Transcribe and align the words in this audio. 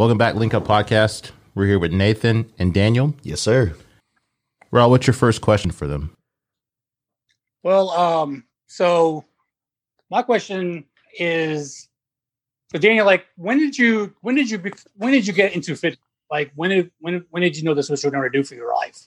Welcome 0.00 0.16
back, 0.16 0.34
Link 0.34 0.54
Up 0.54 0.66
Podcast. 0.66 1.30
We're 1.54 1.66
here 1.66 1.78
with 1.78 1.92
Nathan 1.92 2.50
and 2.58 2.72
Daniel. 2.72 3.14
Yes, 3.22 3.38
sir. 3.38 3.74
Raul, 4.72 4.88
what's 4.88 5.06
your 5.06 5.12
first 5.12 5.42
question 5.42 5.70
for 5.70 5.86
them? 5.86 6.16
Well, 7.62 7.90
um, 7.90 8.44
so 8.66 9.26
my 10.10 10.22
question 10.22 10.86
is, 11.18 11.86
so 12.72 12.78
Daniel, 12.78 13.04
like, 13.04 13.26
when 13.36 13.58
did 13.58 13.76
you, 13.76 14.14
when 14.22 14.36
did 14.36 14.50
you, 14.50 14.56
be- 14.56 14.72
when 14.96 15.12
did 15.12 15.26
you 15.26 15.34
get 15.34 15.54
into 15.54 15.76
fit? 15.76 15.98
Like, 16.30 16.50
when 16.54 16.70
did, 16.70 16.90
when, 17.00 17.26
when 17.28 17.42
did 17.42 17.58
you 17.58 17.62
know 17.62 17.74
this 17.74 17.90
was 17.90 18.02
what 18.02 18.10
you 18.10 18.16
were 18.16 18.22
going 18.22 18.32
to 18.32 18.38
do 18.38 18.42
for 18.42 18.54
your 18.54 18.74
life? 18.74 19.06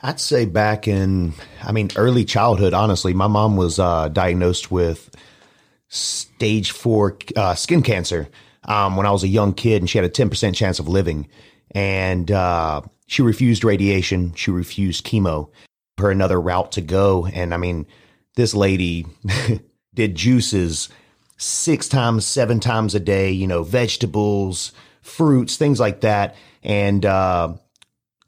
I'd 0.00 0.18
say 0.18 0.46
back 0.46 0.88
in, 0.88 1.34
I 1.62 1.72
mean, 1.72 1.90
early 1.94 2.24
childhood, 2.24 2.72
honestly, 2.72 3.12
my 3.12 3.26
mom 3.26 3.58
was 3.58 3.78
uh, 3.78 4.08
diagnosed 4.08 4.70
with 4.70 5.14
stage 5.88 6.70
four 6.70 7.18
uh, 7.36 7.54
skin 7.54 7.82
cancer 7.82 8.30
um, 8.64 8.96
when 8.96 9.06
I 9.06 9.10
was 9.10 9.24
a 9.24 9.28
young 9.28 9.54
kid, 9.54 9.82
and 9.82 9.90
she 9.90 9.98
had 9.98 10.04
a 10.04 10.10
10% 10.10 10.54
chance 10.54 10.78
of 10.78 10.88
living. 10.88 11.28
And 11.72 12.30
uh, 12.30 12.82
she 13.06 13.22
refused 13.22 13.64
radiation, 13.64 14.34
she 14.34 14.50
refused 14.50 15.06
chemo, 15.06 15.50
her 15.98 16.10
another 16.10 16.40
route 16.40 16.72
to 16.72 16.80
go. 16.80 17.26
And 17.26 17.54
I 17.54 17.56
mean, 17.56 17.86
this 18.36 18.54
lady 18.54 19.06
did 19.94 20.14
juices 20.14 20.88
six 21.36 21.88
times, 21.88 22.24
seven 22.24 22.60
times 22.60 22.94
a 22.94 23.00
day, 23.00 23.30
you 23.30 23.46
know, 23.46 23.62
vegetables, 23.62 24.72
fruits, 25.02 25.56
things 25.56 25.80
like 25.80 26.02
that. 26.02 26.36
And, 26.62 27.04
uh, 27.04 27.54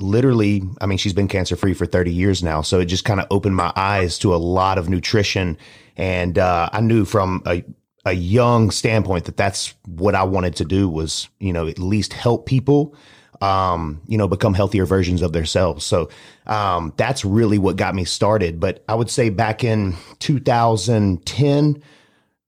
literally, 0.01 0.63
I 0.81 0.87
mean, 0.87 0.99
she's 0.99 1.13
been 1.13 1.29
cancer 1.29 1.55
free 1.55 1.75
for 1.75 1.87
30 1.87 2.13
years 2.13 2.43
now. 2.43 2.63
So 2.63 2.81
it 2.81 2.87
just 2.87 3.05
kind 3.05 3.21
of 3.21 3.27
opened 3.31 3.55
my 3.55 3.73
eyes 3.77 4.19
to 4.19 4.35
a 4.35 4.37
lot 4.37 4.77
of 4.77 4.89
nutrition. 4.89 5.57
And, 5.97 6.39
uh, 6.39 6.69
I 6.73 6.81
knew 6.81 7.05
from 7.05 7.43
a, 7.47 7.63
a 8.05 8.13
young 8.13 8.71
standpoint 8.71 9.25
that 9.25 9.37
that's 9.37 9.75
what 9.87 10.15
I 10.15 10.25
wanted 10.25 10.57
to 10.57 10.65
do 10.65 10.89
was, 10.89 11.29
you 11.41 11.53
know, 11.53 11.67
at 11.67 11.79
least 11.79 12.13
help 12.13 12.47
people, 12.47 12.95
um, 13.41 14.01
you 14.07 14.19
know, 14.19 14.29
become 14.29 14.55
healthier 14.55 14.85
versions 14.85 15.23
of 15.23 15.33
themselves. 15.33 15.85
So, 15.85 16.11
um, 16.47 16.93
that's 16.97 17.25
really 17.25 17.59
what 17.59 17.77
got 17.77 17.95
me 17.95 18.05
started. 18.05 18.61
But 18.61 18.85
I 18.89 18.95
would 18.95 19.11
say 19.11 19.31
back 19.31 19.65
in 19.65 19.95
2010, 20.19 21.83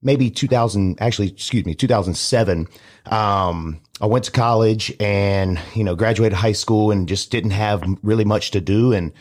maybe 0.01 0.29
2000, 0.29 1.01
actually, 1.01 1.29
excuse 1.29 1.65
me, 1.65 1.73
2007, 1.73 2.67
um, 3.07 3.81
I 3.99 4.05
went 4.05 4.25
to 4.25 4.31
college 4.31 4.93
and, 4.99 5.59
you 5.73 5.83
know, 5.83 5.95
graduated 5.95 6.37
high 6.37 6.51
school 6.51 6.91
and 6.91 7.07
just 7.07 7.31
didn't 7.31 7.51
have 7.51 7.83
really 8.03 8.25
much 8.25 8.51
to 8.51 8.61
do. 8.61 8.93
And 8.93 9.11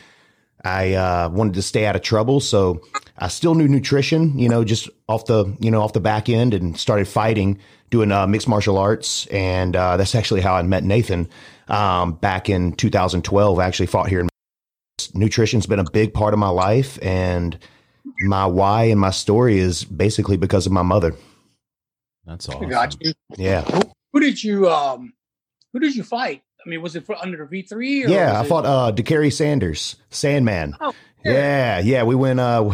I, 0.66 0.94
uh, 0.94 1.28
wanted 1.30 1.54
to 1.54 1.62
stay 1.62 1.86
out 1.86 1.96
of 1.96 2.02
trouble. 2.02 2.40
So 2.40 2.82
I 3.18 3.28
still 3.28 3.54
knew 3.54 3.68
nutrition, 3.68 4.38
you 4.38 4.48
know, 4.48 4.64
just 4.64 4.88
off 5.08 5.26
the, 5.26 5.56
you 5.60 5.70
know, 5.70 5.80
off 5.80 5.92
the 5.92 6.00
back 6.00 6.28
end 6.28 6.54
and 6.54 6.78
started 6.78 7.06
fighting, 7.06 7.58
doing, 7.90 8.10
uh, 8.10 8.26
mixed 8.26 8.48
martial 8.48 8.76
arts. 8.76 9.26
And, 9.26 9.76
uh, 9.76 9.96
that's 9.96 10.14
actually 10.14 10.40
how 10.40 10.54
I 10.54 10.62
met 10.62 10.84
Nathan, 10.84 11.28
um, 11.68 12.14
back 12.14 12.48
in 12.48 12.72
2012. 12.72 13.58
I 13.58 13.64
actually 13.66 13.86
fought 13.86 14.08
here 14.08 14.20
in 14.20 14.28
nutrition's 15.14 15.66
been 15.66 15.78
a 15.78 15.90
big 15.90 16.12
part 16.12 16.34
of 16.34 16.40
my 16.40 16.48
life 16.48 16.98
and 17.02 17.58
my 18.22 18.46
why 18.46 18.84
and 18.84 19.00
my 19.00 19.10
story 19.10 19.58
is 19.58 19.84
basically 19.84 20.36
because 20.36 20.66
of 20.66 20.72
my 20.72 20.82
mother. 20.82 21.14
That's 22.24 22.48
I 22.48 22.54
awesome. 22.54 22.68
got 22.68 22.96
you. 23.00 23.12
Yeah. 23.36 23.82
Who 24.12 24.20
did 24.20 24.42
you, 24.42 24.68
um, 24.68 25.12
who 25.72 25.80
did 25.80 25.94
you 25.94 26.02
fight? 26.02 26.42
I 26.66 26.68
mean, 26.68 26.82
was 26.82 26.96
it 26.96 27.06
for 27.06 27.16
under 27.16 27.44
V 27.44 27.62
three? 27.62 28.06
Yeah, 28.06 28.40
I 28.40 28.44
fought 28.44 28.66
uh 28.66 28.92
DeCarry 28.92 29.32
Sanders, 29.32 29.96
Sandman. 30.10 30.76
Oh, 30.80 30.92
yeah, 31.24 31.78
yeah, 31.78 32.02
we 32.02 32.14
went 32.14 32.40
uh 32.40 32.70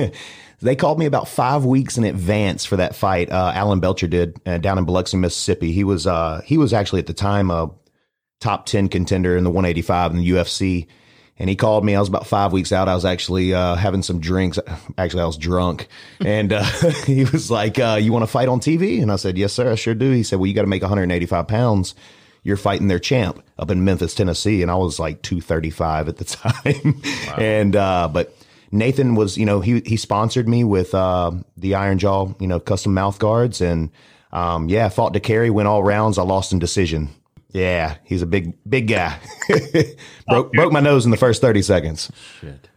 they 0.60 0.76
called 0.76 0.98
me 0.98 1.04
about 1.04 1.28
5 1.28 1.66
weeks 1.66 1.98
in 1.98 2.04
advance 2.04 2.64
for 2.64 2.76
that 2.76 2.96
fight. 2.96 3.30
Uh 3.30 3.52
Alan 3.54 3.80
Belcher 3.80 4.06
did 4.08 4.40
uh, 4.46 4.58
down 4.58 4.78
in 4.78 4.86
Biloxi, 4.86 5.18
Mississippi. 5.18 5.72
He 5.72 5.84
was 5.84 6.06
uh 6.06 6.40
he 6.44 6.56
was 6.56 6.72
actually 6.72 7.00
at 7.00 7.06
the 7.06 7.14
time 7.14 7.50
a 7.50 7.70
top 8.40 8.66
10 8.66 8.88
contender 8.88 9.36
in 9.36 9.44
the 9.44 9.50
185 9.50 10.12
in 10.12 10.16
the 10.18 10.30
UFC. 10.30 10.86
And 11.36 11.50
he 11.50 11.56
called 11.56 11.84
me. 11.84 11.96
I 11.96 12.00
was 12.00 12.08
about 12.08 12.28
five 12.28 12.52
weeks 12.52 12.70
out. 12.70 12.88
I 12.88 12.94
was 12.94 13.04
actually 13.04 13.52
uh, 13.52 13.74
having 13.74 14.02
some 14.02 14.20
drinks. 14.20 14.56
Actually, 14.98 15.22
I 15.24 15.26
was 15.26 15.36
drunk. 15.36 15.88
And 16.24 16.52
uh, 16.52 16.62
he 17.06 17.24
was 17.24 17.50
like, 17.50 17.80
uh, 17.80 17.98
You 18.00 18.12
want 18.12 18.22
to 18.22 18.28
fight 18.28 18.46
on 18.46 18.60
TV? 18.60 19.02
And 19.02 19.10
I 19.10 19.16
said, 19.16 19.36
Yes, 19.36 19.52
sir, 19.52 19.72
I 19.72 19.74
sure 19.74 19.94
do. 19.94 20.12
He 20.12 20.22
said, 20.22 20.38
Well, 20.38 20.46
you 20.46 20.54
got 20.54 20.60
to 20.60 20.68
make 20.68 20.82
185 20.82 21.48
pounds. 21.48 21.96
You're 22.44 22.56
fighting 22.56 22.88
their 22.88 23.00
champ 23.00 23.42
up 23.58 23.70
in 23.70 23.84
Memphis, 23.84 24.14
Tennessee. 24.14 24.62
And 24.62 24.70
I 24.70 24.76
was 24.76 25.00
like 25.00 25.22
235 25.22 26.08
at 26.08 26.18
the 26.18 26.24
time. 26.24 27.02
And, 27.36 27.74
uh, 27.74 28.08
but 28.12 28.36
Nathan 28.70 29.16
was, 29.16 29.36
you 29.36 29.46
know, 29.46 29.60
he, 29.60 29.82
he 29.84 29.96
sponsored 29.96 30.48
me 30.48 30.62
with 30.62 30.94
uh, 30.94 31.32
the 31.56 31.74
Iron 31.74 31.98
Jaw, 31.98 32.32
you 32.38 32.46
know, 32.46 32.60
custom 32.60 32.94
mouth 32.94 33.18
guards. 33.18 33.60
And 33.60 33.90
um, 34.32 34.68
yeah, 34.68 34.88
fought 34.90 35.14
to 35.14 35.20
carry, 35.20 35.50
went 35.50 35.68
all 35.68 35.82
rounds. 35.82 36.18
I 36.18 36.22
lost 36.22 36.52
in 36.52 36.58
decision. 36.58 37.08
Yeah, 37.50 37.96
he's 38.04 38.20
a 38.20 38.26
big, 38.26 38.52
big 38.68 38.88
guy. 38.88 39.18
broke, 40.28 40.52
broke 40.52 40.72
my 40.72 40.80
nose 40.80 41.04
in 41.04 41.12
the 41.12 41.16
first 41.16 41.40
30 41.40 41.62
seconds. 41.62 42.10
Shit. 42.40 42.68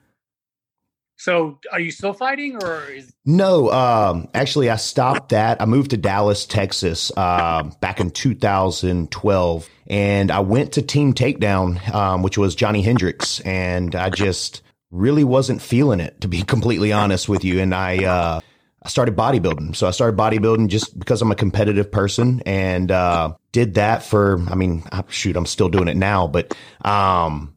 So, 1.18 1.60
are 1.72 1.80
you 1.80 1.92
still 1.92 2.14
fighting, 2.14 2.64
or 2.64 2.84
is 2.92 3.12
No, 3.26 3.72
um, 3.72 4.28
actually, 4.36 4.70
I 4.70 4.76
stopped 4.76 5.30
that. 5.30 5.60
I 5.60 5.66
moved 5.66 5.90
to 5.92 5.98
Dallas, 5.98 6.46
Texas, 6.46 7.16
um, 7.18 7.74
back 7.82 8.00
in 8.00 8.12
2012, 8.12 9.70
and 9.88 10.32
I 10.32 10.40
went 10.42 10.74
to 10.74 10.84
Team 10.84 11.14
Takedown, 11.14 11.94
um, 11.94 12.22
which 12.22 12.38
was 12.38 12.54
Johny 12.54 12.84
Hendricks, 12.84 13.40
and 13.40 13.96
I 13.96 14.12
just 14.12 14.62
really 14.92 15.24
wasn't 15.24 15.62
feeling 15.62 16.00
it, 16.00 16.22
to 16.22 16.28
be 16.28 16.42
completely 16.48 16.94
honest 16.94 17.28
with 17.28 17.44
you. 17.44 17.62
And 17.62 17.74
I, 17.74 18.06
uh, 18.06 18.40
I 18.84 18.90
started 18.90 19.16
bodybuilding. 19.16 19.76
So 19.76 19.88
I 19.88 19.92
started 19.92 20.18
bodybuilding 20.18 20.68
just 20.68 20.98
because 20.98 21.24
I'm 21.24 21.32
a 21.32 21.36
competitive 21.36 21.92
person, 21.92 22.44
and 22.46 22.92
uh, 22.92 23.34
did 23.52 23.74
that 23.74 24.04
for. 24.04 24.40
I 24.50 24.56
mean, 24.56 24.84
shoot, 25.10 25.36
I'm 25.36 25.48
still 25.48 25.70
doing 25.70 25.88
it 25.88 25.98
now, 25.98 26.28
but 26.28 26.56
um, 26.86 27.56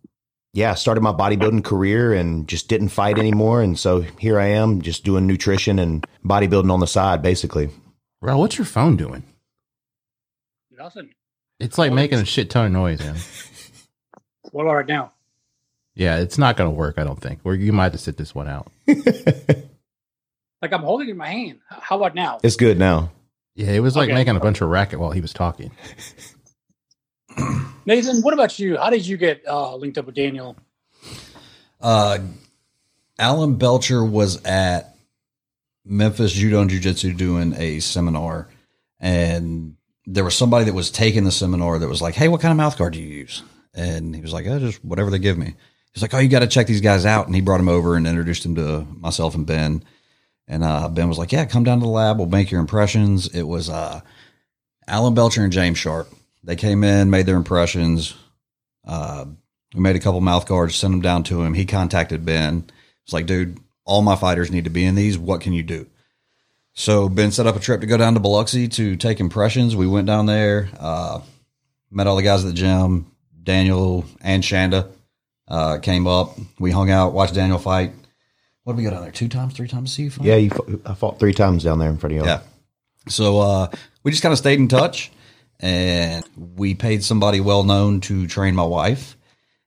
yeah, 0.53 0.75
started 0.75 1.01
my 1.01 1.13
bodybuilding 1.13 1.65
career 1.65 2.13
and 2.13 2.47
just 2.49 2.69
didn't 2.69 2.89
fight 2.89 3.19
anymore. 3.19 3.63
And 3.63 3.79
so 3.79 4.01
here 4.01 4.39
I 4.39 4.47
am 4.47 4.83
just 4.83 5.05
doing 5.05 5.27
nutrition 5.27 5.79
and 5.79 6.05
bodybuilding 6.25 6.73
on 6.73 6.81
the 6.81 6.87
side, 6.87 7.23
basically. 7.23 7.71
Raul, 8.23 8.39
what's 8.39 8.59
your 8.59 8.65
phone 8.67 8.97
doing? 8.97 9.23
nothing? 10.77 11.11
It's 11.59 11.77
like 11.77 11.93
making 11.93 12.19
a 12.21 12.25
shit 12.25 12.49
ton 12.49 12.65
of 12.67 12.73
noise, 12.73 13.01
man. 13.01 13.17
What 14.53 14.63
about 14.63 14.75
right 14.77 14.87
now? 14.87 15.13
Yeah, 15.95 16.17
it's 16.19 16.39
not 16.39 16.57
going 16.57 16.71
to 16.71 16.75
work, 16.75 16.95
I 16.99 17.05
don't 17.05 17.21
think. 17.21 17.41
Or 17.45 17.55
you 17.55 17.71
might 17.73 17.85
have 17.85 17.93
to 17.93 17.99
sit 17.99 18.17
this 18.17 18.35
one 18.35 18.49
out. 18.49 18.71
Like 20.63 20.75
I'm 20.75 20.83
holding 20.83 21.09
it 21.09 21.13
in 21.13 21.17
my 21.17 21.27
hand. 21.29 21.61
How 21.71 21.97
about 21.97 22.15
now? 22.15 22.39
It's 22.43 22.57
good 22.57 22.79
now. 22.79 23.13
Yeah, 23.55 23.71
it 23.71 23.81
was 23.81 23.97
like 23.97 24.09
Okay. 24.11 24.15
making 24.15 24.37
a 24.37 24.41
bunch 24.41 24.61
of 24.61 24.69
racket 24.69 25.01
while 25.01 25.11
he 25.11 25.23
was 25.23 25.33
talking. 25.33 25.71
Nathan, 27.91 28.23
what 28.23 28.33
about 28.35 28.57
you? 28.61 28.77
How 28.77 28.89
did 28.89 29.05
you 29.05 29.17
get 29.17 29.43
uh, 29.49 29.75
linked 29.75 29.99
up 29.99 30.07
with 30.07 30.15
Daniel? 30.15 30.57
Uh, 31.81 32.19
Alan 33.19 33.57
Belcher 33.57 34.05
was 34.05 34.41
at 34.45 34.95
Memphis 35.85 36.31
Judo 36.31 36.61
and 36.61 36.71
Jiu 36.71 36.79
Jitsu 36.79 37.13
doing 37.15 37.53
a 37.57 37.81
seminar, 37.81 38.49
and 39.01 39.75
there 40.07 40.23
was 40.23 40.37
somebody 40.37 40.67
that 40.67 40.73
was 40.73 40.93
taking 40.93 41.25
the 41.25 41.33
seminar 41.33 41.81
that 41.81 41.89
was 41.89 42.01
like, 42.01 42.15
"Hey, 42.15 42.29
what 42.29 42.41
kind 42.41 42.53
of 42.53 42.59
mouth 42.59 42.79
guard 42.79 42.93
do 42.93 43.03
you 43.03 43.09
use?" 43.09 43.43
And 43.75 44.15
he 44.15 44.21
was 44.21 44.33
like, 44.33 44.47
"Oh, 44.47 44.61
just 44.61 44.85
whatever 44.85 45.11
they 45.11 45.19
give 45.19 45.37
me." 45.37 45.57
He's 45.93 46.03
like, 46.03 46.15
"Oh, 46.15 46.19
you 46.19 46.29
got 46.29 46.41
to 46.41 46.47
check 46.47 46.69
these 46.69 46.81
guys 46.81 47.05
out," 47.05 47.27
and 47.27 47.35
he 47.35 47.41
brought 47.41 47.59
him 47.59 47.69
over 47.69 47.97
and 47.97 48.07
introduced 48.07 48.47
him 48.47 48.55
to 48.55 48.87
myself 49.01 49.35
and 49.35 49.45
Ben. 49.45 49.83
And 50.47 50.63
uh, 50.63 50.89
Ben 50.91 51.09
was 51.09 51.19
like, 51.19 51.33
"Yeah, 51.33 51.45
come 51.45 51.65
down 51.65 51.81
to 51.81 51.87
the 51.87 51.91
lab. 51.91 52.19
We'll 52.19 52.29
make 52.29 52.53
your 52.53 52.61
impressions." 52.61 53.27
It 53.35 53.43
was 53.43 53.69
uh, 53.69 54.01
Alan 54.87 55.15
Belcher 55.15 55.43
and 55.43 55.53
James 55.53 55.79
Sharp. 55.79 56.07
They 56.43 56.57
came 56.57 56.85
in, 56.85 57.11
made 57.11 57.27
their 57.27 57.37
impressions. 57.37 58.15
Uh, 58.87 59.27
we 59.75 59.81
made 59.81 59.97
a 59.97 60.01
couple 60.01 60.21
mouth 60.21 60.47
guards, 60.47 60.75
sent 60.75 60.93
them 60.93 61.01
down 61.03 61.23
to 61.25 61.43
him. 61.43 61.55
He 61.55 61.65
contacted 61.67 62.25
Ben. 62.25 62.65
It's 63.05 63.13
like, 63.13 63.27
dude, 63.27 63.59
all 63.85 64.03
my 64.03 64.17
fighters 64.17 64.51
need 64.51 64.65
to 64.65 64.71
be 64.71 64.85
in 64.85 64.95
these. 64.95 65.19
What 65.19 65.41
can 65.41 65.53
you 65.53 65.63
do? 65.63 65.87
So 66.73 67.09
Ben 67.09 67.31
set 67.33 67.47
up 67.47 67.57
a 67.57 67.61
trip 67.61 67.81
to 67.83 67.87
go 67.87 67.97
down 67.97 68.15
to 68.15 68.21
Biloxi 68.21 68.69
to 68.69 68.97
take 68.97 69.21
impressions. 69.21 69.77
We 69.77 69.87
went 69.87 70.07
down 70.07 70.27
there, 70.27 70.71
uh, 70.79 71.21
met 71.91 72.07
all 72.07 72.17
the 72.17 72.23
guys 72.23 72.45
at 72.45 72.49
the 72.49 72.55
gym. 72.55 73.11
Daniel 73.43 74.05
and 74.21 74.43
Shanda 74.43 74.89
uh, 75.49 75.79
came 75.79 76.07
up. 76.07 76.39
We 76.59 76.71
hung 76.71 76.91
out, 76.91 77.13
watched 77.13 77.35
Daniel 77.35 77.59
fight. 77.59 77.93
What 78.65 78.75
did 78.75 78.79
we 78.79 78.85
go 78.85 78.91
down 78.91 79.03
there? 79.03 79.11
Two 79.11 79.29
times, 79.29 79.55
three 79.55 79.67
times 79.69 79.91
to 79.91 79.95
see 79.95 80.03
you 80.05 80.11
fight? 80.11 80.27
Yeah, 80.27 80.37
you, 80.37 80.51
fought- 80.51 80.69
I 80.87 80.95
fought 80.95 81.19
three 81.19 81.33
times 81.33 81.65
down 81.65 81.79
there 81.79 81.89
in 81.91 81.99
front 81.99 82.15
of 82.17 82.21
you. 82.23 82.27
Yeah. 82.27 82.41
So 83.09 83.41
uh, 83.41 83.71
we 84.05 84.11
just 84.11 84.23
kind 84.23 84.33
of 84.33 84.39
stayed 84.39 84.59
in 84.61 84.69
touch, 84.69 85.11
and 85.61 86.25
we 86.37 86.75
paid 86.75 87.05
somebody 87.05 87.41
well 87.41 87.63
known 87.65 88.01
to 88.03 88.27
train 88.27 88.55
my 88.55 88.65
wife, 88.65 89.17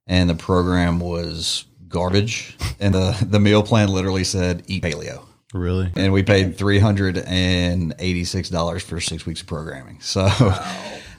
and 0.08 0.30
the 0.30 0.36
program 0.36 1.00
was 1.00 1.66
garbage, 1.88 2.58
and 2.80 2.94
the 2.94 3.18
the 3.30 3.40
meal 3.40 3.64
plan 3.64 3.90
literally 3.90 4.24
said 4.24 4.64
eat 4.68 4.84
paleo, 4.84 5.24
Really? 5.54 5.92
and 5.96 6.12
we 6.12 6.24
paid 6.24 6.58
three 6.58 6.80
hundred 6.80 7.18
and 7.18 7.94
eighty 8.00 8.24
six 8.24 8.50
dollars 8.50 8.84
for 8.84 9.00
six 9.00 9.26
weeks 9.26 9.42
of 9.42 9.48
programming. 9.48 10.00
So. 10.02 10.28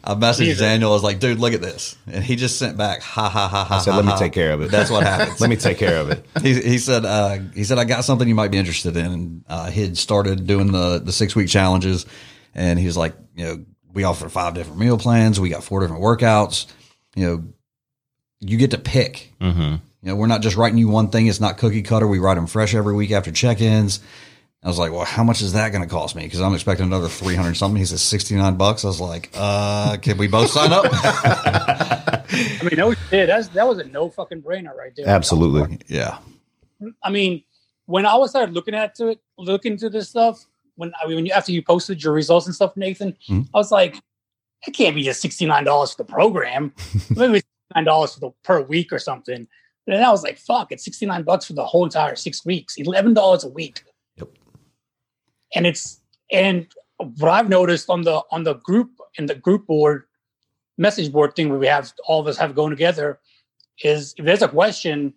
I 0.06 0.12
messaged 0.16 0.36
Jesus. 0.44 0.58
Daniel. 0.58 0.90
I 0.90 0.92
was 0.92 1.02
like, 1.02 1.18
"Dude, 1.18 1.38
look 1.38 1.54
at 1.54 1.62
this," 1.62 1.96
and 2.06 2.22
he 2.22 2.36
just 2.36 2.58
sent 2.58 2.76
back, 2.76 3.00
"Ha 3.00 3.26
ha 3.26 3.48
ha 3.48 3.64
ha." 3.64 3.76
I 3.76 3.78
said, 3.78 3.92
ha, 3.92 3.96
let 3.96 4.04
me 4.04 4.10
ha." 4.12 4.18
take 4.18 4.34
care 4.34 4.52
of 4.52 4.60
it. 4.60 4.70
That's 4.70 4.90
what 4.90 5.02
happens. 5.06 5.40
Let 5.40 5.48
me 5.48 5.56
take 5.56 5.78
care 5.78 5.96
of 5.98 6.10
it. 6.10 6.26
he, 6.42 6.52
he 6.60 6.76
said 6.76 7.06
uh, 7.06 7.38
he 7.54 7.64
said 7.64 7.78
I 7.78 7.84
got 7.84 8.04
something 8.04 8.28
you 8.28 8.34
might 8.34 8.50
be 8.50 8.58
interested 8.58 8.98
in. 8.98 9.06
And 9.06 9.44
uh, 9.48 9.70
he 9.70 9.80
had 9.80 9.96
started 9.96 10.46
doing 10.46 10.72
the 10.72 10.98
the 11.02 11.10
six 11.10 11.34
week 11.34 11.48
challenges, 11.48 12.04
and 12.54 12.78
he 12.78 12.84
was 12.84 12.98
like, 12.98 13.14
you 13.34 13.44
know, 13.46 13.64
we 13.94 14.04
offer 14.04 14.28
five 14.28 14.54
different 14.54 14.78
meal 14.78 14.98
plans. 14.98 15.40
We 15.40 15.48
got 15.48 15.64
four 15.64 15.80
different 15.80 16.02
workouts. 16.02 16.66
You 17.14 17.26
know, 17.26 17.44
you 18.40 18.58
get 18.58 18.72
to 18.72 18.78
pick. 18.78 19.32
Mm-hmm. 19.40 19.60
You 19.60 19.80
know, 20.10 20.16
we're 20.16 20.26
not 20.26 20.42
just 20.42 20.56
writing 20.56 20.78
you 20.78 20.88
one 20.88 21.08
thing. 21.08 21.28
It's 21.28 21.40
not 21.40 21.56
cookie 21.56 21.82
cutter. 21.82 22.06
We 22.06 22.18
write 22.18 22.34
them 22.34 22.46
fresh 22.46 22.74
every 22.74 22.94
week 22.94 23.12
after 23.12 23.32
check-ins. 23.32 24.00
I 24.62 24.68
was 24.68 24.78
like, 24.78 24.92
well, 24.92 25.04
how 25.04 25.24
much 25.24 25.42
is 25.42 25.52
that 25.52 25.70
going 25.72 25.82
to 25.82 25.88
cost 25.88 26.16
me? 26.16 26.24
Because 26.24 26.40
I'm 26.40 26.54
expecting 26.54 26.86
another 26.86 27.08
300 27.08 27.54
something. 27.54 27.78
He 27.78 27.84
says 27.84 28.00
69 28.02 28.56
bucks. 28.56 28.84
I 28.84 28.88
was 28.88 29.00
like, 29.00 29.30
uh, 29.34 29.98
can 29.98 30.16
we 30.16 30.26
both 30.26 30.50
sign 30.50 30.72
up? 30.72 30.86
I 30.90 32.58
mean, 32.62 32.78
no 32.78 32.94
shit. 32.94 33.26
That's 33.28 33.48
that 33.48 33.68
was 33.68 33.78
a 33.78 33.84
no 33.84 34.08
fucking 34.08 34.42
brainer 34.42 34.74
right 34.74 34.92
there. 34.96 35.06
Absolutely. 35.06 35.80
yeah. 35.86 36.18
I 37.02 37.10
mean, 37.10 37.44
when 37.86 38.06
I 38.06 38.16
was 38.16 38.30
started 38.30 38.54
looking 38.54 38.74
at 38.74 38.94
to 38.96 39.08
it, 39.08 39.20
looking 39.36 39.76
to 39.78 39.90
this 39.90 40.08
stuff, 40.08 40.46
when 40.76 40.92
I 41.02 41.06
mean, 41.06 41.16
when 41.16 41.26
you, 41.26 41.32
after 41.32 41.52
you 41.52 41.62
posted 41.62 42.02
your 42.02 42.12
results 42.12 42.46
and 42.46 42.54
stuff, 42.54 42.76
Nathan, 42.76 43.16
Mhm. 43.28 43.48
I 43.54 43.58
was 43.58 43.70
like, 43.70 43.96
it 44.66 44.72
can't 44.72 44.94
be 44.94 45.02
just 45.02 45.20
sixty 45.20 45.46
nine 45.46 45.64
dollars 45.64 45.92
for 45.92 45.98
the 46.04 46.12
program. 46.12 46.72
Maybe 47.10 47.42
nine 47.74 47.84
dollars 47.84 48.14
for 48.14 48.20
the 48.20 48.30
per 48.42 48.62
week 48.62 48.92
or 48.92 48.98
something. 48.98 49.36
And 49.86 49.94
then 49.96 50.02
I 50.02 50.10
was 50.10 50.22
like, 50.22 50.38
fuck, 50.38 50.72
it's 50.72 50.84
sixty 50.84 51.06
nine 51.06 51.22
bucks 51.22 51.44
for 51.44 51.52
the 51.52 51.64
whole 51.64 51.84
entire 51.84 52.16
six 52.16 52.44
weeks, 52.44 52.76
eleven 52.76 53.14
dollars 53.14 53.44
a 53.44 53.48
week. 53.48 53.82
Yep. 54.16 54.28
And 55.54 55.66
it's 55.66 56.00
and 56.32 56.66
what 56.98 57.28
I've 57.30 57.48
noticed 57.48 57.90
on 57.90 58.02
the 58.02 58.22
on 58.30 58.44
the 58.44 58.54
group 58.54 58.90
in 59.18 59.26
the 59.26 59.34
group 59.34 59.66
board 59.66 60.04
message 60.78 61.12
board 61.12 61.36
thing 61.36 61.50
where 61.50 61.58
we 61.58 61.66
have 61.66 61.92
all 62.06 62.20
of 62.20 62.26
us 62.26 62.36
have 62.36 62.54
going 62.54 62.70
together 62.70 63.20
is 63.82 64.14
if 64.16 64.24
there's 64.24 64.42
a 64.42 64.48
question, 64.48 65.12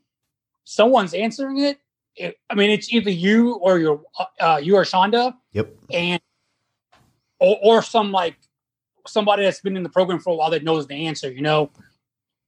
someone's 0.65 1.13
answering 1.13 1.59
it. 1.59 1.79
It 2.17 2.37
I 2.49 2.55
mean, 2.55 2.69
it's 2.69 2.91
either 2.91 3.09
you 3.11 3.53
or 3.55 3.79
your 3.79 4.01
uh, 4.39 4.59
you 4.61 4.75
or 4.75 4.83
Shonda, 4.83 5.33
Yep. 5.53 5.69
and 5.91 6.21
or, 7.39 7.57
or 7.63 7.81
some 7.81 8.11
like 8.11 8.35
somebody 9.05 9.43
that's 9.43 9.61
been 9.61 9.77
in 9.77 9.83
the 9.83 9.89
program 9.89 10.19
for 10.19 10.31
a 10.31 10.35
while 10.35 10.49
that 10.51 10.63
knows 10.63 10.87
the 10.87 11.07
answer, 11.07 11.31
you 11.31 11.41
know. 11.41 11.69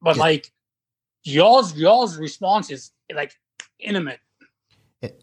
But 0.02 0.16
Yeah. 0.16 0.22
like 0.24 0.52
y'all's 1.24 1.76
y'all's 1.76 2.18
response 2.18 2.70
is 2.72 2.92
like 3.14 3.34
intimate. 3.80 4.20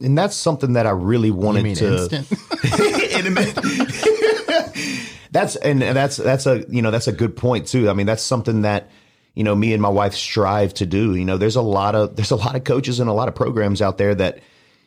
And 0.00 0.16
that's 0.16 0.34
something 0.34 0.72
that 0.72 0.86
I 0.86 0.90
really 0.90 1.28
You 1.28 1.34
wanted 1.34 1.64
mean 1.64 1.76
to 1.76 1.86
instant? 1.94 2.26
intimate. 3.12 3.54
that's 5.30 5.56
and 5.56 5.82
that's 5.82 6.16
that's 6.16 6.46
a 6.46 6.64
you 6.68 6.80
know 6.82 6.90
that's 6.90 7.08
a 7.08 7.12
good 7.12 7.36
point 7.36 7.66
too. 7.66 7.90
I 7.90 7.92
mean 7.92 8.06
that's 8.06 8.22
something 8.22 8.62
that 8.62 8.90
you 9.36 9.44
know 9.44 9.54
me 9.54 9.72
and 9.72 9.80
my 9.80 9.88
wife 9.88 10.14
strive 10.14 10.74
to 10.74 10.86
do. 10.86 11.14
You 11.14 11.24
know 11.24 11.36
there's 11.36 11.54
a 11.54 11.62
lot 11.62 11.94
of 11.94 12.16
there's 12.16 12.32
a 12.32 12.36
lot 12.36 12.56
of 12.56 12.64
coaches 12.64 12.98
and 12.98 13.08
a 13.08 13.12
lot 13.12 13.28
of 13.28 13.36
programs 13.36 13.80
out 13.80 13.98
there 13.98 14.14
that 14.16 14.40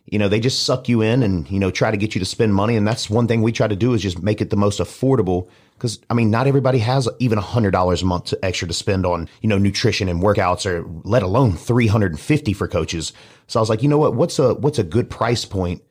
you 0.06 0.20
know 0.20 0.28
they 0.28 0.40
just 0.40 0.64
suck 0.64 0.90
you 0.90 1.02
in 1.02 1.24
and 1.24 1.50
you 1.50 1.60
know 1.60 1.72
try 1.72 1.92
to 1.92 1.98
get 1.98 2.16
you 2.16 2.20
to 2.20 2.26
spend 2.26 2.54
money 2.54 2.76
and 2.76 2.86
that's 2.86 3.10
one 3.10 3.28
thing 3.28 3.42
we 3.42 3.52
try 3.52 3.68
to 3.68 3.76
do 3.76 3.94
is 3.94 4.02
just 4.02 4.22
make 4.22 4.42
it 4.42 4.50
the 4.50 4.58
most 4.58 4.80
affordable 4.80 5.48
because 5.76 6.00
I 6.10 6.16
mean 6.16 6.32
not 6.32 6.48
everybody 6.48 6.80
has 6.80 7.08
even 7.20 7.38
a 7.38 7.42
hundred 7.42 7.72
dollars 7.72 8.02
a 8.02 8.06
month 8.06 8.26
to, 8.26 8.44
extra 8.44 8.68
to 8.68 8.74
spend 8.74 9.06
on 9.06 9.30
you 9.42 9.48
know 9.48 9.60
nutrition 9.60 10.10
and 10.10 10.22
workouts 10.22 10.66
or 10.66 10.84
let 11.04 11.24
alone 11.24 11.54
three 11.54 11.88
hundred 11.88 12.12
and 12.12 12.20
fifty 12.20 12.54
for 12.54 12.68
coaches. 12.68 13.14
So 13.48 13.60
I 13.60 13.62
was 13.62 13.70
like, 13.70 13.84
you 13.84 13.90
know 13.90 13.98
what, 13.98 14.16
what's 14.16 14.40
a 14.40 14.56
what's 14.56 14.80
a 14.80 14.84
good 14.84 15.10
price 15.10 15.46
point 15.46 15.84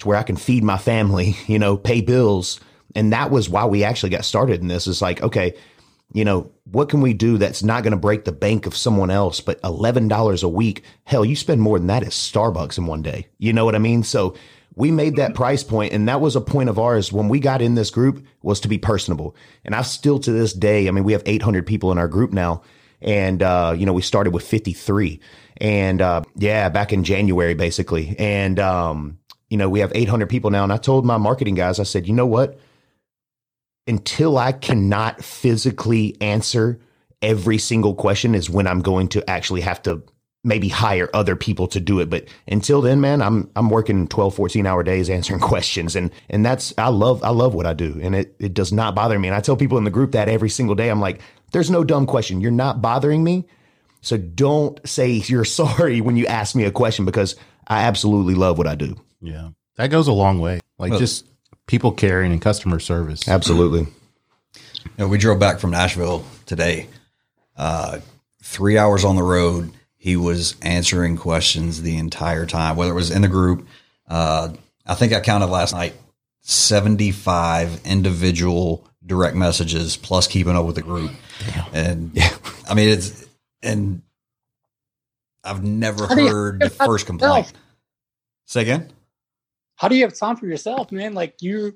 to 0.00 0.08
where 0.08 0.16
I 0.16 0.22
can 0.22 0.36
feed 0.36 0.62
my 0.62 0.78
family, 0.78 1.36
you 1.46 1.58
know, 1.58 1.76
pay 1.76 2.02
bills. 2.02 2.60
And 2.94 3.12
that 3.12 3.32
was 3.32 3.48
why 3.48 3.64
we 3.64 3.82
actually 3.82 4.10
got 4.10 4.24
started 4.24 4.60
in 4.60 4.68
this. 4.68 4.86
Is 4.86 5.02
like, 5.02 5.20
okay, 5.22 5.54
you 6.14 6.24
know, 6.24 6.50
what 6.70 6.88
can 6.88 7.00
we 7.00 7.12
do 7.12 7.36
that's 7.36 7.62
not 7.62 7.82
going 7.82 7.90
to 7.90 7.98
break 7.98 8.24
the 8.24 8.32
bank 8.32 8.66
of 8.66 8.76
someone 8.76 9.10
else, 9.10 9.40
but 9.40 9.60
$11 9.62 10.42
a 10.42 10.48
week? 10.48 10.84
Hell, 11.04 11.24
you 11.24 11.34
spend 11.34 11.60
more 11.60 11.76
than 11.76 11.88
that 11.88 12.04
at 12.04 12.10
Starbucks 12.10 12.78
in 12.78 12.86
one 12.86 13.02
day. 13.02 13.26
You 13.38 13.52
know 13.52 13.64
what 13.64 13.74
I 13.74 13.78
mean? 13.78 14.04
So 14.04 14.34
we 14.76 14.92
made 14.92 15.16
that 15.16 15.34
price 15.34 15.64
point 15.64 15.92
and 15.92 16.08
that 16.08 16.20
was 16.20 16.36
a 16.36 16.40
point 16.40 16.68
of 16.68 16.78
ours 16.78 17.12
when 17.12 17.28
we 17.28 17.40
got 17.40 17.60
in 17.60 17.74
this 17.74 17.90
group 17.90 18.24
was 18.42 18.60
to 18.60 18.68
be 18.68 18.78
personable. 18.78 19.34
And 19.64 19.74
I 19.74 19.82
still 19.82 20.20
to 20.20 20.30
this 20.30 20.52
day, 20.52 20.86
I 20.86 20.92
mean, 20.92 21.02
we 21.02 21.12
have 21.12 21.22
800 21.26 21.66
people 21.66 21.90
in 21.90 21.98
our 21.98 22.08
group 22.08 22.32
now. 22.32 22.62
And, 23.02 23.42
uh, 23.42 23.74
you 23.76 23.84
know, 23.84 23.92
we 23.92 24.00
started 24.00 24.32
with 24.32 24.46
53 24.46 25.20
and, 25.58 26.00
uh, 26.00 26.22
yeah, 26.36 26.68
back 26.68 26.92
in 26.92 27.02
January, 27.02 27.54
basically. 27.54 28.14
And, 28.20 28.58
um, 28.60 29.18
you 29.50 29.56
know, 29.56 29.68
we 29.68 29.80
have 29.80 29.92
800 29.94 30.28
people 30.28 30.50
now. 30.50 30.62
And 30.62 30.72
I 30.72 30.76
told 30.76 31.04
my 31.04 31.18
marketing 31.18 31.56
guys, 31.56 31.80
I 31.80 31.82
said, 31.82 32.06
you 32.06 32.14
know 32.14 32.26
what? 32.26 32.58
Until 33.86 34.38
I 34.38 34.52
cannot 34.52 35.22
physically 35.22 36.16
answer 36.20 36.80
every 37.20 37.58
single 37.58 37.94
question 37.94 38.34
is 38.34 38.48
when 38.48 38.66
I'm 38.66 38.80
going 38.80 39.08
to 39.08 39.28
actually 39.28 39.60
have 39.62 39.82
to 39.82 40.02
maybe 40.46 40.68
hire 40.68 41.08
other 41.14 41.36
people 41.36 41.66
to 41.68 41.80
do 41.80 42.00
it. 42.00 42.10
But 42.10 42.26
until 42.46 42.82
then, 42.82 43.00
man, 43.00 43.22
I'm, 43.22 43.50
I'm 43.56 43.70
working 43.70 44.06
12, 44.06 44.34
14 44.34 44.66
hour 44.66 44.82
days 44.82 45.08
answering 45.08 45.40
questions. 45.52 45.96
And, 45.96 46.10
and 46.28 46.44
that's, 46.44 46.74
I 46.76 46.88
love, 46.88 47.22
I 47.24 47.30
love 47.30 47.54
what 47.54 47.66
I 47.66 47.72
do. 47.72 47.98
And 48.02 48.14
it, 48.14 48.36
it 48.38 48.52
does 48.54 48.72
not 48.72 48.94
bother 48.94 49.18
me. 49.18 49.28
And 49.28 49.34
I 49.34 49.40
tell 49.40 49.56
people 49.56 49.78
in 49.78 49.84
the 49.84 49.90
group 49.90 50.12
that 50.12 50.28
every 50.28 50.50
single 50.50 50.74
day, 50.74 50.90
I'm 50.90 51.00
like, 51.00 51.20
there's 51.52 51.70
no 51.70 51.82
dumb 51.84 52.06
question. 52.06 52.40
You're 52.42 52.50
not 52.50 52.82
bothering 52.82 53.24
me. 53.24 53.46
So 54.02 54.18
don't 54.18 54.78
say 54.86 55.10
you're 55.26 55.44
sorry 55.46 56.00
when 56.02 56.16
you 56.16 56.26
ask 56.26 56.54
me 56.54 56.64
a 56.64 56.70
question 56.70 57.04
because 57.06 57.36
I 57.66 57.84
absolutely 57.84 58.34
love 58.34 58.58
what 58.58 58.66
I 58.66 58.74
do. 58.74 58.96
yeah, 59.20 59.50
that 59.76 59.88
goes 59.88 60.08
a 60.08 60.12
long 60.12 60.40
way. 60.40 60.60
Like 60.78 60.90
Well- 60.90 61.00
just 61.00 61.26
people 61.66 61.92
caring 61.92 62.32
and 62.32 62.40
customer 62.42 62.78
service. 62.78 63.28
Absolutely. 63.28 63.80
You 64.52 64.90
know, 64.98 65.08
we 65.08 65.18
drove 65.18 65.38
back 65.38 65.58
from 65.58 65.70
Nashville 65.70 66.24
today. 66.46 66.88
Uh, 67.56 67.98
three 68.42 68.76
hours 68.78 69.04
on 69.04 69.16
the 69.16 69.22
road. 69.22 69.72
He 69.96 70.16
was 70.16 70.56
answering 70.60 71.16
questions 71.16 71.82
the 71.82 71.96
entire 71.96 72.44
time, 72.46 72.76
whether 72.76 72.90
it 72.92 72.94
was 72.94 73.10
in 73.10 73.22
the 73.22 73.28
group. 73.28 73.66
Uh, 74.06 74.50
I 74.86 74.94
think 74.94 75.12
I 75.14 75.20
counted 75.20 75.46
last 75.46 75.72
night 75.72 75.94
75 76.42 77.80
individual 77.86 78.86
direct 79.06 79.34
messages 79.36 79.96
plus 79.96 80.26
keeping 80.26 80.54
up 80.56 80.66
with 80.66 80.74
the 80.74 80.82
group. 80.82 81.10
And 81.72 82.10
yeah. 82.14 82.36
I 82.68 82.74
mean, 82.74 82.90
it's, 82.90 83.26
and 83.62 84.02
I've 85.42 85.64
never 85.64 86.06
How 86.06 86.14
do 86.14 86.22
you- 86.22 86.28
heard 86.30 86.60
the 86.60 86.70
first 86.70 87.06
complaint. 87.06 87.52
Say 88.46 88.60
again? 88.62 88.90
How 89.76 89.88
do 89.88 89.96
you 89.96 90.02
have 90.02 90.14
time 90.14 90.36
for 90.36 90.46
yourself, 90.46 90.92
man? 90.92 91.14
Like 91.14 91.36
you, 91.40 91.74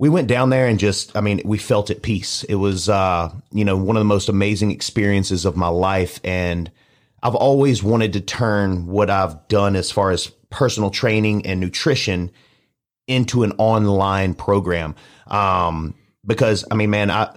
we 0.00 0.08
went 0.08 0.28
down 0.28 0.48
there 0.48 0.66
and 0.66 0.78
just 0.78 1.14
i 1.14 1.20
mean 1.20 1.42
we 1.44 1.58
felt 1.58 1.90
at 1.90 2.02
peace. 2.02 2.42
It 2.44 2.56
was 2.56 2.88
uh 2.88 3.32
you 3.52 3.64
know 3.64 3.76
one 3.76 3.96
of 3.96 4.00
the 4.00 4.06
most 4.06 4.28
amazing 4.28 4.72
experiences 4.72 5.44
of 5.44 5.56
my 5.56 5.68
life. 5.68 6.18
And 6.24 6.72
i've 7.22 7.36
always 7.36 7.82
wanted 7.82 8.14
to 8.14 8.20
turn 8.20 8.86
what 8.86 9.10
i've 9.10 9.46
done 9.46 9.76
as 9.76 9.92
far 9.92 10.10
as 10.10 10.28
personal 10.48 10.90
training 10.90 11.46
and 11.46 11.60
nutrition 11.60 12.32
into 13.06 13.44
an 13.44 13.52
online 13.58 14.34
program. 14.34 14.96
Um 15.28 15.94
because 16.26 16.64
i 16.70 16.74
mean 16.74 16.90
man 16.90 17.10
i 17.10 17.36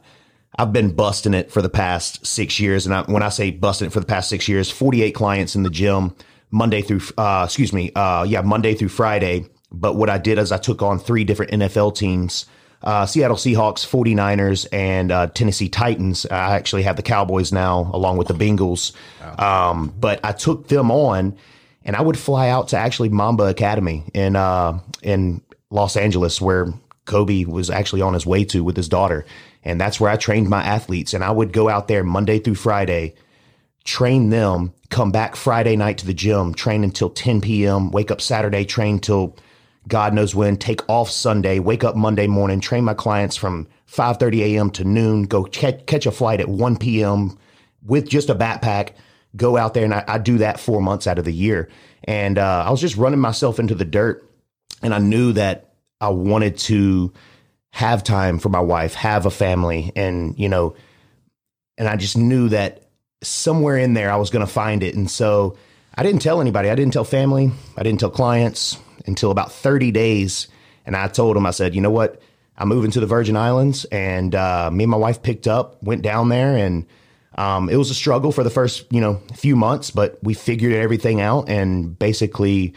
I've 0.56 0.72
been 0.72 0.94
busting 0.96 1.34
it 1.34 1.52
for 1.52 1.64
the 1.64 1.70
past 1.70 2.28
six 2.28 2.60
years, 2.60 2.86
and 2.86 2.94
I, 2.94 3.02
when 3.12 3.24
I 3.24 3.30
say 3.30 3.50
busting 3.50 3.88
it 3.88 3.92
for 3.92 4.00
the 4.00 4.06
past 4.06 4.30
six 4.30 4.48
years, 4.48 4.70
48 4.70 5.16
clients 5.16 5.56
in 5.56 5.64
the 5.64 5.70
gym, 5.72 6.16
Monday 6.52 6.84
through, 6.84 7.02
uh, 7.18 7.42
excuse 7.46 7.74
me, 7.74 7.92
uh, 7.96 8.24
yeah, 8.24 8.42
Monday 8.42 8.76
through 8.76 8.90
Friday. 8.90 9.50
But 9.74 9.96
what 9.96 10.10
I 10.10 10.18
did 10.18 10.38
is 10.38 10.52
I 10.52 10.58
took 10.58 10.82
on 10.82 11.00
three 11.00 11.24
different 11.24 11.52
NFL 11.52 11.96
teams 11.96 12.46
uh, 12.84 13.06
Seattle 13.06 13.38
Seahawks, 13.38 13.88
49ers, 13.88 14.68
and 14.72 15.12
uh, 15.12 15.28
Tennessee 15.28 15.70
Titans. 15.70 16.26
I 16.26 16.56
actually 16.56 16.84
have 16.84 16.98
the 16.98 17.02
Cowboys 17.02 17.52
now, 17.52 17.90
along 17.94 18.18
with 18.18 18.28
the 18.28 18.34
Bengals. 18.34 18.92
Um, 19.40 19.94
but 19.98 20.20
I 20.24 20.34
took 20.34 20.68
them 20.68 20.92
on, 20.92 21.38
and 21.86 21.96
I 21.96 22.02
would 22.02 22.18
fly 22.18 22.50
out 22.50 22.70
to 22.70 22.78
actually 22.78 23.10
Mamba 23.10 23.46
Academy 23.46 24.04
in 24.14 24.36
uh, 24.36 24.80
in 25.02 25.42
Los 25.70 25.96
Angeles, 25.96 26.42
where 26.42 26.74
Kobe 27.06 27.46
was 27.46 27.70
actually 27.70 28.02
on 28.02 28.14
his 28.14 28.26
way 28.26 28.44
to 28.46 28.64
with 28.64 28.76
his 28.76 28.90
daughter. 28.90 29.26
And 29.64 29.80
that's 29.80 30.00
where 30.00 30.12
I 30.12 30.18
trained 30.18 30.50
my 30.50 30.62
athletes. 30.62 31.14
And 31.14 31.24
I 31.24 31.32
would 31.32 31.54
go 31.54 31.70
out 31.70 31.88
there 31.88 32.04
Monday 32.04 32.40
through 32.40 32.56
Friday, 32.56 33.16
train 33.86 34.30
them, 34.30 34.74
come 34.90 35.12
back 35.12 35.38
Friday 35.38 35.78
night 35.78 36.00
to 36.00 36.06
the 36.06 36.14
gym, 36.14 36.54
train 36.54 36.84
until 36.84 37.10
10 37.10 37.40
p.m., 37.40 37.92
wake 37.92 38.12
up 38.12 38.20
Saturday, 38.20 38.66
train 38.66 39.00
till 39.00 39.38
God 39.88 40.14
knows 40.14 40.34
when, 40.34 40.58
take 40.58 40.88
off 40.90 41.10
Sunday, 41.10 41.60
wake 41.60 41.84
up 41.84 41.96
Monday 41.96 42.28
morning, 42.28 42.60
train 42.60 42.84
my 42.84 42.94
clients 42.94 43.36
from 43.36 43.68
5:30 43.88 44.42
a.m. 44.42 44.70
to 44.72 44.84
noon, 44.84 45.24
go 45.24 45.44
catch, 45.44 45.86
catch 45.86 46.06
a 46.06 46.12
flight 46.12 46.40
at 46.40 46.48
1 46.48 46.78
p.m. 46.78 47.38
with 47.84 48.08
just 48.08 48.30
a 48.30 48.36
backpack, 48.36 48.92
go 49.36 49.58
out 49.58 49.74
there 49.74 49.84
and 49.84 49.94
I, 49.94 50.04
I 50.08 50.18
do 50.18 50.38
that 50.38 50.60
4 50.60 50.82
months 50.82 51.08
out 51.08 51.20
of 51.20 51.26
the 51.26 51.34
year. 51.34 51.70
And 52.06 52.38
uh, 52.38 52.64
I 52.66 52.72
was 52.72 52.82
just 52.82 52.98
running 52.98 53.20
myself 53.20 53.60
into 53.60 53.76
the 53.76 53.86
dirt 53.86 54.30
and 54.82 54.94
I 54.94 55.00
knew 55.00 55.34
that 55.34 55.74
I 56.00 56.10
wanted 56.10 56.58
to 56.60 57.14
have 57.72 58.04
time 58.04 58.40
for 58.40 58.50
my 58.50 58.60
wife, 58.60 58.94
have 58.94 59.26
a 59.26 59.32
family 59.32 59.92
and, 59.96 60.38
you 60.38 60.48
know, 60.48 60.76
and 61.78 61.88
I 61.88 61.96
just 61.96 62.18
knew 62.18 62.50
that 62.50 62.90
somewhere 63.24 63.78
in 63.78 63.94
there 63.94 64.12
I 64.12 64.18
was 64.18 64.30
going 64.30 64.46
to 64.46 64.52
find 64.52 64.84
it. 64.84 64.96
And 64.96 65.10
so 65.10 65.58
I 65.96 66.04
didn't 66.04 66.22
tell 66.22 66.42
anybody. 66.42 66.70
I 66.70 66.76
didn't 66.76 66.94
tell 66.94 67.04
family. 67.04 67.52
I 67.78 67.84
didn't 67.84 68.00
tell 68.00 68.10
clients 68.10 68.80
until 69.06 69.32
about 69.32 69.52
30 69.52 69.92
days. 69.92 70.48
And 70.86 70.96
I 70.96 71.08
told 71.08 71.36
them, 71.36 71.46
I 71.46 71.52
said, 71.52 71.76
you 71.76 71.82
know 71.82 71.92
what? 71.92 72.22
I'm 72.58 72.68
moving 72.68 72.92
to 72.92 73.00
the 73.00 73.06
Virgin 73.06 73.38
Islands. 73.38 73.86
And 73.86 74.34
uh, 74.34 74.72
me 74.72 74.86
and 74.86 74.92
my 74.92 74.98
wife 74.98 75.22
picked 75.22 75.48
up, 75.48 75.82
went 75.84 76.02
down 76.02 76.30
there, 76.30 76.56
and 76.56 76.86
um, 77.36 77.70
it 77.70 77.78
was 77.78 77.90
a 77.90 77.96
struggle 77.96 78.32
for 78.32 78.44
the 78.44 78.50
first, 78.50 78.86
you 78.92 79.02
know, 79.02 79.22
few 79.34 79.56
months, 79.56 79.92
but 79.92 80.20
we 80.24 80.34
figured 80.34 80.74
everything 80.74 81.22
out 81.22 81.50
and 81.50 81.98
basically 81.98 82.74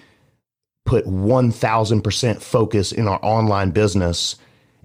put 0.85 1.05
1000% 1.07 2.43
focus 2.43 2.93
in 2.93 3.09
our 3.09 3.19
online 3.23 3.71
business 3.71 4.37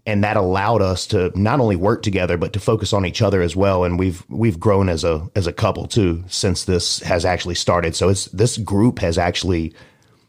and 0.05 0.23
that 0.23 0.37
allowed 0.37 0.81
us 0.81 1.05
to 1.07 1.31
not 1.39 1.59
only 1.59 1.75
work 1.75 2.01
together 2.01 2.37
but 2.37 2.53
to 2.53 2.59
focus 2.59 2.93
on 2.93 3.05
each 3.05 3.21
other 3.21 3.41
as 3.41 3.55
well 3.55 3.83
and 3.83 3.99
we've 3.99 4.25
we've 4.29 4.59
grown 4.59 4.89
as 4.89 5.03
a 5.03 5.29
as 5.35 5.47
a 5.47 5.53
couple 5.53 5.87
too 5.87 6.23
since 6.27 6.65
this 6.65 6.99
has 6.99 7.25
actually 7.25 7.55
started 7.55 7.95
so 7.95 8.09
it's 8.09 8.25
this 8.25 8.57
group 8.57 8.99
has 8.99 9.17
actually 9.17 9.73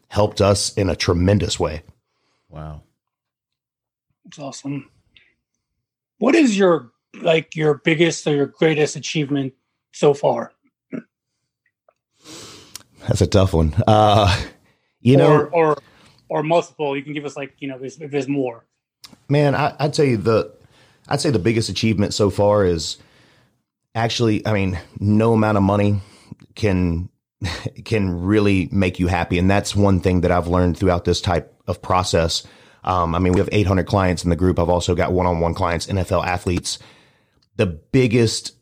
helped 0.09 0.41
us 0.41 0.73
in 0.73 0.89
a 0.89 0.95
tremendous 0.95 1.59
way 1.59 1.81
Wow. 2.53 2.83
It's 4.25 4.37
awesome. 4.37 4.87
What 6.19 6.35
is 6.35 6.55
your 6.55 6.91
like 7.19 7.55
your 7.55 7.81
biggest 7.83 8.27
or 8.27 8.35
your 8.35 8.45
greatest 8.45 8.95
achievement 8.95 9.53
so 9.91 10.13
far? 10.13 10.53
that's 13.07 13.21
a 13.21 13.27
tough 13.27 13.53
one 13.53 13.73
uh 13.85 14.41
you 15.01 15.17
know 15.17 15.29
or 15.29 15.47
or 15.49 15.77
or 16.29 16.43
multiple. 16.43 16.95
You 16.95 17.01
can 17.01 17.13
give 17.13 17.25
us 17.25 17.35
like 17.35 17.55
you 17.57 17.67
know 17.67 17.79
if 17.81 17.99
if 17.99 18.11
there's 18.11 18.27
more. 18.27 18.65
Man, 19.29 19.55
I, 19.55 19.75
I'd 19.79 19.95
say 19.95 20.15
the 20.15 20.53
I'd 21.07 21.21
say 21.21 21.29
the 21.29 21.39
biggest 21.39 21.69
achievement 21.69 22.13
so 22.13 22.29
far 22.29 22.65
is 22.65 22.97
actually, 23.95 24.45
I 24.47 24.53
mean, 24.53 24.79
no 24.99 25.33
amount 25.33 25.57
of 25.57 25.63
money 25.63 26.01
can 26.55 27.09
can 27.85 28.23
really 28.23 28.69
make 28.71 28.99
you 28.99 29.07
happy, 29.07 29.37
and 29.37 29.49
that's 29.49 29.75
one 29.75 29.99
thing 29.99 30.21
that 30.21 30.31
I've 30.31 30.47
learned 30.47 30.77
throughout 30.77 31.05
this 31.05 31.21
type 31.21 31.53
of 31.67 31.81
process. 31.81 32.43
Um, 32.85 33.15
I 33.15 33.19
mean, 33.19 33.33
we 33.33 33.39
have 33.39 33.49
800 33.51 33.85
clients 33.85 34.23
in 34.23 34.29
the 34.29 34.35
group. 34.35 34.59
I've 34.59 34.69
also 34.69 34.93
got 34.93 35.13
one-on-one 35.13 35.53
clients, 35.53 35.87
NFL 35.87 36.25
athletes. 36.25 36.79
The 37.55 37.65
biggest 37.65 38.57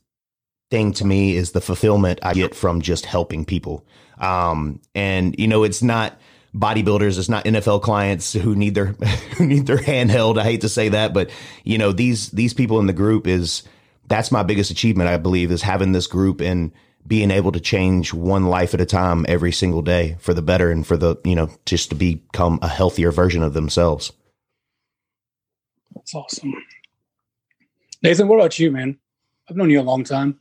thing 0.69 0.93
to 0.93 1.05
me 1.05 1.35
is 1.35 1.51
the 1.51 1.61
fulfillment 1.61 2.19
I 2.21 2.33
get 2.33 2.53
from 2.53 2.81
just 2.81 3.05
helping 3.05 3.45
people. 3.45 3.85
Um, 4.19 4.79
and 4.93 5.35
you 5.39 5.47
know, 5.47 5.63
it's 5.63 5.81
not 5.81 6.19
bodybuilders, 6.55 7.17
it's 7.17 7.29
not 7.29 7.45
NFL 7.45 7.81
clients 7.81 8.33
who 8.33 8.55
need 8.55 8.75
their 8.75 8.85
who 9.37 9.45
need 9.45 9.67
their 9.67 9.77
handheld. 9.77 10.39
I 10.39 10.43
hate 10.43 10.61
to 10.61 10.69
say 10.69 10.89
that, 10.89 11.13
but 11.13 11.29
you 11.63 11.77
know, 11.77 11.91
these 11.91 12.29
these 12.31 12.53
people 12.53 12.79
in 12.79 12.87
the 12.87 12.93
group 12.93 13.27
is 13.27 13.63
that's 14.07 14.31
my 14.31 14.43
biggest 14.43 14.71
achievement, 14.71 15.09
I 15.09 15.17
believe, 15.17 15.51
is 15.51 15.61
having 15.61 15.93
this 15.93 16.07
group 16.07 16.41
and 16.41 16.71
being 17.07 17.31
able 17.31 17.51
to 17.51 17.59
change 17.59 18.13
one 18.13 18.45
life 18.45 18.73
at 18.73 18.81
a 18.81 18.85
time 18.85 19.25
every 19.27 19.51
single 19.51 19.81
day 19.81 20.17
for 20.19 20.33
the 20.33 20.41
better 20.41 20.69
and 20.69 20.85
for 20.85 20.97
the, 20.97 21.15
you 21.23 21.35
know, 21.35 21.49
just 21.65 21.89
to 21.89 21.95
become 21.95 22.59
a 22.61 22.67
healthier 22.67 23.11
version 23.11 23.41
of 23.41 23.53
themselves. 23.53 24.11
That's 25.95 26.13
awesome. 26.13 26.53
Nathan, 28.03 28.27
what 28.27 28.35
about 28.35 28.59
you, 28.59 28.71
man? 28.71 28.99
I've 29.49 29.55
known 29.55 29.69
you 29.69 29.79
a 29.79 29.83
long 29.83 30.03
time. 30.03 30.39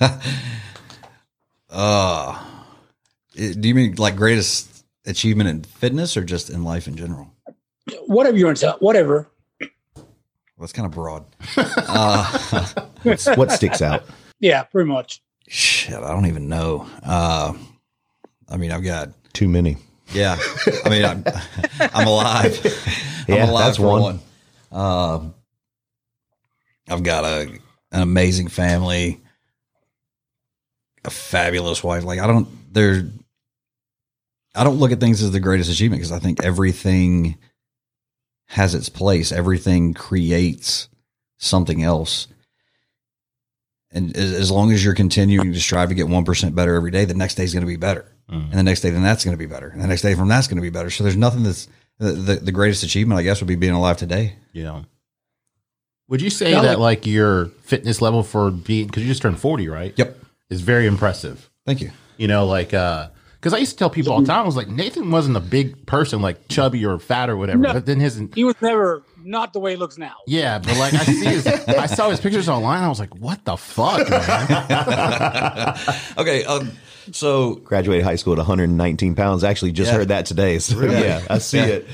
Uh, 1.70 2.42
do 3.34 3.68
you 3.68 3.74
mean 3.74 3.94
like 3.96 4.16
greatest 4.16 4.77
achievement 5.06 5.48
in 5.48 5.62
fitness 5.64 6.16
or 6.16 6.24
just 6.24 6.50
in 6.50 6.64
life 6.64 6.86
in 6.88 6.96
general? 6.96 7.32
Whatever 8.06 8.36
you 8.36 8.44
want 8.46 8.56
to 8.58 8.60
tell, 8.66 8.76
whatever. 8.80 9.28
Well, 9.96 10.06
that's 10.60 10.72
kind 10.72 10.86
of 10.86 10.92
broad. 10.92 11.24
uh, 11.56 12.66
what 13.36 13.52
sticks 13.52 13.80
out? 13.80 14.04
Yeah, 14.40 14.64
pretty 14.64 14.88
much. 14.90 15.22
shit, 15.46 15.94
I 15.94 16.10
don't 16.12 16.26
even 16.26 16.48
know. 16.48 16.86
Uh, 17.02 17.54
I 18.48 18.56
mean, 18.56 18.72
I've 18.72 18.82
got 18.82 19.10
Too 19.32 19.48
many. 19.48 19.76
yeah. 20.12 20.36
I 20.84 20.88
mean, 20.88 21.04
I'm, 21.04 21.24
I'm 21.80 22.06
alive. 22.08 22.58
Yeah, 23.28 23.44
I'm 23.44 23.48
alive 23.50 23.64
that's 23.66 23.76
for 23.78 23.86
one. 23.86 24.20
one. 24.70 24.80
Um, 24.82 25.34
I've 26.88 27.02
got 27.02 27.24
a 27.24 27.42
an 27.92 28.02
amazing 28.02 28.48
family, 28.48 29.20
a 31.04 31.10
fabulous 31.10 31.82
wife. 31.84 32.04
Like 32.04 32.18
I 32.20 32.26
don't 32.26 32.48
there. 32.72 33.08
I 34.58 34.64
don't 34.64 34.78
look 34.78 34.92
at 34.92 35.00
things 35.00 35.22
as 35.22 35.30
the 35.30 35.40
greatest 35.40 35.70
achievement 35.70 36.00
because 36.00 36.12
I 36.12 36.18
think 36.18 36.42
everything 36.44 37.38
has 38.46 38.74
its 38.74 38.88
place. 38.88 39.30
Everything 39.32 39.94
creates 39.94 40.88
something 41.38 41.82
else. 41.82 42.26
And 43.90 44.14
as, 44.16 44.32
as 44.32 44.50
long 44.50 44.72
as 44.72 44.84
you're 44.84 44.94
continuing 44.94 45.52
to 45.52 45.60
strive 45.60 45.88
to 45.88 45.94
get 45.94 46.06
1% 46.06 46.54
better 46.54 46.74
every 46.74 46.90
day, 46.90 47.04
the 47.04 47.14
next 47.14 47.36
day 47.36 47.44
is 47.44 47.52
going 47.54 47.62
to 47.62 47.66
be 47.66 47.76
better. 47.76 48.04
And 48.30 48.52
the 48.52 48.62
next 48.62 48.82
day, 48.82 48.90
then 48.90 49.02
that's 49.02 49.24
going 49.24 49.32
to 49.34 49.38
be 49.38 49.46
better. 49.46 49.68
And 49.68 49.80
the 49.80 49.86
next 49.86 50.02
day 50.02 50.14
from 50.14 50.28
that's 50.28 50.48
going 50.48 50.56
to 50.58 50.62
be 50.62 50.68
better. 50.68 50.90
So 50.90 51.02
there's 51.02 51.16
nothing 51.16 51.44
that's 51.44 51.66
the, 51.98 52.12
the, 52.12 52.34
the 52.36 52.52
greatest 52.52 52.82
achievement, 52.82 53.18
I 53.18 53.22
guess, 53.22 53.40
would 53.40 53.46
be 53.48 53.54
being 53.56 53.72
alive 53.72 53.96
today. 53.96 54.34
Yeah. 54.52 54.82
Would 56.08 56.20
you 56.20 56.28
say 56.28 56.50
Yeah, 56.50 56.60
that 56.60 56.78
like- 56.78 56.98
like 56.98 57.06
your 57.06 57.46
fitness 57.62 58.02
level 58.02 58.22
for 58.22 58.50
being 58.50 58.86
because 58.86 59.02
you 59.02 59.08
just 59.08 59.22
turned 59.22 59.38
forty, 59.40 59.68
right? 59.68 59.94
Yep. 59.96 60.18
Is 60.50 60.60
very 60.60 60.86
impressive. 60.86 61.48
Thank 61.64 61.80
you. 61.80 61.90
You 62.18 62.28
know, 62.28 62.44
like 62.46 62.74
uh 62.74 63.08
because 63.48 63.56
I 63.56 63.60
used 63.60 63.72
to 63.72 63.78
tell 63.78 63.90
people 63.90 64.12
all 64.12 64.20
the 64.20 64.26
time, 64.26 64.42
I 64.42 64.46
was 64.46 64.56
like, 64.56 64.68
Nathan 64.68 65.10
wasn't 65.10 65.36
a 65.36 65.40
big 65.40 65.86
person, 65.86 66.20
like 66.20 66.48
chubby 66.48 66.84
or 66.84 66.98
fat 66.98 67.30
or 67.30 67.36
whatever. 67.36 67.58
No. 67.60 67.72
But 67.72 67.86
then 67.86 67.98
his 68.00 68.22
He 68.34 68.44
was 68.44 68.54
never 68.60 69.02
not 69.24 69.52
the 69.52 69.60
way 69.60 69.72
he 69.72 69.76
looks 69.76 69.98
now. 69.98 70.14
yeah, 70.26 70.58
but 70.58 70.76
like 70.78 70.94
I 70.94 71.04
see 71.04 71.24
his 71.26 71.46
I 71.46 71.86
saw 71.86 72.10
his 72.10 72.20
pictures 72.20 72.48
online, 72.48 72.82
I 72.82 72.88
was 72.88 73.00
like, 73.00 73.14
what 73.16 73.44
the 73.44 73.56
fuck, 73.56 74.08
man? 74.10 75.78
Okay. 76.18 76.44
Um, 76.44 76.70
so 77.12 77.54
Graduated 77.56 78.04
high 78.04 78.16
school 78.16 78.34
at 78.34 78.38
119 78.38 79.14
pounds. 79.14 79.44
Actually, 79.44 79.72
just 79.72 79.90
Yeah. 79.90 79.98
heard 79.98 80.08
that 80.08 80.26
today. 80.26 80.58
So 80.58 80.80
yeah, 80.84 81.22
I 81.30 81.38
see 81.38 81.58
Yeah. 81.58 81.64
it. 81.66 81.86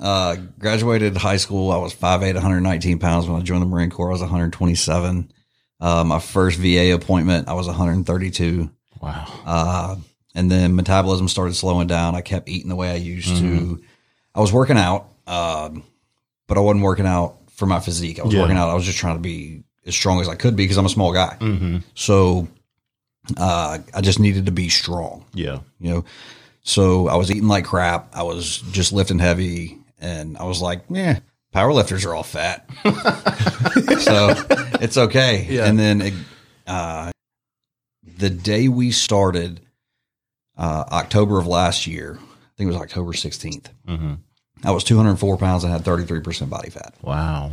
uh, 0.00 0.36
graduated 0.58 1.16
high 1.16 1.36
school. 1.36 1.70
I 1.70 1.76
was 1.76 1.92
5'8", 1.94 2.34
119 2.34 2.98
pounds. 2.98 3.26
When 3.28 3.40
I 3.40 3.44
joined 3.44 3.62
the 3.62 3.66
Marine 3.66 3.90
Corps, 3.90 4.08
I 4.08 4.12
was 4.12 4.20
127. 4.22 5.30
Uh, 5.80 6.04
my 6.04 6.18
first 6.18 6.58
VA 6.58 6.92
appointment, 6.94 7.48
I 7.48 7.52
was 7.54 7.66
132. 7.66 8.70
Wow. 9.00 9.26
Uh, 9.44 9.96
and 10.34 10.50
then 10.50 10.74
metabolism 10.76 11.28
started 11.28 11.54
slowing 11.54 11.86
down. 11.86 12.14
I 12.14 12.20
kept 12.20 12.48
eating 12.48 12.68
the 12.68 12.76
way 12.76 12.90
I 12.90 12.96
used 12.96 13.36
to. 13.38 13.82
I 14.34 14.40
was 14.40 14.52
working 14.52 14.78
out, 14.78 15.08
um, 15.26 15.82
but 16.48 16.56
I 16.56 16.60
wasn't 16.60 16.84
working 16.84 17.06
out 17.06 17.36
for 17.52 17.66
my 17.66 17.80
physique. 17.80 18.18
I 18.18 18.24
was 18.24 18.32
Yeah. 18.34 18.40
working 18.40 18.56
out. 18.56 18.70
I 18.70 18.74
was 18.74 18.84
just 18.84 18.98
trying 18.98 19.16
to 19.16 19.20
be 19.22 19.62
as 19.86 19.94
strong 19.94 20.20
as 20.20 20.28
I 20.28 20.34
could 20.34 20.56
be 20.56 20.64
because 20.64 20.76
I'm 20.78 20.86
a 20.86 20.90
small 20.90 21.12
guy. 21.12 21.36
Mm-hmm. 21.40 21.78
So 21.94 22.48
uh, 23.36 23.78
I 23.94 24.00
just 24.00 24.18
needed 24.20 24.46
to 24.46 24.52
be 24.52 24.68
strong, 24.68 25.24
Yeah. 25.34 25.58
you 25.78 25.90
know. 25.92 26.04
So 26.64 27.08
I 27.08 27.16
was 27.16 27.30
eating 27.30 27.48
like 27.48 27.64
crap. 27.64 28.08
I 28.16 28.22
was 28.22 28.58
just 28.72 28.92
lifting 28.92 29.18
heavy, 29.18 29.78
and 30.00 30.36
I 30.38 30.44
was 30.44 30.60
like, 30.62 30.82
"Yeah, 30.88 31.18
Powerlifters 31.54 32.06
are 32.06 32.14
all 32.14 32.22
fat, 32.22 32.68
so 34.00 34.34
it's 34.80 34.96
okay." 34.96 35.46
Yeah. 35.50 35.66
And 35.66 35.78
then 35.78 36.00
it, 36.02 36.14
uh, 36.66 37.10
the 38.18 38.30
day 38.30 38.68
we 38.68 38.90
started, 38.92 39.60
uh, 40.56 40.84
October 40.90 41.38
of 41.38 41.46
last 41.46 41.86
year, 41.86 42.18
I 42.20 42.50
think 42.56 42.68
it 42.68 42.72
was 42.72 42.76
October 42.76 43.12
16th. 43.12 43.66
Mm-hmm. 43.88 44.14
I 44.64 44.70
was 44.70 44.84
204 44.84 45.36
pounds 45.38 45.64
and 45.64 45.72
had 45.72 45.82
33% 45.82 46.48
body 46.50 46.70
fat. 46.70 46.94
Wow. 47.02 47.52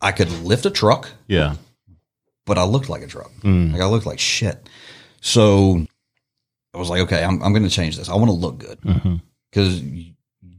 I 0.00 0.12
could 0.12 0.30
lift 0.42 0.64
a 0.66 0.70
truck, 0.70 1.10
Yeah. 1.28 1.56
but 2.46 2.58
I 2.58 2.64
looked 2.64 2.88
like 2.88 3.02
a 3.02 3.06
truck. 3.06 3.30
Mm. 3.42 3.72
Like 3.72 3.82
I 3.82 3.86
looked 3.86 4.06
like 4.06 4.18
shit. 4.18 4.68
So 5.20 5.86
I 6.74 6.78
was 6.78 6.88
like, 6.90 7.02
okay, 7.02 7.22
I'm, 7.22 7.42
I'm 7.42 7.52
going 7.52 7.64
to 7.64 7.70
change 7.70 7.96
this. 7.96 8.08
I 8.08 8.14
want 8.14 8.28
to 8.28 8.32
look 8.32 8.58
good 8.58 8.80
Mm-hmm. 8.80 9.16
because 9.50 9.82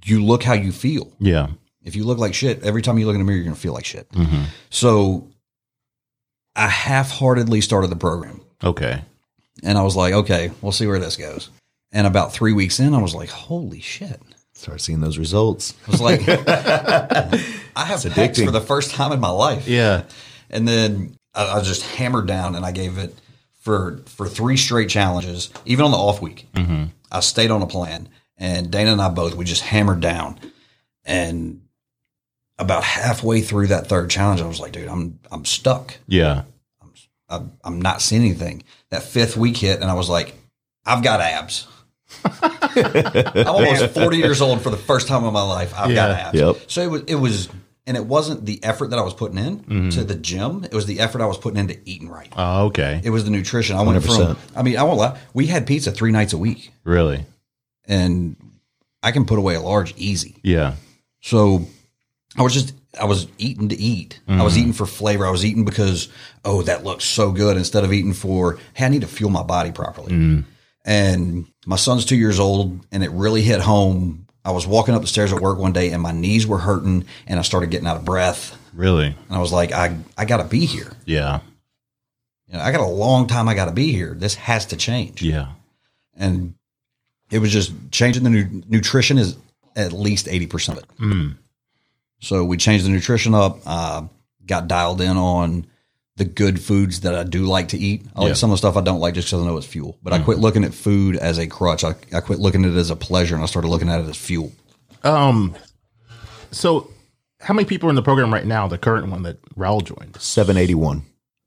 you 0.06 0.24
look 0.24 0.44
how 0.44 0.54
you 0.54 0.72
feel. 0.72 1.12
Yeah. 1.20 1.48
If 1.82 1.96
you 1.96 2.04
look 2.06 2.18
like 2.20 2.34
shit, 2.34 2.64
every 2.64 2.82
time 2.82 2.98
you 3.00 3.06
look 3.06 3.16
in 3.16 3.20
the 3.20 3.26
mirror, 3.26 3.38
you're 3.38 3.44
going 3.46 3.56
to 3.56 3.62
feel 3.62 3.74
like 3.74 3.86
shit. 3.86 4.08
Mm-hmm. 4.12 4.44
So 4.70 5.30
I 6.56 6.68
half 6.68 7.10
heartedly 7.12 7.62
started 7.62 7.90
the 7.90 7.96
program 7.96 8.42
Okay. 8.64 9.02
And 9.64 9.78
I 9.78 9.84
was 9.84 9.96
like, 9.96 10.14
okay, 10.14 10.52
we'll 10.62 10.72
see 10.72 10.88
where 10.88 11.00
this 11.00 11.18
goes. 11.18 11.50
And 11.92 12.08
about 12.08 12.34
three 12.34 12.54
weeks 12.54 12.80
in, 12.80 12.94
I 12.94 13.02
was 13.02 13.16
like, 13.16 13.30
holy 13.30 13.80
shit. 13.80 14.20
Start 14.54 14.82
seeing 14.82 15.02
those 15.02 15.18
results. 15.18 15.74
I 15.88 15.92
was 15.92 16.02
like, 16.02 16.22
I 16.28 17.86
have 17.86 18.00
pecs 18.02 18.44
for 18.44 18.52
the 18.52 18.62
first 18.62 18.92
time 18.92 19.12
in 19.12 19.20
my 19.20 19.30
life. 19.30 19.68
Yeah. 19.68 20.04
And 20.50 20.68
then 20.68 21.18
I, 21.34 21.60
I 21.60 21.62
just 21.62 21.84
hammered 21.96 22.28
down 22.28 22.56
and 22.56 22.66
I 22.66 22.72
gave 22.72 22.98
it 22.98 23.16
for 23.64 24.02
for 24.06 24.28
three 24.28 24.58
straight 24.58 24.90
challenges, 24.90 25.50
even 25.66 25.86
on 25.86 25.92
the 25.92 25.98
off 25.98 26.22
week. 26.22 26.48
Mm-hmm. 26.54 26.86
I 27.12 27.20
stayed 27.22 27.52
on 27.52 27.62
a 27.62 27.68
plan, 27.68 28.10
and 28.38 28.70
Dana 28.70 28.92
and 28.92 29.02
I 29.02 29.10
both 29.10 29.36
we 29.36 29.46
just 29.46 29.64
hammered 29.64 30.02
down. 30.02 30.40
And 31.06 31.62
about 32.58 32.84
halfway 32.84 33.42
through 33.42 33.68
that 33.68 33.88
third 33.88 34.10
challenge, 34.10 34.42
I 34.42 34.48
was 34.48 34.60
like, 34.60 34.74
dude, 34.74 34.88
I'm 34.88 35.20
I'm 35.32 35.46
stuck. 35.46 35.98
Yeah. 36.08 36.44
I'm, 37.34 37.52
I'm 37.64 37.82
not 37.82 38.02
seeing 38.02 38.22
anything. 38.22 38.64
That 38.90 39.04
fifth 39.04 39.36
week 39.38 39.58
hit, 39.58 39.82
and 39.82 39.90
I 39.90 39.94
was 39.94 40.10
like, 40.10 40.36
I've 40.86 41.04
got 41.04 41.20
abs. 41.22 41.68
I'm 42.26 43.48
almost 43.48 43.86
40 43.94 44.18
years 44.18 44.42
old 44.42 44.62
for 44.62 44.70
the 44.70 44.78
first 44.78 45.08
time 45.08 45.24
in 45.24 45.34
my 45.34 45.42
life. 45.42 45.74
I've 45.76 45.94
got 45.94 46.10
Yeah. 46.12 46.28
abs. 46.28 46.40
Yep. 46.40 46.56
So 46.68 46.82
it 46.82 46.88
was 46.92 47.02
it 47.08 47.16
was 47.16 47.50
and 47.86 47.98
it 47.98 48.06
wasn't 48.06 48.46
the 48.46 48.64
effort 48.64 48.92
that 48.92 49.00
I 49.00 49.02
was 49.02 49.14
putting 49.14 49.38
in 49.38 49.60
Mm-hmm. 49.60 49.90
to 49.90 50.04
the 50.04 50.16
gym. 50.16 50.64
It 50.64 50.74
was 50.74 50.86
the 50.86 51.00
effort 51.00 51.22
I 51.22 51.26
was 51.26 51.38
putting 51.38 51.60
into 51.60 51.78
eating 51.86 52.10
right. 52.10 52.32
Oh, 52.38 52.66
okay. 52.68 53.02
It 53.04 53.10
was 53.10 53.26
the 53.26 53.32
nutrition. 53.32 53.76
I 53.76 53.82
went 53.82 54.02
100%. 54.04 54.36
from. 54.36 54.38
I 54.56 54.62
mean, 54.64 54.78
I 54.78 54.84
won't 54.84 55.00
lie. 55.00 55.18
We 55.34 55.48
had 55.48 55.66
pizza 55.68 55.92
three 55.92 56.12
nights 56.12 56.34
a 56.34 56.38
week, 56.38 56.72
Really? 56.84 57.26
and 57.88 58.36
I 59.02 59.12
can 59.12 59.26
put 59.26 59.38
away 59.40 59.56
a 59.56 59.62
large 59.62 59.94
easy. 59.98 60.38
Yeah. 60.44 60.76
So 61.22 61.66
I 62.38 62.42
was 62.44 62.54
just 62.54 62.74
I 63.00 63.06
was 63.06 63.28
eating 63.38 63.70
to 63.70 63.76
eat. 63.76 64.20
I 64.28 64.32
Mm-hmm. 64.34 64.44
was 64.44 64.58
eating 64.58 64.74
for 64.74 64.86
flavor. 64.86 65.26
I 65.26 65.32
was 65.32 65.44
eating 65.46 65.66
because 65.66 66.10
oh 66.46 66.62
that 66.64 66.84
looks 66.84 67.06
so 67.06 67.32
good 67.32 67.58
instead 67.58 67.84
of 67.84 67.92
eating 67.94 68.14
for 68.14 68.60
hey 68.74 68.86
I 68.86 68.90
need 68.90 69.02
to 69.02 69.08
fuel 69.08 69.30
my 69.32 69.44
body 69.44 69.72
properly. 69.72 70.14
Mm. 70.14 70.44
And 70.86 71.48
my 71.66 71.78
son's 71.78 72.06
two 72.06 72.18
years 72.18 72.40
old, 72.40 72.86
and 72.92 73.04
it 73.04 73.12
really 73.12 73.42
hit 73.42 73.62
home. 73.62 74.28
I 74.46 74.52
was 74.52 74.68
walking 74.68 74.94
up 74.94 75.02
the 75.02 75.08
stairs 75.08 75.32
at 75.32 75.40
work 75.42 75.58
one 75.58 75.72
day, 75.72 75.92
and 75.92 76.02
my 76.04 76.12
knees 76.12 76.46
were 76.46 76.58
hurting, 76.58 77.06
and 77.26 77.40
I 77.40 77.44
started 77.44 77.70
getting 77.72 77.88
out 77.88 77.96
of 77.96 78.04
breath. 78.04 78.58
Really? 78.74 79.06
And 79.08 79.16
I 79.36 79.40
was 79.40 79.54
like, 79.54 79.72
I 79.72 79.98
I 80.18 80.26
got 80.26 80.38
to 80.38 80.44
be 80.44 80.66
here. 80.66 80.92
Yeah. 81.06 81.40
You 82.48 82.56
know, 82.58 82.60
I 82.64 82.72
got 82.74 82.82
a 82.82 82.86
long 82.86 83.28
time. 83.28 83.48
I 83.48 83.54
got 83.56 83.66
to 83.66 83.72
be 83.72 83.94
here. 83.94 84.14
This 84.14 84.36
has 84.36 84.66
to 84.68 84.76
change. 84.78 85.22
Yeah. 85.22 85.48
and 86.16 86.54
it 87.32 87.40
was 87.40 87.52
just 87.52 87.72
changing 87.92 88.24
the 88.24 88.30
nu- 88.30 88.62
nutrition 88.68 89.18
is 89.18 89.38
at 89.76 89.92
least 89.92 90.28
80% 90.28 90.70
of 90.74 90.78
it. 90.80 90.86
Mm. 91.00 91.38
So 92.24 92.44
we 92.46 92.56
changed 92.58 92.86
the 92.86 92.90
nutrition 92.90 93.36
up, 93.36 93.60
uh, 93.66 94.04
got 94.46 94.68
dialed 94.68 95.02
in 95.02 95.18
on 95.18 95.66
the 96.16 96.26
good 96.26 96.60
foods 96.62 97.02
that 97.02 97.16
I 97.16 97.24
do 97.24 97.44
like 97.44 97.70
to 97.70 97.78
eat. 97.78 98.06
I 98.16 98.22
Yeah. 98.22 98.28
like 98.30 98.36
some 98.38 98.50
of 98.50 98.54
the 98.54 98.58
stuff 98.60 98.78
I 98.78 98.82
don't 98.82 99.00
like 99.00 99.14
just 99.16 99.28
because 99.28 99.44
I 99.44 99.46
know 99.46 99.58
it's 99.58 99.66
fuel. 99.66 99.98
But 100.02 100.14
I 100.14 100.20
quit 100.20 100.40
looking 100.40 100.64
at 100.64 100.74
food 100.74 101.18
as 101.18 101.38
a 101.38 101.48
crutch. 101.48 101.84
I, 101.84 101.96
I 102.14 102.22
quit 102.22 102.40
looking 102.40 102.64
at 102.66 102.72
it 102.72 102.78
as 102.78 102.90
a 102.92 102.96
pleasure 102.96 103.36
and 103.36 103.44
I 103.44 103.48
started 103.48 103.68
looking 103.68 103.90
at 103.90 104.00
it 104.00 104.08
as 104.08 104.16
fuel. 104.18 104.52
Um. 105.04 105.56
So, 106.52 106.92
how 107.42 107.54
many 107.54 107.66
people 107.66 107.88
are 107.88 107.90
in 107.90 107.96
the 107.96 108.04
program 108.04 108.32
right 108.32 108.46
now? 108.46 108.68
The 108.68 108.78
current 108.78 109.10
one 109.10 109.24
that 109.24 109.42
Raul 109.58 109.84
joined. 109.84 110.16
781. 110.20 111.04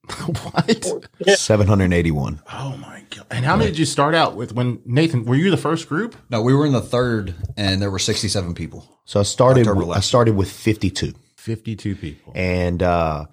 what? 0.26 1.38
781. 1.38 2.40
Oh 2.52 2.76
my 2.76 2.88
god! 2.88 2.95
And 3.30 3.44
how 3.44 3.56
many 3.56 3.70
did 3.70 3.78
you 3.78 3.84
start 3.86 4.14
out 4.14 4.36
with? 4.36 4.52
When 4.52 4.80
Nathan, 4.84 5.24
were 5.24 5.34
you 5.34 5.50
the 5.50 5.56
first 5.56 5.88
group? 5.88 6.14
No, 6.30 6.42
we 6.42 6.54
were 6.54 6.66
in 6.66 6.72
the 6.72 6.80
third 6.80 7.34
and 7.56 7.80
there 7.82 7.90
were 7.90 7.98
67 7.98 8.54
people. 8.54 8.86
So 9.04 9.20
I 9.20 9.22
started 9.22 9.66
October 9.66 9.82
I 9.82 9.86
last. 9.86 10.06
started 10.08 10.36
with 10.36 10.50
52. 10.50 11.12
Fifty-two 11.36 11.94
people. 11.94 12.32
And 12.34 12.82
uh, 12.82 13.26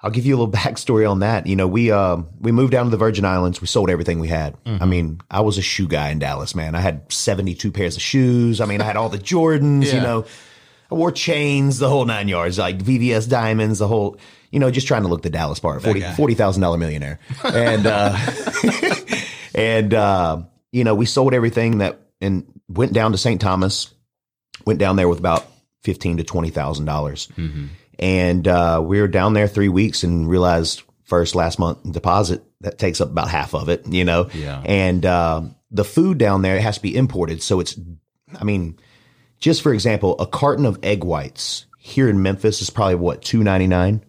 I'll 0.00 0.10
give 0.10 0.26
you 0.26 0.34
a 0.34 0.38
little 0.38 0.52
backstory 0.60 1.08
on 1.08 1.20
that. 1.20 1.46
You 1.46 1.54
know, 1.54 1.68
we 1.68 1.90
um, 1.92 2.26
we 2.40 2.50
moved 2.50 2.72
down 2.72 2.86
to 2.86 2.90
the 2.90 2.96
Virgin 2.96 3.24
Islands. 3.24 3.60
We 3.60 3.68
sold 3.68 3.90
everything 3.90 4.18
we 4.18 4.26
had. 4.28 4.56
I 4.66 4.84
mean, 4.86 5.20
I 5.30 5.40
was 5.40 5.56
a 5.56 5.62
shoe 5.62 5.86
guy 5.86 6.08
in 6.10 6.18
Dallas, 6.18 6.54
man. 6.56 6.74
I 6.74 6.80
had 6.80 7.10
72 7.12 7.70
pairs 7.70 7.94
of 7.96 8.02
shoes. 8.02 8.60
I 8.60 8.66
mean, 8.66 8.80
I 8.80 8.84
had 8.84 8.96
all 8.96 9.08
the 9.08 9.18
Jordans, 9.18 9.84
Yeah. 9.86 9.94
you 9.94 10.00
know. 10.00 10.24
I 10.90 10.96
wore 10.96 11.12
chains, 11.12 11.78
the 11.78 11.88
whole 11.88 12.04
nine 12.04 12.28
yards, 12.28 12.58
like 12.58 12.78
VVS 12.78 13.28
diamonds, 13.28 13.78
the 13.78 13.88
whole, 13.88 14.18
you 14.54 14.60
know, 14.60 14.70
just 14.70 14.86
trying 14.86 15.02
to 15.02 15.08
look 15.08 15.22
the 15.22 15.30
Dallas 15.30 15.58
part. 15.58 15.82
Forty 15.82 15.98
guy. 15.98 16.14
forty 16.14 16.34
thousand 16.34 16.62
dollar 16.62 16.78
millionaire. 16.78 17.18
And 17.42 17.84
uh 17.86 18.16
and 19.54 19.92
uh, 19.92 20.42
you 20.70 20.84
know, 20.84 20.94
we 20.94 21.06
sold 21.06 21.34
everything 21.34 21.78
that 21.78 22.00
and 22.20 22.46
went 22.68 22.92
down 22.92 23.10
to 23.12 23.18
St. 23.18 23.40
Thomas, 23.40 23.92
went 24.64 24.78
down 24.78 24.94
there 24.94 25.08
with 25.08 25.18
about 25.18 25.44
fifteen 25.82 26.18
to 26.18 26.24
twenty 26.24 26.50
thousand 26.50 26.84
dollars. 26.84 27.28
And 27.98 28.46
uh, 28.46 28.80
we 28.84 29.00
were 29.00 29.08
down 29.08 29.34
there 29.34 29.48
three 29.48 29.68
weeks 29.68 30.04
and 30.04 30.28
realized 30.28 30.82
first 31.02 31.34
last 31.34 31.58
month 31.58 31.90
deposit 31.92 32.44
that 32.60 32.78
takes 32.78 33.00
up 33.00 33.10
about 33.10 33.28
half 33.28 33.54
of 33.54 33.68
it, 33.68 33.86
you 33.88 34.04
know. 34.04 34.30
Yeah. 34.32 34.62
And 34.64 35.04
uh, 35.04 35.42
the 35.72 35.84
food 35.84 36.18
down 36.18 36.42
there 36.42 36.56
it 36.56 36.62
has 36.62 36.76
to 36.76 36.82
be 36.82 36.96
imported, 36.96 37.42
so 37.42 37.58
it's, 37.58 37.76
I 38.38 38.44
mean, 38.44 38.78
just 39.40 39.62
for 39.62 39.74
example, 39.74 40.14
a 40.20 40.26
carton 40.28 40.64
of 40.64 40.78
egg 40.84 41.02
whites 41.02 41.66
here 41.80 42.08
in 42.08 42.22
Memphis 42.22 42.62
is 42.62 42.70
probably 42.70 42.94
what 42.94 43.20
two 43.20 43.42
ninety 43.42 43.66
nine. 43.66 44.04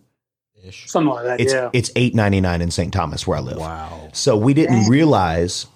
Something 0.72 1.14
like 1.14 1.24
that. 1.26 1.42
It's 1.42 1.54
yeah. 1.54 1.70
it's 1.74 1.92
eight 1.96 2.16
ninety 2.16 2.42
nine 2.42 2.62
in 2.62 2.72
St. 2.72 2.94
Thomas 2.94 3.26
where 3.28 3.38
I 3.38 3.42
live. 3.42 3.58
Wow. 3.58 4.10
So 4.14 4.38
we 4.38 4.54
didn't 4.54 4.90
realize 4.90 5.68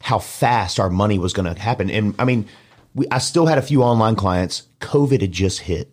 how 0.00 0.18
fast 0.18 0.80
our 0.80 0.90
money 0.90 1.18
was 1.18 1.32
going 1.32 1.52
to 1.52 1.60
happen. 1.60 1.90
And 1.90 2.14
I 2.18 2.24
mean, 2.24 2.46
we, 2.94 3.06
I 3.10 3.18
still 3.18 3.46
had 3.46 3.58
a 3.58 3.62
few 3.62 3.82
online 3.82 4.16
clients. 4.16 4.66
COVID 4.80 5.20
had 5.20 5.32
just 5.32 5.60
hit. 5.60 5.90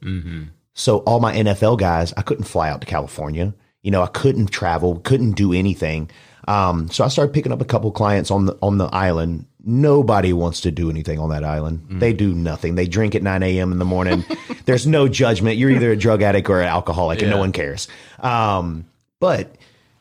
So 0.73 0.99
all 0.99 1.19
my 1.19 1.35
NFL 1.35 1.79
guys, 1.79 2.13
I 2.15 2.21
couldn't 2.21 2.45
fly 2.45 2.69
out 2.69 2.81
to 2.81 2.87
California. 2.87 3.53
You 3.81 3.91
know, 3.91 4.01
I 4.01 4.07
couldn't 4.07 4.47
travel, 4.47 4.99
couldn't 4.99 5.31
do 5.31 5.53
anything. 5.53 6.09
Um, 6.47 6.89
so 6.89 7.03
I 7.03 7.09
started 7.09 7.33
picking 7.33 7.51
up 7.51 7.61
a 7.61 7.65
couple 7.65 7.91
clients 7.91 8.31
on 8.31 8.45
the 8.45 8.57
on 8.61 8.77
the 8.77 8.85
island. 8.87 9.45
Nobody 9.65 10.31
wants 10.31 10.61
to 10.61 10.71
do 10.71 10.89
anything 10.89 11.19
on 11.19 11.29
that 11.31 11.43
island. 11.43 11.85
They 11.99 12.13
do 12.13 12.33
nothing. 12.33 12.75
They 12.75 12.87
drink 12.87 13.15
at 13.15 13.23
9 13.23 13.43
a.m. 13.43 13.73
in 13.73 13.79
the 13.79 13.85
morning. 13.85 14.23
There's 14.67 14.85
no 14.85 15.07
judgment. 15.07 15.57
You're 15.57 15.71
either 15.71 15.91
a 15.91 15.97
drug 16.05 16.21
addict 16.21 16.49
or 16.49 16.61
an 16.61 16.67
alcoholic, 16.67 17.21
and 17.21 17.31
no 17.31 17.37
one 17.37 17.51
cares. 17.53 17.87
Um, 18.19 18.85
but 19.19 19.55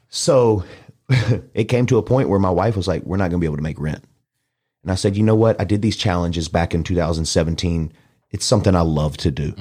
so 0.08 0.64
it 1.54 1.64
came 1.64 1.86
to 1.86 1.98
a 1.98 2.02
point 2.02 2.28
where 2.28 2.40
my 2.40 2.50
wife 2.50 2.76
was 2.76 2.86
like, 2.88 3.02
"We're 3.04 3.16
not 3.16 3.30
going 3.30 3.40
to 3.40 3.44
be 3.44 3.46
able 3.46 3.56
to 3.56 3.62
make 3.62 3.80
rent." 3.80 4.04
And 4.82 4.92
I 4.92 4.96
said, 4.96 5.16
"You 5.16 5.22
know 5.22 5.36
what? 5.36 5.60
I 5.60 5.64
did 5.64 5.82
these 5.82 5.96
challenges 5.96 6.48
back 6.48 6.74
in 6.74 6.82
2017. 6.84 7.92
It's 8.32 8.44
something 8.44 8.74
I 8.74 8.80
love 8.82 9.16
to 9.18 9.30
do." 9.30 9.54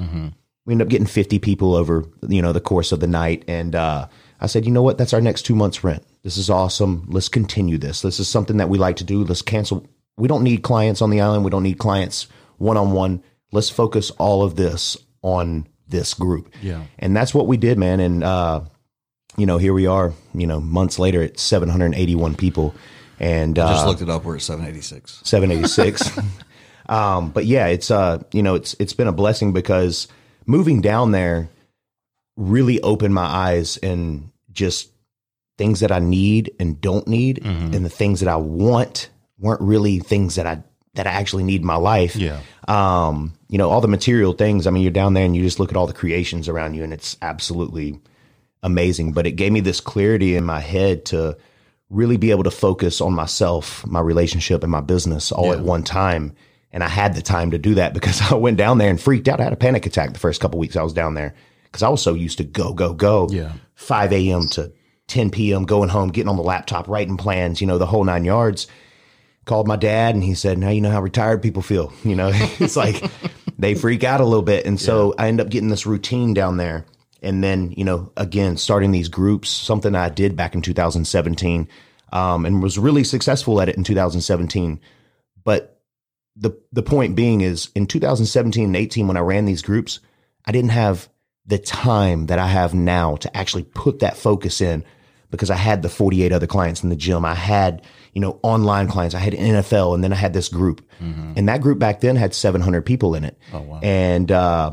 We 0.65 0.73
ended 0.73 0.87
up 0.87 0.89
getting 0.89 1.05
50 1.05 1.37
people 1.37 1.75
over, 1.75 2.05
you 2.27 2.41
know, 2.41 2.51
the 2.51 2.59
course 2.59 2.91
of 2.91 2.99
the 2.99 3.05
night, 3.05 3.45
and 3.47 3.75
uh, 3.75 4.07
I 4.41 4.47
said, 4.47 4.65
"You 4.65 4.71
know 4.71 4.81
what? 4.83 4.97
That's 4.97 5.13
our 5.13 5.21
next 5.21 5.43
two 5.43 5.55
months' 5.55 5.83
rent. 5.83 6.03
This 6.23 6.37
is 6.37 6.49
awesome. 6.49 7.05
Let's 7.07 7.29
continue 7.29 7.77
this. 7.77 8.01
This 8.01 8.19
is 8.19 8.27
something 8.27 8.57
that 8.57 8.69
we 8.69 8.79
like 8.79 8.95
to 8.95 9.03
do. 9.03 9.23
Let's 9.23 9.43
cancel. 9.43 9.85
We 10.17 10.27
don't 10.27 10.43
need 10.43 10.63
clients 10.63 11.03
on 11.03 11.11
the 11.11 11.21
island. 11.21 11.45
We 11.45 11.51
don't 11.51 11.61
need 11.61 11.77
clients 11.77 12.27
one 12.57 12.77
on 12.77 12.93
one. 12.93 13.21
Let's 13.55 13.69
focus 13.69 14.11
all 14.11 14.43
of 14.43 14.55
this 14.55 14.97
on 15.21 15.67
this 15.87 16.13
group." 16.13 16.53
Yeah. 16.61 16.83
And 16.99 17.15
that's 17.15 17.33
what 17.33 17.47
we 17.47 17.57
did, 17.57 17.79
man. 17.79 17.99
And 17.99 18.23
uh, 18.23 18.61
you 19.37 19.45
know, 19.45 19.57
here 19.57 19.73
we 19.73 19.87
are, 19.87 20.13
you 20.33 20.45
know, 20.45 20.61
months 20.61 20.99
later 20.99 21.23
at 21.23 21.39
781 21.39 22.35
people 22.35 22.75
and 23.19 23.57
I 23.57 23.73
just 23.73 23.85
uh, 23.85 23.89
looked 23.89 24.01
it 24.01 24.09
up. 24.09 24.23
We're 24.23 24.35
at 24.35 24.41
786. 24.41 25.21
786. 25.23 26.19
um, 26.89 27.29
but 27.29 27.45
yeah, 27.45 27.67
it's 27.67 27.89
uh, 27.91 28.23
you 28.31 28.43
know, 28.43 28.55
it's 28.55 28.75
it's 28.79 28.93
been 28.93 29.07
a 29.07 29.13
blessing 29.13 29.53
because 29.53 30.07
moving 30.45 30.81
down 30.81 31.11
there 31.11 31.49
really 32.35 32.81
opened 32.81 33.13
my 33.13 33.25
eyes 33.25 33.77
and 33.77 34.31
just 34.51 34.91
things 35.57 35.79
that 35.79 35.91
I 35.91 35.99
need 35.99 36.53
and 36.59 36.79
don't 36.81 37.07
need 37.07 37.43
and 37.45 37.73
the 37.73 37.89
things 37.89 38.19
that 38.19 38.27
I 38.27 38.35
want 38.35 39.09
weren't 39.39 39.61
really 39.61 39.99
things 39.99 40.35
that 40.35 40.45
I 40.45 40.61
that 40.95 41.07
I 41.07 41.11
actually 41.11 41.43
need 41.43 41.61
in 41.61 41.67
my 41.67 41.75
life 41.75 42.15
Yeah. 42.15 42.39
um, 42.67 43.33
you 43.49 43.57
know, 43.57 43.69
all 43.69 43.81
the 43.81 43.87
material 43.87 44.33
things. 44.33 44.65
I 44.67 44.71
mean, 44.71 44.83
you're 44.83 44.91
down 44.91 45.13
there 45.13 45.25
and 45.25 45.35
you 45.35 45.43
just 45.43 45.59
look 45.59 45.69
at 45.71 45.77
all 45.77 45.87
the 45.87 45.93
creations 45.93 46.49
around 46.49 46.73
you, 46.73 46.83
and 46.83 46.91
it's 46.93 47.15
absolutely 47.21 47.99
amazing. 48.63 49.13
But 49.13 49.27
it 49.27 49.33
gave 49.33 49.51
me 49.51 49.59
this 49.59 49.79
clarity 49.81 50.35
in 50.35 50.43
my 50.43 50.59
head 50.59 51.05
to 51.05 51.37
really 51.89 52.17
be 52.17 52.31
able 52.31 52.43
to 52.43 52.51
focus 52.51 52.99
on 53.01 53.13
myself, 53.13 53.85
my 53.85 53.99
relationship, 53.99 54.63
and 54.63 54.71
my 54.71 54.81
business 54.81 55.31
all 55.31 55.53
at 55.53 55.59
one 55.61 55.83
time. 55.83 56.33
And 56.71 56.83
I 56.83 56.87
had 56.89 57.13
the 57.15 57.21
time 57.21 57.51
to 57.51 57.57
do 57.57 57.75
that 57.75 57.93
because 57.93 58.19
I 58.31 58.35
went 58.35 58.57
down 58.57 58.77
there 58.79 58.89
and 58.89 58.99
freaked 58.99 59.27
out. 59.27 59.39
I 59.39 59.43
had 59.43 59.53
a 59.53 59.57
panic 59.57 59.85
attack 59.85 60.13
the 60.13 60.19
first 60.19 60.41
couple 60.41 60.59
weeks 60.59 60.75
I 60.75 60.83
was 60.83 60.93
down 60.93 61.13
there 61.13 61.35
because 61.65 61.83
I 61.83 61.89
was 61.89 62.01
so 62.01 62.13
used 62.13 62.39
to 62.39 62.43
go, 62.43 62.73
go, 62.73 62.93
go. 62.93 63.27
Yeah. 63.31 63.53
5 63.75 64.11
a.m. 64.13 64.47
to 64.49 64.71
10 65.07 65.29
p.m., 65.29 65.65
going 65.65 65.89
home, 65.89 66.09
getting 66.09 66.29
on 66.29 66.35
the 66.37 66.43
laptop, 66.43 66.87
writing 66.87 67.17
plans, 67.17 67.61
you 67.61 67.67
know, 67.67 67.77
the 67.77 67.85
whole 67.85 68.03
nine 68.03 68.25
yards 68.25 68.67
called 69.45 69.67
my 69.67 69.75
dad 69.75 70.15
and 70.15 70.23
he 70.23 70.33
said, 70.33 70.57
Now 70.57 70.69
you 70.69 70.81
know 70.81 70.91
how 70.91 71.01
retired 71.01 71.41
people 71.41 71.61
feel. 71.61 71.93
You 72.03 72.15
know, 72.15 72.31
it's 72.33 72.75
like 72.75 73.03
they 73.57 73.73
freak 73.73 74.03
out 74.03 74.21
a 74.21 74.25
little 74.25 74.43
bit. 74.43 74.65
And 74.65 74.79
so 74.79 75.15
I 75.17 75.27
end 75.27 75.41
up 75.41 75.49
getting 75.49 75.69
this 75.69 75.85
routine 75.85 76.33
down 76.33 76.57
there. 76.57 76.85
And 77.21 77.43
then, 77.43 77.71
you 77.71 77.83
know, 77.83 78.11
again, 78.15 78.57
starting 78.57 78.91
these 78.91 79.09
groups, 79.09 79.49
something 79.49 79.95
I 79.95 80.09
did 80.09 80.35
back 80.35 80.53
in 80.53 80.61
2017 80.61 81.67
um, 82.11 82.45
and 82.45 82.61
was 82.61 82.77
really 82.77 83.03
successful 83.03 83.59
at 83.59 83.69
it 83.69 83.77
in 83.77 83.83
2017. 83.83 84.79
But 85.43 85.81
the, 86.35 86.51
the 86.71 86.83
point 86.83 87.15
being 87.15 87.41
is 87.41 87.69
in 87.73 87.87
2017 87.87 88.65
and 88.65 88.75
18, 88.75 89.07
when 89.07 89.17
I 89.17 89.21
ran 89.21 89.45
these 89.45 89.63
groups, 89.63 89.99
I 90.45 90.51
didn't 90.51 90.71
have 90.71 91.09
the 91.45 91.57
time 91.57 92.27
that 92.27 92.39
I 92.39 92.47
have 92.47 92.73
now 92.73 93.15
to 93.17 93.35
actually 93.35 93.63
put 93.63 93.99
that 93.99 94.17
focus 94.17 94.61
in 94.61 94.83
because 95.31 95.49
I 95.49 95.55
had 95.55 95.81
the 95.81 95.89
48 95.89 96.31
other 96.31 96.47
clients 96.47 96.83
in 96.83 96.89
the 96.89 96.95
gym. 96.95 97.25
I 97.25 97.35
had, 97.35 97.81
you 98.15 98.21
know, 98.21 98.39
online 98.41 98.87
clients. 98.87 99.13
I 99.13 99.19
had 99.19 99.33
NFL 99.33 99.93
and 99.93 100.03
then 100.03 100.11
I 100.13 100.15
had 100.15 100.33
this 100.33 100.47
group. 100.47 100.81
And 100.99 101.47
that 101.49 101.61
group 101.61 101.77
back 101.77 101.99
then 101.99 102.15
had 102.15 102.33
700 102.33 102.81
people 102.83 103.13
in 103.13 103.25
it. 103.25 103.37
Oh, 103.53 103.59
wow. 103.59 103.79
And, 103.83 104.31
uh, 104.31 104.71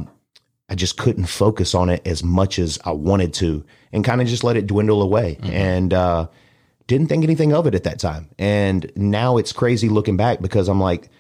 I 0.71 0.75
just 0.75 0.97
couldn't 0.97 1.27
focus 1.27 1.75
on 1.75 1.91
it 1.91 2.07
as 2.07 2.23
much 2.25 2.59
as 2.59 2.79
I 2.85 2.93
wanted 2.93 3.35
to 3.35 3.65
and 3.93 4.03
kind 4.03 4.23
of 4.23 4.29
just 4.29 4.45
let 4.45 4.57
it 4.57 4.67
dwindle 4.67 5.03
away. 5.03 5.39
And, 5.43 5.93
uh, 5.93 6.29
didn't 6.87 7.09
think 7.09 7.25
anything 7.25 7.53
of 7.53 7.67
it 7.67 7.75
at 7.75 7.85
that 7.85 7.99
time. 7.99 8.31
And 8.39 8.91
now 8.97 9.37
it's 9.37 9.53
crazy 9.53 9.89
looking 9.89 10.17
back 10.17 10.41
because 10.41 10.69
I'm 10.69 10.81
like, 10.81 11.11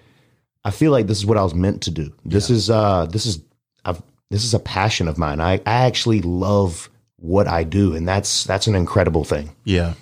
I 0.65 0.71
feel 0.71 0.93
like 0.93 1.09
this 1.09 1.19
is 1.19 1.27
what 1.27 1.37
I 1.37 1.43
was 1.43 1.55
meant 1.55 1.83
to 1.83 1.91
do. 1.91 2.15
This 2.25 2.51
is, 2.51 2.71
uh, 2.71 3.07
this 3.07 3.27
is, 3.27 3.41
I've, 3.85 4.01
this 4.31 4.45
is 4.45 4.55
a 4.55 4.61
passion 4.61 5.09
of 5.09 5.19
mine. 5.19 5.41
I, 5.41 5.55
I 5.67 5.87
actually 5.87 6.23
love 6.23 6.89
what 7.17 7.49
I 7.49 7.65
do. 7.65 7.95
And 7.97 8.07
that's, 8.07 8.45
that's 8.45 8.69
an 8.69 8.77
incredible 8.77 9.25
thing. 9.25 9.55
Yeah. 9.65 9.95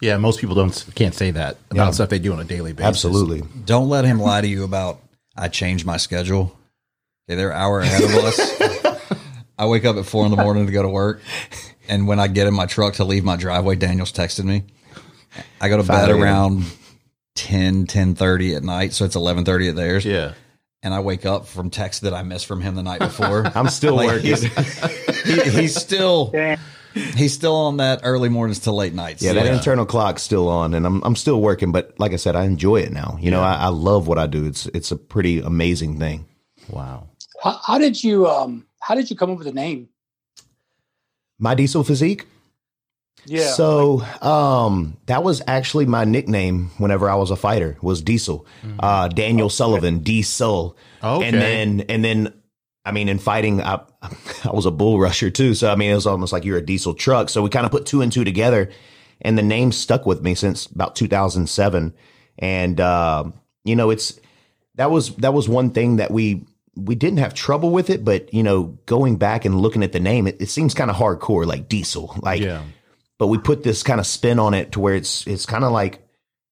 Yeah. 0.00 0.16
Most 0.16 0.40
people 0.40 0.54
don't 0.54 0.84
can't 0.94 1.14
say 1.14 1.30
that 1.32 1.56
about 1.70 1.94
stuff 1.94 2.08
they 2.08 2.18
do 2.18 2.32
on 2.32 2.40
a 2.40 2.44
daily 2.44 2.72
basis. 2.72 2.88
Absolutely. 2.88 3.42
Don't 3.64 3.88
let 3.88 4.04
him 4.04 4.18
lie 4.18 4.40
to 4.40 4.48
you 4.48 4.64
about 4.64 5.00
I 5.36 5.48
changed 5.48 5.84
my 5.86 5.96
schedule. 5.96 6.56
Okay, 7.28 7.36
they're 7.36 7.50
an 7.50 7.56
hour 7.56 7.80
ahead 7.80 8.02
of 8.02 8.10
us. 8.10 9.00
I 9.58 9.66
wake 9.66 9.84
up 9.84 9.96
at 9.96 10.06
four 10.06 10.24
in 10.24 10.30
the 10.30 10.36
morning 10.36 10.66
to 10.66 10.72
go 10.72 10.82
to 10.82 10.88
work, 10.88 11.20
and 11.88 12.08
when 12.08 12.18
I 12.18 12.28
get 12.28 12.46
in 12.46 12.54
my 12.54 12.66
truck 12.66 12.94
to 12.94 13.04
leave 13.04 13.24
my 13.24 13.36
driveway, 13.36 13.76
Daniel's 13.76 14.12
texting 14.12 14.44
me. 14.46 14.64
I 15.60 15.68
go 15.68 15.76
to 15.76 15.82
bed 15.82 16.06
5 16.06 16.08
a.m. 16.08 16.22
around 16.22 16.64
10, 17.36 17.86
10.30 17.86 18.56
at 18.56 18.62
night, 18.64 18.92
so 18.94 19.04
it's 19.04 19.14
eleven 19.16 19.44
thirty 19.44 19.68
at 19.68 19.76
theirs. 19.76 20.04
Yeah. 20.04 20.32
And 20.82 20.94
I 20.94 21.00
wake 21.00 21.26
up 21.26 21.46
from 21.46 21.68
texts 21.68 22.00
that 22.02 22.14
I 22.14 22.22
missed 22.22 22.46
from 22.46 22.62
him 22.62 22.74
the 22.74 22.82
night 22.82 23.00
before. 23.00 23.46
I'm 23.54 23.68
still 23.68 23.96
Like, 23.96 24.08
working. 24.08 24.26
He's, 24.30 24.42
he, 25.24 25.50
he's 25.60 25.74
still 25.76 26.30
Damn. 26.30 26.58
He's 26.94 27.32
still 27.32 27.54
on 27.54 27.78
that 27.78 28.00
early 28.02 28.28
mornings 28.28 28.60
to 28.60 28.72
late 28.72 28.94
nights. 28.94 29.22
Yeah, 29.22 29.32
that 29.34 29.46
internal 29.46 29.86
clock's 29.86 30.22
still 30.22 30.48
on, 30.48 30.74
and 30.74 30.86
I'm 30.86 31.02
I'm 31.04 31.16
still 31.16 31.40
working. 31.40 31.72
But 31.72 31.98
like 31.98 32.12
I 32.12 32.16
said, 32.16 32.36
I 32.36 32.44
enjoy 32.44 32.78
it 32.78 32.92
now. 32.92 33.18
You 33.20 33.30
know, 33.30 33.42
I, 33.42 33.54
I 33.54 33.68
love 33.68 34.06
what 34.06 34.18
I 34.18 34.26
do. 34.26 34.46
It's 34.46 34.66
it's 34.66 34.90
a 34.90 34.96
pretty 34.96 35.40
amazing 35.40 35.98
thing. 35.98 36.26
Wow. 36.68 37.08
How, 37.42 37.60
how 37.64 37.78
did 37.78 38.02
you 38.02 38.28
um 38.28 38.66
how 38.80 38.94
did 38.94 39.10
you 39.10 39.16
come 39.16 39.30
up 39.30 39.38
with 39.38 39.46
the 39.46 39.52
name? 39.52 39.88
My 41.38 41.54
diesel 41.54 41.84
physique. 41.84 42.26
Yeah. 43.26 43.48
So 43.48 44.02
um, 44.22 44.96
that 45.06 45.22
was 45.22 45.42
actually 45.46 45.86
my 45.86 46.04
nickname 46.04 46.70
whenever 46.78 47.08
I 47.08 47.14
was 47.16 47.30
a 47.30 47.36
fighter. 47.36 47.76
Was 47.82 48.02
Diesel, 48.02 48.46
uh, 48.78 49.08
Daniel 49.08 49.50
Sullivan, 49.50 49.98
Diesel. 50.00 50.76
Okay. 51.02 51.28
And 51.28 51.36
then 51.36 51.80
and 51.88 52.04
then 52.04 52.39
I 52.84 52.92
mean 52.92 53.08
in 53.08 53.18
fighting 53.18 53.62
I 53.62 53.80
I 54.44 54.50
was 54.52 54.66
a 54.66 54.70
bull 54.70 54.98
rusher 54.98 55.30
too. 55.30 55.54
So 55.54 55.70
I 55.70 55.76
mean 55.76 55.90
it 55.90 55.94
was 55.94 56.06
almost 56.06 56.32
like 56.32 56.44
you're 56.44 56.58
a 56.58 56.64
diesel 56.64 56.94
truck. 56.94 57.28
So 57.28 57.42
we 57.42 57.50
kind 57.50 57.66
of 57.66 57.72
put 57.72 57.86
two 57.86 58.02
and 58.02 58.12
two 58.12 58.24
together 58.24 58.70
and 59.20 59.36
the 59.36 59.42
name 59.42 59.72
stuck 59.72 60.06
with 60.06 60.22
me 60.22 60.34
since 60.34 60.66
about 60.66 60.96
2007. 60.96 61.94
And 62.38 62.80
uh, 62.80 63.24
you 63.64 63.76
know 63.76 63.90
it's 63.90 64.18
that 64.76 64.90
was 64.90 65.14
that 65.16 65.34
was 65.34 65.48
one 65.48 65.70
thing 65.70 65.96
that 65.96 66.10
we 66.10 66.46
we 66.76 66.94
didn't 66.94 67.18
have 67.18 67.34
trouble 67.34 67.70
with 67.70 67.90
it, 67.90 68.04
but 68.04 68.32
you 68.32 68.42
know, 68.42 68.78
going 68.86 69.16
back 69.16 69.44
and 69.44 69.60
looking 69.60 69.82
at 69.82 69.92
the 69.92 70.00
name, 70.00 70.26
it, 70.26 70.40
it 70.40 70.48
seems 70.48 70.74
kind 70.74 70.90
of 70.90 70.96
hardcore, 70.96 71.46
like 71.46 71.68
diesel. 71.68 72.14
Like 72.22 72.40
Yeah. 72.40 72.62
but 73.18 73.26
we 73.26 73.38
put 73.38 73.62
this 73.62 73.82
kind 73.82 74.00
of 74.00 74.06
spin 74.06 74.38
on 74.38 74.54
it 74.54 74.72
to 74.72 74.80
where 74.80 74.94
it's 74.94 75.26
it's 75.26 75.46
kind 75.46 75.64
of 75.64 75.72
like 75.72 76.06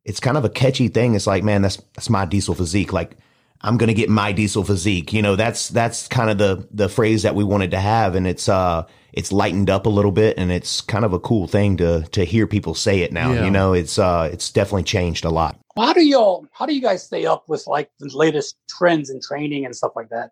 it's 0.05 0.21
kind 0.21 0.37
of 0.37 0.45
a 0.45 0.51
catchy 0.51 0.88
thing. 0.88 1.14
It's 1.14 1.27
like, 1.27 1.45
man, 1.45 1.62
that's 1.62 1.77
that's 1.95 2.11
my 2.11 2.25
diesel 2.25 2.55
physique. 2.55 2.93
Like 2.93 3.17
I'm 3.61 3.77
gonna 3.77 3.94
get 3.94 4.09
my 4.09 4.33
diesel 4.33 4.62
physique. 4.64 5.12
You 5.12 5.23
know, 5.23 5.37
that's 5.37 5.68
that's 5.68 6.07
kind 6.09 6.31
of 6.31 6.38
the 6.38 6.66
the 6.71 6.88
phrase 6.88 7.23
that 7.25 7.35
we 7.35 7.44
wanted 7.44 7.71
to 7.73 7.81
have, 7.81 8.14
and 8.14 8.27
it's 8.27 8.49
uh 8.49 8.85
it's 9.12 9.33
lightened 9.33 9.68
up 9.71 9.87
a 9.87 9.88
little 9.88 10.12
bit, 10.12 10.38
and 10.38 10.53
it's 10.53 10.81
kind 10.81 11.05
of 11.05 11.12
a 11.12 11.18
cool 11.18 11.49
thing 11.49 11.77
to 11.79 12.03
to 12.12 12.25
hear 12.25 12.47
people 12.47 12.75
say 12.75 13.01
it 13.01 13.12
now. 13.12 13.33
Yeah. 13.33 13.44
You 13.44 13.51
know, 13.51 13.73
it's 13.73 13.99
uh 13.99 14.31
it's 14.33 14.51
definitely 14.53 14.85
changed 14.85 15.25
a 15.25 15.31
lot. 15.31 15.59
how 15.77 15.92
do 15.92 16.07
y'all 16.07 16.47
how 16.53 16.66
do 16.66 16.75
you 16.75 16.81
guys 16.81 17.03
stay 17.05 17.27
up 17.27 17.49
with 17.49 17.66
like 17.66 17.90
the 17.99 18.11
latest 18.16 18.57
trends 18.68 19.11
and 19.11 19.21
training 19.23 19.64
and 19.64 19.75
stuff 19.75 19.92
like 19.97 20.09
that? 20.11 20.31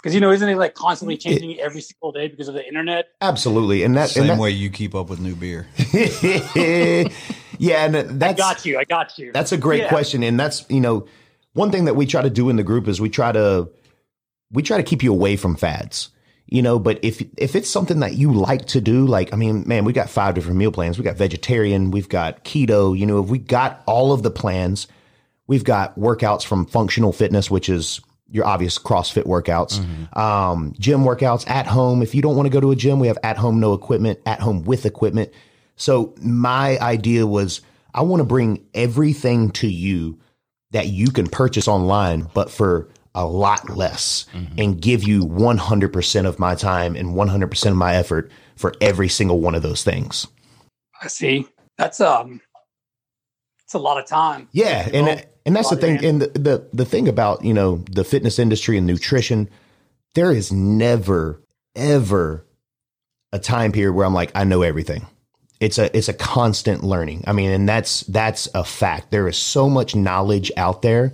Because 0.00 0.14
you 0.14 0.20
know, 0.20 0.30
isn't 0.30 0.48
it 0.48 0.56
like 0.56 0.74
constantly 0.74 1.16
changing 1.16 1.58
every 1.58 1.80
single 1.80 2.12
day 2.12 2.28
because 2.28 2.46
of 2.46 2.54
the 2.54 2.64
internet? 2.64 3.06
Absolutely, 3.20 3.82
and 3.82 3.96
that 3.96 4.10
Same 4.10 4.22
and 4.22 4.30
that, 4.30 4.38
way 4.38 4.50
you 4.50 4.70
keep 4.70 4.94
up 4.94 5.10
with 5.10 5.18
new 5.18 5.34
beer. 5.34 5.66
yeah, 7.58 7.84
and 7.84 7.96
I 7.96 8.02
that's 8.02 8.38
got 8.38 8.64
you. 8.64 8.78
I 8.78 8.84
got 8.84 9.18
you. 9.18 9.32
That's 9.32 9.50
a 9.50 9.56
great 9.56 9.82
Yeah. 9.82 9.88
question, 9.88 10.22
and 10.22 10.38
that's 10.38 10.64
you 10.70 10.80
know 10.80 11.06
one 11.54 11.70
thing 11.70 11.86
that 11.86 11.94
we 11.94 12.06
try 12.06 12.22
to 12.22 12.30
do 12.30 12.48
in 12.48 12.56
the 12.56 12.62
group 12.62 12.88
is 12.88 13.00
we 13.00 13.10
try 13.10 13.32
to 13.32 13.68
we 14.50 14.62
try 14.62 14.76
to 14.76 14.82
keep 14.82 15.02
you 15.02 15.12
away 15.12 15.36
from 15.36 15.56
fads. 15.56 16.10
You 16.46 16.62
know, 16.62 16.78
but 16.78 16.98
if 17.02 17.22
if 17.36 17.54
it's 17.54 17.68
something 17.68 18.00
that 18.00 18.14
you 18.14 18.32
like 18.32 18.66
to 18.68 18.80
do, 18.80 19.06
like 19.06 19.34
I 19.34 19.36
mean, 19.36 19.64
man, 19.66 19.84
we 19.84 19.92
got 19.92 20.08
five 20.08 20.34
different 20.34 20.56
meal 20.56 20.72
plans. 20.72 20.96
We 20.96 21.04
got 21.04 21.16
vegetarian, 21.16 21.90
we've 21.90 22.08
got 22.08 22.42
keto. 22.44 22.98
You 22.98 23.04
know, 23.04 23.22
if 23.22 23.28
we 23.28 23.38
got 23.38 23.82
all 23.86 24.12
of 24.12 24.22
the 24.22 24.30
plans, 24.30 24.88
we've 25.46 25.64
got 25.64 25.98
workouts 25.98 26.44
from 26.44 26.64
functional 26.64 27.12
fitness, 27.12 27.50
which 27.50 27.68
is 27.68 28.00
your 28.30 28.46
obvious 28.46 28.78
CrossFit 28.78 29.24
workouts, 29.24 29.78
um, 30.16 30.74
gym 30.78 31.00
workouts 31.00 31.48
at 31.50 31.66
home. 31.66 32.02
If 32.02 32.14
you 32.14 32.22
don't 32.22 32.36
want 32.36 32.46
to 32.46 32.50
go 32.50 32.60
to 32.60 32.70
a 32.70 32.76
gym, 32.76 32.98
we 32.98 33.08
have 33.08 33.18
at 33.22 33.36
home 33.36 33.60
no 33.60 33.74
equipment, 33.74 34.18
at 34.24 34.40
home 34.40 34.64
with 34.64 34.86
equipment. 34.86 35.30
So 35.76 36.14
my 36.20 36.78
idea 36.78 37.26
was 37.26 37.60
I 37.94 38.02
want 38.02 38.20
to 38.20 38.24
bring 38.24 38.64
everything 38.74 39.50
to 39.52 39.68
you 39.68 40.18
that 40.70 40.88
you 40.88 41.10
can 41.10 41.26
purchase 41.26 41.68
online, 41.68 42.28
but 42.34 42.50
for 42.50 42.88
a 43.14 43.26
lot 43.26 43.68
less 43.70 44.26
and 44.58 44.80
give 44.80 45.02
you 45.02 45.22
100% 45.22 46.26
of 46.26 46.38
my 46.38 46.54
time 46.54 46.94
and 46.94 47.14
100% 47.14 47.66
of 47.70 47.76
my 47.76 47.94
effort 47.94 48.30
for 48.56 48.74
every 48.80 49.08
single 49.08 49.40
one 49.40 49.54
of 49.54 49.62
those 49.62 49.82
things. 49.82 50.26
I 51.02 51.08
see. 51.08 51.46
That's 51.76 52.00
um, 52.00 52.40
it's 53.64 53.74
a 53.74 53.78
lot 53.78 53.98
of 53.98 54.06
time. 54.06 54.48
Yeah, 54.52 54.88
and 54.92 55.06
know, 55.06 55.20
and 55.46 55.56
that's 55.56 55.70
the 55.70 55.76
thing. 55.76 56.04
And 56.04 56.22
the, 56.22 56.26
the 56.38 56.68
the 56.72 56.84
thing 56.84 57.06
about 57.06 57.44
you 57.44 57.54
know 57.54 57.84
the 57.90 58.02
fitness 58.02 58.38
industry 58.38 58.76
and 58.76 58.86
nutrition, 58.86 59.48
there 60.14 60.32
is 60.32 60.52
never 60.52 61.40
ever 61.76 62.44
a 63.32 63.38
time 63.38 63.70
period 63.72 63.92
where 63.92 64.06
I'm 64.06 64.14
like 64.14 64.32
I 64.34 64.44
know 64.44 64.62
everything. 64.62 65.06
It's 65.60 65.78
a 65.78 65.96
it's 65.96 66.08
a 66.08 66.12
constant 66.12 66.84
learning. 66.84 67.24
I 67.26 67.32
mean, 67.32 67.50
and 67.50 67.68
that's 67.68 68.02
that's 68.02 68.48
a 68.54 68.64
fact. 68.64 69.10
There 69.10 69.26
is 69.28 69.36
so 69.36 69.68
much 69.68 69.96
knowledge 69.96 70.52
out 70.56 70.82
there 70.82 71.12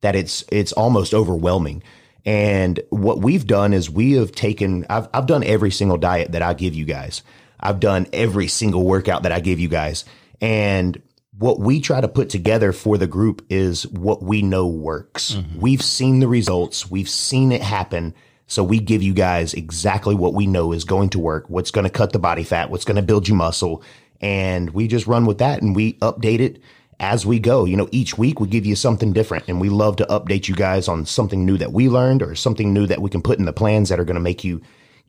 that 0.00 0.16
it's 0.16 0.44
it's 0.50 0.72
almost 0.72 1.14
overwhelming. 1.14 1.82
And 2.24 2.80
what 2.90 3.20
we've 3.20 3.46
done 3.46 3.72
is 3.72 3.88
we 3.88 4.12
have 4.12 4.32
taken 4.32 4.84
I've 4.90 5.08
I've 5.14 5.26
done 5.26 5.44
every 5.44 5.70
single 5.70 5.96
diet 5.96 6.32
that 6.32 6.42
I 6.42 6.54
give 6.54 6.74
you 6.74 6.84
guys. 6.84 7.22
I've 7.60 7.80
done 7.80 8.06
every 8.12 8.48
single 8.48 8.84
workout 8.84 9.22
that 9.22 9.32
I 9.32 9.40
give 9.40 9.58
you 9.58 9.68
guys. 9.68 10.04
And 10.40 11.00
what 11.38 11.60
we 11.60 11.80
try 11.80 12.00
to 12.00 12.08
put 12.08 12.30
together 12.30 12.72
for 12.72 12.98
the 12.98 13.06
group 13.06 13.46
is 13.48 13.86
what 13.86 14.22
we 14.22 14.42
know 14.42 14.66
works. 14.66 15.34
Mm-hmm. 15.34 15.60
We've 15.60 15.82
seen 15.82 16.20
the 16.20 16.28
results, 16.28 16.90
we've 16.90 17.08
seen 17.08 17.52
it 17.52 17.62
happen. 17.62 18.14
So 18.48 18.64
we 18.64 18.80
give 18.80 19.02
you 19.02 19.12
guys 19.12 19.52
exactly 19.54 20.14
what 20.14 20.34
we 20.34 20.46
know 20.46 20.72
is 20.72 20.84
going 20.84 21.10
to 21.10 21.18
work, 21.18 21.48
what's 21.48 21.70
going 21.70 21.84
to 21.84 21.90
cut 21.90 22.12
the 22.12 22.18
body 22.18 22.42
fat, 22.42 22.70
what's 22.70 22.84
going 22.84 22.96
to 22.96 23.02
build 23.02 23.28
you 23.28 23.34
muscle. 23.34 23.82
And 24.20 24.70
we 24.70 24.88
just 24.88 25.06
run 25.06 25.26
with 25.26 25.38
that 25.38 25.62
and 25.62 25.76
we 25.76 25.92
update 25.94 26.40
it 26.40 26.60
as 26.98 27.26
we 27.26 27.38
go. 27.38 27.66
You 27.66 27.76
know, 27.76 27.88
each 27.92 28.16
week 28.16 28.40
we 28.40 28.48
give 28.48 28.64
you 28.64 28.74
something 28.74 29.12
different 29.12 29.44
and 29.48 29.60
we 29.60 29.68
love 29.68 29.96
to 29.96 30.06
update 30.06 30.48
you 30.48 30.56
guys 30.56 30.88
on 30.88 31.04
something 31.04 31.44
new 31.44 31.58
that 31.58 31.72
we 31.72 31.90
learned 31.90 32.22
or 32.22 32.34
something 32.34 32.72
new 32.72 32.86
that 32.86 33.02
we 33.02 33.10
can 33.10 33.20
put 33.22 33.38
in 33.38 33.44
the 33.44 33.52
plans 33.52 33.90
that 33.90 34.00
are 34.00 34.04
going 34.04 34.14
to 34.14 34.20
make 34.20 34.42
you 34.42 34.62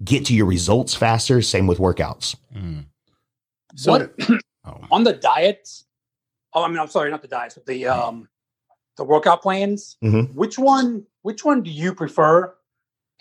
get 0.03 0.25
to 0.25 0.35
your 0.35 0.45
results 0.45 0.93
faster. 0.93 1.41
Same 1.41 1.65
with 1.65 1.77
workouts. 1.79 2.35
So, 3.75 3.91
what 3.91 4.13
oh, 4.65 4.81
on 4.91 5.05
the 5.05 5.13
diets? 5.13 5.85
Oh, 6.53 6.63
I 6.63 6.67
mean, 6.67 6.79
I'm 6.79 6.87
sorry, 6.87 7.09
not 7.09 7.21
the 7.21 7.27
diets, 7.29 7.55
but 7.55 7.65
the 7.65 7.87
um, 7.87 8.27
the 8.97 9.03
workout 9.05 9.41
plans. 9.41 9.97
Mhm. 10.03 10.33
Which 10.33 10.59
one? 10.59 11.05
Which 11.21 11.45
one 11.45 11.63
do 11.63 11.69
you 11.69 11.93
prefer? 11.93 12.53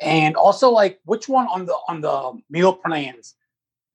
And 0.01 0.37
also, 0.37 0.71
like, 0.71 1.01
which 1.05 1.29
one 1.29 1.47
on 1.49 1.67
the 1.67 1.75
on 1.89 2.01
the 2.01 2.41
meal 2.51 2.73
plans? 2.73 3.35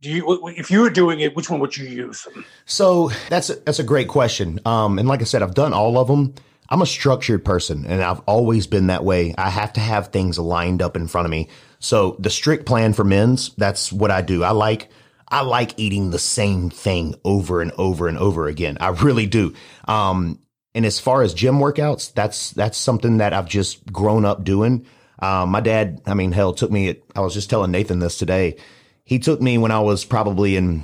Do 0.02 0.10
you, 0.10 0.50
if 0.50 0.70
you 0.70 0.82
were 0.82 0.89
doing 0.89 1.22
it, 1.22 1.34
which 1.34 1.50
one 1.50 1.62
would 1.62 1.78
you 1.78 1.88
use? 1.88 2.28
So 2.66 3.10
that's 3.30 3.50
a, 3.50 3.56
that's 3.56 3.80
a 3.80 3.86
great 3.86 4.10
question. 4.10 4.60
Um, 4.66 5.00
and 5.00 5.08
like 5.08 5.22
I 5.22 5.24
said, 5.24 5.42
I've 5.42 5.54
done 5.54 5.72
all 5.72 5.98
of 5.98 6.10
them. 6.10 6.36
I'm 6.68 6.82
a 6.82 6.86
structured 6.86 7.46
person, 7.46 7.86
and 7.86 8.02
I've 8.02 8.20
always 8.22 8.68
been 8.68 8.88
that 8.88 9.06
way. 9.06 9.34
I 9.38 9.50
have 9.50 9.72
to 9.74 9.80
have 9.80 10.08
things 10.08 10.38
lined 10.38 10.82
up 10.82 10.98
in 10.98 11.08
front 11.08 11.26
of 11.26 11.32
me. 11.32 11.48
So 11.80 12.18
the 12.20 12.30
strict 12.30 12.66
plan 12.66 12.94
for 12.94 13.06
men's, 13.06 13.54
that's 13.56 13.94
what 13.94 14.12
I 14.12 14.22
do. 14.22 14.44
I 14.44 14.52
like 14.52 14.89
I 15.34 15.42
like 15.42 15.74
eating 15.78 16.12
the 16.12 16.20
same 16.20 16.70
thing 16.70 17.16
over 17.26 17.62
and 17.62 17.72
over 17.78 18.08
and 18.08 18.18
over 18.18 18.48
again. 18.48 18.78
I 18.80 18.89
really 18.89 19.26
do. 19.26 19.54
Um, 19.88 20.39
and 20.76 20.86
as 20.86 21.00
far 21.00 21.22
as 21.22 21.34
gym 21.34 21.56
workouts, 21.56 22.13
that's 22.13 22.52
that's 22.52 22.78
something 22.78 23.18
that 23.18 23.34
I've 23.34 23.50
just 23.50 23.92
grown 23.92 24.26
up 24.26 24.44
doing. 24.44 24.86
Um, 25.24 25.52
my 25.52 25.62
dad, 25.62 26.02
I 26.06 26.16
mean, 26.16 26.34
hell, 26.34 26.52
took 26.52 26.70
me. 26.70 27.02
I 27.16 27.22
was 27.22 27.34
just 27.34 27.50
telling 27.50 27.72
Nathan 27.72 28.00
this 28.00 28.18
today. 28.18 28.58
He 29.06 29.20
took 29.20 29.42
me 29.42 29.58
when 29.58 29.72
I 29.72 29.80
was 29.80 30.04
probably 30.04 30.58
in 30.58 30.84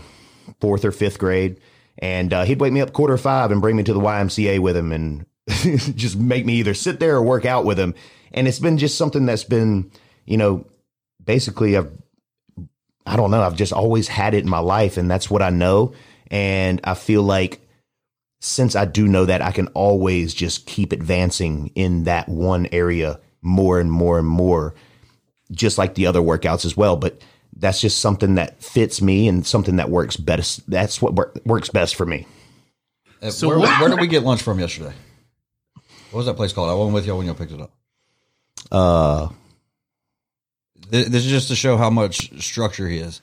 fourth 0.62 0.86
or 0.86 0.93
fifth 0.93 1.19
grade, 1.19 1.60
and 1.97 2.32
uh, 2.32 2.45
he'd 2.45 2.62
wake 2.62 2.71
me 2.71 2.80
up 2.80 2.93
quarter 2.93 3.17
five 3.17 3.52
and 3.52 3.60
bring 3.60 3.75
me 3.75 3.84
to 3.84 3.93
the 3.93 3.99
YMCA 3.99 4.60
with 4.60 4.78
him, 4.78 4.93
and 4.93 5.25
just 5.93 6.15
make 6.15 6.45
me 6.45 6.54
either 6.54 6.73
sit 6.73 7.02
there 7.02 7.17
or 7.17 7.21
work 7.21 7.45
out 7.45 7.65
with 7.65 7.78
him. 7.78 7.93
And 8.32 8.47
it's 8.47 8.60
been 8.60 8.78
just 8.78 8.97
something 8.97 9.25
that's 9.25 9.43
been, 9.43 9.91
you 10.25 10.38
know, 10.38 10.65
basically 11.21 11.75
I've, 11.75 11.91
I 13.06 13.17
don't 13.17 13.32
know, 13.32 13.41
I've 13.41 13.58
just 13.58 13.73
always 13.73 14.08
had 14.08 14.34
it 14.34 14.45
in 14.45 14.49
my 14.49 14.60
life, 14.60 14.95
and 14.95 15.12
that's 15.12 15.30
what 15.30 15.41
I 15.41 15.49
know. 15.49 15.91
And 16.32 16.80
I 16.86 16.93
feel 16.93 17.23
like 17.23 17.60
since 18.39 18.78
I 18.78 18.86
do 18.86 19.06
know 19.06 19.25
that, 19.25 19.41
I 19.41 19.52
can 19.52 19.67
always 19.69 20.34
just 20.34 20.65
keep 20.65 20.93
advancing 20.93 21.73
in 21.75 22.06
that 22.06 22.30
one 22.30 22.67
area 22.71 23.19
more 23.41 23.80
and 23.80 23.91
more 23.91 24.19
and 24.19 24.28
more, 24.28 24.73
just 25.52 25.78
like 25.78 25.95
the 25.95 26.06
other 26.08 26.21
workouts 26.21 26.65
as 26.65 26.75
well. 26.78 26.95
But 26.97 27.21
that's 27.56 27.82
just 27.82 27.99
something 27.99 28.36
that 28.36 28.62
fits 28.63 29.02
me 29.02 29.28
and 29.28 29.45
something 29.45 29.78
that 29.78 29.89
works 29.89 30.15
best. 30.17 30.69
That's 30.69 31.02
what 31.02 31.13
wor- 31.13 31.34
works 31.45 31.69
best 31.69 31.95
for 31.95 32.06
me. 32.06 32.25
Uh, 33.21 33.32
So 33.32 33.47
where, 33.49 33.60
where 33.60 33.89
did 33.89 33.99
we 33.99 34.08
get 34.08 34.23
lunch 34.23 34.41
from 34.41 34.60
yesterday? 34.60 34.93
What 36.12 36.17
was 36.19 36.25
that 36.25 36.36
place 36.36 36.54
called? 36.54 36.69
I 36.69 36.73
wasn't 36.73 36.93
with 36.95 37.06
y'all 37.06 37.17
when 37.17 37.28
y'all 37.28 37.36
picked 37.36 37.52
it 37.52 37.62
up. 37.62 37.71
Uh, 38.71 39.28
Th- 40.91 41.08
This 41.08 41.25
is 41.25 41.30
just 41.32 41.47
to 41.49 41.56
show 41.56 41.78
how 41.78 41.89
much 41.89 42.41
structure 42.41 42.88
he 42.88 42.97
is. 42.97 43.21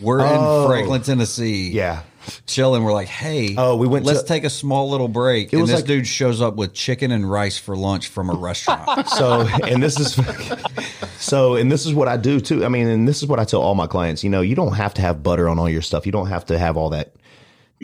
We're 0.00 0.20
Oh. 0.22 0.62
in 0.64 0.68
Franklin, 0.68 1.02
Tennessee. 1.02 1.70
yeah. 1.70 2.02
Chilling. 2.46 2.82
We're 2.84 2.92
like, 2.92 3.08
hey, 3.08 3.54
Oh, 3.56 3.76
we 3.76 3.86
went 3.86 4.04
Let's 4.04 4.22
to- 4.22 4.28
take 4.28 4.44
a 4.44 4.50
small 4.50 4.90
little 4.90 5.08
break. 5.08 5.52
and 5.52 5.60
was 5.62 5.70
this 5.70 5.80
like- 5.80 5.86
dude 5.86 6.06
shows 6.06 6.40
up 6.40 6.56
with 6.56 6.72
chicken 6.74 7.10
and 7.12 7.28
rice 7.30 7.58
for 7.58 7.76
lunch 7.76 8.08
from 8.08 8.30
a 8.30 8.34
restaurant. 8.34 9.06
So, 9.08 9.42
and 9.42 9.82
this 9.82 9.98
is, 10.00 10.14
so, 11.18 11.54
and 11.56 11.70
this 11.70 11.86
is 11.86 11.94
what 11.94 12.08
I 12.08 12.16
do 12.16 12.40
too. 12.40 12.64
I 12.64 12.68
mean, 12.68 12.86
and 12.88 13.06
this 13.06 13.22
is 13.22 13.28
what 13.28 13.38
I 13.38 13.44
tell 13.44 13.60
all 13.62 13.74
my 13.74 13.86
clients. 13.86 14.24
You 14.24 14.30
know, 14.30 14.40
you 14.40 14.54
don't 14.54 14.74
have 14.74 14.94
to 14.94 15.02
have 15.02 15.22
butter 15.22 15.48
on 15.48 15.58
all 15.58 15.68
your 15.68 15.82
stuff. 15.82 16.06
You 16.06 16.12
don't 16.12 16.28
have 16.28 16.46
to 16.46 16.58
have 16.58 16.76
all 16.76 16.90
that 16.90 17.14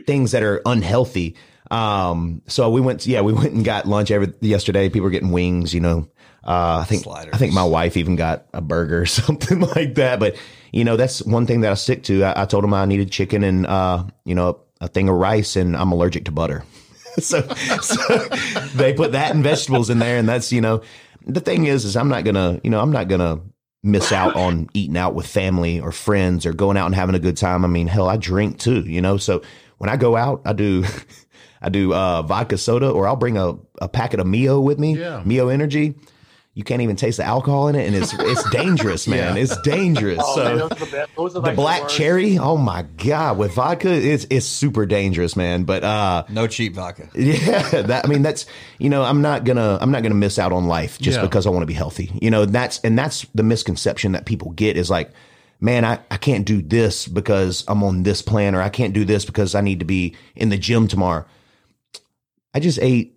things 0.07 0.33
that 0.33 0.42
are 0.42 0.62
unhealthy. 0.64 1.37
Um, 1.70 2.42
so 2.46 2.70
we 2.70 2.81
went, 2.81 3.07
yeah, 3.07 3.20
we 3.20 3.33
went 3.33 3.53
and 3.53 3.64
got 3.64 3.87
lunch 3.87 4.11
every 4.11 4.33
yesterday. 4.40 4.88
People 4.88 5.03
were 5.05 5.11
getting 5.11 5.33
wings, 5.33 5.74
you 5.74 5.81
know. 5.81 6.09
Uh, 6.44 6.79
I 6.83 6.85
think 6.85 7.03
Sliders. 7.03 7.35
I 7.35 7.37
think 7.37 7.53
my 7.53 7.64
wife 7.64 7.96
even 7.96 8.16
got 8.16 8.46
a 8.55 8.61
burger 8.61 9.03
or 9.03 9.07
something 9.20 9.61
like 9.61 9.96
that. 9.96 10.18
But 10.18 10.37
you 10.72 10.85
know, 10.85 10.96
that's 10.96 11.22
one 11.22 11.46
thing 11.46 11.61
that 11.62 11.72
I 11.72 11.74
stick 11.74 12.02
to. 12.04 12.24
I, 12.24 12.42
I 12.42 12.44
told 12.44 12.64
him 12.64 12.74
I 12.74 12.85
needed 12.85 13.11
chicken 13.11 13.42
and 13.44 13.66
uh, 13.66 14.04
you 14.24 14.35
know, 14.35 14.61
a 14.81 14.88
thing 14.88 15.09
of 15.09 15.16
rice, 15.16 15.57
and 15.57 15.76
I'm 15.76 15.92
allergic 15.92 16.24
to 16.26 16.33
butter. 16.33 16.64
so, 17.18 17.40
so 17.81 18.18
they 18.74 18.92
put 18.92 19.12
that 19.12 19.33
and 19.33 19.42
vegetables 19.42 19.90
in 19.90 19.98
there, 19.98 20.18
and 20.18 20.28
that's 20.28 20.52
you 20.52 20.61
know, 20.61 20.83
the 21.26 21.40
thing 21.40 21.66
is, 21.66 21.85
is 21.85 21.96
I'm 21.96 22.09
not 22.09 22.24
gonna, 22.24 22.61
you 22.62 22.70
know, 22.70 22.81
I'm 22.81 22.92
not 22.92 23.09
gonna 23.09 23.40
miss 23.83 24.12
out 24.12 24.35
on 24.35 24.68
eating 24.74 24.96
out 24.96 25.14
with 25.14 25.26
family 25.26 25.81
or 25.81 25.92
friends 25.92 26.44
or 26.44 26.52
going 26.52 26.76
out 26.76 26.87
and 26.87 26.94
having 26.94 27.14
a 27.14 27.20
good 27.20 27.37
time. 27.37 27.64
I 27.64 27.68
mean, 27.68 27.87
hell, 27.87 28.09
I 28.09 28.16
drink 28.16 28.59
too, 28.59 28.81
you 28.81 29.00
know. 29.00 29.16
So 29.16 29.42
when 29.78 29.90
I 29.90 29.96
go 29.96 30.16
out, 30.16 30.42
I 30.44 30.52
do. 30.52 30.85
I 31.61 31.70
do 31.70 31.92
uh, 31.92 32.22
vodka 32.22 32.57
soda, 32.57 32.88
or 32.88 33.09
I'll 33.09 33.16
bring 33.16 33.37
a, 33.37 33.54
a 33.81 33.88
packet 33.88 34.20
of 34.20 34.28
Mio 34.28 34.61
with 34.61 34.78
me. 34.78 34.96
Yeah. 34.96 35.22
Mio 35.24 35.48
Energy. 35.48 35.96
You 36.59 36.64
can't 36.64 36.83
even 36.83 36.97
taste 36.97 37.18
the 37.18 37.25
alcohol 37.25 37.68
in 37.68 37.77
it, 37.77 37.87
and 37.87 37.94
it's 37.94 38.12
it's 38.18 38.51
dangerous, 38.51 39.07
man. 39.07 39.37
Yeah. 39.37 39.42
It's 39.42 39.57
dangerous. 39.61 40.18
Oh, 40.21 40.35
so 40.35 40.44
man, 40.44 40.59
those 40.59 40.73
are 40.73 40.75
the. 40.87 41.09
Those 41.16 41.37
are 41.37 41.40
the 41.40 41.47
like 41.47 41.55
black 41.55 41.83
worst. 41.83 41.97
cherry, 41.97 42.37
oh 42.37 42.57
my 42.57 42.83
god, 42.97 43.38
with 43.38 43.55
vodka, 43.55 43.92
it's 43.92 44.27
it's 44.29 44.44
super 44.44 44.85
dangerous, 44.85 45.37
man. 45.37 45.62
But 45.62 45.85
uh, 45.85 46.25
no 46.29 46.49
cheap 46.49 46.75
vodka. 46.75 47.09
yeah, 47.14 47.83
that 47.83 48.05
I 48.05 48.09
mean 48.09 48.23
that's 48.23 48.44
you 48.81 48.90
know 48.90 49.05
I'm 49.05 49.23
not 49.23 49.44
gonna 49.44 49.79
I'm 49.81 49.92
not 49.92 50.03
gonna 50.03 50.16
miss 50.16 50.37
out 50.37 50.53
on 50.53 50.66
life 50.66 50.99
just 50.99 51.18
Yeah. 51.18 51.23
because 51.23 51.47
I 51.47 51.51
want 51.51 51.62
to 51.62 51.66
be 51.66 51.75
healthy. 51.75 52.11
You 52.21 52.33
know 52.33 52.44
that's 52.44 52.81
and 52.81 52.99
that's 52.99 53.25
the 53.37 53.44
misconception 53.44 54.11
that 54.12 54.25
people 54.27 54.51
get 54.51 54.77
is 54.77 54.90
like, 54.90 55.12
man, 55.61 55.85
I 55.85 56.01
I 56.11 56.16
can't 56.16 56.44
do 56.44 56.61
this 56.61 57.07
because 57.07 57.62
I'm 57.68 57.85
on 57.85 58.03
this 58.03 58.21
plan, 58.21 58.57
or 58.57 58.62
I 58.62 58.68
can't 58.68 58.92
do 58.94 59.05
this 59.05 59.25
because 59.25 59.55
I 59.55 59.61
need 59.61 59.79
to 59.79 59.85
be 59.85 60.16
in 60.35 60.49
the 60.49 60.59
gym 60.59 60.88
tomorrow. 60.88 61.25
I 62.53 62.59
just 62.59 62.81
ate 62.83 63.16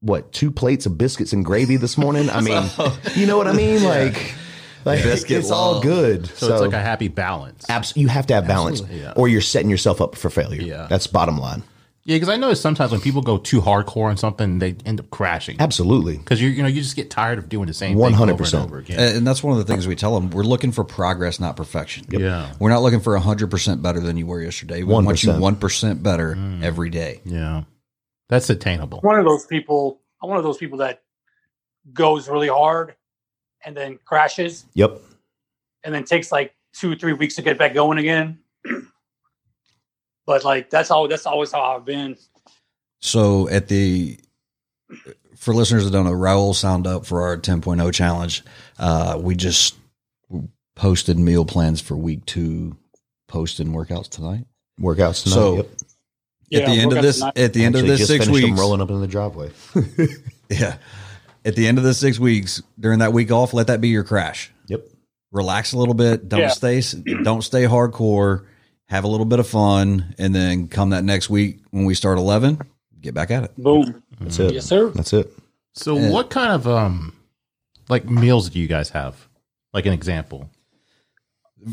what 0.00 0.32
two 0.32 0.50
plates 0.50 0.86
of 0.86 0.96
biscuits 0.98 1.32
and 1.32 1.44
gravy 1.44 1.76
this 1.76 1.96
morning. 1.96 2.30
I 2.30 2.40
mean, 2.40 2.56
oh. 2.78 3.00
you 3.14 3.26
know 3.26 3.36
what 3.36 3.46
I 3.46 3.52
mean? 3.52 3.82
Like, 3.84 4.34
like 4.84 5.02
Biscuit 5.02 5.38
it's 5.38 5.50
all 5.50 5.80
good. 5.80 6.26
So, 6.26 6.52
it's 6.52 6.60
like 6.60 6.72
a 6.72 6.80
happy 6.80 7.08
balance. 7.08 7.68
Abs- 7.68 7.96
you 7.96 8.08
have 8.08 8.26
to 8.28 8.34
have 8.34 8.46
balance, 8.46 8.82
Yeah. 8.90 9.12
or 9.16 9.28
you're 9.28 9.40
setting 9.40 9.70
yourself 9.70 10.00
up 10.00 10.16
for 10.16 10.30
failure. 10.30 10.62
Yeah. 10.62 10.86
That's 10.88 11.06
bottom 11.06 11.38
line. 11.38 11.62
Yeah, 12.04 12.16
because 12.16 12.30
I 12.30 12.36
notice 12.36 12.60
sometimes 12.60 12.92
when 12.92 13.00
people 13.02 13.20
go 13.20 13.36
too 13.36 13.60
hardcore 13.60 14.08
on 14.08 14.16
something, 14.16 14.58
they 14.58 14.74
end 14.86 15.00
up 15.00 15.10
crashing. 15.10 15.56
Absolutely. 15.60 16.16
Because 16.16 16.40
you 16.40 16.48
you 16.48 16.62
know 16.62 16.68
you 16.68 16.80
just 16.80 16.96
get 16.96 17.10
tired 17.10 17.38
of 17.38 17.50
doing 17.50 17.66
the 17.66 17.74
same 17.74 17.98
100%. 17.98 18.02
thing 18.02 18.30
over 18.30 18.44
and 18.44 18.54
over 18.54 18.78
again. 18.78 18.98
And 18.98 19.18
and 19.18 19.26
that's 19.26 19.42
one 19.42 19.52
of 19.52 19.64
the 19.64 19.70
things 19.70 19.86
we 19.86 19.96
tell 19.96 20.18
them. 20.18 20.30
We're 20.30 20.42
looking 20.42 20.72
for 20.72 20.82
progress, 20.82 21.38
not 21.38 21.56
perfection. 21.56 22.06
Yeah. 22.08 22.52
We're 22.58 22.70
not 22.70 22.80
looking 22.80 23.00
for 23.00 23.18
100% 23.18 23.82
better 23.82 24.00
than 24.00 24.16
you 24.16 24.26
were 24.26 24.42
yesterday. 24.42 24.82
We 24.82 24.94
want 24.94 25.22
you 25.22 25.30
1%. 25.30 25.56
1% 25.58 26.02
better 26.02 26.34
mm. 26.34 26.62
every 26.62 26.88
day. 26.88 27.20
yeah, 27.24 27.64
that's 28.30 28.48
attainable. 28.48 29.00
One 29.00 29.18
of 29.18 29.26
those 29.26 29.44
people. 29.44 30.00
I'm 30.22 30.28
one 30.30 30.38
of 30.38 30.44
those 30.44 30.58
people 30.58 30.78
that 30.78 31.02
goes 31.92 32.28
really 32.28 32.48
hard 32.48 32.94
and 33.64 33.76
then 33.76 33.98
crashes 34.04 34.64
Yep. 34.74 35.00
and 35.84 35.94
then 35.94 36.04
takes 36.04 36.30
like 36.32 36.54
two 36.72 36.94
three 36.96 37.12
weeks 37.12 37.36
to 37.36 37.42
get 37.42 37.58
back 37.58 37.74
going 37.74 37.98
again. 37.98 38.38
but 40.26 40.44
like 40.44 40.70
that's 40.70 40.90
all. 40.90 41.08
That's 41.08 41.26
always 41.26 41.52
how 41.52 41.62
I've 41.62 41.84
been. 41.84 42.16
So 43.00 43.48
at 43.48 43.68
the 43.68 44.18
for 45.36 45.54
listeners 45.54 45.84
that 45.84 45.90
don't 45.90 46.04
know, 46.04 46.12
Raul 46.12 46.54
signed 46.54 46.86
up 46.86 47.06
for 47.06 47.22
our 47.22 47.36
10.0 47.38 47.94
challenge. 47.94 48.44
Uh, 48.78 49.18
we 49.20 49.34
just 49.34 49.74
posted 50.76 51.18
meal 51.18 51.44
plans 51.46 51.80
for 51.80 51.96
week 51.96 52.26
two, 52.26 52.76
posting 53.26 53.68
workouts 53.68 54.08
tonight. 54.10 54.44
Workouts 54.78 55.22
tonight. 55.24 55.34
So 55.34 55.56
yep. 55.56 55.68
At 56.52 56.66
the 56.66 56.72
end 56.80 56.92
of 56.92 57.02
this, 57.02 57.18
tonight. 57.18 57.38
at 57.38 57.52
the 57.52 57.64
end 57.64 57.76
of 57.76 57.86
this 57.86 57.98
just 57.98 58.10
six 58.10 58.24
finished 58.26 58.40
them 58.42 58.50
weeks, 58.50 58.60
rolling 58.60 58.80
up 58.80 58.90
in 58.90 59.00
the 59.00 59.06
driveway. 59.06 59.50
yeah, 60.50 60.76
at 61.44 61.54
the 61.56 61.66
end 61.66 61.78
of 61.78 61.84
the 61.84 61.94
six 61.94 62.18
weeks 62.18 62.62
during 62.78 62.98
that 63.00 63.12
week 63.12 63.30
off, 63.30 63.52
let 63.54 63.66
that 63.68 63.80
be 63.80 63.88
your 63.88 64.04
crash. 64.04 64.50
yep. 64.66 64.86
Relax 65.32 65.72
a 65.72 65.78
little 65.78 65.94
bit. 65.94 66.28
Don't 66.28 66.40
Yeah. 66.40 66.48
stay, 66.48 66.82
don't 67.22 67.42
stay 67.42 67.62
hardcore. 67.64 68.46
Have 68.86 69.04
a 69.04 69.08
little 69.08 69.26
bit 69.26 69.38
of 69.38 69.46
fun, 69.46 70.14
and 70.18 70.34
then 70.34 70.66
come 70.66 70.90
that 70.90 71.04
next 71.04 71.30
week 71.30 71.60
when 71.70 71.84
we 71.84 71.94
start 71.94 72.18
eleven, 72.18 72.58
get 73.00 73.14
back 73.14 73.30
at 73.30 73.44
it. 73.44 73.56
Boom. 73.56 74.02
That's 74.20 74.40
it. 74.40 74.52
Yes, 74.54 74.66
sir. 74.66 74.88
That's 74.90 75.12
it. 75.12 75.32
So, 75.74 75.96
Yeah. 75.96 76.10
what 76.10 76.30
kind 76.30 76.50
of 76.50 76.66
um, 76.66 77.14
like 77.88 78.04
meals 78.10 78.50
do 78.50 78.58
you 78.58 78.66
guys 78.66 78.88
have? 78.90 79.28
Like 79.72 79.86
an 79.86 79.92
example, 79.92 80.50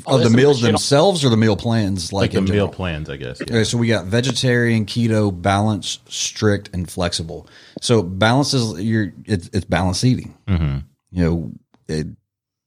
Oh, 0.06 0.18
of 0.18 0.24
the 0.24 0.36
meals 0.36 0.62
themselves 0.62 1.24
or 1.24 1.30
the 1.30 1.38
meal 1.38 1.56
plans, 1.56 2.12
like, 2.12 2.22
like, 2.24 2.32
the 2.32 2.38
in 2.40 2.44
meal 2.46 2.68
plans, 2.68 3.10
I 3.10 3.16
guess. 3.16 3.40
Yeah. 3.40 3.46
Okay, 3.46 3.64
so 3.64 3.78
we 3.78 3.88
got 3.88 4.06
vegetarian, 4.06 4.86
keto, 4.86 5.32
balanced, 5.42 6.12
strict, 6.12 6.70
and 6.74 6.90
flexible. 6.90 7.48
So 7.82 8.04
balance 8.04 8.54
is 8.54 8.82
your 8.84 9.14
it's, 9.26 9.50
it's 9.54 9.64
balanced 9.66 10.04
eating. 10.04 10.36
Mhm. 10.48 10.84
You 11.12 11.24
know, 11.24 11.52
it, 11.88 12.08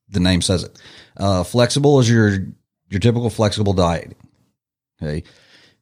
the 0.08 0.20
name 0.20 0.40
says 0.40 0.64
it. 0.64 0.78
Uh, 1.16 1.44
flexible 1.44 2.00
is 2.00 2.08
your 2.08 2.38
your 2.88 3.00
typical 3.00 3.28
flexible 3.28 3.74
diet. 3.74 4.16
Okay. 5.02 5.22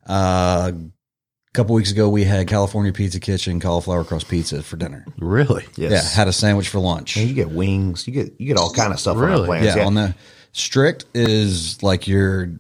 Uh, 0.09 0.72
a 0.72 1.53
couple 1.55 1.74
weeks 1.74 1.90
ago, 1.92 2.09
we 2.09 2.24
had 2.24 2.46
California 2.48 2.92
Pizza 2.92 3.20
Kitchen 3.20 3.61
cauliflower 3.61 4.05
crust 4.05 4.29
pizza 4.29 4.62
for 4.62 4.77
dinner. 4.77 5.05
Really? 5.18 5.64
Yes. 5.77 5.92
Yeah, 5.92 6.16
had 6.16 6.29
a 6.29 6.33
sandwich 6.33 6.68
for 6.68 6.79
lunch. 6.79 7.16
And 7.16 7.29
you 7.29 7.35
get 7.35 7.51
wings. 7.51 8.07
You 8.07 8.12
get 8.12 8.35
you 8.40 8.46
get 8.46 8.57
all 8.57 8.72
kind 8.72 8.92
of 8.92 8.98
stuff 9.01 9.16
on 9.16 9.22
our 9.24 9.29
Really? 9.31 9.46
plans. 9.46 9.66
yeah, 9.66 9.77
Yeah. 9.77 9.87
on 9.87 9.94
the 9.94 10.14
strict 10.59 11.05
is 11.14 11.83
like 11.83 12.07
your 12.09 12.53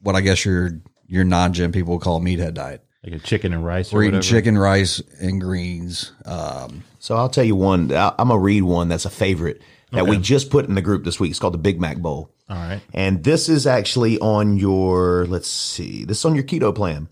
what 0.00 0.14
I 0.16 0.20
guess 0.20 0.44
your 0.44 0.70
your 1.06 1.24
non 1.24 1.52
gym 1.52 1.72
people 1.72 1.94
would 1.94 2.02
call 2.02 2.20
meathead 2.20 2.54
diet. 2.54 2.84
Like 3.04 3.14
a 3.14 3.18
chicken 3.18 3.52
and 3.52 3.64
rice. 3.64 3.92
We're 3.92 4.00
or 4.00 4.02
eating 4.04 4.14
whatever? 4.18 4.30
chicken, 4.30 4.58
rice, 4.58 5.00
and 5.20 5.40
greens. 5.40 6.12
Um, 6.24 6.82
So 6.98 7.16
I'll 7.16 7.28
tell 7.28 7.44
you 7.44 7.54
one. 7.56 7.92
I- 7.92 8.12
I'm 8.18 8.28
gonna 8.28 8.40
read 8.40 8.64
one 8.64 8.88
that's 8.88 9.04
a 9.04 9.10
favorite 9.10 9.62
that 9.92 10.06
we 10.06 10.18
just 10.18 10.50
put 10.50 10.66
in 10.68 10.74
the 10.74 10.82
group 10.82 11.04
this 11.04 11.18
week. 11.18 11.30
It's 11.30 11.38
called 11.38 11.54
the 11.54 11.58
Big 11.58 11.80
Mac 11.80 11.96
Bowl. 11.98 12.34
All 12.50 12.56
right. 12.56 12.80
And 12.92 13.24
this 13.24 13.48
is 13.48 13.66
actually 13.66 14.18
on 14.18 14.58
your, 14.58 15.24
let's 15.26 15.48
see, 15.48 16.04
this 16.04 16.18
is 16.18 16.24
on 16.26 16.34
your 16.34 16.44
keto 16.44 16.74
plan. 16.74 17.08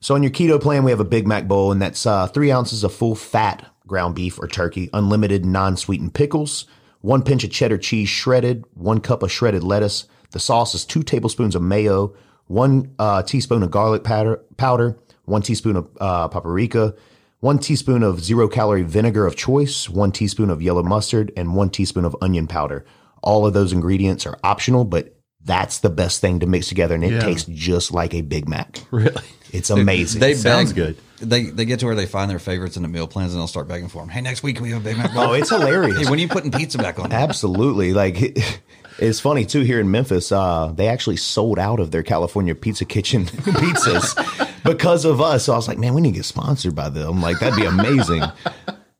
So 0.00 0.14
on 0.14 0.22
your 0.22 0.32
keto 0.32 0.60
plan, 0.60 0.82
we 0.84 0.90
have 0.90 1.00
a 1.00 1.04
Big 1.04 1.26
Mac 1.26 1.46
bowl, 1.48 1.72
and 1.72 1.80
that's 1.80 2.04
uh, 2.04 2.26
three 2.26 2.50
ounces 2.50 2.82
of 2.84 2.92
full 2.92 3.14
fat 3.14 3.64
ground 3.86 4.14
beef 4.14 4.38
or 4.38 4.46
turkey, 4.48 4.90
unlimited 4.92 5.46
non 5.46 5.76
sweetened 5.76 6.12
pickles, 6.12 6.66
one 7.02 7.22
pinch 7.22 7.44
of 7.44 7.50
cheddar 7.50 7.78
cheese 7.78 8.08
shredded, 8.08 8.64
one 8.74 9.00
cup 9.00 9.22
of 9.22 9.30
shredded 9.30 9.62
lettuce. 9.62 10.08
The 10.30 10.40
sauce 10.40 10.74
is 10.74 10.84
two 10.84 11.02
tablespoons 11.02 11.54
of 11.54 11.62
mayo, 11.62 12.14
one 12.46 12.94
uh, 12.98 13.22
teaspoon 13.22 13.62
of 13.62 13.70
garlic 13.70 14.02
powder, 14.02 14.42
powder, 14.56 14.96
one 15.24 15.42
teaspoon 15.42 15.76
of 15.76 15.88
uh, 16.00 16.28
paprika, 16.28 16.94
one 17.40 17.58
teaspoon 17.58 18.02
of 18.02 18.22
zero 18.22 18.48
calorie 18.48 18.82
vinegar 18.82 19.26
of 19.26 19.36
choice, 19.36 19.88
one 19.88 20.12
teaspoon 20.12 20.48
of 20.48 20.62
yellow 20.62 20.82
mustard, 20.82 21.32
and 21.36 21.54
one 21.54 21.70
teaspoon 21.70 22.04
of 22.04 22.16
onion 22.22 22.46
powder. 22.46 22.84
All 23.22 23.46
of 23.46 23.52
those 23.52 23.72
ingredients 23.72 24.26
are 24.26 24.38
optional, 24.42 24.84
but 24.84 25.16
that's 25.44 25.80
the 25.80 25.90
best 25.90 26.20
thing 26.20 26.40
to 26.40 26.46
mix 26.46 26.68
together, 26.68 26.94
and 26.94 27.04
it 27.04 27.12
Yeah. 27.12 27.20
tastes 27.20 27.48
just 27.50 27.92
like 27.92 28.14
a 28.14 28.20
Big 28.20 28.48
Mac. 28.48 28.80
Really? 28.90 29.22
It's 29.52 29.70
amazing. 29.70 30.20
they 30.20 30.34
Sounds 30.34 30.72
beg- 30.72 30.76
good. 30.76 30.96
They 31.28 31.44
they 31.44 31.64
get 31.64 31.78
to 31.80 31.86
where 31.86 31.94
they 31.94 32.06
find 32.06 32.30
their 32.30 32.38
favorites 32.40 32.76
in 32.76 32.82
the 32.82 32.88
meal 32.88 33.06
plans, 33.06 33.32
and 33.32 33.40
they'll 33.40 33.46
start 33.46 33.68
begging 33.68 33.88
for 33.88 34.02
them. 34.02 34.08
Hey, 34.08 34.20
next 34.20 34.42
week 34.42 34.56
can 34.56 34.64
we 34.64 34.70
have 34.72 34.80
a 34.80 34.84
Big 34.84 34.96
Mac? 34.98 35.10
oh, 35.14 35.32
it's 35.34 35.50
hilarious. 35.50 35.98
hey, 35.98 36.04
when 36.10 36.18
are 36.18 36.22
you 36.22 36.28
putting 36.28 36.50
pizza 36.50 36.78
back 36.78 36.98
on? 36.98 37.12
Absolutely. 37.12 37.92
Like 37.92 38.16
it's 38.98 39.20
funny 39.20 39.44
too 39.44 39.60
here 39.60 39.78
in 39.78 39.90
Memphis, 39.90 40.32
uh, 40.32 40.72
they 40.74 40.88
actually 40.88 41.16
sold 41.18 41.58
out 41.58 41.78
of 41.80 41.90
their 41.92 42.02
California 42.02 42.54
Pizza 42.54 42.84
Kitchen 42.84 43.26
pizzas 43.26 44.14
because 44.64 45.04
of 45.04 45.20
us. 45.20 45.44
So 45.44 45.52
I 45.52 45.56
was 45.56 45.68
like, 45.68 45.78
man, 45.78 45.94
we 45.94 46.00
need 46.00 46.10
to 46.12 46.16
get 46.18 46.24
sponsored 46.24 46.74
by 46.74 46.88
them. 46.88 47.20
Like 47.20 47.38
that'd 47.40 47.56
be 47.56 47.66
amazing. 47.66 48.22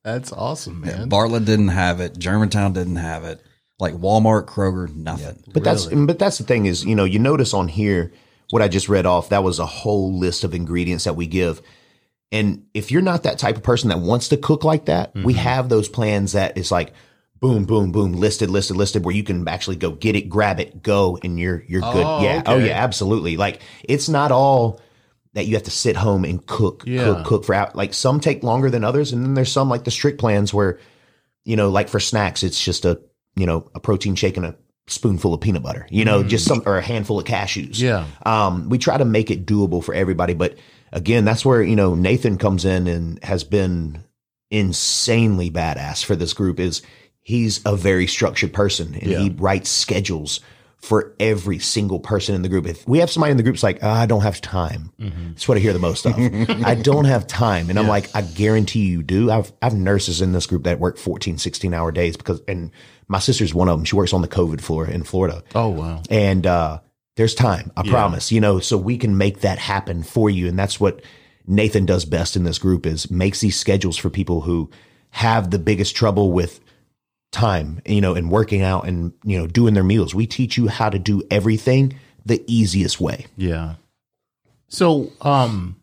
That's 0.05 0.33
awesome, 0.33 0.81
man. 0.81 1.09
Bartlett 1.09 1.44
didn't 1.44 1.68
have 1.68 2.00
it. 2.00 2.18
Germantown 2.18 2.72
didn't 2.72 2.96
have 2.96 3.24
it. 3.24 3.40
Like 3.82 3.94
Walmart, 3.94 4.46
Kroger, 4.46 4.94
nothing. 4.94 5.42
But 5.52 5.64
that's 5.64 5.86
but 5.86 6.16
that's 6.16 6.38
the 6.38 6.44
thing 6.44 6.66
is, 6.66 6.84
you 6.84 6.94
know, 6.94 7.02
you 7.02 7.18
notice 7.18 7.52
on 7.52 7.66
here 7.66 8.12
what 8.50 8.62
I 8.62 8.68
just 8.68 8.88
read 8.88 9.06
off, 9.06 9.30
that 9.30 9.42
was 9.42 9.58
a 9.58 9.66
whole 9.66 10.16
list 10.16 10.44
of 10.44 10.54
ingredients 10.54 11.02
that 11.02 11.16
we 11.16 11.26
give. 11.26 11.60
And 12.30 12.64
if 12.74 12.92
you're 12.92 13.02
not 13.02 13.24
that 13.24 13.40
type 13.40 13.56
of 13.56 13.64
person 13.64 13.88
that 13.88 13.98
wants 13.98 14.28
to 14.28 14.36
cook 14.36 14.62
like 14.62 14.84
that, 14.84 15.12
we 15.16 15.34
mm-hmm. 15.34 15.42
have 15.42 15.68
those 15.68 15.88
plans 15.88 16.32
that 16.32 16.56
is 16.56 16.70
like 16.70 16.92
boom, 17.40 17.64
boom, 17.64 17.90
boom, 17.90 18.12
listed, 18.12 18.50
listed, 18.50 18.76
listed, 18.76 19.04
where 19.04 19.16
you 19.16 19.24
can 19.24 19.48
actually 19.48 19.74
go 19.74 19.90
get 19.90 20.14
it, 20.14 20.28
grab 20.28 20.60
it, 20.60 20.84
go, 20.84 21.18
and 21.24 21.40
you're 21.40 21.64
you're 21.66 21.80
good. 21.80 22.06
Oh, 22.06 22.22
yeah. 22.22 22.42
Oh 22.46 22.58
yeah, 22.58 22.80
absolutely. 22.80 23.36
Like 23.36 23.62
it's 23.82 24.08
not 24.08 24.30
all 24.30 24.80
that 25.32 25.46
you 25.46 25.54
have 25.54 25.64
to 25.64 25.72
sit 25.72 25.96
home 25.96 26.24
and 26.24 26.46
cook, 26.46 26.84
Yeah. 26.86 27.02
cook, 27.02 27.26
cook 27.26 27.44
for 27.46 27.54
out. 27.56 27.74
Like 27.74 27.94
some 27.94 28.20
take 28.20 28.44
longer 28.44 28.70
than 28.70 28.84
others, 28.84 29.12
and 29.12 29.24
then 29.24 29.34
there's 29.34 29.50
some 29.50 29.68
like 29.68 29.82
the 29.82 29.90
strict 29.90 30.20
plans 30.20 30.54
where, 30.54 30.78
you 31.44 31.56
know, 31.56 31.68
like 31.68 31.88
for 31.88 31.98
snacks, 31.98 32.44
it's 32.44 32.64
just 32.64 32.84
a 32.84 33.00
you 33.36 33.46
know 33.46 33.70
a 33.74 33.80
protein 33.80 34.14
shake 34.14 34.36
and 34.36 34.46
a 34.46 34.56
spoonful 34.86 35.32
of 35.32 35.40
peanut 35.40 35.62
butter, 35.62 35.86
you 35.90 36.04
know, 36.04 36.22
just 36.22 36.44
some 36.44 36.62
or 36.66 36.78
a 36.78 36.82
handful 36.82 37.18
of 37.18 37.24
cashews. 37.24 37.80
Yeah. 37.80 38.06
Um, 38.26 38.68
we 38.68 38.78
try 38.78 38.98
to 38.98 39.04
make 39.04 39.30
it 39.30 39.46
doable 39.46 39.82
for 39.82 39.94
everybody, 39.94 40.34
but 40.34 40.56
again, 40.92 41.24
that's 41.24 41.44
where 41.44 41.62
you 41.62 41.76
know 41.76 41.94
Nathan 41.94 42.38
comes 42.38 42.64
in 42.64 42.86
and 42.86 43.22
has 43.24 43.44
been 43.44 44.04
insanely 44.50 45.50
badass 45.50 46.04
for 46.04 46.16
this 46.16 46.32
group. 46.32 46.60
Is 46.60 46.82
he's 47.20 47.60
a 47.64 47.76
very 47.76 48.06
structured 48.06 48.52
person 48.52 48.94
and 48.94 49.04
he 49.04 49.30
writes 49.30 49.70
schedules 49.70 50.40
for 50.78 51.14
every 51.20 51.60
single 51.60 52.00
person 52.00 52.34
in 52.34 52.42
the 52.42 52.48
group. 52.48 52.66
If 52.66 52.86
we 52.88 52.98
have 52.98 53.08
somebody 53.08 53.30
in 53.30 53.36
the 53.36 53.44
group's 53.44 53.62
like, 53.62 53.78
"Ah, 53.82 54.00
I 54.00 54.06
don't 54.06 54.22
have 54.22 54.40
time, 54.40 54.92
that's 54.98 55.46
what 55.46 55.56
I 55.56 55.60
hear 55.60 55.72
the 55.72 55.78
most 55.78 56.04
of. 56.06 56.14
I 56.64 56.74
don't 56.74 57.04
have 57.04 57.28
time. 57.28 57.70
And 57.70 57.78
I'm 57.78 57.86
like, 57.86 58.14
I 58.16 58.22
guarantee 58.22 58.86
you 58.86 59.04
do. 59.04 59.30
I've, 59.30 59.52
I've 59.62 59.74
nurses 59.74 60.20
in 60.20 60.32
this 60.32 60.46
group 60.46 60.64
that 60.64 60.80
work 60.80 60.98
14, 60.98 61.38
16 61.38 61.72
hour 61.72 61.92
days 61.92 62.16
because, 62.16 62.42
and 62.48 62.72
my 63.12 63.20
sister's 63.20 63.55
one 63.55 63.68
of 63.68 63.79
them. 63.79 63.85
She 63.85 63.94
works 63.94 64.12
on 64.12 64.22
the 64.22 64.29
COVID 64.29 64.61
floor 64.61 64.87
in 64.87 65.05
Florida. 65.05 65.44
Oh 65.55 65.68
wow. 65.68 66.03
And, 66.11 66.46
uh, 66.46 66.81
there's 67.16 67.35
time. 67.35 67.70
I 67.77 67.83
promise, 67.83 68.33
you 68.33 68.40
know, 68.40 68.59
so 68.59 68.79
we 68.79 68.96
can 68.96 69.18
make 69.18 69.40
that 69.40 69.59
happen 69.59 70.03
for 70.03 70.31
you. 70.31 70.48
And 70.48 70.59
that's 70.59 70.81
what 70.81 71.03
Nathan 71.46 71.85
does 71.85 72.05
best 72.05 72.37
in 72.37 72.44
this 72.44 72.59
group 72.59 72.87
is 72.87 73.11
makes 73.11 73.40
these 73.40 73.59
schedules 73.59 73.98
for 73.98 74.09
people 74.09 74.40
who 74.40 74.70
have 75.11 75.51
the 75.51 75.59
biggest 75.59 75.94
trouble 75.94 76.33
with 76.33 76.61
time, 77.31 77.83
you 77.85 78.01
know, 78.01 78.14
and 78.14 78.31
working 78.31 78.62
out 78.62 78.87
and, 78.87 79.12
you 79.25 79.38
know, 79.38 79.46
doing 79.46 79.75
their 79.75 79.85
meals. 79.85 80.14
We 80.14 80.27
teach 80.27 80.57
you 80.57 80.68
how 80.68 80.88
to 80.88 80.98
do 80.98 81.22
everything 81.31 81.98
the 82.25 82.42
easiest 82.46 82.98
way. 82.98 83.27
Yeah. 83.37 83.75
So, 84.68 85.12
um, 85.20 85.77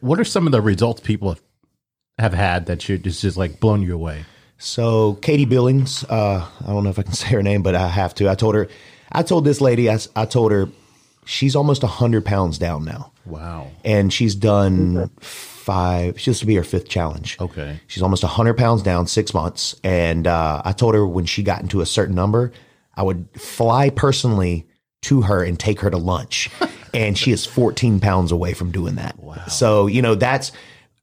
what 0.00 0.20
are 0.20 0.24
some 0.24 0.44
of 0.44 0.52
the 0.52 0.60
results 0.60 1.00
people 1.00 1.30
have, 1.30 1.42
have 2.18 2.34
had 2.34 2.66
that 2.66 2.82
should 2.82 3.04
just 3.04 3.22
just 3.22 3.38
like 3.38 3.58
blown 3.58 3.80
you 3.80 3.94
away? 3.94 4.26
So 4.58 5.14
Katie 5.14 5.44
Billings, 5.44 6.04
uh, 6.04 6.46
I 6.62 6.66
don't 6.66 6.84
know 6.84 6.90
if 6.90 6.98
I 6.98 7.02
can 7.02 7.12
say 7.22 7.28
her 7.28 7.42
name, 7.42 7.62
but 7.62 7.74
I 7.74 7.88
have 7.88 8.14
to. 8.16 8.28
I 8.30 8.34
told 8.34 8.54
her, 8.54 8.68
I 9.12 9.22
told 9.22 9.44
this 9.44 9.60
lady, 9.60 9.90
I 9.90 10.24
told 10.26 10.52
her 10.52 10.68
she's 11.24 11.54
almost 11.56 11.82
hundred 11.82 12.24
pounds 12.24 12.58
down 12.58 12.84
now, 12.84 13.12
Wow. 13.26 13.68
and 13.84 14.12
she's 14.12 14.34
done 14.34 15.10
five. 15.20 16.18
She's 16.20 16.40
will 16.42 16.48
be 16.48 16.54
her 16.56 16.64
fifth 16.64 16.88
challenge. 16.88 17.36
Okay. 17.40 17.80
She's 17.86 18.02
almost 18.02 18.22
hundred 18.22 18.56
pounds 18.56 18.82
down, 18.82 19.06
six 19.06 19.32
months, 19.34 19.76
and 19.84 20.26
uh, 20.26 20.62
I 20.64 20.72
told 20.72 20.94
her 20.94 21.06
when 21.06 21.26
she 21.26 21.42
got 21.42 21.60
into 21.62 21.80
a 21.80 21.86
certain 21.86 22.14
number, 22.14 22.52
I 22.94 23.02
would 23.02 23.28
fly 23.36 23.90
personally 23.90 24.66
to 25.02 25.22
her 25.22 25.44
and 25.44 25.58
take 25.60 25.80
her 25.80 25.90
to 25.90 25.98
lunch, 25.98 26.50
and 26.94 27.16
she 27.18 27.30
is 27.32 27.44
fourteen 27.46 28.00
pounds 28.00 28.32
away 28.32 28.54
from 28.54 28.70
doing 28.72 28.94
that. 28.96 29.18
Wow. 29.18 29.44
So 29.48 29.86
you 29.86 30.00
know 30.02 30.14
that's 30.14 30.50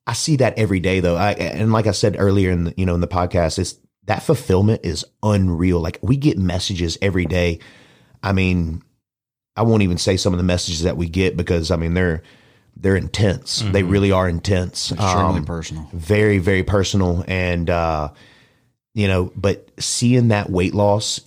I 0.07 0.13
see 0.13 0.37
that 0.37 0.57
every 0.57 0.79
day 0.79 0.99
though. 0.99 1.15
I, 1.15 1.31
and 1.33 1.71
like 1.71 1.87
I 1.87 1.91
said 1.91 2.15
earlier 2.17 2.51
in 2.51 2.65
the, 2.65 2.73
you 2.77 2.85
know 2.85 2.95
in 2.95 3.01
the 3.01 3.07
podcast, 3.07 3.59
is 3.59 3.79
that 4.05 4.23
fulfillment 4.23 4.81
is 4.83 5.05
unreal. 5.23 5.79
Like 5.79 5.99
we 6.01 6.17
get 6.17 6.37
messages 6.37 6.97
every 7.01 7.25
day. 7.25 7.59
I 8.23 8.33
mean, 8.33 8.81
I 9.55 9.61
won't 9.63 9.83
even 9.83 9.97
say 9.97 10.17
some 10.17 10.33
of 10.33 10.37
the 10.37 10.43
messages 10.43 10.83
that 10.83 10.97
we 10.97 11.07
get 11.07 11.37
because 11.37 11.71
I 11.71 11.75
mean 11.75 11.93
they're 11.93 12.23
they're 12.75 12.95
intense. 12.95 13.59
They 13.61 13.83
really 13.83 14.11
are 14.11 14.27
intense. 14.27 14.91
Extremely 14.91 15.39
Um, 15.39 15.45
personal. 15.45 15.89
very 15.93 16.39
very 16.39 16.63
personal 16.63 17.23
and 17.27 17.69
uh 17.69 18.09
you 18.93 19.07
know 19.07 19.31
but 19.35 19.69
seeing 19.79 20.29
that 20.29 20.49
weight 20.49 20.73
loss 20.73 21.21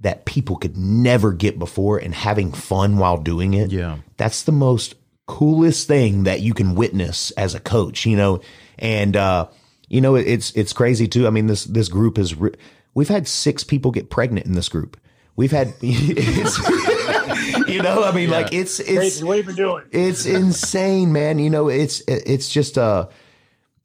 that 0.00 0.24
people 0.26 0.56
could 0.56 0.76
never 0.76 1.32
get 1.32 1.58
before 1.58 1.96
and 1.98 2.14
having 2.14 2.52
fun 2.52 2.98
while 2.98 3.16
doing 3.16 3.54
it 3.54 3.70
Yeah. 3.72 3.98
that's 4.18 4.42
the 4.42 4.52
most 4.52 4.94
coolest 5.26 5.88
thing 5.88 6.24
that 6.24 6.40
you 6.40 6.54
can 6.54 6.74
witness 6.74 7.30
as 7.32 7.54
a 7.54 7.60
coach 7.60 8.06
you 8.06 8.16
know 8.16 8.40
and 8.78 9.16
uh 9.16 9.46
you 9.88 10.00
know 10.00 10.14
it's 10.14 10.52
it's 10.52 10.72
crazy 10.72 11.08
too 11.08 11.26
i 11.26 11.30
mean 11.30 11.46
this 11.46 11.64
this 11.64 11.88
group 11.88 12.16
is 12.18 12.34
re- 12.36 12.54
we've 12.94 13.08
had 13.08 13.26
six 13.26 13.64
people 13.64 13.90
get 13.90 14.08
pregnant 14.08 14.46
in 14.46 14.52
this 14.52 14.68
group 14.68 14.96
we've 15.34 15.50
had 15.50 15.74
it's, 15.82 16.58
you 17.68 17.82
know 17.82 18.04
i 18.04 18.12
mean 18.12 18.30
like 18.30 18.52
it's 18.52 18.78
it's 18.80 18.92
Crazy. 18.92 19.24
What 19.24 19.38
have 19.38 19.46
you 19.46 19.54
been 19.54 19.64
doing? 19.64 19.84
it's 19.90 20.26
insane, 20.26 21.12
man. 21.12 21.38
You 21.38 21.50
know, 21.50 21.68
it's 21.68 22.02
it's 22.06 22.48
just 22.48 22.76
a 22.76 23.08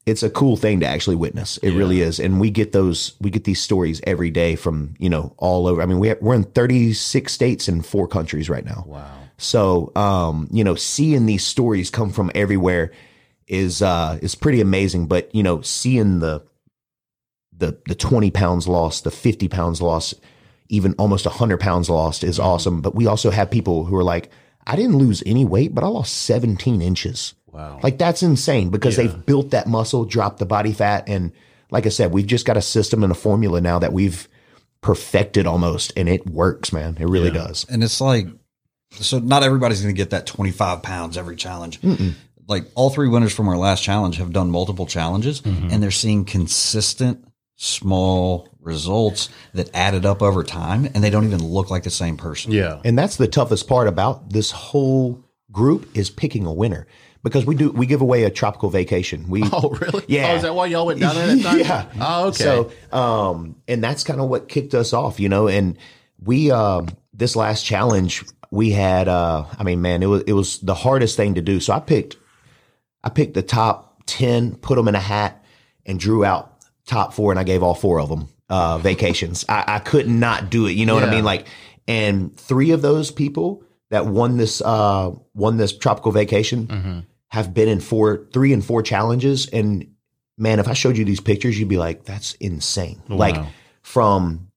it's 0.04 0.22
a 0.22 0.30
cool 0.30 0.56
thing 0.56 0.80
to 0.80 0.86
actually 0.86 1.16
witness. 1.16 1.58
It 1.58 1.72
really 1.72 2.00
is, 2.00 2.18
and 2.18 2.40
we 2.40 2.50
get 2.50 2.72
those 2.72 3.12
we 3.20 3.30
get 3.30 3.44
these 3.44 3.60
stories 3.60 4.00
every 4.04 4.30
day 4.30 4.56
from 4.56 4.94
you 4.98 5.08
know 5.08 5.34
all 5.38 5.66
over. 5.66 5.82
I 5.82 5.86
mean, 5.86 5.98
we 5.98 6.08
have, 6.08 6.20
we're 6.20 6.34
in 6.34 6.44
thirty 6.44 6.92
six 6.92 7.32
states 7.32 7.68
and 7.68 7.84
four 7.84 8.08
countries 8.08 8.48
right 8.50 8.64
now. 8.64 8.84
Wow. 8.86 9.21
So, 9.38 9.92
um, 9.96 10.48
you 10.52 10.64
know, 10.64 10.74
seeing 10.74 11.26
these 11.26 11.44
stories 11.44 11.90
come 11.90 12.10
from 12.10 12.30
everywhere 12.34 12.92
is 13.48 13.82
uh 13.82 14.18
is 14.22 14.34
pretty 14.34 14.60
amazing. 14.60 15.06
But 15.06 15.34
you 15.34 15.42
know, 15.42 15.60
seeing 15.62 16.20
the 16.20 16.44
the 17.56 17.78
the 17.86 17.94
twenty 17.94 18.30
pounds 18.30 18.68
lost, 18.68 19.04
the 19.04 19.10
fifty 19.10 19.48
pounds 19.48 19.82
lost, 19.82 20.14
even 20.68 20.94
almost 20.94 21.24
hundred 21.26 21.58
pounds 21.58 21.90
lost 21.90 22.24
is 22.24 22.38
awesome. 22.38 22.80
But 22.80 22.94
we 22.94 23.06
also 23.06 23.30
have 23.30 23.50
people 23.50 23.84
who 23.84 23.96
are 23.96 24.04
like, 24.04 24.30
I 24.66 24.76
didn't 24.76 24.98
lose 24.98 25.22
any 25.26 25.44
weight, 25.44 25.74
but 25.74 25.84
I 25.84 25.88
lost 25.88 26.14
seventeen 26.14 26.80
inches. 26.82 27.34
Wow. 27.46 27.80
Like 27.82 27.98
that's 27.98 28.22
insane 28.22 28.70
because 28.70 28.96
they've 28.96 29.26
built 29.26 29.50
that 29.50 29.66
muscle, 29.66 30.04
dropped 30.04 30.38
the 30.38 30.46
body 30.46 30.72
fat, 30.72 31.08
and 31.08 31.32
like 31.70 31.86
I 31.86 31.90
said, 31.90 32.12
we've 32.12 32.26
just 32.26 32.46
got 32.46 32.56
a 32.56 32.62
system 32.62 33.02
and 33.02 33.10
a 33.10 33.14
formula 33.14 33.60
now 33.60 33.78
that 33.78 33.92
we've 33.92 34.28
perfected 34.82 35.46
almost, 35.46 35.92
and 35.96 36.08
it 36.08 36.26
works, 36.26 36.72
man. 36.72 36.96
It 36.98 37.06
really 37.06 37.30
does. 37.30 37.64
And 37.68 37.84
it's 37.84 38.00
like, 38.00 38.26
so 38.94 39.18
not 39.18 39.42
everybody's 39.42 39.80
going 39.82 39.94
to 39.94 39.98
get 39.98 40.10
that 40.10 40.26
25 40.26 40.82
pounds 40.82 41.16
every 41.16 41.36
challenge. 41.36 41.80
Like 42.48 42.64
all 42.74 42.90
three 42.90 43.08
winners 43.08 43.34
from 43.34 43.48
our 43.48 43.56
last 43.56 43.82
challenge 43.82 44.16
have 44.18 44.32
done 44.32 44.50
multiple 44.50 44.86
challenges 44.86 45.42
and 45.44 45.82
they're 45.82 45.90
seeing 45.90 46.24
consistent 46.24 47.24
small 47.56 48.48
results 48.60 49.28
that 49.54 49.70
added 49.74 50.04
up 50.04 50.20
over 50.22 50.42
time 50.44 50.84
and 50.86 51.02
they 51.02 51.10
don't 51.10 51.24
even 51.24 51.44
look 51.44 51.70
like 51.70 51.84
the 51.84 51.90
same 51.90 52.16
person. 52.16 52.52
yeah. 52.52 52.80
And 52.84 52.98
that's 52.98 53.16
the 53.16 53.28
toughest 53.28 53.68
part 53.68 53.88
about 53.88 54.30
this 54.30 54.50
whole 54.50 55.24
group 55.50 55.88
is 55.96 56.10
picking 56.10 56.46
a 56.46 56.52
winner 56.52 56.86
because 57.22 57.44
we 57.46 57.54
do 57.54 57.70
we 57.70 57.86
give 57.86 58.00
away 58.00 58.24
a 58.24 58.30
tropical 58.30 58.68
vacation. 58.70 59.28
We 59.28 59.42
Oh, 59.52 59.70
really? 59.80 60.04
Yeah. 60.08 60.32
Oh, 60.32 60.36
is 60.36 60.42
that 60.42 60.54
why 60.54 60.66
y'all 60.66 60.86
went 60.86 60.98
down 61.00 61.14
there 61.14 61.36
that 61.36 61.42
time? 61.44 61.58
yeah. 61.60 61.86
Oh, 62.00 62.28
okay. 62.28 62.44
So, 62.44 62.72
um, 62.96 63.56
and 63.68 63.82
that's 63.82 64.02
kind 64.04 64.20
of 64.20 64.28
what 64.28 64.48
kicked 64.48 64.74
us 64.74 64.92
off, 64.92 65.20
you 65.20 65.28
know. 65.28 65.46
And 65.48 65.78
we, 66.20 66.50
um, 66.50 66.88
this 67.12 67.36
last 67.36 67.64
challenge, 67.64 68.24
we 68.50 68.70
had, 68.70 69.08
uh, 69.08 69.44
I 69.58 69.62
mean, 69.62 69.80
man, 69.80 70.02
it 70.02 70.06
was 70.06 70.22
it 70.26 70.32
was 70.32 70.58
the 70.60 70.74
hardest 70.74 71.16
thing 71.16 71.34
to 71.34 71.42
do. 71.42 71.60
So 71.60 71.72
I 71.72 71.80
picked, 71.80 72.16
I 73.04 73.08
picked 73.10 73.34
the 73.34 73.42
top 73.42 74.02
ten, 74.06 74.56
put 74.56 74.76
them 74.76 74.88
in 74.88 74.94
a 74.94 75.00
hat, 75.00 75.44
and 75.86 75.98
drew 75.98 76.24
out 76.24 76.58
top 76.86 77.14
four, 77.14 77.32
and 77.32 77.38
I 77.38 77.44
gave 77.44 77.62
all 77.62 77.74
four 77.74 78.00
of 78.00 78.08
them 78.08 78.28
uh, 78.48 78.78
vacations. 78.78 79.44
I, 79.48 79.64
I 79.66 79.78
could 79.78 80.08
not 80.08 80.50
do 80.50 80.66
it. 80.66 80.72
You 80.72 80.86
know 80.86 80.94
what 80.94 81.04
I 81.04 81.10
mean? 81.10 81.24
Like, 81.24 81.46
and 81.88 82.36
three 82.36 82.70
of 82.72 82.82
those 82.82 83.10
people 83.10 83.64
that 83.90 84.06
won 84.06 84.36
this 84.36 84.60
uh, 84.62 85.10
won 85.34 85.56
this 85.56 85.76
tropical 85.76 86.12
vacation 86.12 86.66
Mm-hmm. 86.66 86.98
have 87.28 87.52
been 87.54 87.68
in 87.68 87.80
four, 87.80 88.26
three 88.32 88.52
and 88.52 88.64
four 88.64 88.82
challenges, 88.82 89.48
and 89.48 89.86
man, 90.38 90.58
if 90.60 90.68
I 90.68 90.72
showed 90.74 90.96
you 90.96 91.04
these 91.04 91.20
pictures, 91.20 91.58
you'd 91.58 91.68
be 91.68 91.78
like, 91.78 92.04
"That's 92.04 92.34
insane!" 92.34 93.02
Like 93.08 93.36
from 93.82 94.48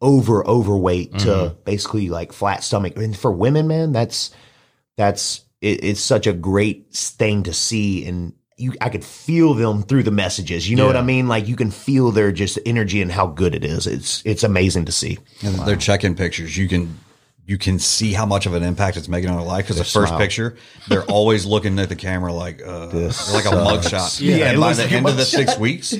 over 0.00 0.46
overweight 0.46 1.12
Mm-hmm. 1.12 1.24
to 1.26 1.56
basically 1.64 2.08
like 2.08 2.32
flat 2.32 2.62
stomach. 2.62 2.96
And 2.96 3.16
for 3.16 3.30
women, 3.32 3.68
man, 3.68 3.92
that's 3.92 4.30
that's 4.96 5.44
it, 5.60 5.84
it's 5.84 6.00
such 6.00 6.26
a 6.26 6.32
great 6.32 6.92
thing 6.92 7.42
to 7.44 7.52
see, 7.52 8.04
and 8.06 8.32
you 8.56 8.74
I 8.80 8.88
could 8.88 9.04
feel 9.04 9.54
them 9.54 9.82
through 9.82 10.02
the 10.04 10.10
messages. 10.10 10.68
You 10.68 10.76
know 10.76 10.86
what 10.86 10.96
I 10.96 11.02
mean? 11.02 11.28
Like 11.28 11.48
you 11.48 11.56
can 11.56 11.70
feel 11.70 12.10
their 12.10 12.32
just 12.32 12.58
energy 12.66 13.00
and 13.02 13.10
how 13.10 13.26
good 13.26 13.54
it 13.54 13.64
is. 13.64 13.86
It's 13.86 14.22
it's 14.24 14.42
amazing 14.44 14.84
to 14.86 14.92
see. 14.92 15.18
And 15.44 15.56
their 15.60 15.76
check-in 15.76 16.14
pictures, 16.14 16.56
you 16.56 16.68
can 16.68 16.98
you 17.48 17.56
can 17.56 17.78
see 17.78 18.12
how 18.12 18.26
much 18.26 18.44
of 18.44 18.52
an 18.52 18.62
impact 18.62 18.98
it's 18.98 19.08
making 19.08 19.30
on 19.30 19.38
their 19.38 19.46
life. 19.46 19.64
Because 19.64 19.78
the 19.78 19.82
first 19.84 20.08
smile. 20.10 20.18
picture, 20.20 20.56
they're 20.88 21.04
always 21.10 21.46
looking 21.46 21.78
at 21.78 21.88
the 21.88 21.96
camera 21.96 22.30
like 22.32 22.60
uh, 22.64 22.86
This 22.86 23.32
like 23.32 23.46
a 23.46 23.48
mugshot. 23.48 24.20
Yeah, 24.20 24.50
and 24.50 24.60
by 24.60 24.74
the 24.74 24.84
end 24.84 25.08
of 25.08 25.16
the 25.16 25.24
six 25.24 25.58
weeks, 25.58 25.94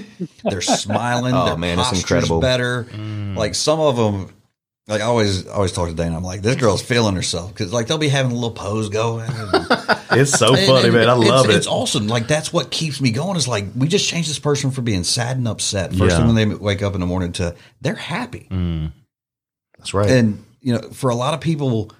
they're 0.45 0.61
smiling. 0.61 1.33
Oh, 1.35 1.47
their 1.47 1.57
man, 1.57 1.79
it's 1.79 1.93
incredible. 1.93 2.41
Better. 2.41 2.87
Like 3.35 3.55
some 3.55 3.81
of 3.81 3.97
them. 3.97 4.35
Like 4.87 5.03
I 5.03 5.05
always, 5.05 5.47
always 5.47 5.73
talk 5.73 5.89
to 5.91 5.95
Dana. 5.95 6.17
I'm 6.17 6.23
like, 6.23 6.41
this 6.41 6.57
girl's 6.57 6.81
feeling 6.81 7.15
herself 7.15 7.53
because 7.53 7.75
like 7.75 7.89
they'll 7.89 7.99
be 7.99 8.09
having 8.09 8.33
a 8.33 8.35
little 8.35 8.51
pose 8.53 8.89
going. 8.89 9.29
It's 10.11 10.31
so 10.33 10.55
and- 10.55 10.85
and 10.87 10.95
man. 10.95 11.09
I 11.11 11.13
love 11.13 11.45
it's, 11.47 11.55
it. 11.55 11.57
It's 11.59 11.67
awesome. 11.67 12.09
Like 12.09 12.27
that's 12.27 12.51
what 12.51 12.71
keeps 12.71 12.99
me 12.99 13.11
going. 13.11 13.37
Is 13.37 13.47
like 13.47 13.67
we 13.77 13.87
just 13.89 14.09
changed 14.09 14.31
this 14.31 14.39
person 14.39 14.71
from 14.71 14.85
being 14.85 15.05
sad 15.05 15.37
and 15.37 15.47
upset 15.47 15.91
first 15.91 16.01
Yeah. 16.13 16.17
thing 16.17 16.27
when 16.27 16.35
they 16.35 16.47
wake 16.55 16.81
up 16.83 16.95
in 16.95 17.01
the 17.01 17.07
morning 17.07 17.33
to 17.33 17.55
they're 17.83 17.95
happy. 17.95 18.49
That's 19.79 19.93
right. 19.93 20.09
And 20.11 20.45
you 20.61 20.75
know, 20.75 20.81
for 20.91 21.11
a 21.11 21.15
lot 21.15 21.35
of 21.35 21.41
people, 21.41 21.91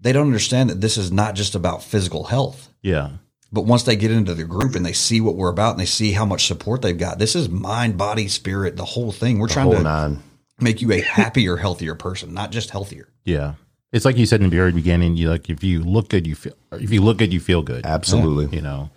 they 0.00 0.12
don't 0.12 0.26
understand 0.26 0.70
that 0.70 0.80
this 0.80 0.96
is 0.96 1.10
not 1.10 1.34
just 1.34 1.54
about 1.54 1.82
physical 1.82 2.24
health. 2.24 2.68
Yeah. 2.82 3.10
But 3.52 3.62
once 3.62 3.84
they 3.84 3.96
get 3.96 4.10
into 4.10 4.34
the 4.34 4.44
group 4.44 4.74
and 4.74 4.84
they 4.84 4.92
see 4.92 5.20
what 5.20 5.36
we're 5.36 5.48
about 5.48 5.72
and 5.72 5.80
they 5.80 5.86
see 5.86 6.12
how 6.12 6.24
much 6.24 6.46
support 6.46 6.82
they've 6.82 6.98
got, 6.98 7.18
this 7.18 7.36
is 7.36 7.48
mind, 7.48 7.96
body, 7.96 8.28
spirit, 8.28 8.76
the 8.76 8.84
whole 8.84 9.12
thing. 9.12 9.38
We're 9.38 9.48
trying 9.48 9.70
to 9.70 9.82
nine. 9.82 10.22
make 10.60 10.82
you 10.82 10.92
a 10.92 11.00
happier, 11.00 11.56
healthier 11.56 11.94
person, 11.94 12.34
not 12.34 12.50
just 12.50 12.70
healthier. 12.70 13.08
Yeah. 13.24 13.54
It's 13.92 14.04
like 14.04 14.16
you 14.16 14.26
said 14.26 14.42
in 14.42 14.50
the 14.50 14.56
very 14.56 14.72
beginning, 14.72 15.16
you 15.16 15.30
like 15.30 15.48
if 15.48 15.62
you 15.62 15.82
look 15.82 16.08
good, 16.08 16.26
you 16.26 16.34
feel 16.34 16.54
if 16.72 16.92
you 16.92 17.00
look 17.00 17.18
good, 17.18 17.32
you 17.32 17.40
feel 17.40 17.62
good. 17.62 17.86
Absolutely. 17.86 18.54
You 18.54 18.62
know. 18.62 18.90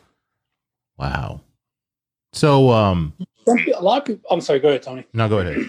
Wow. 0.98 1.42
So 2.34 2.72
um 2.72 3.14
a 3.48 3.82
lot 3.82 4.00
of 4.00 4.06
people. 4.06 4.30
I'm 4.30 4.42
sorry. 4.42 4.60
Go 4.60 4.70
ahead, 4.70 4.84
Tony. 4.84 5.06
no 5.14 5.30
go 5.30 5.40
ahead. 5.40 5.66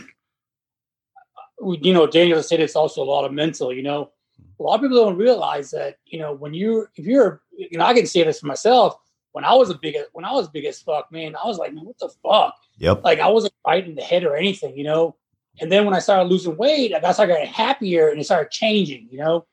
We- 1.60 1.78
you 1.82 1.92
know, 1.92 2.06
Daniel 2.06 2.42
said 2.42 2.60
it's 2.60 2.76
also 2.76 3.02
a 3.02 3.04
lot 3.04 3.24
of 3.24 3.32
mental. 3.32 3.72
You 3.72 3.82
know, 3.82 4.10
hmm. 4.36 4.62
a 4.62 4.62
lot 4.62 4.74
of 4.76 4.80
people 4.82 4.96
don't 5.04 5.16
realize 5.16 5.70
that. 5.72 5.96
You 6.06 6.18
know, 6.18 6.32
when 6.32 6.54
you 6.54 6.86
if 6.96 7.04
you're, 7.06 7.42
you 7.56 7.78
know, 7.78 7.84
I 7.84 7.94
can 7.94 8.06
say 8.06 8.22
this 8.24 8.40
for 8.40 8.46
myself. 8.46 8.96
When 9.32 9.44
I 9.44 9.54
was 9.54 9.70
a 9.70 9.74
big, 9.74 9.94
when 10.12 10.24
I 10.24 10.32
was 10.32 10.48
big 10.48 10.64
as 10.64 10.80
fuck, 10.82 11.12
man, 11.12 11.36
I 11.36 11.46
was 11.46 11.56
like, 11.56 11.72
man, 11.72 11.84
what 11.84 11.96
the 12.00 12.08
fuck? 12.20 12.52
Yep. 12.78 13.04
Like 13.04 13.20
I 13.20 13.28
wasn't 13.28 13.52
right 13.64 13.86
in 13.86 13.94
the 13.94 14.02
head 14.02 14.24
or 14.24 14.34
anything, 14.36 14.76
you 14.76 14.82
know. 14.82 15.14
And 15.60 15.70
then 15.70 15.84
when 15.84 15.94
I 15.94 16.00
started 16.00 16.28
losing 16.28 16.56
weight, 16.56 16.92
I 16.92 16.98
got 16.98 17.12
started 17.12 17.34
getting 17.34 17.52
happier 17.52 18.08
and 18.08 18.20
it 18.20 18.24
started 18.24 18.50
changing, 18.50 19.06
you 19.08 19.18
know. 19.18 19.46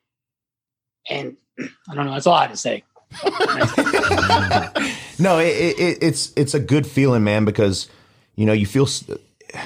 And 1.08 1.38
I 1.60 1.93
don't 1.93 2.08
know. 2.08 2.14
That's 2.14 2.26
all 2.26 2.34
I 2.34 2.47
had 2.47 2.51
to 2.51 2.58
say. 2.58 2.84
no, 5.20 5.38
it, 5.39 5.47
it, 5.47 5.80
it- 5.80 5.97
it's 6.01 6.34
it's 6.36 6.53
a 6.55 6.60
good 6.60 6.88
feeling, 6.88 7.24
man, 7.24 7.45
because 7.45 7.88
you 8.36 8.45
know 8.47 8.53
you 8.53 8.66
feel. 8.66 8.88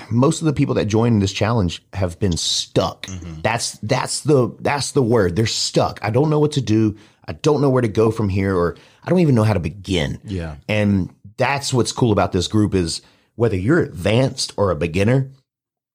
Most 0.09 0.41
of 0.41 0.45
the 0.45 0.53
people 0.53 0.75
that 0.75 0.85
join 0.85 1.19
this 1.19 1.33
challenge 1.33 1.83
have 1.93 2.19
been 2.19 2.37
stuck. 2.37 3.07
That's 3.41 3.73
that's 3.79 4.21
the 4.21 4.55
that's 4.59 4.91
the 4.91 5.03
word. 5.03 5.35
They're 5.35 5.45
stuck. 5.45 5.99
I 6.03 6.09
don't 6.09 6.29
know 6.29 6.39
what 6.39 6.53
to 6.53 6.61
do. 6.61 6.97
I 7.27 7.33
don't 7.33 7.61
know 7.61 7.69
where 7.69 7.81
to 7.81 7.87
go 7.87 8.11
from 8.11 8.29
here, 8.29 8.55
or 8.55 8.75
I 9.03 9.09
don't 9.09 9.19
even 9.19 9.35
know 9.35 9.43
how 9.43 9.53
to 9.53 9.59
begin. 9.59 10.19
Yeah. 10.23 10.57
And 10.67 11.13
that's 11.37 11.73
what's 11.73 11.91
cool 11.91 12.11
about 12.11 12.31
this 12.31 12.47
group 12.47 12.75
is 12.75 13.01
whether 13.35 13.55
you're 13.55 13.79
advanced 13.79 14.53
or 14.57 14.71
a 14.71 14.75
beginner, 14.75 15.31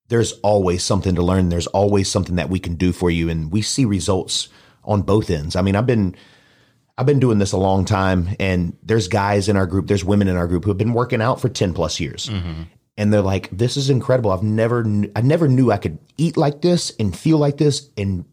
there's 0.09 0.33
always 0.41 0.83
something 0.83 1.15
to 1.15 1.23
learn. 1.23 1.49
There's 1.49 1.67
always 1.69 2.11
something 2.11 2.37
that 2.37 2.49
we 2.51 2.59
can 2.59 2.75
do 2.75 2.93
for 2.93 3.11
you. 3.11 3.29
And 3.29 3.53
we 3.53 3.63
see 3.63 3.85
results 3.85 4.49
on 4.85 5.03
both 5.03 5.31
ends. 5.31 5.57
I 5.57 5.63
mean, 5.63 5.77
I've 5.77 5.87
been 5.87 6.15
I've 6.99 7.07
been 7.07 7.21
doing 7.21 7.39
this 7.39 7.53
a 7.53 7.59
long 7.59 7.85
time 7.85 8.31
and 8.41 8.77
there's 8.83 9.09
guys 9.09 9.49
in 9.49 9.57
our 9.57 9.67
group, 9.67 9.87
there's 9.87 10.05
women 10.05 10.29
in 10.29 10.37
our 10.37 10.47
group 10.47 10.65
who 10.65 10.71
have 10.71 10.79
been 10.79 10.95
working 10.95 11.21
out 11.21 11.41
for 11.41 11.49
10 11.49 11.75
plus 11.75 12.01
years. 12.01 12.29
Mm-hmm. 12.29 12.63
And 12.97 13.13
they're 13.13 13.21
like, 13.21 13.51
this 13.51 13.77
is 13.77 13.91
incredible. 13.91 14.31
I've 14.31 14.43
never, 14.43 14.83
kn- 14.83 15.13
I 15.15 15.21
never 15.21 15.49
knew 15.49 15.71
I 15.71 15.77
could 15.77 15.99
eat 16.17 16.37
like 16.37 16.63
this 16.63 16.93
and 16.99 17.17
feel 17.17 17.39
like 17.39 17.59
this 17.59 17.91
and 17.97 18.25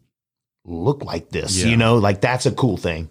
look 0.64 1.04
like 1.04 1.30
this. 1.30 1.62
Yeah. 1.62 1.66
You 1.66 1.76
know, 1.76 1.98
like 1.98 2.20
that's 2.20 2.46
a 2.46 2.52
cool 2.52 2.76
thing. 2.76 3.10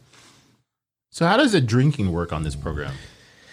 So 1.11 1.27
how 1.27 1.37
does 1.37 1.51
the 1.51 1.61
drinking 1.61 2.11
work 2.11 2.33
on 2.33 2.43
this 2.43 2.55
program? 2.55 2.95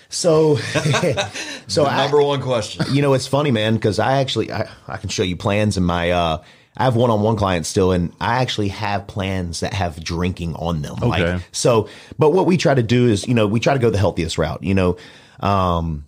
So, 0.08 0.56
so 1.66 1.84
I, 1.84 2.02
Number 2.04 2.22
one 2.22 2.40
question. 2.40 2.86
you 2.94 3.02
know, 3.02 3.12
it's 3.12 3.26
funny, 3.26 3.50
man, 3.50 3.74
because 3.74 3.98
I 3.98 4.20
actually 4.20 4.50
I, 4.50 4.68
I 4.88 4.96
can 4.96 5.10
show 5.10 5.22
you 5.22 5.36
plans 5.36 5.76
in 5.76 5.84
my 5.84 6.10
uh 6.10 6.42
I 6.76 6.84
have 6.84 6.96
one 6.96 7.10
on 7.10 7.20
one 7.20 7.36
clients 7.36 7.68
still, 7.68 7.92
and 7.92 8.12
I 8.20 8.40
actually 8.40 8.68
have 8.68 9.06
plans 9.06 9.60
that 9.60 9.74
have 9.74 10.02
drinking 10.02 10.54
on 10.54 10.82
them. 10.82 10.94
Okay. 11.02 11.34
Like, 11.34 11.42
so, 11.52 11.88
but 12.18 12.30
what 12.30 12.46
we 12.46 12.56
try 12.56 12.72
to 12.74 12.82
do 12.82 13.06
is, 13.06 13.26
you 13.26 13.34
know, 13.34 13.46
we 13.46 13.60
try 13.60 13.74
to 13.74 13.80
go 13.80 13.90
the 13.90 13.98
healthiest 13.98 14.38
route. 14.38 14.62
You 14.62 14.74
know, 14.74 14.96
um, 15.40 16.06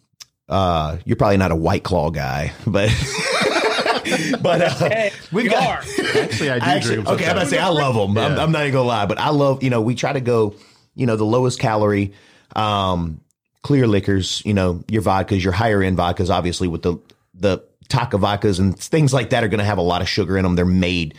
uh, 0.48 0.98
you're 1.04 1.16
probably 1.16 1.36
not 1.38 1.50
a 1.50 1.56
white 1.56 1.84
claw 1.84 2.10
guy, 2.10 2.52
but 2.66 2.90
but 4.40 4.60
uh, 4.62 4.88
Hey, 4.88 5.10
we've 5.32 5.44
we 5.44 5.50
got 5.50 5.66
are. 5.66 5.78
Actually, 6.20 6.50
I 6.50 6.58
do 6.58 6.64
I 6.64 6.74
actually, 6.74 6.94
drink 6.96 7.08
okay, 7.08 7.24
I'm 7.24 7.30
sometimes. 7.30 7.34
gonna 7.34 7.46
say 7.46 7.58
I 7.58 7.68
love 7.68 7.94
them. 7.94 8.18
I'm, 8.18 8.38
I'm 8.38 8.52
not 8.52 8.62
even 8.62 8.72
gonna 8.72 8.88
lie, 8.88 9.06
but 9.06 9.18
I 9.18 9.30
love. 9.30 9.62
You 9.62 9.70
know, 9.70 9.80
we 9.80 9.94
try 9.94 10.12
to 10.12 10.20
go. 10.20 10.54
You 10.94 11.06
know, 11.06 11.16
the 11.16 11.24
lowest 11.24 11.58
calorie, 11.58 12.12
um, 12.54 13.20
clear 13.62 13.86
liquors. 13.86 14.42
You 14.44 14.52
know, 14.54 14.82
your 14.88 15.00
vodkas, 15.02 15.42
your 15.42 15.52
higher 15.52 15.82
end 15.82 15.96
vodkas, 15.96 16.28
obviously 16.30 16.68
with 16.68 16.82
the 16.82 16.96
the 17.34 17.64
Taka 17.88 18.18
vodkas 18.18 18.58
and 18.58 18.78
things 18.78 19.12
like 19.14 19.30
that 19.30 19.42
are 19.44 19.48
gonna 19.48 19.64
have 19.64 19.78
a 19.78 19.82
lot 19.82 20.02
of 20.02 20.08
sugar 20.08 20.36
in 20.36 20.42
them. 20.42 20.54
They're 20.56 20.64
made 20.66 21.14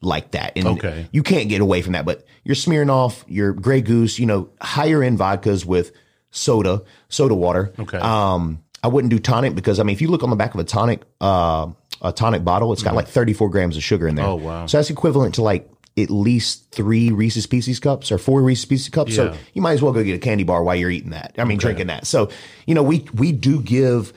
like 0.00 0.30
that, 0.30 0.52
and 0.56 0.66
Okay. 0.66 1.06
you 1.12 1.22
can't 1.22 1.48
get 1.50 1.60
away 1.60 1.82
from 1.82 1.92
that. 1.92 2.06
But 2.06 2.24
you're 2.44 2.56
Smirnoff 2.56 3.24
your 3.26 3.52
Grey 3.52 3.82
Goose. 3.82 4.18
You 4.18 4.26
know, 4.26 4.48
higher 4.62 5.02
end 5.02 5.18
vodkas 5.18 5.66
with 5.66 5.92
soda, 6.30 6.82
soda 7.08 7.34
water. 7.34 7.72
Okay. 7.78 7.98
Um, 7.98 8.62
I 8.82 8.88
wouldn't 8.88 9.10
do 9.10 9.18
tonic 9.18 9.54
because 9.54 9.78
I 9.78 9.82
mean, 9.82 9.94
if 9.94 10.00
you 10.00 10.08
look 10.08 10.22
on 10.22 10.30
the 10.30 10.36
back 10.36 10.54
of 10.54 10.60
a 10.60 10.64
tonic, 10.64 11.02
uh, 11.20 11.68
a 12.02 12.12
tonic 12.12 12.44
bottle, 12.44 12.72
it's 12.72 12.82
got 12.82 12.94
like 12.94 13.08
34 13.08 13.50
grams 13.50 13.76
of 13.76 13.82
sugar 13.82 14.08
in 14.08 14.14
there. 14.14 14.24
Mm-hmm. 14.24 14.46
Oh, 14.46 14.48
wow. 14.48 14.66
So 14.66 14.78
that's 14.78 14.90
equivalent 14.90 15.34
to 15.34 15.42
like 15.42 15.70
at 15.98 16.10
least 16.10 16.70
three 16.70 17.10
Reese's 17.10 17.46
Pieces 17.46 17.78
cups 17.78 18.10
or 18.10 18.18
four 18.18 18.42
Reese's 18.42 18.64
Pieces 18.64 18.88
cups. 18.88 19.14
So 19.14 19.36
you 19.52 19.60
might 19.60 19.72
as 19.72 19.82
well 19.82 19.92
go 19.92 20.02
get 20.02 20.14
a 20.14 20.18
candy 20.18 20.44
bar 20.44 20.62
while 20.62 20.76
you're 20.76 20.90
eating 20.90 21.10
that. 21.10 21.34
I 21.36 21.44
mean, 21.44 21.58
drinking 21.58 21.88
that. 21.88 22.06
So 22.06 22.30
you 22.66 22.74
know, 22.74 22.82
we 22.82 23.06
we 23.12 23.32
do 23.32 23.60
give 23.60 24.12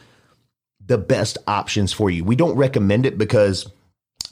the 0.86 0.98
best 0.98 1.38
options 1.48 1.92
for 1.94 2.10
you. 2.10 2.24
We 2.24 2.36
don't 2.36 2.56
recommend 2.56 3.06
it 3.06 3.18
because 3.18 3.70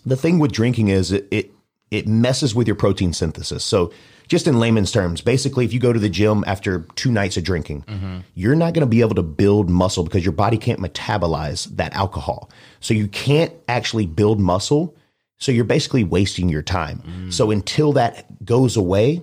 the 0.05 0.15
thing 0.15 0.39
with 0.39 0.51
drinking 0.51 0.89
is 0.89 1.11
it, 1.11 1.27
it 1.31 1.51
it 1.89 2.07
messes 2.07 2.55
with 2.55 2.67
your 2.67 2.75
protein 2.75 3.13
synthesis. 3.13 3.63
So 3.63 3.91
just 4.31 4.47
in 4.47 4.57
layman's 4.61 4.93
terms, 4.93 5.19
basically 5.19 5.65
if 5.65 5.73
you 5.73 5.79
go 5.79 5.91
to 5.91 5.99
the 5.99 6.07
gym 6.07 6.41
after 6.47 6.87
two 6.95 7.11
nights 7.11 7.35
of 7.35 7.43
drinking, 7.43 7.83
you're 8.33 8.55
not 8.55 8.73
going 8.73 8.79
to 8.79 8.89
be 8.89 9.01
able 9.01 9.15
to 9.15 9.21
build 9.21 9.69
muscle 9.69 10.05
because 10.05 10.23
your 10.23 10.31
body 10.31 10.57
can't 10.57 10.79
metabolize 10.79 11.65
that 11.75 11.93
alcohol. 11.93 12.49
So 12.79 12.93
you 12.93 13.09
can't 13.09 13.51
actually 13.67 14.05
build 14.05 14.39
muscle. 14.39 14.95
So 15.37 15.51
you're 15.51 15.65
basically 15.65 16.05
wasting 16.05 16.47
your 16.47 16.61
time. 16.61 17.03
Mm. 17.05 17.33
So 17.33 17.51
until 17.51 17.91
that 17.93 18.45
goes 18.45 18.77
away, 18.77 19.21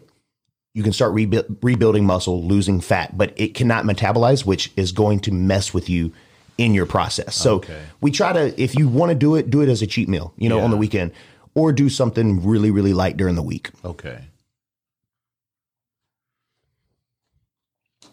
you 0.74 0.82
can 0.82 0.92
start 0.92 1.14
rebu- 1.14 1.56
rebuilding 1.62 2.04
muscle, 2.04 2.44
losing 2.44 2.82
fat, 2.82 3.16
but 3.16 3.32
it 3.36 3.54
cannot 3.54 3.86
metabolize, 3.86 4.44
which 4.44 4.70
is 4.76 4.92
going 4.92 5.20
to 5.20 5.32
mess 5.32 5.72
with 5.72 5.88
you 5.88 6.12
in 6.58 6.74
your 6.74 6.84
process. 6.84 7.34
So 7.34 7.54
Okay. 7.54 7.80
we 8.02 8.10
try 8.10 8.34
to, 8.34 8.60
if 8.62 8.74
you 8.74 8.88
want 8.88 9.08
to 9.08 9.14
do 9.14 9.36
it, 9.36 9.48
do 9.48 9.62
it 9.62 9.70
as 9.70 9.80
a 9.80 9.86
cheat 9.86 10.06
meal, 10.06 10.34
you 10.36 10.50
know, 10.50 10.60
on 10.60 10.70
the 10.70 10.76
weekend, 10.76 11.12
or 11.54 11.72
do 11.72 11.88
something 11.88 12.44
really, 12.44 12.70
really 12.70 12.92
light 12.92 13.16
during 13.16 13.34
the 13.36 13.42
week. 13.42 13.70
Okay. 13.82 14.18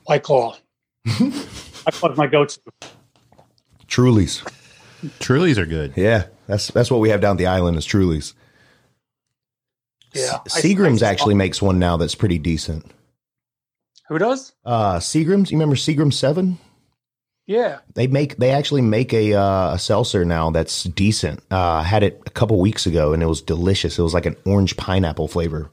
White 0.06 0.24
Claw. 0.24 0.56
White 1.06 1.93
Claw's 1.93 2.18
my 2.18 2.28
go-to. 2.28 2.60
Trulies. 3.88 4.41
Trulies 5.20 5.58
are 5.58 5.66
good. 5.66 5.93
Yeah, 5.95 6.28
that's 6.47 6.68
that's 6.70 6.89
what 6.89 6.99
we 6.99 7.10
have 7.10 7.22
down 7.22 7.32
at 7.36 7.38
the 7.38 7.47
island 7.47 7.78
is 7.78 7.86
Trulies. 7.86 8.34
Yeah. 10.14 10.38
I- 10.45 10.49
Seagram's 10.49 11.03
I- 11.03 11.12
actually 11.12 11.36
makes 11.36 11.62
one 11.62 11.78
now 11.80 11.97
that's 11.97 12.16
pretty 12.16 12.39
decent. 12.39 12.86
Who 14.08 14.18
does? 14.20 14.53
Uh, 14.64 14.97
Seagram's, 14.97 15.51
you 15.51 15.58
remember 15.58 15.76
Seagram 15.76 16.14
Seven? 16.14 16.60
Yeah. 17.47 17.80
They 17.95 18.08
make 18.08 18.38
they 18.38 18.51
actually 18.51 18.82
make 18.82 19.14
a 19.14 19.34
uh, 19.34 19.74
a 19.74 19.80
seltzer 19.80 20.26
now 20.26 20.49
that's 20.51 20.84
decent. 20.84 21.39
Uh, 21.51 21.58
I 21.60 21.84
had 21.84 22.01
it 22.03 22.22
a 22.26 22.30
couple 22.32 22.60
weeks 22.60 22.86
ago 22.88 23.14
and 23.14 23.22
it 23.22 23.28
was 23.28 23.41
delicious. 23.41 23.99
It 23.99 24.01
was 24.03 24.14
like 24.16 24.26
an 24.26 24.36
orange 24.45 24.78
pineapple 24.78 25.28
flavor. 25.28 25.70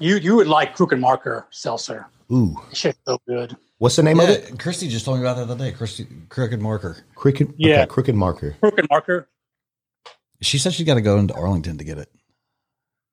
You 0.00 0.16
you 0.16 0.34
would 0.36 0.48
like 0.48 0.74
Crooked 0.74 0.98
Marker 0.98 1.46
seltzer. 1.50 2.06
Ooh, 2.32 2.56
Shit's 2.72 2.98
so 3.06 3.18
good. 3.28 3.56
what's 3.78 3.96
the 3.96 4.02
name 4.02 4.18
of 4.20 4.28
it? 4.28 4.58
Christy 4.58 4.88
just 4.88 5.04
told 5.04 5.18
me 5.18 5.24
about 5.24 5.36
that 5.36 5.46
the 5.46 5.52
other 5.54 5.64
day. 5.70 5.76
Christy, 5.76 6.06
Crooked 6.28 6.60
Marker. 6.60 6.96
Crooked, 7.14 7.54
Yeah. 7.56 7.82
okay, 7.82 7.86
Crooked 7.86 8.14
Marker. 8.14 8.56
Crooked 8.60 8.86
Marker. 8.90 9.28
She 10.40 10.58
said 10.58 10.72
she 10.74 10.84
got 10.84 10.94
to 10.94 11.00
go 11.00 11.18
into 11.18 11.34
Arlington 11.34 11.78
to 11.78 11.84
get 11.84 11.98
it. 11.98 12.10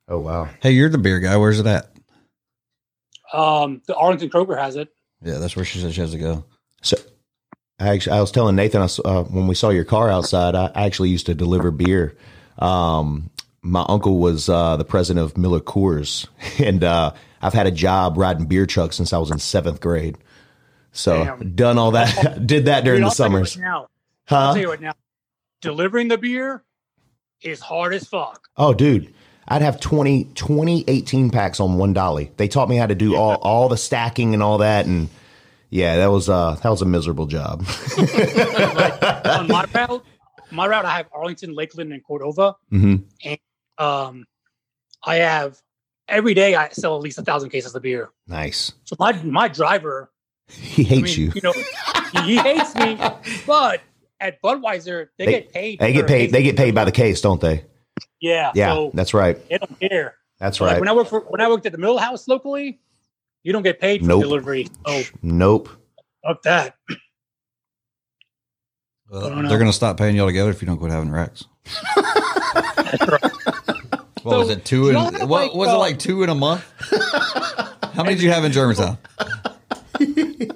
Oh 0.08 0.20
wow. 0.20 0.50
Hey, 0.62 0.72
you're 0.72 0.90
the 0.90 0.98
beer 0.98 1.20
guy. 1.20 1.38
Where's 1.38 1.60
it 1.60 1.66
at? 1.68 1.88
Um, 3.34 3.82
the 3.88 3.96
Arlington 3.96 4.30
Kroger 4.30 4.58
has 4.58 4.76
it. 4.76 4.90
Yeah, 5.24 5.38
that's 5.38 5.56
where 5.56 5.64
she 5.66 5.80
said 5.80 5.94
she 5.94 6.02
has 6.02 6.12
to 6.12 6.18
go. 6.18 6.44
So, 6.82 6.98
I 7.80 7.90
actually, 7.90 8.18
I 8.18 8.22
was 8.22 8.32
telling 8.32 8.56
Nathan 8.56 8.82
I 8.82 8.86
s 8.86 9.00
uh, 9.04 9.24
when 9.24 9.48
we 9.48 9.56
saw 9.56 9.70
your 9.70 9.86
car 9.86 10.10
outside. 10.10 10.54
I 10.56 10.72
actually 10.76 11.10
used 11.10 11.28
to 11.28 11.34
deliver 11.34 11.72
beer. 11.72 12.18
Um, 12.60 13.31
my 13.64 13.86
uncle 13.88 14.20
was 14.20 14.50
uh, 14.50 14.78
the 14.78 14.86
president 14.86 15.24
of 15.26 15.38
Miller 15.38 15.60
Coors, 15.60 16.28
and 16.60 16.84
uh, 16.84 17.14
I've 17.42 17.54
had 17.54 17.68
a 17.68 17.72
job 17.72 18.18
riding 18.18 18.46
beer 18.46 18.66
trucks 18.66 18.96
since 18.96 19.14
I 19.14 19.18
was 19.18 19.32
in 19.32 19.40
seventh 19.40 19.80
grade. 19.82 20.18
So 20.94 21.24
Damn. 21.24 21.56
done 21.56 21.78
all 21.78 21.92
that, 21.92 22.46
did 22.48 22.66
that 22.66 22.84
during 22.84 23.00
Dude, 23.02 23.06
the 23.06 23.10
I'll 23.10 23.16
tell 23.16 23.28
you 23.32 23.40
what 23.40 23.48
summers. 23.50 23.58
Now, 23.58 23.80
I'll 23.80 23.88
Huh? 24.48 24.54
tell 24.54 24.62
you 24.62 24.68
what 24.68 24.82
now. 24.82 24.94
Delivering 25.62 26.08
the 26.08 26.18
beer 26.18 26.64
is 27.42 27.60
hard 27.60 27.94
as 27.94 28.08
fuck. 28.08 28.48
Oh, 28.58 28.74
dude. 28.74 29.14
I'd 29.48 29.62
have 29.62 29.80
20, 29.80 30.26
20 30.36 30.84
18 30.88 31.30
packs 31.30 31.60
on 31.60 31.78
one 31.78 31.94
dolly. 31.94 32.32
They 32.38 32.48
taught 32.48 32.70
me 32.70 32.78
how 32.78 32.86
to 32.88 32.96
do 32.96 33.16
all, 33.16 33.36
all 33.36 33.68
the 33.70 33.76
stacking 33.78 34.34
and 34.34 34.42
all 34.42 34.60
that. 34.60 34.86
And 34.86 35.10
yeah, 35.70 35.98
that 35.98 36.08
was, 36.08 36.30
uh, 36.30 36.56
that 36.64 36.70
was 36.70 36.82
a 36.82 36.86
miserable 36.86 37.26
job. 37.26 37.66
On 37.98 39.48
my 39.48 39.66
route, 39.74 40.06
my 40.52 40.68
route, 40.68 40.86
I 40.86 40.98
have 40.98 41.08
Arlington, 41.12 41.54
Lakeland, 41.54 41.92
and 41.92 42.04
Cordova. 42.04 42.56
hmm 42.70 42.98
Um, 43.82 44.26
I 45.04 45.16
have 45.16 45.60
every 46.08 46.34
day 46.34 46.56
I 46.56 46.70
sell 46.70 46.96
at 46.96 47.02
least 47.02 47.18
a 47.18 47.24
thousand 47.24 47.50
cases 47.50 47.74
of 47.76 47.82
beer. 47.82 48.10
Nice. 48.28 48.74
So 48.86 48.96
my 49.00 49.14
my 49.24 49.48
driver, 49.48 50.12
He 50.50 50.84
I 50.84 50.86
hates 50.86 51.18
mean, 51.18 51.32
you. 51.34 51.42
know, 51.42 51.54
he, 51.54 52.22
he 52.22 52.38
hates 52.38 52.76
me, 52.76 52.98
but 53.48 53.82
at 54.20 54.42
Budweiser 54.42 55.08
they, 55.18 55.26
They- 55.26 55.32
get 55.32 55.52
paid. 55.52 55.80
They 55.80 55.94
get 55.94 56.08
paid. 56.08 56.32
They 56.32 56.44
get 56.44 56.58
paid 56.58 56.76
by 56.76 56.86
the 56.86 56.92
case, 56.92 57.22
don't 57.22 57.42
they? 57.42 57.66
Yeah, 58.20 58.52
Yeah, 58.54 58.74
So 58.74 58.92
that's 58.94 59.14
right. 59.16 59.38
they 59.50 59.58
don't 59.58 59.80
care. 59.80 60.16
That's 60.40 60.58
So, 60.60 60.66
like 60.66 60.74
right. 60.74 60.80
when 60.80 60.90
I 60.90 60.94
work 60.94 61.08
for 61.08 61.22
when 61.22 61.42
I 61.42 61.48
worked 61.50 61.66
at 61.66 61.72
the 61.72 61.78
Mill 61.80 61.98
House 61.98 62.28
locally, 62.28 62.80
you 63.44 63.52
don't 63.54 63.64
get 63.64 63.80
paid 63.80 64.02
for 64.02 64.08
Nope. 64.08 64.22
delivery. 64.22 64.68
Oh, 64.86 65.04
Nope. 65.24 65.70
fuck 66.26 66.44
that. 66.44 66.76
Well, 69.10 69.26
I 69.26 69.30
don't 69.30 69.44
know. 69.44 69.50
they're 69.50 69.58
going 69.58 69.70
to 69.72 69.76
stop 69.76 69.98
paying 69.98 70.16
y'all 70.16 70.28
together 70.28 70.52
if 70.52 70.62
you 70.62 70.68
don't 70.68 70.78
quit 70.78 70.92
having 70.92 71.12
wrecks. 71.12 71.46
What 74.24 74.38
was 74.40 74.50
it? 74.50 74.66
Two 74.66 74.84
you 74.84 74.90
in 74.90 74.96
what 74.96 75.30
like, 75.30 75.54
was 75.54 75.70
it 75.70 75.78
like 75.78 76.00
two 76.00 76.24
in 76.24 76.30
a 76.30 76.36
month? 76.36 76.64
How 77.94 78.04
many 78.04 78.16
did 78.16 78.24
you 78.24 78.32
have 78.32 78.44
in 78.46 78.52
Germantown? 78.52 78.98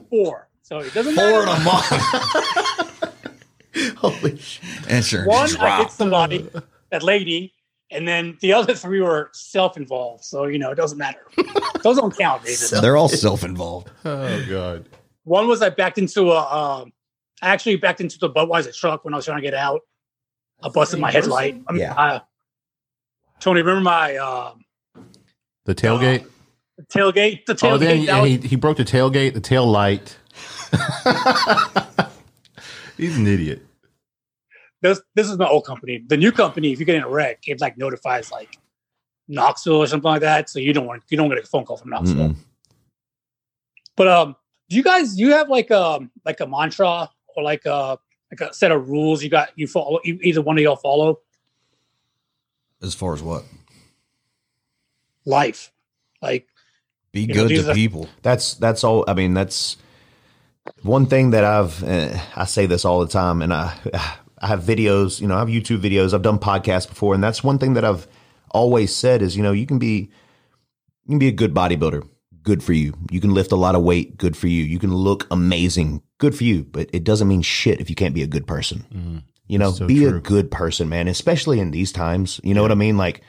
Four. 0.09 0.47
So 0.63 0.79
it 0.79 0.93
doesn't 0.93 1.15
Four 1.15 1.45
matter. 1.45 1.51
in 1.51 1.61
a 1.61 1.63
month. 1.63 3.01
Holy 3.97 4.37
sh- 4.37 4.61
Insurance 4.89 5.27
One, 5.27 5.57
I 5.67 5.81
get 5.83 5.91
somebody 5.91 6.49
that 6.91 7.03
lady, 7.03 7.53
and 7.91 8.07
then 8.07 8.37
the 8.41 8.53
other 8.53 8.73
three 8.73 9.01
were 9.01 9.29
self-involved. 9.33 10.23
So 10.23 10.45
you 10.45 10.57
know, 10.57 10.71
it 10.71 10.75
doesn't 10.75 10.97
matter. 10.97 11.27
Those 11.83 11.97
don't 11.97 12.15
count, 12.17 12.43
David. 12.45 12.81
They're 12.81 12.95
all 12.97 13.09
self-involved. 13.09 13.89
Oh 14.05 14.45
god. 14.49 14.87
One 15.23 15.47
was 15.47 15.61
I 15.61 15.69
backed 15.69 15.97
into 15.97 16.31
a, 16.31 16.39
um, 16.39 16.93
I 17.41 17.49
actually 17.49 17.75
backed 17.77 17.99
into 17.99 18.17
the 18.19 18.29
Budweiser 18.29 18.75
truck 18.75 19.03
when 19.03 19.13
I 19.13 19.17
was 19.17 19.25
trying 19.25 19.37
to 19.37 19.41
get 19.43 19.55
out. 19.55 19.81
I 20.63 20.69
busted 20.69 20.99
my 20.99 21.11
headlight. 21.11 21.61
I 21.67 21.71
mean, 21.73 21.81
Yeah. 21.81 21.93
uh, 21.95 22.19
Tony, 23.39 23.61
remember 23.61 23.81
my 23.81 24.17
um 24.17 24.63
The 25.65 25.75
tailgate. 25.75 26.25
The 26.77 26.83
tailgate? 26.85 27.45
The 27.45 27.55
tailgate. 27.55 27.71
oh, 27.71 27.77
then 27.77 28.05
that 28.05 28.21
was- 28.21 28.29
he 28.29 28.37
he 28.37 28.55
broke 28.55 28.77
the 28.77 28.85
tailgate, 28.85 29.33
the 29.33 29.41
tail 29.41 29.65
light. 29.67 30.17
He's 32.97 33.17
an 33.17 33.27
idiot. 33.27 33.61
this 34.81 35.01
this 35.15 35.29
is 35.29 35.37
my 35.37 35.47
old 35.47 35.65
company. 35.65 36.03
The 36.07 36.17
new 36.17 36.31
company, 36.31 36.71
if 36.71 36.79
you 36.79 36.85
get 36.85 36.95
in 36.95 37.03
a 37.03 37.09
wreck, 37.09 37.39
it 37.47 37.59
like 37.61 37.77
notifies 37.77 38.31
like 38.31 38.57
Knoxville 39.27 39.75
or 39.77 39.87
something 39.87 40.09
like 40.09 40.21
that. 40.21 40.49
So 40.49 40.59
you 40.59 40.71
don't 40.73 40.85
want 40.85 41.03
you 41.09 41.17
don't 41.17 41.29
get 41.29 41.37
a 41.39 41.43
phone 41.43 41.65
call 41.65 41.77
from 41.77 41.89
Knoxville. 41.91 42.29
Mm-mm. 42.29 42.35
But 43.97 44.07
um, 44.07 44.35
do 44.69 44.75
you 44.77 44.83
guys 44.83 45.17
you 45.19 45.31
have 45.33 45.49
like 45.49 45.71
um 45.71 46.11
like 46.25 46.39
a 46.39 46.47
mantra 46.47 47.09
or 47.35 47.43
like 47.43 47.65
a 47.65 47.97
like 48.31 48.49
a 48.49 48.53
set 48.53 48.71
of 48.71 48.89
rules 48.89 49.23
you 49.23 49.29
got 49.29 49.49
you 49.55 49.67
follow 49.67 49.99
you, 50.03 50.19
either 50.21 50.41
one 50.41 50.57
of 50.57 50.63
y'all 50.63 50.75
follow 50.77 51.19
As 52.85 52.93
far 52.95 53.13
as 53.13 53.21
what? 53.21 53.43
life 55.25 55.71
like 56.21 56.47
Be 57.11 57.21
You 57.21 57.27
know, 57.27 57.47
good 57.47 57.63
to 57.63 57.71
are- 57.71 57.73
people. 57.73 58.07
That's 58.21 58.53
that's 58.55 58.83
all. 58.83 59.03
I 59.07 59.13
mean, 59.13 59.33
that's 59.33 59.77
one 60.83 61.05
thing 61.07 61.31
that 61.31 61.43
I've. 61.43 61.83
Uh, 61.83 62.17
I 62.35 62.45
say 62.45 62.65
this 62.65 62.85
all 62.85 62.99
the 62.99 63.07
time, 63.07 63.41
and 63.41 63.53
I 63.53 63.73
I 64.39 64.47
have 64.47 64.63
videos. 64.63 65.19
You 65.21 65.27
know, 65.27 65.35
I 65.35 65.39
have 65.39 65.47
YouTube 65.47 65.81
videos. 65.81 66.13
I've 66.13 66.21
done 66.21 66.39
podcasts 66.39 66.87
before, 66.87 67.13
and 67.15 67.23
that's 67.23 67.43
one 67.43 67.57
thing 67.57 67.73
that 67.73 67.85
I've 67.85 68.07
always 68.51 68.95
said 68.95 69.21
is, 69.21 69.35
you 69.35 69.43
know, 69.43 69.51
you 69.51 69.65
can 69.65 69.79
be 69.79 70.11
you 71.05 71.09
can 71.09 71.19
be 71.19 71.27
a 71.27 71.31
good 71.31 71.53
bodybuilder. 71.53 72.07
Good 72.43 72.61
for 72.63 72.73
you. 72.73 72.93
You 73.09 73.19
can 73.19 73.33
lift 73.33 73.51
a 73.51 73.55
lot 73.55 73.73
of 73.73 73.81
weight. 73.81 74.17
Good 74.17 74.37
for 74.37 74.47
you. 74.47 74.63
You 74.63 74.77
can 74.77 74.93
look 74.93 75.25
amazing. 75.31 76.03
Good 76.19 76.35
for 76.35 76.43
you. 76.43 76.63
But 76.63 76.89
it 76.93 77.03
doesn't 77.03 77.27
mean 77.27 77.41
shit 77.41 77.81
if 77.81 77.89
you 77.89 77.95
can't 77.95 78.13
be 78.13 78.21
a 78.21 78.27
good 78.27 78.45
person. 78.45 78.85
Mm. 78.93 79.23
You 79.47 79.59
know, 79.59 79.71
So 79.71 79.85
be 79.87 79.99
true. 79.99 80.17
a 80.17 80.19
good 80.19 80.49
person, 80.49 80.89
man. 80.89 81.07
Especially 81.07 81.59
in 81.59 81.71
these 81.71 81.91
times. 81.91 82.39
You 82.43 82.53
know 82.53 82.61
what 82.61 82.71
I 82.71 82.75
mean? 82.75 82.97
Like, 82.97 83.21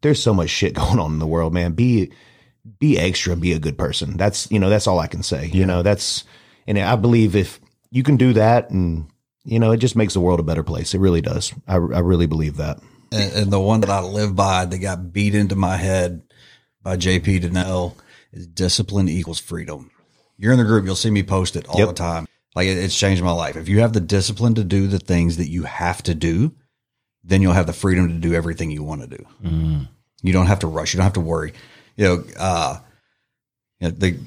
there's 0.00 0.22
so 0.22 0.32
much 0.34 0.50
shit 0.50 0.74
going 0.82 0.98
on 0.98 1.12
in 1.12 1.18
the 1.18 1.26
world, 1.26 1.52
man. 1.52 1.72
Be 1.72 2.10
be 2.78 2.98
extra. 2.98 3.36
Be 3.36 3.52
a 3.52 3.58
good 3.58 3.76
person. 3.76 4.16
That's 4.16 4.50
you 4.50 4.58
know 4.58 4.70
that's 4.70 4.86
all 4.86 4.98
I 5.00 5.06
can 5.08 5.22
say. 5.22 5.46
You 5.52 5.66
know 5.66 5.82
that's 5.82 6.24
and 6.66 6.78
I 6.78 6.96
believe 6.96 7.34
if 7.36 7.60
you 7.90 8.02
can 8.02 8.16
do 8.16 8.32
that, 8.34 8.70
and 8.70 9.06
you 9.44 9.58
know 9.58 9.72
it 9.72 9.78
just 9.78 9.96
makes 9.96 10.14
the 10.14 10.20
world 10.20 10.40
a 10.40 10.44
better 10.44 10.62
place. 10.62 10.94
It 10.94 10.98
really 11.00 11.20
does. 11.20 11.52
I 11.68 11.74
I 11.74 12.00
really 12.00 12.26
believe 12.26 12.56
that. 12.58 12.78
And, 13.10 13.32
and 13.34 13.52
the 13.52 13.60
one 13.60 13.80
that 13.80 13.90
I 13.90 14.00
live 14.00 14.34
by 14.34 14.64
that 14.64 14.78
got 14.78 15.12
beat 15.12 15.34
into 15.34 15.54
my 15.56 15.76
head 15.76 16.22
by 16.82 16.96
JP 16.96 17.42
Dinnell 17.42 17.94
is 18.32 18.46
discipline 18.46 19.08
equals 19.08 19.38
freedom. 19.38 19.90
You're 20.38 20.52
in 20.52 20.58
the 20.58 20.64
group, 20.64 20.86
you'll 20.86 20.96
see 20.96 21.10
me 21.10 21.22
post 21.22 21.54
it 21.56 21.68
all 21.68 21.78
Yep. 21.78 21.88
the 21.88 21.94
time. 21.94 22.26
Like 22.54 22.66
it, 22.66 22.78
it's 22.78 22.96
changed 22.96 23.22
my 23.22 23.32
life. 23.32 23.56
If 23.56 23.68
you 23.68 23.80
have 23.80 23.92
the 23.92 24.00
discipline 24.00 24.54
to 24.54 24.64
do 24.64 24.86
the 24.86 24.98
things 24.98 25.38
that 25.38 25.48
you 25.48 25.64
have 25.64 26.02
to 26.04 26.14
do, 26.14 26.54
then 27.24 27.42
you'll 27.42 27.52
have 27.52 27.66
the 27.66 27.72
freedom 27.72 28.08
to 28.08 28.14
do 28.14 28.34
everything 28.34 28.70
you 28.70 28.82
want 28.82 29.02
to 29.02 29.06
do. 29.06 29.26
Mm. 29.44 29.88
You 30.22 30.32
don't 30.32 30.46
have 30.46 30.60
to 30.60 30.66
rush. 30.66 30.92
You 30.92 30.98
don't 30.98 31.04
have 31.04 31.14
to 31.14 31.20
worry. 31.20 31.52
You 31.96 32.04
know, 32.04 32.24
uh, 32.38 32.78
you 33.80 33.88
know, 33.88 33.94
the 33.94 34.18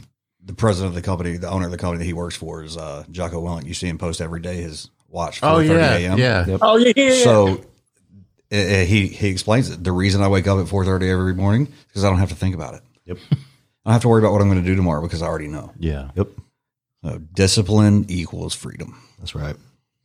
the 0.44 0.54
president 0.54 0.90
of 0.90 0.96
the 0.96 1.02
company, 1.02 1.38
the 1.38 1.50
owner 1.50 1.66
of 1.66 1.72
the 1.72 1.78
company 1.78 2.00
that 2.00 2.06
he 2.06 2.14
works 2.14 2.36
for 2.36 2.64
is 2.64 2.78
uh, 2.78 3.04
Jocko 3.10 3.42
Willink. 3.42 3.66
You 3.66 3.74
see 3.74 3.88
him 3.88 3.98
post 3.98 4.22
every 4.22 4.40
day 4.40 4.62
his 4.62 4.90
watch. 5.10 5.40
Oh 5.42 5.60
yeah, 5.60 5.98
yeah. 5.98 6.46
Yep. 6.46 6.60
oh 6.62 6.78
yeah 6.78 6.94
yeah, 6.96 7.04
yeah. 7.14 7.24
So 7.24 7.66
uh, 8.52 8.56
uh, 8.56 8.86
he 8.86 9.08
he 9.08 9.30
explains 9.30 9.70
it. 9.70 9.84
The 9.84 9.92
reason 9.92 10.22
I 10.22 10.28
wake 10.28 10.48
up 10.48 10.60
at 10.60 10.68
four 10.68 10.86
thirty 10.86 11.10
every 11.10 11.34
morning 11.34 11.68
is 11.68 11.74
because 11.88 12.04
I 12.04 12.10
don't 12.10 12.20
have 12.20 12.30
to 12.30 12.36
think 12.36 12.56
about 12.56 12.76
it. 12.76 12.82
Yep. 13.06 13.18
I 13.32 13.36
don't 13.90 13.94
have 13.94 14.02
to 14.04 14.08
worry 14.08 14.22
about 14.22 14.32
what 14.34 14.42
I'm 14.42 14.50
going 14.50 14.62
to 14.62 14.68
do 14.68 14.76
tomorrow 14.76 15.02
because 15.02 15.22
I 15.22 15.28
already 15.28 15.48
know. 15.48 15.72
Yeah, 15.78 16.10
Yep. 16.16 16.30
So 17.06 17.20
discipline 17.34 18.06
equals 18.08 18.56
freedom. 18.56 19.00
That's 19.20 19.36
right. 19.36 19.56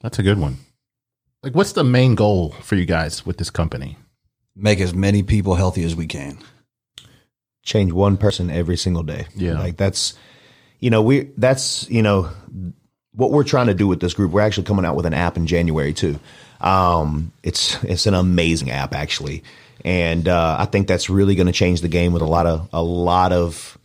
that's 0.02 0.18
a 0.18 0.22
good 0.22 0.38
one. 0.38 0.58
Like, 1.42 1.54
what's 1.54 1.72
the 1.72 1.84
main 1.84 2.14
goal 2.14 2.50
for 2.50 2.74
you 2.74 2.84
guys 2.84 3.24
with 3.24 3.38
this 3.38 3.48
company? 3.48 3.96
Make 4.54 4.80
as 4.80 4.92
many 4.92 5.22
people 5.22 5.54
healthy 5.54 5.82
as 5.84 5.96
we 5.96 6.06
can. 6.06 6.38
Change 7.62 7.92
one 7.92 8.18
person 8.18 8.50
every 8.50 8.76
single 8.76 9.02
day. 9.02 9.26
Yeah. 9.34 9.58
Like 9.58 9.78
that's 9.78 10.14
you 10.78 10.90
know 10.90 11.00
we 11.00 11.30
that's 11.38 11.88
you 11.88 12.02
know 12.02 12.30
what 13.12 13.30
we're 13.30 13.44
trying 13.44 13.68
to 13.68 13.74
do 13.74 13.86
with 13.86 14.00
this 14.00 14.12
group. 14.12 14.32
We're 14.32 14.40
actually 14.42 14.64
coming 14.64 14.84
out 14.84 14.96
with 14.96 15.06
an 15.06 15.14
app 15.14 15.38
in 15.38 15.46
January 15.46 15.94
too. 15.94 16.18
Um, 16.60 17.32
it's 17.42 17.82
it's 17.84 18.06
an 18.06 18.14
amazing 18.14 18.70
app 18.70 18.94
actually, 18.94 19.42
and 19.84 20.28
uh, 20.28 20.56
I 20.58 20.66
think 20.66 20.86
that's 20.86 21.08
really 21.08 21.34
going 21.34 21.46
to 21.46 21.52
change 21.52 21.80
the 21.80 21.88
game 21.88 22.12
with 22.12 22.22
a 22.22 22.26
lot 22.26 22.46
of 22.46 22.68
a 22.72 22.82
lot 22.82 23.32
of 23.32 23.78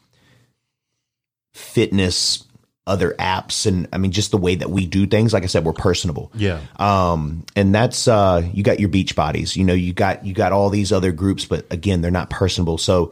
fitness 1.53 2.43
other 2.87 3.15
apps 3.17 3.65
and 3.65 3.87
I 3.91 3.97
mean 3.97 4.11
just 4.11 4.31
the 4.31 4.37
way 4.37 4.55
that 4.55 4.69
we 4.69 4.85
do 4.85 5.07
things. 5.07 5.33
Like 5.33 5.43
I 5.43 5.47
said, 5.47 5.65
we're 5.65 5.73
personable. 5.73 6.31
Yeah, 6.35 6.59
Um, 6.77 7.45
and 7.55 7.73
that's 7.73 8.07
uh, 8.07 8.47
you 8.53 8.63
got 8.63 8.79
your 8.79 8.89
beach 8.89 9.15
bodies. 9.15 9.55
You 9.57 9.63
know, 9.63 9.73
you 9.73 9.91
got 9.93 10.25
you 10.25 10.33
got 10.33 10.51
all 10.51 10.69
these 10.69 10.91
other 10.91 11.11
groups, 11.11 11.45
but 11.45 11.65
again, 11.71 12.01
they're 12.01 12.11
not 12.11 12.29
personable. 12.29 12.77
So 12.77 13.11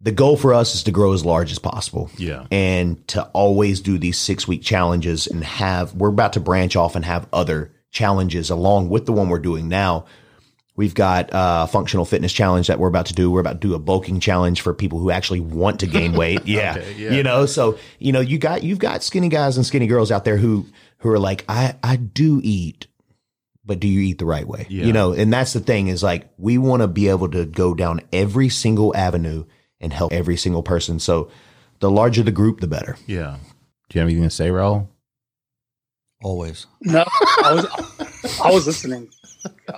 the 0.00 0.12
goal 0.12 0.36
for 0.36 0.52
us 0.52 0.74
is 0.74 0.82
to 0.82 0.90
grow 0.90 1.14
as 1.14 1.24
large 1.24 1.50
as 1.50 1.58
possible. 1.58 2.10
Yeah. 2.18 2.46
and 2.50 3.06
to 3.08 3.22
always 3.32 3.80
do 3.80 3.96
these 3.96 4.18
six 4.18 4.46
week 4.46 4.62
challenges 4.62 5.26
and 5.26 5.42
have. 5.42 5.94
We're 5.94 6.10
about 6.10 6.34
to 6.34 6.40
branch 6.40 6.76
off 6.76 6.94
and 6.94 7.04
have 7.06 7.26
other 7.32 7.72
challenges 7.90 8.50
along 8.50 8.90
with 8.90 9.06
the 9.06 9.12
one 9.12 9.28
we're 9.30 9.38
doing 9.38 9.68
now. 9.68 10.04
We've 10.76 10.94
got 10.94 11.32
uh, 11.32 11.66
a 11.68 11.70
functional 11.70 12.04
fitness 12.04 12.32
challenge 12.32 12.66
that 12.66 12.80
we're 12.80 12.88
about 12.88 13.06
to 13.06 13.14
do. 13.14 13.30
We're 13.30 13.40
about 13.40 13.60
to 13.60 13.68
do 13.68 13.74
a 13.74 13.78
bulking 13.78 14.18
challenge 14.18 14.60
for 14.60 14.74
people 14.74 14.98
who 14.98 15.10
actually 15.12 15.38
want 15.40 15.80
to 15.80 15.86
gain 15.86 16.14
weight. 16.14 16.40
Yeah. 16.46 16.74
Okay, 16.78 16.94
yeah. 16.94 17.12
You 17.12 17.22
know, 17.22 17.46
so 17.46 17.78
you 18.00 18.10
know, 18.12 18.20
you 18.20 18.38
got 18.38 18.64
you've 18.64 18.80
got 18.80 19.02
skinny 19.04 19.28
guys 19.28 19.56
and 19.56 19.64
skinny 19.64 19.86
girls 19.86 20.10
out 20.10 20.24
there 20.24 20.36
who 20.36 20.66
who 20.98 21.10
are 21.10 21.18
like, 21.18 21.44
I 21.48 21.76
I 21.84 21.94
do 21.96 22.40
eat, 22.42 22.88
but 23.64 23.78
do 23.78 23.86
you 23.86 24.00
eat 24.00 24.18
the 24.18 24.26
right 24.26 24.46
way? 24.48 24.66
Yeah. 24.68 24.84
You 24.86 24.92
know, 24.92 25.12
and 25.12 25.32
that's 25.32 25.52
the 25.52 25.60
thing 25.60 25.86
is 25.86 26.02
like 26.02 26.28
we 26.38 26.58
want 26.58 26.82
to 26.82 26.88
be 26.88 27.08
able 27.08 27.28
to 27.30 27.44
go 27.46 27.74
down 27.74 28.00
every 28.12 28.48
single 28.48 28.96
avenue 28.96 29.44
and 29.80 29.92
help 29.92 30.12
every 30.12 30.36
single 30.36 30.62
person. 30.64 30.98
So 30.98 31.30
the 31.78 31.90
larger 31.90 32.22
the 32.24 32.32
group, 32.32 32.58
the 32.60 32.66
better. 32.66 32.96
yeah. 33.06 33.36
Do 33.90 33.98
you 33.98 34.00
have 34.00 34.08
anything 34.08 34.24
to 34.24 34.30
say, 34.30 34.48
Raul? 34.48 34.88
Always. 36.22 36.66
no 36.80 37.04
I 37.44 37.52
was 37.54 38.40
I 38.42 38.50
was 38.50 38.66
listening 38.66 39.10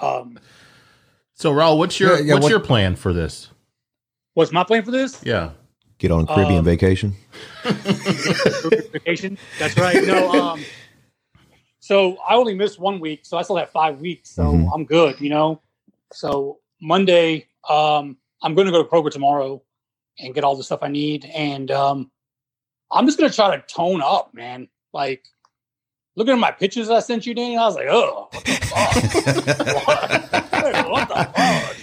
um 0.01 0.39
So, 1.39 1.53
Raul, 1.53 1.77
what's 1.77 2.01
your 2.01 2.17
Yeah, 2.17 2.23
yeah, 2.25 2.33
what's 2.35 2.45
what- 2.45 2.51
your 2.51 2.61
plan 2.61 2.97
for 2.97 3.13
this? 3.13 3.49
what's 4.35 4.53
my 4.53 4.65
plan 4.65 4.83
for 4.85 4.91
this 4.91 5.23
Yeah, 5.25 5.51
Get 5.99 6.11
on 6.11 6.27
Caribbean 6.27 6.59
Um, 6.59 6.65
vacation. 6.65 7.15
vacation. 8.93 9.39
That's 9.59 9.77
right. 9.79 10.05
No, 10.05 10.31
um, 10.31 10.65
so 11.81 12.17
I 12.29 12.35
only 12.35 12.55
missed 12.55 12.79
one 12.79 13.01
week, 13.01 13.21
so 13.25 13.39
I 13.39 13.43
still 13.43 13.57
have 13.57 13.71
five 13.71 13.99
weeks, 14.01 14.31
so 14.31 14.45
Mhm. 14.45 14.69
I'm 14.75 14.85
good. 14.85 15.19
You 15.21 15.31
know, 15.31 15.63
so 16.13 16.59
Monday, 16.83 17.47
um, 17.69 18.19
I'm 18.43 18.55
going 18.55 18.67
to 18.67 18.73
go 18.73 18.83
to 18.83 18.89
Kroger 18.89 19.11
tomorrow 19.11 19.63
and 20.19 20.35
get 20.35 20.45
all 20.45 20.55
the 20.57 20.65
stuff 20.65 20.81
I 20.83 20.89
need, 20.89 21.25
and 21.27 21.71
um, 21.71 22.11
I'm 22.91 23.07
just 23.07 23.19
going 23.19 23.31
to 23.31 23.35
try 23.37 23.57
to 23.57 23.63
tone 23.67 24.03
up, 24.03 24.35
man. 24.35 24.69
Like 24.93 25.25
looking 26.17 26.33
at 26.33 26.39
my 26.39 26.51
pictures 26.51 26.91
I 26.91 26.99
sent 27.01 27.27
you, 27.27 27.35
Danny, 27.35 27.57
I 27.57 27.65
was 27.67 27.75
like, 27.77 27.87
oh, 27.89 28.29
what 28.33 28.45
the 28.45 28.53
fuck? 29.87 29.87
what? 29.87 30.91
what 30.91 31.09
the 31.09 31.15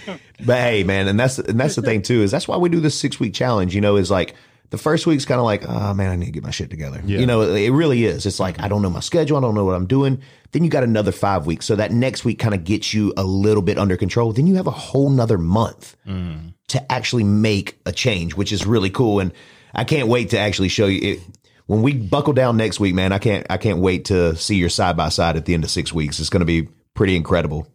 fuck? 0.06 0.20
But 0.44 0.58
hey, 0.58 0.84
man, 0.84 1.08
and 1.08 1.18
that's 1.18 1.38
and 1.38 1.58
that's 1.58 1.74
the 1.76 1.82
thing 1.82 2.02
too 2.02 2.22
is 2.22 2.30
that's 2.30 2.46
why 2.46 2.56
we 2.58 2.68
do 2.68 2.80
this 2.80 2.98
six 2.98 3.18
week 3.18 3.32
challenge. 3.34 3.74
You 3.74 3.80
know, 3.80 3.96
is 3.96 4.10
like 4.10 4.34
the 4.70 4.78
first 4.78 5.06
week's 5.06 5.24
kind 5.24 5.38
of 5.38 5.44
like, 5.44 5.66
oh 5.66 5.94
man, 5.94 6.10
I 6.10 6.16
need 6.16 6.26
to 6.26 6.32
get 6.32 6.42
my 6.42 6.50
shit 6.50 6.68
together. 6.70 7.00
Yeah. 7.04 7.20
You 7.20 7.26
know, 7.26 7.42
it 7.42 7.70
really 7.70 8.04
is. 8.04 8.26
It's 8.26 8.40
like 8.40 8.60
I 8.60 8.68
don't 8.68 8.82
know 8.82 8.90
my 8.90 9.00
schedule, 9.00 9.38
I 9.38 9.40
don't 9.40 9.54
know 9.54 9.64
what 9.64 9.74
I'm 9.74 9.86
doing. 9.86 10.20
Then 10.52 10.62
you 10.62 10.70
got 10.70 10.84
another 10.84 11.12
five 11.12 11.46
weeks, 11.46 11.64
so 11.66 11.76
that 11.76 11.92
next 11.92 12.24
week 12.24 12.38
kind 12.38 12.54
of 12.54 12.64
gets 12.64 12.92
you 12.92 13.12
a 13.16 13.24
little 13.24 13.62
bit 13.62 13.78
under 13.78 13.96
control. 13.96 14.32
Then 14.32 14.46
you 14.46 14.54
have 14.56 14.66
a 14.66 14.70
whole 14.72 15.08
nother 15.10 15.38
month 15.38 15.96
Mm. 16.06 16.52
to 16.68 16.92
actually 16.92 17.24
make 17.24 17.78
a 17.86 17.92
change, 17.92 18.34
which 18.36 18.52
is 18.52 18.66
really 18.66 18.90
cool. 18.90 19.20
And 19.20 19.32
I 19.74 19.84
can't 19.84 20.08
wait 20.08 20.30
to 20.30 20.38
actually 20.38 20.68
show 20.68 20.86
you 20.86 21.12
it. 21.14 21.20
When 21.66 21.82
we 21.82 21.94
buckle 21.94 22.32
down 22.34 22.56
next 22.56 22.78
week, 22.78 22.94
man, 22.94 23.12
I 23.12 23.18
can't 23.18 23.46
I 23.48 23.56
can't 23.56 23.78
wait 23.78 24.06
to 24.06 24.36
see 24.36 24.56
your 24.56 24.68
side 24.68 24.96
by 24.96 25.08
side 25.08 25.36
at 25.36 25.44
the 25.46 25.54
end 25.54 25.64
of 25.64 25.70
six 25.70 25.92
weeks. 25.92 26.20
It's 26.20 26.28
going 26.30 26.40
to 26.40 26.46
be 26.46 26.68
pretty 26.94 27.16
incredible. 27.16 27.66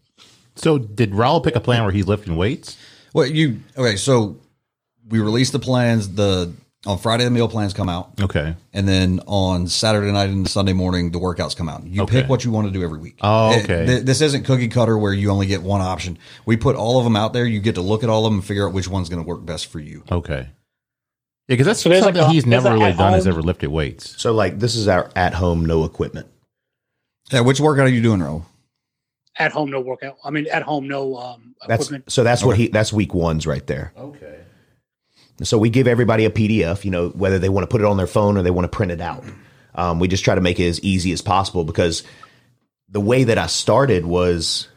So, 0.55 0.77
did 0.77 1.11
Raul 1.11 1.43
pick 1.43 1.55
a 1.55 1.59
plan 1.61 1.83
where 1.83 1.91
he's 1.91 2.05
lifting 2.07 2.35
weights? 2.35 2.77
Well, 3.13 3.25
you 3.25 3.61
okay? 3.77 3.95
So 3.95 4.37
we 5.07 5.19
released 5.19 5.53
the 5.53 5.59
plans. 5.59 6.09
The 6.13 6.51
on 6.85 6.97
Friday 6.97 7.23
the 7.25 7.31
meal 7.31 7.49
plans 7.49 7.73
come 7.73 7.89
out, 7.89 8.11
Okay. 8.21 8.55
and 8.71 8.87
then 8.87 9.19
on 9.27 9.67
Saturday 9.67 10.11
night 10.13 10.29
and 10.29 10.47
Sunday 10.47 10.71
morning 10.71 11.11
the 11.11 11.19
workouts 11.19 11.53
come 11.55 11.67
out. 11.67 11.85
You 11.85 12.03
Okay. 12.03 12.21
pick 12.21 12.29
what 12.29 12.45
you 12.45 12.51
want 12.51 12.67
to 12.67 12.73
do 12.73 12.81
every 12.83 12.99
week. 12.99 13.17
Oh, 13.21 13.51
It- 13.51 13.63
okay. 13.65 13.85
th- 13.85 14.03
this 14.05 14.21
isn't 14.21 14.45
cookie 14.45 14.69
cutter 14.69 14.97
where 14.97 15.11
you 15.13 15.29
only 15.29 15.45
get 15.47 15.61
one 15.61 15.81
option. 15.81 16.17
We 16.45 16.55
put 16.55 16.77
all 16.77 16.97
of 16.97 17.03
them 17.03 17.17
out 17.17 17.33
there. 17.33 17.45
You 17.45 17.59
get 17.59 17.75
to 17.75 17.81
look 17.81 18.01
at 18.03 18.09
all 18.09 18.25
of 18.25 18.31
them 18.31 18.39
and 18.39 18.45
figure 18.45 18.65
out 18.65 18.73
which 18.73 18.87
one's 18.87 19.09
going 19.09 19.21
to 19.21 19.27
work 19.27 19.45
best 19.45 19.65
for 19.65 19.79
you. 19.79 20.03
Okay. 20.09 20.47
Yeah, 21.49 21.53
because 21.55 21.65
that's 21.65 21.81
So 21.81 21.89
something 21.89 22.15
like 22.21 22.29
a- 22.29 22.31
he's 22.31 22.45
never 22.45 22.69
really 22.71 22.85
at 22.85 22.97
done. 22.97 23.15
Is 23.15 23.25
home- 23.25 23.33
ever 23.33 23.41
lifted 23.41 23.69
weights? 23.69 24.21
So 24.21 24.33
like 24.33 24.59
this 24.59 24.75
is 24.75 24.87
our 24.87 25.09
at 25.15 25.33
home 25.33 25.65
no 25.65 25.83
equipment. 25.83 26.27
Yeah, 27.31 27.41
which 27.41 27.59
workout 27.59 27.85
are 27.85 27.89
you 27.89 28.01
doing, 28.01 28.21
Ro? 28.21 28.45
at 29.37 29.51
home 29.53 29.71
no 29.71 29.79
workout. 29.79 30.17
I 30.23 30.31
mean, 30.31 30.47
at 30.51 30.63
home 30.63 30.87
no 30.87 31.15
um, 31.15 31.55
That's 31.67 31.83
equipment. 31.85 32.11
so 32.11 32.23
that's 32.25 32.43
what 32.43 32.57
he 32.57 32.67
that's 32.67 32.91
week 32.93 33.13
one's 33.13 33.47
right 33.47 33.65
there. 33.67 33.93
Okay. 33.97 34.39
So 35.43 35.57
we 35.57 35.69
give 35.69 35.87
everybody 35.87 36.25
a 36.25 36.29
PDF, 36.29 36.83
you 36.83 36.91
know, 36.91 37.09
whether 37.09 37.39
they 37.39 37.47
want 37.49 37.63
to 37.63 37.67
put 37.67 37.79
it 37.79 37.85
on 37.87 37.95
their 37.97 38.07
phone 38.07 38.37
or 38.37 38.41
they 38.43 38.51
want 38.51 38.65
to 38.65 38.75
print 38.75 38.91
it 38.91 38.99
out. 39.01 39.23
Um, 39.73 39.99
we 39.99 40.09
just 40.09 40.25
try 40.25 40.35
to 40.35 40.41
make 40.41 40.59
it 40.59 40.67
as 40.67 40.81
easy 40.81 41.13
as 41.13 41.21
possible 41.21 41.63
because 41.63 42.03
the 42.89 42.99
way 42.99 43.23
that 43.23 43.37
I 43.37 43.47
started 43.47 44.05
was 44.05 44.67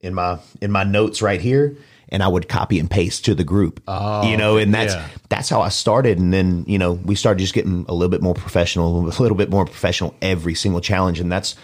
in 0.00 0.12
my 0.14 0.38
in 0.60 0.70
my 0.70 0.84
notes 0.84 1.22
right 1.22 1.40
here, 1.40 1.74
and 2.08 2.22
I 2.22 2.28
would 2.28 2.48
copy 2.48 2.78
and 2.78 2.90
paste 2.90 3.24
to 3.24 3.34
the 3.34 3.44
group. 3.44 3.82
Oh, 3.86 4.28
you 4.28 4.36
know, 4.36 4.56
and 4.56 4.72
that's 4.72 4.94
yeah. 4.94 5.08
that's 5.28 5.48
how 5.48 5.60
I 5.60 5.68
started. 5.68 6.18
And 6.18 6.32
then 6.32 6.64
you 6.66 6.78
know 6.78 6.92
we 6.92 7.14
started 7.14 7.40
just 7.40 7.54
getting 7.54 7.84
a 7.88 7.94
little 7.94 8.10
bit 8.10 8.22
more 8.22 8.34
professional, 8.34 8.98
a 8.98 9.20
little 9.20 9.36
bit 9.36 9.50
more 9.50 9.64
professional 9.64 10.14
every 10.22 10.54
single 10.54 10.80
challenge, 10.80 11.20
and 11.20 11.30
that's 11.30 11.54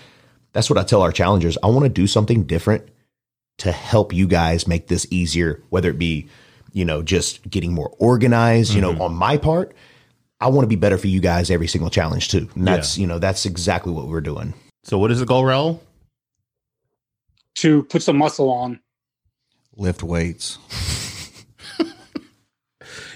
that's 0.53 0.69
what 0.69 0.79
I 0.79 0.85
tell 0.85 1.03
our 1.03 1.13
challengers. 1.13 1.57
I 1.63 1.69
want 1.69 1.85
to 1.85 1.89
do 1.89 2.07
something 2.07 2.45
different 2.45 2.89
to 3.59 3.73
help 3.73 4.13
you 4.13 4.27
guys 4.27 4.67
make 4.67 4.89
this 4.89 5.07
easier, 5.11 5.63
whether 5.71 5.91
it 5.91 5.99
be, 5.99 6.29
you 6.73 6.85
know, 6.85 7.03
just 7.03 7.49
getting 7.49 7.73
more 7.73 7.95
organized, 7.99 8.75
you 8.75 8.81
know, 8.81 8.93
mm-hmm. 8.93 9.03
on 9.03 9.15
my 9.15 9.37
part. 9.37 9.75
I 10.41 10.49
want 10.49 10.65
to 10.65 10.69
be 10.69 10.77
better 10.77 10.99
for 10.99 11.07
you 11.07 11.21
guys 11.21 11.51
every 11.51 11.69
single 11.69 11.91
challenge 11.91 12.29
too. 12.29 12.49
And 12.57 12.67
that's, 12.67 12.99
you 12.99 13.07
know, 13.07 13.21
that's 13.21 13.47
exactly 13.47 13.93
what 13.93 14.09
we're 14.09 14.21
doing. 14.21 14.55
So 14.83 14.99
what 14.99 15.13
is 15.13 15.21
the 15.21 15.27
goal, 15.27 15.45
Raul? 15.45 15.79
to 17.57 17.85
put 17.85 18.03
some 18.03 18.17
muscle 18.17 18.51
on. 18.51 18.81
Lift 19.77 20.03
weights. 20.03 20.59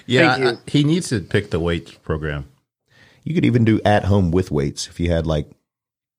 Yeah, 0.05 0.53
I- 0.53 0.69
he 0.71 0.83
needs 0.85 1.09
to 1.09 1.19
pick 1.19 1.49
the 1.51 1.59
weight 1.59 2.01
program. 2.03 2.47
You 3.23 3.35
could 3.35 3.45
even 3.45 3.65
do 3.65 3.81
at 3.83 4.05
home 4.05 4.31
with 4.31 4.51
weights 4.51 4.87
if 4.87 4.99
you 5.01 5.11
had 5.11 5.27
like 5.27 5.49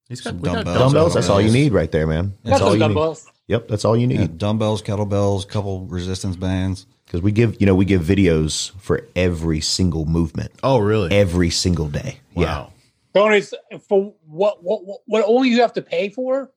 He's 0.08 0.20
got 0.20 0.30
Some 0.30 0.40
we 0.40 0.44
got 0.48 0.54
dumbbells. 0.64 0.78
dumbbells. 0.78 1.14
That's 1.14 1.28
all 1.28 1.40
you 1.40 1.50
need 1.50 1.72
right 1.72 1.90
there, 1.90 2.06
man. 2.06 2.34
That's 2.42 2.60
That's 2.60 2.62
all 2.62 2.78
some 2.78 2.92
you 2.92 2.94
need. 2.94 3.16
Yep, 3.48 3.68
that's 3.68 3.84
all 3.84 3.96
you 3.96 4.08
Yeah, 4.08 4.20
need. 4.20 4.38
dumbbells, 4.38 4.82
kettlebells, 4.82 5.46
couple 5.48 5.86
resistance 5.86 6.36
bands. 6.36 6.86
Because 7.06 7.22
we 7.22 7.32
give, 7.32 7.58
you 7.60 7.66
know, 7.66 7.74
we 7.74 7.84
give 7.86 8.02
videos 8.02 8.70
for 8.80 9.06
every 9.16 9.60
single 9.62 10.04
movement, 10.04 10.52
Oh, 10.62 10.78
really? 10.78 11.10
every 11.14 11.48
single 11.50 11.88
day. 11.88 12.20
Yeah. 12.36 12.44
Wow. 12.44 12.72
Tony, 13.14 13.40
for 13.88 14.12
what, 14.26 14.62
what 14.62 14.84
what 14.84 15.00
what 15.06 15.24
only 15.26 15.48
you 15.48 15.62
have 15.62 15.72
to 15.74 15.82
pay 15.82 16.10
for, 16.10 16.50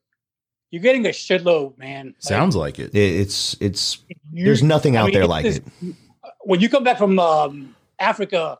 you're 0.72 0.82
getting 0.82 1.06
a 1.06 1.10
shitload, 1.10 1.78
man. 1.78 2.14
Sounds 2.18 2.56
like 2.56 2.80
it. 2.80 2.92
It- 2.94 3.20
It's 3.20 3.56
it's 3.60 3.98
you- 4.32 4.44
there's 4.44 4.62
nothing 4.64 4.96
I 4.96 5.00
out 5.02 5.04
mean, 5.06 5.14
there 5.14 5.26
like 5.28 5.44
this- 5.44 5.58
it. 5.58 5.94
When 6.44 6.60
you 6.60 6.68
come 6.68 6.82
back 6.82 6.98
from 6.98 7.18
um, 7.20 7.76
Africa, 8.00 8.58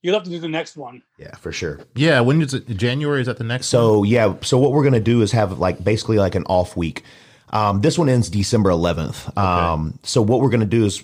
you'll 0.00 0.14
have 0.14 0.22
to 0.24 0.30
do 0.30 0.38
the 0.38 0.48
next 0.48 0.76
one. 0.78 1.02
Yeah, 1.18 1.34
for 1.36 1.52
sure. 1.52 1.80
Yeah. 1.94 2.20
When 2.20 2.40
is 2.40 2.54
it? 2.54 2.66
January 2.76 3.20
is 3.20 3.26
that 3.26 3.36
the 3.36 3.44
next? 3.44 3.66
one? 3.72 3.82
So 3.82 4.02
yeah, 4.04 4.34
so 4.40 4.56
what 4.56 4.72
we're 4.72 4.84
gonna 4.84 4.98
do 5.00 5.20
is 5.20 5.32
have 5.32 5.58
like 5.58 5.84
basically 5.84 6.18
like 6.18 6.34
an 6.34 6.44
off 6.44 6.74
week. 6.76 7.02
Um, 7.50 7.80
this 7.80 7.98
one 7.98 8.08
ends 8.08 8.28
December 8.30 8.70
11th. 8.70 9.36
Um, 9.36 9.98
so 10.02 10.22
what 10.22 10.40
we're 10.40 10.50
gonna 10.50 10.64
do 10.66 10.84
is 10.84 11.02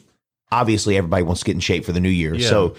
obviously 0.52 0.96
everybody 0.96 1.22
wants 1.24 1.40
to 1.40 1.46
get 1.46 1.54
in 1.54 1.60
shape 1.60 1.84
for 1.84 1.92
the 1.92 2.00
new 2.00 2.08
year. 2.10 2.34
Yeah. 2.34 2.48
So 2.48 2.76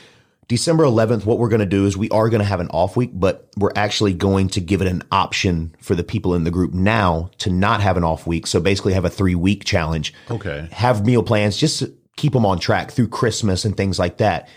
December 0.47 0.83
11th, 0.83 1.25
what 1.25 1.39
we're 1.39 1.49
gonna 1.49 1.65
do 1.65 1.85
is 1.85 1.97
we 1.97 2.09
are 2.09 2.29
gonna 2.29 2.43
have 2.43 2.59
an 2.59 2.67
off 2.69 2.95
week, 2.95 3.11
but 3.13 3.49
we're 3.57 3.71
actually 3.75 4.13
going 4.13 4.47
to 4.49 4.61
give 4.61 4.81
it 4.81 4.87
an 4.87 5.01
option 5.11 5.75
for 5.81 5.95
the 5.95 6.03
people 6.03 6.35
in 6.35 6.43
the 6.43 6.51
group 6.51 6.73
now 6.73 7.31
to 7.39 7.49
not 7.49 7.81
have 7.81 7.97
an 7.97 8.03
off 8.03 8.27
week. 8.27 8.45
So 8.45 8.59
basically 8.59 8.93
have 8.93 9.05
a 9.05 9.09
three 9.09 9.35
week 9.35 9.63
challenge 9.65 10.13
Okay. 10.29 10.67
have 10.71 11.05
meal 11.05 11.23
plans 11.23 11.57
just 11.57 11.83
keep 12.15 12.33
them 12.33 12.45
on 12.45 12.59
track 12.59 12.91
through 12.91 13.07
Christmas 13.07 13.65
and 13.65 13.75
things 13.75 13.97
like 13.99 14.17
that. 14.17 14.47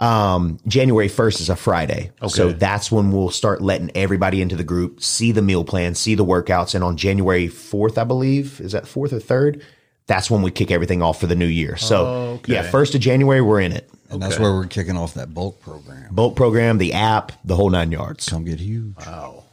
Um, 0.00 0.58
January 0.66 1.08
1st 1.08 1.40
is 1.42 1.48
a 1.50 1.54
Friday. 1.54 2.10
So 2.26 2.50
that's 2.50 2.90
when 2.90 3.12
we'll 3.12 3.30
start 3.30 3.60
letting 3.60 3.90
everybody 3.94 4.42
into 4.42 4.56
the 4.56 4.64
group 4.64 5.00
see 5.00 5.30
the 5.30 5.42
meal 5.42 5.62
plan, 5.62 5.94
see 5.94 6.16
the 6.16 6.24
workouts. 6.24 6.74
And 6.74 6.82
on 6.82 6.96
January 6.96 7.46
4th, 7.46 7.98
I 7.98 8.02
believe, 8.04 8.60
is 8.60 8.72
that 8.72 8.84
4th 8.84 9.12
or 9.12 9.20
3rd? 9.20 9.62
That's 10.08 10.28
when 10.28 10.42
we 10.42 10.50
kick 10.50 10.72
everything 10.72 11.02
off 11.02 11.20
for 11.20 11.28
the 11.28 11.36
new 11.36 11.46
year. 11.46 11.76
So 11.76 12.06
Okay. 12.42 12.54
yeah, 12.54 12.68
1st 12.68 12.96
of 12.96 13.00
January, 13.00 13.40
we're 13.42 13.60
in 13.60 13.70
it. 13.70 13.88
And 14.12 14.22
that's 14.22 14.38
where 14.38 14.52
we're 14.52 14.66
kicking 14.66 14.96
off 14.96 15.14
that 15.14 15.32
bulk 15.32 15.60
program. 15.60 16.14
Bulk 16.14 16.36
program, 16.36 16.78
the 16.78 16.92
app, 16.92 17.32
the 17.44 17.56
whole 17.56 17.70
nine 17.70 17.90
yards. 17.90 18.28
Come 18.28 18.44
get 18.44 18.60
huge. 18.60 18.94
Wow. 18.98 19.44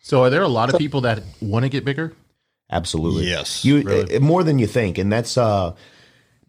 So 0.00 0.24
are 0.24 0.30
there 0.30 0.42
a 0.42 0.48
lot 0.48 0.72
of 0.72 0.78
people 0.78 1.02
that 1.02 1.22
want 1.40 1.64
to 1.64 1.68
get 1.68 1.84
bigger? 1.84 2.12
Absolutely. 2.70 3.26
Yes, 3.28 3.64
You 3.64 3.82
really. 3.82 4.16
uh, 4.16 4.20
more 4.20 4.42
than 4.44 4.58
you 4.58 4.66
think, 4.66 4.98
and 4.98 5.12
that's 5.12 5.36
uh, 5.38 5.74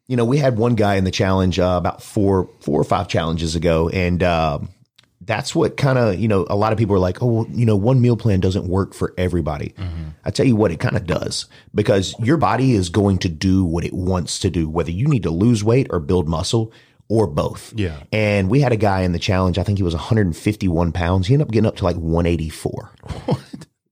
you 0.08 0.18
know, 0.18 0.26
we 0.26 0.38
had 0.38 0.58
one 0.58 0.76
guy 0.76 0.96
in 0.96 1.04
the 1.04 1.12
challenge 1.12 1.60
uh, 1.60 1.76
about 1.78 2.04
four, 2.04 2.50
four 2.60 2.80
or 2.80 2.84
five 2.84 3.08
challenges 3.08 3.56
ago, 3.56 3.88
and 3.90 4.22
uh, 4.22 4.60
that's 5.24 5.54
what 5.54 5.78
kind 5.78 5.98
of 5.98 6.20
you 6.20 6.28
know 6.28 6.46
a 6.50 6.56
lot 6.56 6.74
of 6.74 6.80
people 6.80 6.96
are 6.96 7.00
like, 7.00 7.22
oh, 7.22 7.28
well, 7.28 7.48
you 7.50 7.66
know, 7.66 7.76
one 7.76 8.02
meal 8.02 8.18
plan 8.18 8.40
doesn't 8.40 8.68
work 8.68 8.94
for 8.94 9.14
everybody. 9.18 9.74
Mm-hmm. 9.78 10.10
I 10.26 10.32
tell 10.32 10.46
you 10.46 10.56
what, 10.56 10.72
it 10.72 10.80
kind 10.80 10.96
of 10.96 11.06
does 11.06 11.46
because 11.74 12.16
your 12.20 12.38
body 12.38 12.74
is 12.74 12.90
going 12.90 13.20
to 13.20 13.30
do 13.30 13.64
what 13.64 13.84
it 13.84 13.94
wants 13.94 14.40
to 14.40 14.50
do, 14.50 14.70
whether 14.70 14.92
you 14.92 15.08
need 15.08 15.24
to 15.24 15.32
lose 15.32 15.64
weight 15.64 15.88
or 15.90 16.00
build 16.00 16.28
muscle 16.28 16.74
or 17.08 17.28
both. 17.28 17.74
Yeah. 17.76 17.98
And 18.12 18.50
we 18.50 18.62
had 18.62 18.72
a 18.72 18.78
guy 18.78 19.02
in 19.02 19.12
the 19.12 19.20
challenge. 19.20 19.58
I 19.58 19.64
think 19.64 19.78
he 19.78 19.84
was 19.84 19.94
151 19.94 20.92
pounds. 20.94 21.28
He 21.28 21.34
ended 21.34 21.48
up 21.48 21.52
getting 21.52 21.68
up 21.68 21.76
to 21.78 21.84
like 21.84 21.98
184 21.98 22.92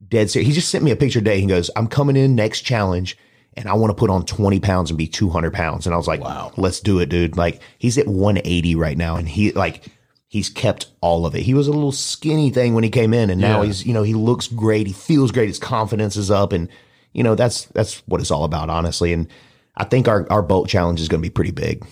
dead 0.10 0.30
serious. 0.30 0.48
He 0.48 0.54
just 0.54 0.70
sent 0.70 0.84
me 0.84 0.92
a 0.92 0.96
picture 0.96 1.20
today. 1.20 1.40
He 1.40 1.46
goes, 1.46 1.70
I'm 1.76 1.88
coming 1.88 2.16
in 2.16 2.36
next 2.36 2.62
challenge 2.62 3.18
and 3.56 3.68
I 3.68 3.74
want 3.74 3.92
to 3.92 3.96
put 3.96 4.10
on 4.10 4.26
20 4.26 4.60
pounds 4.60 4.90
and 4.90 4.98
be 4.98 5.08
200 5.08 5.54
pounds. 5.54 5.86
And 5.86 5.94
I 5.94 5.98
was 5.98 6.08
like, 6.08 6.22
wow, 6.22 6.52
let's 6.58 6.80
do 6.80 7.00
it, 7.00 7.08
dude. 7.10 7.38
Like 7.38 7.62
he's 7.78 7.98
at 7.98 8.08
180 8.08 8.76
right 8.76 8.98
now. 8.98 9.16
And 9.16 9.28
he 9.28 9.52
like, 9.52 9.86
he's 10.30 10.48
kept 10.50 10.88
all 11.02 11.26
of 11.26 11.36
it. 11.36 11.42
He 11.42 11.54
was 11.54 11.68
a 11.68 11.72
little 11.72 11.92
skinny 11.92 12.50
thing 12.52 12.74
when 12.76 12.84
he 12.86 12.90
came 12.90 13.14
in 13.14 13.30
and 13.30 13.42
now 13.42 13.62
Yeah. 13.62 13.68
he's, 13.68 13.86
you 13.86 13.94
know, 13.94 14.04
he 14.04 14.14
looks 14.14 14.48
great. 14.48 14.88
He 14.88 14.94
feels 14.94 15.32
great. 15.32 15.48
His 15.50 15.60
confidence 15.60 16.16
is 16.16 16.30
up. 16.32 16.54
And, 16.54 16.70
you 17.14 17.24
know, 17.24 17.36
that's, 17.36 17.66
that's 17.66 17.96
what 18.08 18.22
it's 18.22 18.30
all 18.32 18.44
about, 18.46 18.70
honestly. 18.70 19.12
And 19.12 19.28
I 19.76 19.84
think 19.86 20.08
our, 20.08 20.26
our 20.32 20.42
boat 20.42 20.70
challenge 20.70 21.02
is 21.02 21.08
going 21.10 21.20
to 21.22 21.26
be 21.28 21.32
pretty 21.34 21.52
big. 21.52 21.84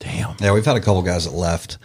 Damn. 0.00 0.36
Yeah, 0.40 0.52
we've 0.52 0.64
had 0.64 0.76
a 0.76 0.80
couple 0.80 1.00
guys 1.02 1.24
that 1.24 1.34
left. 1.34 1.78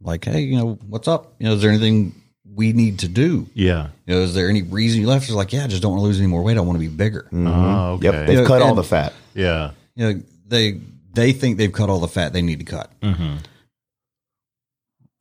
Like, 0.00 0.24
hey, 0.26 0.40
you 0.40 0.56
know, 0.58 0.78
what's 0.86 1.08
up? 1.08 1.34
You 1.38 1.46
know, 1.46 1.54
is 1.54 1.62
there 1.62 1.70
anything 1.70 2.14
we 2.54 2.72
need 2.74 2.98
to 2.98 3.08
do? 3.08 3.46
Yeah. 3.54 3.88
You 4.06 4.14
know, 4.14 4.20
is 4.20 4.34
there 4.34 4.48
any 4.50 4.60
reason 4.62 5.00
you 5.00 5.06
left? 5.06 5.24
It's 5.24 5.32
like, 5.32 5.52
yeah, 5.54 5.64
I 5.64 5.66
just 5.68 5.82
don't 5.82 5.92
want 5.92 6.00
to 6.02 6.04
lose 6.06 6.18
any 6.18 6.28
more 6.28 6.42
weight. 6.42 6.58
I 6.58 6.60
want 6.60 6.76
to 6.76 6.80
be 6.86 6.94
bigger. 6.94 7.26
Oh, 7.32 7.92
okay. 7.94 8.04
Yep. 8.04 8.26
They've 8.26 8.38
Yeah, 8.40 8.44
cut 8.46 8.60
all 8.62 8.74
the 8.74 8.84
fat. 8.84 9.14
Yeah. 9.34 9.70
You 9.94 10.12
know, 10.12 10.22
they 10.46 10.80
they 11.14 11.32
think 11.32 11.56
they've 11.56 11.72
cut 11.72 11.88
all 11.88 11.98
the 11.98 12.08
fat 12.08 12.34
they 12.34 12.42
need 12.42 12.58
to 12.58 12.66
cut. 12.66 12.92
Mm-hmm. 13.00 13.36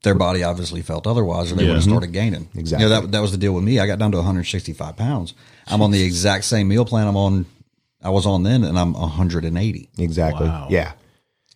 Their 0.06 0.16
body 0.16 0.44
obviously 0.44 0.82
felt 0.82 1.06
otherwise, 1.06 1.52
or 1.52 1.56
they 1.56 1.64
Yeah. 1.64 1.70
would 1.72 1.76
have 1.76 1.84
started 1.84 2.14
gaining. 2.14 2.48
Exactly. 2.56 2.86
You 2.86 2.90
know, 2.90 3.02
that 3.02 3.12
that 3.12 3.20
was 3.22 3.32
the 3.32 3.38
deal 3.38 3.54
with 3.54 3.64
me. 3.66 3.80
I 3.80 3.88
got 3.88 4.00
down 4.00 4.12
to 4.12 4.18
165 4.18 4.96
pounds. 4.96 5.34
I'm 5.68 5.82
on 5.82 5.92
the 5.92 6.02
exact 6.04 6.46
same 6.46 6.68
meal 6.70 6.86
plan 6.86 7.08
I'm 7.08 7.18
on. 7.18 7.46
I 8.02 8.10
was 8.10 8.26
on 8.26 8.44
then, 8.44 8.64
and 8.64 8.80
I'm 8.80 8.94
180. 8.94 9.90
Exactly. 9.98 10.48
Wow. 10.48 10.68
Yeah. 10.70 10.94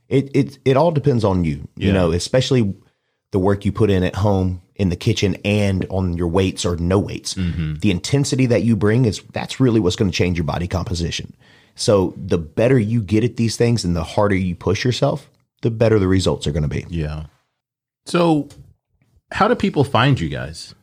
It 0.09 0.31
it 0.35 0.59
it 0.65 0.75
all 0.77 0.91
depends 0.91 1.23
on 1.23 1.45
you. 1.45 1.67
Yeah. 1.77 1.87
You 1.87 1.93
know, 1.93 2.11
especially 2.11 2.73
the 3.31 3.39
work 3.39 3.63
you 3.65 3.71
put 3.71 3.89
in 3.91 4.03
at 4.03 4.15
home, 4.15 4.61
in 4.75 4.89
the 4.89 4.95
kitchen, 4.95 5.37
and 5.45 5.85
on 5.91 6.17
your 6.17 6.27
weights 6.27 6.65
or 6.65 6.75
no 6.77 6.97
weights. 6.97 7.35
Mm-hmm. 7.35 7.75
The 7.75 7.91
intensity 7.91 8.47
that 8.47 8.63
you 8.63 8.75
bring 8.75 9.05
is 9.05 9.21
that's 9.31 9.59
really 9.59 9.79
what's 9.79 9.95
going 9.95 10.09
to 10.09 10.17
change 10.17 10.37
your 10.37 10.45
body 10.45 10.67
composition. 10.67 11.33
So 11.75 12.15
the 12.17 12.39
better 12.39 12.79
you 12.79 13.01
get 13.01 13.23
at 13.23 13.37
these 13.37 13.55
things 13.55 13.85
and 13.85 13.95
the 13.95 14.03
harder 14.03 14.35
you 14.35 14.55
push 14.55 14.83
yourself, 14.83 15.29
the 15.61 15.69
better 15.69 15.99
the 15.99 16.07
results 16.07 16.47
are 16.47 16.51
going 16.51 16.63
to 16.63 16.67
be. 16.69 16.85
Yeah. 16.89 17.25
So, 18.09 18.49
how 19.31 19.47
do 19.47 19.53
people 19.53 19.83
find 19.83 20.19
you 20.19 20.29
guys? 20.29 20.73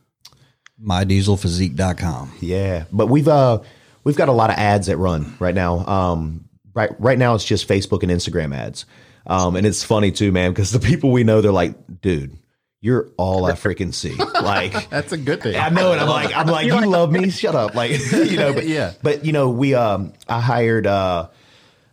MyDieselPhysique.com. 0.81 2.31
Yeah, 2.39 2.85
but 2.89 3.07
we've 3.07 3.27
uh 3.27 3.59
we've 4.05 4.15
got 4.15 4.29
a 4.29 4.31
lot 4.31 4.49
of 4.49 4.55
ads 4.55 4.87
that 4.87 4.95
run 4.95 5.35
right 5.37 5.53
now. 5.53 5.85
Um, 5.85 6.47
right 6.73 6.91
right 6.99 7.17
now 7.17 7.35
it's 7.35 7.43
just 7.43 7.67
Facebook 7.67 8.03
and 8.03 8.11
Instagram 8.11 8.55
ads. 8.55 8.85
Um, 9.25 9.57
and 9.57 9.67
it's 9.67 9.83
funny 9.83 10.13
too, 10.13 10.31
man, 10.31 10.51
because 10.51 10.71
the 10.71 10.79
people 10.79 11.11
we 11.11 11.25
know 11.25 11.41
they're 11.41 11.51
like, 11.51 11.75
dude, 11.99 12.37
you're 12.79 13.09
all 13.17 13.45
I 13.45 13.51
freaking 13.51 13.93
see. 13.93 14.15
Like, 14.15 14.89
That's 14.89 15.11
a 15.11 15.17
good 15.17 15.41
thing. 15.41 15.57
I 15.57 15.67
know 15.67 15.91
it. 15.91 15.99
I'm 15.99 16.07
like, 16.07 16.33
I'm 16.33 16.47
like, 16.47 16.67
you 16.67 16.89
love 16.89 17.11
me? 17.11 17.29
Shut 17.29 17.55
up. 17.55 17.75
Like, 17.75 17.91
you 18.11 18.37
know, 18.37 18.53
but 18.53 18.67
Yeah. 18.67 18.93
But 19.03 19.25
you 19.25 19.33
know, 19.33 19.49
we 19.49 19.75
um, 19.75 20.13
I 20.29 20.39
hired 20.39 20.87
uh, 20.87 21.27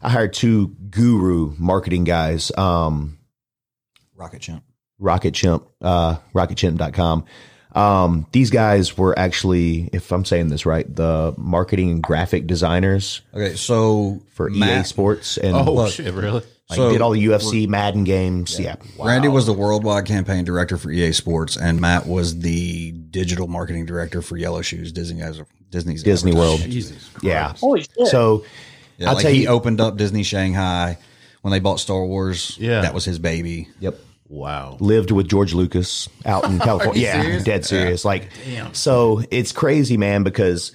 I 0.01 0.11
hired 0.11 0.33
two 0.33 0.69
guru 0.69 1.55
marketing 1.59 2.05
guys. 2.05 2.53
Um, 2.57 3.19
Rocket 4.15 4.41
Chimp. 4.41 4.63
Rocket 4.99 5.35
Chimp, 5.35 5.65
uh, 5.81 6.17
rocketchimp.com. 6.35 7.25
Um, 7.75 8.27
these 8.31 8.51
guys 8.51 8.97
were 8.97 9.19
actually, 9.19 9.91
if 9.93 10.13
I'm 10.13 10.25
saying 10.25 10.49
this 10.49 10.65
right, 10.65 10.87
the 10.95 11.35
marketing 11.37 11.91
and 11.91 12.03
graphic 12.03 12.47
designers 12.47 13.21
Okay, 13.35 13.57
so 13.57 14.21
for 14.33 14.49
EA 14.49 14.85
Sports 14.85 15.39
and 15.39 15.57
Oh 15.57 15.73
Look. 15.75 15.93
shit! 15.93 16.15
Really? 16.15 16.31
like, 16.71 16.77
so 16.77 16.93
did 16.93 17.01
all 17.01 17.11
the 17.11 17.25
UFC 17.27 17.67
Madden 17.67 18.05
games. 18.05 18.61
Yeah. 18.61 18.77
Randy 19.03 19.27
was 19.27 19.47
the 19.47 19.53
worldwide 19.53 20.07
campaign 20.07 20.45
director 20.45 20.79
for 20.79 20.91
EA 20.93 21.11
Sports, 21.13 21.57
and 21.57 21.81
Matt 21.81 22.07
was 22.07 22.39
the 22.39 22.93
digital 22.93 23.49
marketing 23.49 23.87
director 23.87 24.23
for 24.23 24.37
Yellow 24.37 24.63
Shoes, 24.63 24.93
Disney 24.93 25.21
as 25.21 25.43
Disney's 25.71 26.05
Disney 26.05 26.33
World. 26.33 26.61
Jesus. 26.61 27.09
Christ. 27.09 27.25
Yeah. 27.25 27.55
Holy 27.59 27.81
shit! 27.83 28.07
So 28.07 28.45
Yeah, 28.99 29.09
I'll 29.09 29.15
like 29.17 29.23
tell 29.25 29.33
he 29.33 29.43
you. 29.43 29.49
opened 29.49 29.81
up 29.81 29.97
Disney 29.97 30.23
Shanghai 30.23 30.97
when 31.43 31.51
they 31.51 31.59
bought 31.59 31.81
Star 31.81 32.05
Wars. 32.05 32.57
Yeah. 32.61 32.83
that 32.83 32.95
was 32.95 33.05
his 33.05 33.19
baby. 33.19 33.69
yep. 33.81 33.99
Wow. 34.29 34.77
lived 34.81 35.11
with 35.11 35.29
George 35.29 35.55
Lucas 35.55 36.09
out 36.25 36.45
in 36.45 36.59
California. 36.61 37.03
yeah, 37.03 37.23
serious? 37.23 37.45
dead 37.45 37.65
serious. 37.65 38.05
Like, 38.05 38.31
Damn. 38.47 38.75
so 38.75 39.23
it's 39.31 39.53
crazy, 39.53 39.97
man, 39.97 40.23
because 40.23 40.73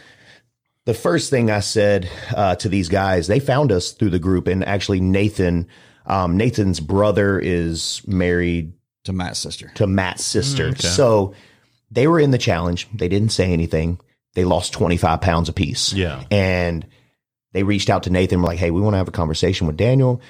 the 0.85 0.93
first 0.93 1.29
thing 1.29 1.49
I 1.51 1.59
said 1.59 2.09
uh, 2.35 2.55
to 2.57 2.69
these 2.69 2.89
guys, 2.89 3.27
they 3.27 3.39
found 3.39 3.71
us 3.71 3.91
through 3.91 4.11
the 4.11 4.19
group, 4.19 4.47
and 4.47 4.63
actually 4.65 5.01
Nathan, 5.01 5.67
um, 6.05 6.37
Nathan's 6.37 6.79
brother 6.79 7.39
is 7.39 8.01
married 8.07 8.73
To 9.05 9.13
Matt's 9.13 9.39
sister. 9.39 9.71
to 9.75 9.87
Matt's 9.87 10.23
sister. 10.23 10.67
okay. 10.69 10.87
So 10.87 11.33
they 11.91 12.07
were 12.07 12.19
in 12.19 12.31
the 12.31 12.37
challenge. 12.37 12.87
They 12.93 13.07
didn't 13.09 13.29
say 13.29 13.51
anything. 13.51 13.99
They 14.35 14.45
lost 14.45 14.73
25 14.73 15.21
pounds 15.21 15.49
apiece. 15.49 15.91
Yeah. 15.91 16.23
And 16.31 16.85
they 17.51 17.63
reached 17.63 17.89
out 17.89 18.03
to 18.03 18.09
Nathan 18.11 18.41
were 18.41 18.47
like, 18.47 18.59
Hey, 18.59 18.69
we 18.71 18.79
want 18.79 18.93
to 18.93 18.99
have 18.99 19.07
a 19.07 19.11
conversation 19.11 19.65
with 19.67 19.75
Daniel. 19.75 20.21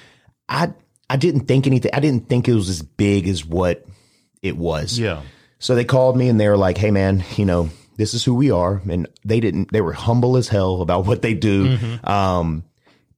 I, 0.48 0.72
I 1.10 1.16
didn't 1.16 1.46
think 1.46 1.66
anything. 1.66 1.90
I 1.92 2.00
didn't 2.00 2.28
think 2.28 2.48
it 2.48 2.54
was 2.54 2.68
as 2.70 2.80
big 2.80 3.28
as 3.28 3.44
what 3.44 3.84
it 4.42 4.56
was. 4.56 4.98
Yeah. 4.98 5.22
So 5.58 5.74
they 5.74 5.84
called 5.84 6.16
me 6.16 6.28
and 6.28 6.40
they 6.40 6.48
were 6.48 6.56
like, 6.56 6.78
Hey 6.78 6.90
man, 6.90 7.22
you 7.36 7.44
know, 7.44 7.68
this 7.96 8.14
is 8.14 8.24
who 8.24 8.34
we 8.34 8.50
are. 8.50 8.80
And 8.88 9.06
they 9.24 9.40
didn't, 9.40 9.72
they 9.72 9.82
were 9.82 9.92
humble 9.92 10.38
as 10.38 10.48
hell 10.48 10.80
about 10.80 11.04
what 11.06 11.20
they 11.20 11.34
do. 11.34 11.76
Um, 12.04 12.64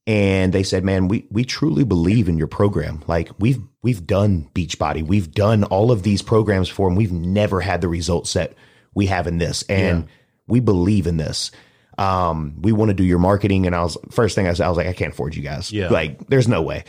and 0.04 0.52
they 0.52 0.64
said, 0.64 0.82
"Man, 0.84 1.06
we 1.06 1.28
we 1.30 1.44
truly 1.44 1.84
believe 1.84 2.28
in 2.28 2.36
your 2.36 2.48
program. 2.48 3.04
Like 3.06 3.30
we've 3.38 3.60
we've 3.82 4.04
done 4.04 4.48
Beachbody, 4.52 5.06
we've 5.06 5.30
done 5.30 5.62
all 5.62 5.92
of 5.92 6.02
these 6.02 6.22
programs 6.22 6.68
for 6.68 6.88
them. 6.88 6.96
We've 6.96 7.12
never 7.12 7.60
had 7.60 7.80
the 7.82 7.88
results 7.88 8.32
that 8.32 8.54
we 8.94 9.06
have 9.06 9.28
in 9.28 9.38
this, 9.38 9.62
and 9.68 10.00
Yeah. 10.00 10.08
we 10.48 10.58
believe 10.58 11.06
in 11.06 11.18
this. 11.18 11.52
Um, 11.98 12.54
we 12.62 12.72
want 12.72 12.88
to 12.88 12.94
do 12.94 13.04
your 13.04 13.20
marketing." 13.20 13.64
And 13.66 13.76
I 13.76 13.82
was 13.84 13.96
first 14.10 14.34
thing 14.34 14.48
I 14.48 14.54
said, 14.54 14.66
I 14.66 14.68
was 14.70 14.76
like, 14.76 14.88
"I 14.88 14.92
can't 14.92 15.12
afford 15.12 15.36
you 15.36 15.42
guys. 15.42 15.70
Yeah. 15.70 15.88
Like, 15.88 16.26
there's 16.26 16.48
no 16.48 16.62
way." 16.62 16.82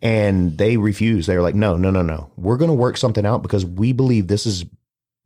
And 0.00 0.56
they 0.56 0.76
refused. 0.76 1.28
They 1.28 1.36
were 1.36 1.42
like, 1.42 1.54
"No, 1.56 1.76
no, 1.76 1.90
no, 1.90 2.02
no. 2.02 2.30
We're 2.36 2.56
going 2.56 2.70
to 2.70 2.74
work 2.74 2.96
something 2.96 3.26
out 3.26 3.42
because 3.42 3.64
we 3.64 3.92
believe 3.92 4.26
this 4.28 4.46
is." 4.46 4.64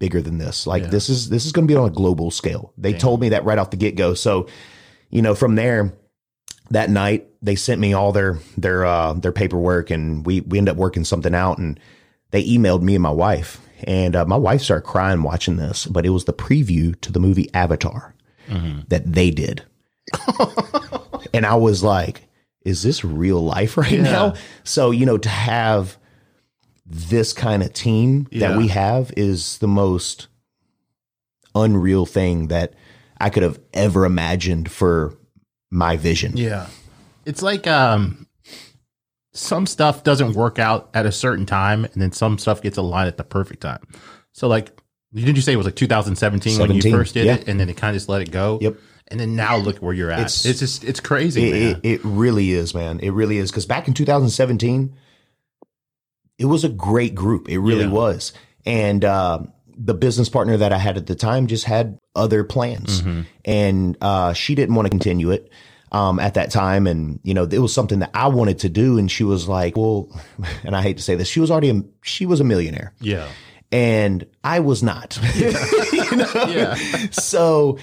bigger 0.00 0.20
than 0.20 0.36
this 0.36 0.66
like 0.66 0.82
Yeah. 0.82 0.88
this 0.88 1.08
is 1.08 1.28
this 1.28 1.46
is 1.46 1.52
going 1.52 1.64
to 1.68 1.72
be 1.72 1.78
on 1.78 1.86
a 1.88 1.92
global 1.92 2.32
scale 2.32 2.72
they 2.76 2.92
told 2.92 3.20
me 3.20 3.28
that 3.28 3.44
right 3.44 3.56
off 3.56 3.70
the 3.70 3.76
get-go 3.76 4.14
so 4.14 4.48
you 5.10 5.22
know 5.22 5.36
from 5.36 5.54
there 5.54 5.92
that 6.72 6.90
night 6.90 7.28
they 7.40 7.54
sent 7.54 7.80
me 7.80 7.92
all 7.92 8.10
their 8.10 8.40
their 8.58 8.84
uh 8.84 9.12
their 9.12 9.30
paperwork 9.30 9.90
and 9.92 10.26
we 10.26 10.40
we 10.40 10.58
ended 10.58 10.72
up 10.72 10.76
working 10.76 11.04
something 11.04 11.36
out 11.36 11.58
and 11.58 11.78
they 12.32 12.42
emailed 12.44 12.82
me 12.82 12.96
and 12.96 13.02
my 13.04 13.12
wife 13.12 13.60
and 13.84 14.16
uh, 14.16 14.24
my 14.24 14.34
wife 14.34 14.62
started 14.62 14.84
crying 14.84 15.22
watching 15.22 15.54
this 15.54 15.86
but 15.86 16.04
it 16.04 16.10
was 16.10 16.24
the 16.24 16.32
preview 16.32 17.00
to 17.00 17.12
the 17.12 17.20
movie 17.20 17.48
avatar 17.54 18.12
that 18.88 19.04
they 19.06 19.30
did 19.30 19.62
and 21.32 21.46
i 21.46 21.54
was 21.54 21.84
like 21.84 22.28
is 22.64 22.82
this 22.82 23.04
real 23.04 23.42
life 23.42 23.76
right 23.84 24.00
now 24.00 24.34
so 24.64 24.90
you 24.90 25.06
know 25.06 25.18
to 25.18 25.28
have 25.28 25.96
this 26.86 27.32
kind 27.32 27.62
of 27.62 27.72
team 27.72 28.26
Yeah. 28.30 28.48
that 28.48 28.58
we 28.58 28.68
have 28.68 29.12
is 29.16 29.58
the 29.58 29.68
most 29.68 30.28
unreal 31.54 32.06
thing 32.06 32.48
that 32.48 32.74
i 33.20 33.30
could 33.30 33.42
have 33.42 33.58
ever 33.72 34.04
imagined 34.04 34.70
for 34.70 35.14
my 35.70 35.96
vision 35.96 36.36
Yeah. 36.36 36.66
It's 37.24 37.40
like 37.42 37.66
um 37.66 38.26
some 39.32 39.64
stuff 39.66 40.02
doesn't 40.04 40.34
work 40.34 40.58
out 40.58 40.90
at 40.92 41.06
a 41.06 41.12
certain 41.12 41.46
time 41.46 41.84
and 41.84 41.94
then 41.94 42.12
some 42.12 42.36
stuff 42.36 42.60
gets 42.60 42.76
aligned 42.76 43.08
at 43.08 43.16
the 43.16 43.24
perfect 43.24 43.62
time. 43.62 43.80
So 44.32 44.48
like 44.48 44.76
didn't 45.14 45.36
you 45.36 45.42
say 45.42 45.52
it 45.52 45.56
was 45.56 45.66
like 45.66 45.76
2017 45.76 46.58
when 46.58 46.72
you 46.72 46.82
first 46.90 47.14
did 47.14 47.26
yeah. 47.26 47.34
it 47.36 47.48
and 47.48 47.60
then 47.60 47.68
it 47.68 47.76
kind 47.76 47.94
of 47.94 47.96
just 47.96 48.08
let 48.08 48.22
it 48.22 48.30
go? 48.30 48.58
Yep. 48.60 48.76
And 49.12 49.20
then 49.20 49.36
now 49.36 49.56
look 49.58 49.78
where 49.78 49.94
you're 49.94 50.10
at. 50.10 50.18
It's- 50.20 50.44
It's, 50.46 50.58
just 50.60 50.82
it's 50.84 50.98
crazy, 51.00 51.48
It, 51.48 51.52
man. 51.52 51.80
it, 51.84 51.88
it 51.92 52.00
really 52.04 52.50
is, 52.52 52.74
man. 52.74 52.98
It 53.00 53.10
really 53.10 53.36
is. 53.38 53.50
Because 53.50 53.66
back 53.66 53.86
in 53.86 53.94
2017, 53.94 54.94
it 56.38 56.46
was 56.46 56.64
a 56.64 56.68
great 56.68 57.14
group. 57.14 57.48
It 57.48 57.58
really 57.58 57.84
Yeah. 57.84 57.90
was. 57.90 58.32
And 58.64 59.04
uh, 59.04 59.40
the 59.76 59.94
business 59.94 60.28
partner 60.28 60.56
that 60.56 60.72
I 60.72 60.78
had 60.78 60.96
at 60.96 61.06
the 61.06 61.14
time 61.14 61.46
just 61.46 61.64
had 61.64 61.98
other 62.14 62.42
plans, 62.44 63.02
Mm-hmm. 63.02 63.20
and 63.44 63.96
uh, 64.00 64.32
she 64.32 64.54
didn't 64.54 64.74
want 64.74 64.86
to 64.86 64.90
continue 64.90 65.30
it. 65.30 65.50
Um, 65.90 66.18
at 66.20 66.32
that 66.34 66.50
time, 66.50 66.86
and 66.86 67.20
you 67.22 67.34
know, 67.34 67.42
it 67.44 67.58
was 67.58 67.74
something 67.74 67.98
that 67.98 68.12
I 68.14 68.28
wanted 68.28 68.60
to 68.60 68.70
do, 68.70 68.96
and 68.96 69.10
she 69.10 69.24
was 69.24 69.46
like, 69.46 69.76
"Well," 69.76 70.08
and 70.64 70.74
I 70.74 70.80
hate 70.80 70.96
to 70.96 71.02
say 71.02 71.16
this, 71.16 71.28
she 71.28 71.38
was 71.38 71.50
already 71.50 71.68
a, 71.68 71.82
she 72.02 72.24
was 72.24 72.40
a 72.40 72.44
millionaire, 72.44 72.94
yeah. 72.98 73.28
and 73.70 74.24
I 74.42 74.60
was 74.60 74.82
not. 74.82 75.18
You 75.92 76.16
know? 76.16 76.32
Yeah. 76.48 76.74
so 77.10 77.78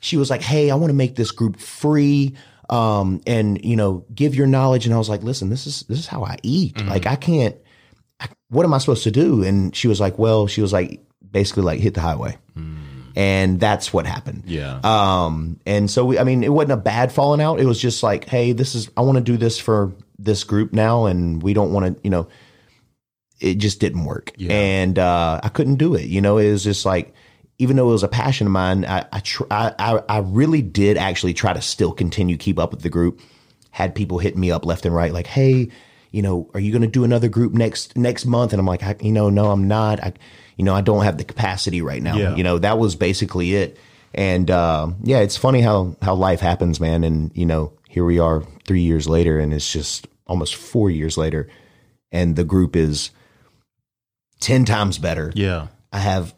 she 0.00 0.16
was 0.16 0.30
like, 0.30 0.42
"Hey, 0.42 0.70
I 0.70 0.74
want 0.74 0.90
to 0.90 0.94
make 0.94 1.16
this 1.16 1.30
group 1.30 1.58
free, 1.58 2.34
um, 2.70 3.20
and 3.26 3.64
you 3.64 3.76
know, 3.76 4.04
give 4.14 4.34
your 4.34 4.46
knowledge." 4.46 4.86
And 4.86 4.94
I 4.94 4.98
was 4.98 5.08
like, 5.08 5.22
"Listen, 5.22 5.48
this 5.50 5.66
is 5.66 5.80
this 5.88 5.98
is 5.98 6.06
how 6.06 6.24
I 6.24 6.36
eat. 6.42 6.74
Mm-hmm. 6.74 6.88
Like, 6.88 7.06
I 7.06 7.16
can't. 7.16 7.56
I, 8.20 8.28
what 8.48 8.64
am 8.64 8.74
I 8.74 8.78
supposed 8.78 9.04
to 9.04 9.10
do?" 9.10 9.42
And 9.42 9.74
she 9.74 9.88
was 9.88 10.00
like, 10.00 10.18
"Well, 10.18 10.46
she 10.46 10.60
was 10.62 10.72
like, 10.72 11.00
basically, 11.30 11.64
like 11.64 11.80
hit 11.80 11.94
the 11.94 12.00
highway." 12.00 12.36
And 13.16 13.58
that's 13.58 13.92
what 13.92 14.06
happened. 14.06 14.44
Mm. 14.44 14.50
Yeah. 14.50 14.80
Um, 14.84 15.58
and 15.66 15.90
so 15.90 16.04
we, 16.04 16.20
I 16.20 16.24
mean, 16.24 16.44
it 16.44 16.52
wasn't 16.52 16.72
a 16.72 16.76
bad 16.76 17.10
falling 17.10 17.40
out. 17.40 17.58
It 17.58 17.66
was 17.66 17.80
just 17.80 18.04
like, 18.04 18.28
hey, 18.28 18.52
this 18.52 18.76
is, 18.76 18.90
I 18.96 19.00
want 19.00 19.18
to 19.18 19.24
do 19.24 19.36
this 19.36 19.58
for 19.58 19.92
this 20.20 20.44
group 20.44 20.72
now, 20.72 21.06
and 21.06 21.42
we 21.42 21.52
don't 21.52 21.72
want 21.72 21.96
to, 21.96 22.00
you 22.04 22.10
know, 22.10 22.28
it 23.40 23.54
just 23.54 23.80
didn't 23.80 24.04
work. 24.04 24.30
Yeah. 24.36 24.52
And 24.52 25.00
uh, 25.00 25.40
I 25.42 25.48
couldn't 25.48 25.76
do 25.76 25.96
it. 25.96 26.06
You 26.06 26.20
know, 26.20 26.38
it 26.38 26.52
was 26.52 26.62
just 26.62 26.86
like, 26.86 27.12
even 27.58 27.76
though 27.76 27.88
it 27.88 27.92
was 27.92 28.02
a 28.02 28.08
passion 28.08 28.46
of 28.46 28.52
mine, 28.52 28.84
I 28.84 29.04
I, 29.12 29.20
tr- 29.20 29.50
I 29.50 30.00
I 30.08 30.18
really 30.18 30.62
did 30.62 30.96
actually 30.96 31.34
try 31.34 31.52
to 31.52 31.60
still 31.60 31.92
continue 31.92 32.36
keep 32.36 32.58
up 32.58 32.70
with 32.70 32.82
the 32.82 32.88
group. 32.88 33.20
Had 33.70 33.94
people 33.94 34.18
hitting 34.18 34.40
me 34.40 34.50
up 34.50 34.64
left 34.64 34.86
and 34.86 34.94
right, 34.94 35.12
like, 35.12 35.26
hey, 35.26 35.68
you 36.10 36.22
know, 36.22 36.50
are 36.54 36.60
you 36.60 36.72
going 36.72 36.82
to 36.82 36.88
do 36.88 37.04
another 37.04 37.28
group 37.28 37.52
next 37.52 37.96
next 37.96 38.24
month? 38.24 38.52
And 38.52 38.60
I'm 38.60 38.66
like, 38.66 38.82
I, 38.82 38.96
you 39.00 39.12
know, 39.12 39.28
no, 39.28 39.50
I'm 39.50 39.68
not. 39.68 40.00
I, 40.02 40.14
you 40.56 40.64
know, 40.64 40.74
I 40.74 40.80
don't 40.80 41.04
have 41.04 41.18
the 41.18 41.24
capacity 41.24 41.82
right 41.82 42.02
now. 42.02 42.16
Yeah. 42.16 42.34
You 42.34 42.42
know, 42.42 42.58
that 42.58 42.78
was 42.78 42.96
basically 42.96 43.54
it. 43.54 43.78
And 44.14 44.50
uh, 44.50 44.88
yeah, 45.02 45.18
it's 45.18 45.36
funny 45.36 45.60
how 45.60 45.96
how 46.02 46.14
life 46.14 46.40
happens, 46.40 46.80
man. 46.80 47.04
And 47.04 47.30
you 47.36 47.44
know, 47.46 47.72
here 47.88 48.04
we 48.04 48.18
are 48.18 48.42
three 48.66 48.80
years 48.80 49.08
later, 49.08 49.38
and 49.38 49.52
it's 49.52 49.70
just 49.70 50.08
almost 50.26 50.54
four 50.56 50.90
years 50.90 51.16
later, 51.18 51.48
and 52.10 52.34
the 52.36 52.44
group 52.44 52.74
is 52.74 53.10
ten 54.40 54.64
times 54.64 54.98
better. 54.98 55.32
yeah. 55.34 55.68
I 55.90 56.00
have 56.00 56.34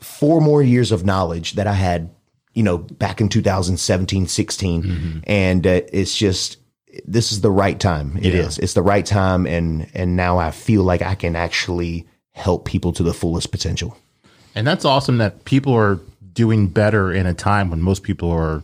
four 0.00 0.40
more 0.40 0.62
years 0.62 0.92
of 0.92 1.04
knowledge 1.04 1.52
that 1.52 1.66
I 1.66 1.74
had, 1.74 2.10
you 2.54 2.62
know, 2.62 2.78
back 2.78 3.20
in 3.20 3.28
2017, 3.28 4.26
16. 4.26 5.22
And 5.26 5.66
uh, 5.66 5.82
it's 5.92 6.16
just, 6.16 6.56
this 7.04 7.32
is 7.32 7.40
the 7.40 7.50
right 7.50 7.78
time. 7.78 8.16
It 8.18 8.34
is. 8.34 8.58
Yeah. 8.58 8.64
It's 8.64 8.74
the 8.74 8.82
right 8.82 9.06
time. 9.06 9.46
And, 9.46 9.88
and 9.94 10.16
now 10.16 10.38
I 10.38 10.50
feel 10.50 10.82
like 10.82 11.02
I 11.02 11.14
can 11.14 11.36
actually 11.36 12.06
help 12.32 12.64
people 12.64 12.92
to 12.94 13.02
the 13.02 13.14
fullest 13.14 13.50
potential. 13.50 13.96
And 14.54 14.66
that's 14.66 14.84
awesome 14.84 15.18
that 15.18 15.44
people 15.44 15.74
are 15.74 16.00
doing 16.32 16.68
better 16.68 17.12
in 17.12 17.26
a 17.26 17.34
time 17.34 17.70
when 17.70 17.80
most 17.80 18.02
people 18.02 18.30
are 18.30 18.62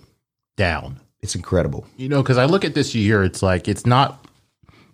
down. 0.57 1.01
It's 1.21 1.35
incredible. 1.35 1.87
You 1.97 2.09
know, 2.09 2.23
because 2.23 2.39
I 2.39 2.47
look 2.47 2.65
at 2.65 2.75
this 2.75 2.95
year, 2.95 3.23
it's 3.23 3.43
like 3.43 3.69
it's 3.69 3.87
not. 3.87 4.25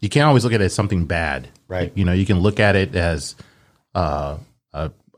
You 0.01 0.09
can't 0.09 0.27
always 0.27 0.45
look 0.45 0.53
at 0.53 0.61
it 0.61 0.65
as 0.65 0.75
something 0.75 1.07
bad, 1.07 1.49
Right. 1.69 1.93
You 1.95 2.05
know, 2.05 2.13
you 2.13 2.27
can 2.27 2.41
look 2.41 2.61
at 2.61 2.77
it 2.77 2.95
as 2.95 3.35
uh, 3.95 4.37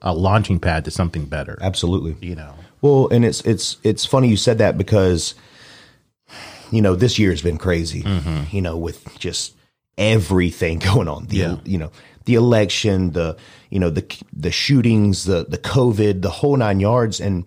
a 0.05 0.14
launching 0.14 0.61
pad 0.61 0.84
to 0.84 0.90
something 0.92 1.24
better. 1.24 1.59
Absolutely. 1.61 2.14
You 2.20 2.36
know, 2.36 2.55
Well, 2.82 3.09
and 3.09 3.24
it's 3.24 3.40
it's 3.40 3.78
it's 3.82 4.05
funny 4.07 4.28
you 4.28 4.36
said 4.36 4.59
that 4.59 4.78
because 4.78 5.34
you 6.70 6.80
know 6.82 6.94
this 6.94 7.18
year 7.18 7.30
has 7.30 7.42
been 7.42 7.59
crazy. 7.59 8.02
Mm-hmm. 8.02 8.55
You 8.55 8.62
know, 8.62 8.76
with 8.76 9.18
just 9.18 9.55
everything 9.98 10.78
going 10.94 11.09
on. 11.09 11.26
The 11.26 11.36
Yeah. 11.36 11.57
you 11.64 11.78
know 11.78 11.90
the 12.26 12.34
election, 12.34 13.12
the 13.12 13.36
you 13.70 13.80
know 13.80 13.90
the 13.90 14.05
the 14.32 14.52
shootings, 14.52 15.24
the 15.24 15.46
the 15.48 15.59
COVID, 15.59 16.22
the 16.22 16.30
whole 16.30 16.57
nine 16.57 16.80
yards. 16.80 17.18
And 17.20 17.44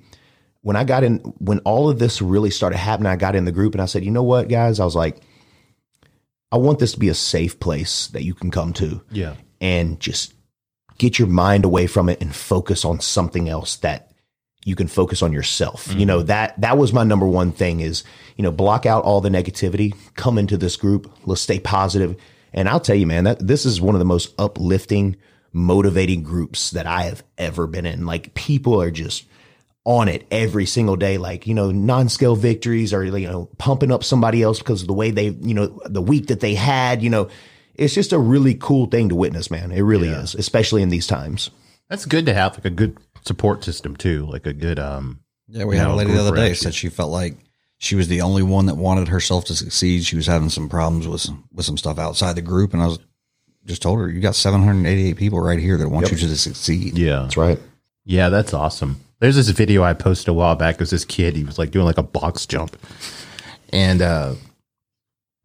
when 0.62 0.76
I 0.76 0.84
got 0.84 1.04
in, 1.04 1.18
when 1.38 1.60
all 1.60 1.90
of 1.90 2.00
this 2.00 2.22
really 2.22 2.50
started 2.50 2.78
happening, 2.78 3.12
I 3.12 3.16
got 3.16 3.36
in 3.36 3.46
the 3.46 3.52
group 3.52 3.74
and 3.74 3.82
I 3.82 3.86
said, 3.86 4.04
you 4.04 4.12
know 4.12 4.24
what, 4.24 4.50
guys, 4.50 4.80
I 4.80 4.86
was 4.86 4.96
like, 4.96 5.22
I 6.52 6.58
want 6.58 6.80
this 6.80 6.94
to 6.94 7.00
be 7.00 7.10
a 7.10 7.14
safe 7.14 7.60
place 7.60 8.08
that 8.08 8.24
you 8.24 8.34
can 8.34 8.52
come 8.52 8.74
to 8.74 9.02
yeah, 9.12 9.36
and 9.62 10.00
just 10.00 10.34
get 10.98 11.20
your 11.20 11.28
mind 11.28 11.66
away 11.66 11.88
from 11.88 12.10
it 12.10 12.22
and 12.22 12.36
focus 12.36 12.86
on 12.86 13.00
something 13.00 13.50
else 13.50 13.76
that 13.78 14.12
you 14.66 14.76
can 14.76 14.88
focus 14.88 15.22
on 15.22 15.32
yourself. 15.32 15.88
You 15.88 15.94
mm-hmm. 15.94 16.08
know, 16.08 16.24
that 16.24 16.60
that 16.60 16.78
was 16.78 16.92
my 16.92 17.04
number 17.04 17.26
one 17.26 17.52
thing 17.52 17.80
is, 17.80 18.04
you 18.36 18.44
know, 18.44 18.52
block 18.52 18.86
out 18.86 19.06
all 19.06 19.22
the 19.22 19.30
negativity, 19.30 19.96
come 20.16 20.38
into 20.38 20.58
this 20.58 20.76
group, 20.76 21.10
let's 21.26 21.42
stay 21.42 21.60
positive. 21.60 22.18
And 22.54 22.68
I'll 22.68 22.80
tell 22.80 22.96
you, 22.96 23.08
man, 23.08 23.24
that 23.26 23.46
this 23.46 23.66
is 23.66 23.80
one 23.80 23.96
of 23.96 24.00
the 24.00 24.06
most 24.06 24.34
uplifting, 24.38 25.16
motivating 25.54 26.24
groups 26.24 26.72
that 26.72 26.86
I 26.86 27.04
have 27.04 27.24
ever 27.38 27.68
been 27.68 27.86
in. 27.86 28.06
Like 28.06 28.34
people 28.34 28.82
are 28.82 28.92
just 28.92 29.26
on 29.86 30.10
it 30.10 30.28
every 30.32 30.66
single 30.66 30.98
day, 30.98 31.18
like, 31.18 31.48
you 31.48 31.54
know, 31.54 31.72
non-scale 31.72 32.36
victories 32.36 32.94
or, 32.94 33.06
you 33.06 33.28
know, 33.28 33.50
pumping 33.58 33.92
up 33.92 34.04
somebody 34.04 34.44
else 34.44 34.60
because 34.60 34.82
of 34.82 34.88
the 34.88 34.94
way 34.94 35.12
they, 35.12 35.30
you 35.30 35.54
know, 35.54 35.80
the 35.86 36.02
week 36.02 36.28
that 36.28 36.42
they 36.42 36.56
had, 36.56 37.02
you 37.02 37.10
know, 37.10 37.30
it's 37.78 37.94
just 37.94 38.12
a 38.14 38.20
really 38.20 38.56
cool 38.56 38.88
thing 38.88 39.10
to 39.10 39.16
witness, 39.16 39.50
man. 39.52 39.72
It 39.72 39.82
really 39.82 40.10
Yeah. 40.10 40.22
is, 40.24 40.36
especially 40.36 40.82
in 40.82 40.90
these 40.90 41.08
times. 41.08 41.50
that's 41.90 42.06
good 42.06 42.26
to 42.26 42.34
have 42.34 42.54
like 42.58 42.66
a 42.66 42.70
good 42.70 42.98
support 43.24 43.64
system 43.64 43.96
too, 43.96 44.26
like 44.26 44.46
a 44.46 44.54
good 44.54 44.80
um. 44.80 45.20
Yeah, 45.48 45.64
we 45.64 45.78
had 45.78 45.88
know, 45.88 45.94
a 45.94 45.96
lady 45.96 46.12
the 46.12 46.20
other 46.20 46.36
day 46.36 46.54
said 46.54 46.74
she 46.74 46.90
felt 46.90 47.12
like 47.12 47.38
she 47.78 47.96
was 47.96 48.08
the 48.10 48.20
only 48.22 48.44
one 48.44 48.66
that 48.66 48.76
wanted 48.76 49.08
herself 49.08 49.46
to 49.46 49.56
succeed. 49.56 50.04
She 50.04 50.18
was 50.18 50.28
having 50.28 50.50
some 50.50 50.68
problems 50.68 51.08
with 51.08 51.22
some, 51.22 51.46
with 51.54 51.66
some 51.66 51.78
stuff 51.78 51.98
outside 51.98 52.36
the 52.36 52.42
group, 52.42 52.74
and 52.74 52.82
I 52.84 52.88
was 52.88 53.00
just 53.66 53.82
told 53.82 54.00
her, 54.00 54.10
"You 54.10 54.20
got 54.20 54.36
788 54.36 55.16
people 55.16 55.40
right 55.40 55.60
here 55.60 55.78
that 55.78 55.88
want 55.88 56.12
you 56.12 56.18
to 56.18 56.38
succeed." 56.38 56.98
Yeah, 56.98 57.20
That's 57.22 57.38
right. 57.38 57.60
yeah, 58.04 58.28
that's 58.30 58.54
awesome. 58.54 59.00
there's 59.20 59.36
this 59.38 59.48
video 59.50 59.84
I 59.84 59.94
posted 59.94 60.28
a 60.28 60.34
while 60.34 60.56
back. 60.56 60.76
It 60.76 60.80
was 60.82 60.90
this 60.90 61.06
kid. 61.06 61.36
He 61.38 61.44
was 61.46 61.58
like 61.58 61.72
doing 61.72 61.86
like 61.86 61.98
a 61.98 62.04
box 62.04 62.46
jump, 62.46 62.76
and 63.72 64.02
uh, 64.02 64.34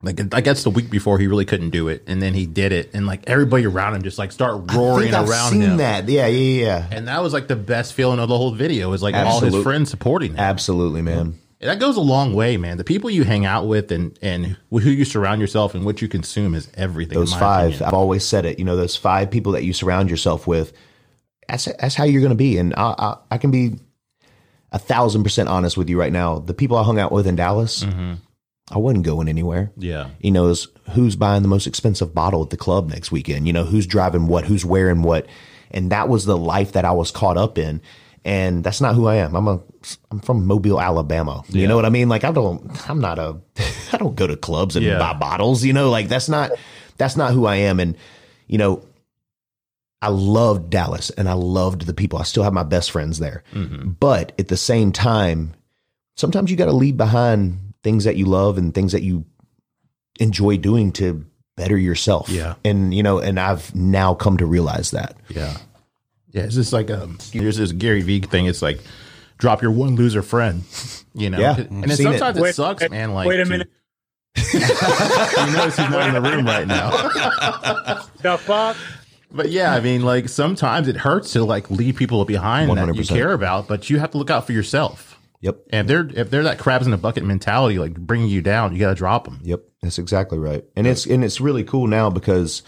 like 0.03 0.35
I 0.35 0.41
guess 0.41 0.65
the 0.65 0.71
week 0.71 0.91
before 0.91 1.19
he 1.19 1.29
really 1.29 1.45
couldn't 1.45 1.71
do 1.71 1.89
it, 1.89 2.03
and 2.07 2.21
then 2.21 2.35
he 2.35 2.47
did 2.47 2.73
it, 2.73 2.91
and 2.93 3.07
like 3.07 3.23
everybody 3.29 3.67
around 3.67 3.95
him 3.95 4.03
just 4.03 4.19
like 4.19 4.33
start 4.33 4.71
I 4.71 4.77
roaring 4.77 5.05
think 5.05 5.15
I've 5.15 5.29
around 5.29 5.53
seen 5.53 5.63
him. 5.63 5.77
that. 5.77 6.09
Yeah, 6.09 6.27
yeah, 6.27 6.65
yeah. 6.65 6.89
And 6.91 7.09
that 7.09 7.23
was 7.23 7.33
like 7.33 7.49
the 7.49 7.57
best 7.57 7.95
feeling 7.95 8.19
of 8.19 8.29
the 8.29 8.37
whole 8.37 8.53
video 8.53 8.93
is 8.93 9.03
like 9.03 9.15
all 9.15 9.41
his 9.41 9.63
friends 9.63 9.91
supporting 9.91 10.33
him. 10.33 10.41
Absolutely, 10.41 11.03
man. 11.03 11.39
And 11.61 11.71
that 11.71 11.79
goes 11.79 11.97
a 11.97 12.01
long 12.01 12.35
way, 12.35 12.57
man. 12.57 12.77
The 12.77 12.83
people 12.83 13.09
you 13.09 13.23
hang 13.23 13.47
out 13.47 13.69
with 13.69 13.93
and 13.93 14.19
and 14.21 14.57
who 14.71 14.81
you 14.81 15.05
surround 15.05 15.41
yourself 15.41 15.77
and 15.77 15.85
what 15.85 16.03
you 16.03 16.09
consume 16.09 16.57
is 16.57 16.69
everything. 16.75 17.15
in 17.15 17.21
Those 17.21 17.35
five, 17.35 17.69
opinion. 17.69 17.85
I've 17.87 17.95
always 17.95 18.27
said 18.27 18.45
it. 18.47 18.59
You 18.59 18.65
know, 18.65 18.75
those 18.75 18.97
five 18.97 19.31
people 19.31 19.53
that 19.53 19.63
you 19.63 19.73
surround 19.73 20.11
yourself 20.11 20.49
with, 20.49 20.73
that's 21.49 21.67
that's 21.67 21.95
how 21.95 22.03
you're 22.03 22.21
going 22.21 22.31
to 22.31 22.37
be. 22.37 22.59
And 22.59 22.75
I, 22.77 22.95
I, 22.99 23.17
I 23.31 23.39
can 23.39 23.53
be 23.53 23.79
a 24.73 24.79
thousand 24.81 25.23
percent 25.23 25.49
honest 25.49 25.77
with 25.77 25.89
you 25.89 26.01
right 26.01 26.11
now. 26.13 26.41
The 26.41 26.55
people 26.55 26.77
I 26.77 26.83
hung 26.83 26.99
out 26.99 27.13
with 27.13 27.29
in 27.29 27.37
Dallas, 27.37 27.85
mm-hmm. 27.85 28.15
I 28.75 28.79
wasn't 28.79 29.05
going 29.05 29.29
anywhere. 29.29 29.71
Yeah, 29.77 30.09
You 30.21 30.31
know, 30.31 30.49
is 30.49 30.67
who's 30.93 31.15
buying 31.15 31.43
the 31.43 31.49
most 31.49 31.67
expensive 31.67 32.15
bottle 32.15 32.43
at 32.43 32.51
the 32.51 32.57
club 32.57 32.89
next 32.89 33.13
weekend? 33.13 33.47
You 33.47 33.53
know, 33.53 33.65
who's 33.65 33.87
driving 33.87 34.27
what? 34.29 34.45
Who's 34.47 34.65
wearing 34.65 35.03
what? 35.03 35.27
And 35.71 35.93
that 35.93 36.09
was 36.09 36.25
the 36.25 36.37
life 36.39 36.73
that 36.73 36.85
I 36.87 36.93
was 36.93 37.11
caught 37.11 37.37
up 37.37 37.59
in. 37.59 37.83
And 38.25 38.65
that's 38.65 38.81
not 38.81 38.95
who 38.95 39.07
I 39.07 39.17
am. 39.17 39.35
I'm 39.35 39.47
a, 39.49 39.61
I'm 40.11 40.21
from 40.21 40.47
Mobile, 40.47 40.81
Alabama. 40.81 41.43
You 41.49 41.67
know 41.67 41.77
what 41.77 41.85
I 41.85 41.91
mean? 41.91 42.09
Like 42.09 42.25
I 42.25 42.33
don't, 42.33 42.89
I'm 42.89 43.01
not 43.01 43.19
a, 43.19 43.37
I 43.93 43.97
don't 43.99 44.17
go 44.17 44.27
to 44.27 44.37
clubs 44.37 44.75
and 44.77 44.87
Yeah. 44.87 44.99
buy 44.99 45.13
bottles. 45.13 45.65
You 45.65 45.73
know, 45.75 45.91
like 45.91 46.09
that's 46.09 46.29
not, 46.29 46.51
that's 46.97 47.17
not 47.17 47.33
who 47.35 47.45
I 47.47 47.57
am. 47.57 47.79
And 47.79 47.97
you 48.47 48.59
know, 48.59 48.85
I 50.01 50.09
loved 50.09 50.71
Dallas 50.71 51.11
and 51.11 51.29
I 51.29 51.35
loved 51.35 51.83
the 51.87 51.95
people. 51.95 52.19
I 52.19 52.23
still 52.25 52.43
have 52.43 52.53
my 52.53 52.65
best 52.65 52.91
friends 52.91 53.19
there. 53.19 53.45
Mm-hmm. 53.53 53.91
But 54.01 54.33
at 54.39 54.49
the 54.49 54.57
same 54.57 54.93
time, 54.93 55.55
sometimes 56.17 56.51
you 56.51 56.57
got 56.57 56.67
to 56.67 56.73
leave 56.73 56.97
behind 56.97 57.72
things 57.83 58.05
that 58.05 58.17
you 58.17 58.27
love 58.27 58.59
and 58.59 58.75
things 58.75 58.93
that 58.93 59.03
you 59.03 59.25
enjoy 60.21 60.57
doing 60.57 60.93
to 60.93 61.25
better 61.57 61.77
yourself. 61.77 62.29
Yeah. 62.29 62.55
And 62.65 62.95
you 62.95 63.03
know, 63.03 63.19
and 63.19 63.39
I've 63.41 63.75
now 63.75 64.15
come 64.15 64.37
to 64.39 64.47
realize 64.47 64.91
that. 64.93 65.17
yeah, 65.29 65.57
yeah. 66.31 66.43
It's 66.43 66.55
just 66.55 66.73
like 66.73 66.91
um, 66.91 67.19
there's 67.33 67.57
this 67.59 67.73
Gary 67.73 68.03
Vee 68.03 68.21
thing. 68.21 68.47
It's 68.47 68.63
like 68.63 68.81
drop 69.39 69.63
your 69.63 69.71
one 69.73 69.97
loser 69.97 70.23
friend. 70.23 70.63
You 71.15 71.29
know, 71.29 71.39
Yeah, 71.39 71.57
and 71.57 71.83
then 71.85 71.91
seen 71.95 72.07
it. 72.07 72.13
sometimes 72.13 72.39
it, 72.39 72.41
Wait- 72.41 72.55
sucks, 72.55 72.89
man. 72.89 73.13
Like, 73.13 73.29
wait 73.29 73.39
a 73.41 73.45
to- 73.45 73.51
minute. 73.51 73.69
you 74.55 74.61
notice 74.61 75.77
he's 75.77 75.91
not 75.91 76.09
in 76.09 76.15
the 76.15 76.23
room 76.23 76.47
right 76.47 76.67
now. 76.67 76.91
The 78.23 78.39
fuck? 78.39 78.79
But 79.31 79.51
yeah, 79.51 79.75
I 79.75 79.81
mean, 79.81 80.03
like 80.05 80.31
sometimes 80.31 80.89
it 80.89 80.97
hurts 80.97 81.33
to 81.35 81.45
like 81.45 81.71
leave 81.71 81.97
people 81.97 82.25
behind 82.25 82.71
that 82.79 82.95
you 82.97 83.05
care 83.05 83.35
about, 83.35 83.69
but 83.69 83.91
you 83.91 83.99
have 83.99 84.11
to 84.13 84.17
look 84.19 84.31
out 84.31 84.47
for 84.47 84.53
yourself. 84.53 85.19
Yep. 85.43 85.59
And 85.71 85.81
if 85.81 85.87
they're 85.89 86.21
if 86.23 86.31
they're 86.31 86.43
that 86.45 86.59
crabs 86.59 86.87
in 86.87 86.93
a 86.93 86.97
bucket 86.99 87.25
mentality, 87.25 87.79
like 87.79 87.95
bringing 87.95 88.29
you 88.29 88.41
down, 88.43 88.73
you 88.73 88.79
got 88.81 88.89
to 88.91 88.95
drop 88.95 89.25
them. 89.25 89.41
Yep, 89.43 89.61
that's 89.83 89.99
exactly 89.99 90.39
right. 90.39 90.65
And 90.77 90.87
it's 90.87 91.05
and 91.05 91.23
it's 91.25 91.41
really 91.41 91.65
cool 91.65 91.87
now 91.87 92.11
because 92.11 92.63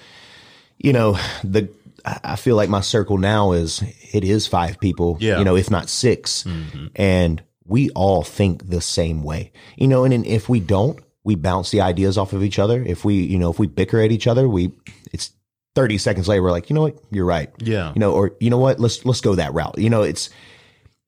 you 0.79 0.93
know, 0.93 1.16
the 1.43 1.68
I 2.05 2.37
feel 2.37 2.57
like 2.57 2.68
my 2.68 2.81
circle 2.83 3.16
now 3.16 3.53
is 3.53 3.83
it 4.12 4.25
is 4.25 4.47
five 4.47 4.79
people, 4.79 5.16
Yeah. 5.20 5.39
you 5.39 5.45
know, 5.45 5.57
if 5.57 5.70
not 5.70 5.89
6 5.89 6.43
mm-hmm. 6.43 6.87
And 6.97 7.43
we 7.64 7.89
all 7.91 8.22
think 8.22 8.68
the 8.68 8.83
same 8.83 9.22
way. 9.22 9.53
You 9.77 9.89
know, 9.89 10.05
and, 10.05 10.12
and 10.12 10.27
if 10.27 10.49
we 10.51 10.61
don't, 10.61 11.01
we 11.22 11.35
bounce 11.35 11.70
the 11.70 11.81
ideas 11.81 12.18
off 12.18 12.35
of 12.35 12.43
each 12.43 12.59
other. 12.59 12.83
If 12.85 13.07
we, 13.07 13.14
you 13.22 13.39
know, 13.39 13.51
if 13.51 13.59
we 13.59 13.66
bicker 13.66 14.01
at 14.01 14.12
each 14.12 14.27
other, 14.27 14.47
we 14.47 14.72
it's 15.12 15.33
30 15.77 15.97
seconds 15.97 16.29
later 16.29 16.43
we're 16.43 16.51
like, 16.51 16.68
"You 16.68 16.75
know 16.75 16.83
what? 16.83 16.99
You're 17.11 17.25
right." 17.25 17.51
Yeah. 17.59 17.93
You 17.95 18.01
know, 18.01 18.12
or 18.12 18.33
you 18.39 18.51
know 18.51 18.59
what? 18.59 18.79
Let's 18.79 19.07
let's 19.07 19.22
go 19.22 19.37
that 19.37 19.55
route. 19.55 19.79
You 19.79 19.89
know, 19.89 20.03
it's 20.03 20.29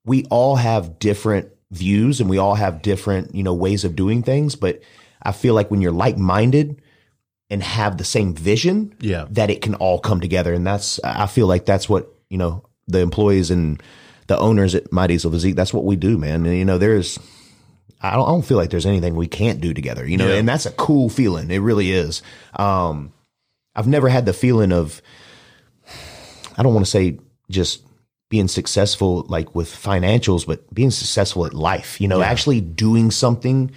we 0.06 0.24
all 0.30 0.56
have 0.56 0.98
different 0.98 1.50
views 1.70 2.20
and 2.20 2.30
we 2.30 2.38
all 2.38 2.54
have 2.54 2.82
different, 2.82 3.34
you 3.34 3.42
know, 3.42 3.54
ways 3.54 3.84
of 3.84 3.96
doing 3.96 4.22
things, 4.22 4.54
but 4.56 4.80
I 5.22 5.32
feel 5.32 5.54
like 5.54 5.70
when 5.70 5.80
you're 5.80 5.92
like-minded 5.92 6.80
and 7.50 7.62
have 7.62 7.98
the 7.98 8.04
same 8.04 8.34
vision, 8.34 8.94
Yeah. 9.00 9.26
that 9.30 9.50
it 9.50 9.62
can 9.62 9.74
all 9.76 9.98
come 9.98 10.20
together 10.20 10.52
and 10.54 10.66
that's 10.66 11.00
I 11.02 11.26
feel 11.26 11.46
like 11.46 11.64
that's 11.66 11.88
what, 11.88 12.12
you 12.30 12.38
know, 12.38 12.62
the 12.88 13.00
employees 13.00 13.50
and 13.50 13.82
the 14.28 14.38
owners 14.38 14.74
at 14.74 14.92
My 14.92 15.06
Diesel 15.06 15.30
Physique, 15.30 15.56
that's 15.56 15.74
what 15.74 15.84
we 15.84 15.96
do, 15.96 16.18
man. 16.18 16.46
And 16.46 16.56
you 16.56 16.64
know, 16.64 16.78
there's 16.78 17.18
I 18.00 18.12
don't, 18.12 18.26
I 18.28 18.30
don't 18.30 18.42
feel 18.44 18.58
like 18.58 18.70
there's 18.70 18.86
anything 18.86 19.14
we 19.16 19.26
can't 19.26 19.60
do 19.60 19.72
together, 19.74 20.06
you 20.06 20.16
know, 20.18 20.28
Yeah. 20.28 20.34
and 20.34 20.48
that's 20.48 20.66
a 20.66 20.70
cool 20.72 21.08
feeling. 21.08 21.50
It 21.50 21.58
really 21.58 21.90
is. 21.92 22.22
Um, 22.54 23.12
I've 23.74 23.86
never 23.88 24.08
had 24.08 24.26
the 24.26 24.32
feeling 24.32 24.70
of, 24.72 25.00
I 26.56 26.62
don't 26.62 26.74
want 26.74 26.84
to 26.86 26.90
say 26.90 27.18
just 27.50 27.82
being 28.28 28.48
successful 28.48 29.24
like 29.28 29.54
with 29.54 29.68
financials, 29.68 30.46
but 30.46 30.72
being 30.74 30.90
successful 30.90 31.46
at 31.46 31.54
life, 31.54 32.00
you 32.00 32.08
know, 32.08 32.22
actually 32.22 32.60
doing 32.60 33.10
something 33.10 33.70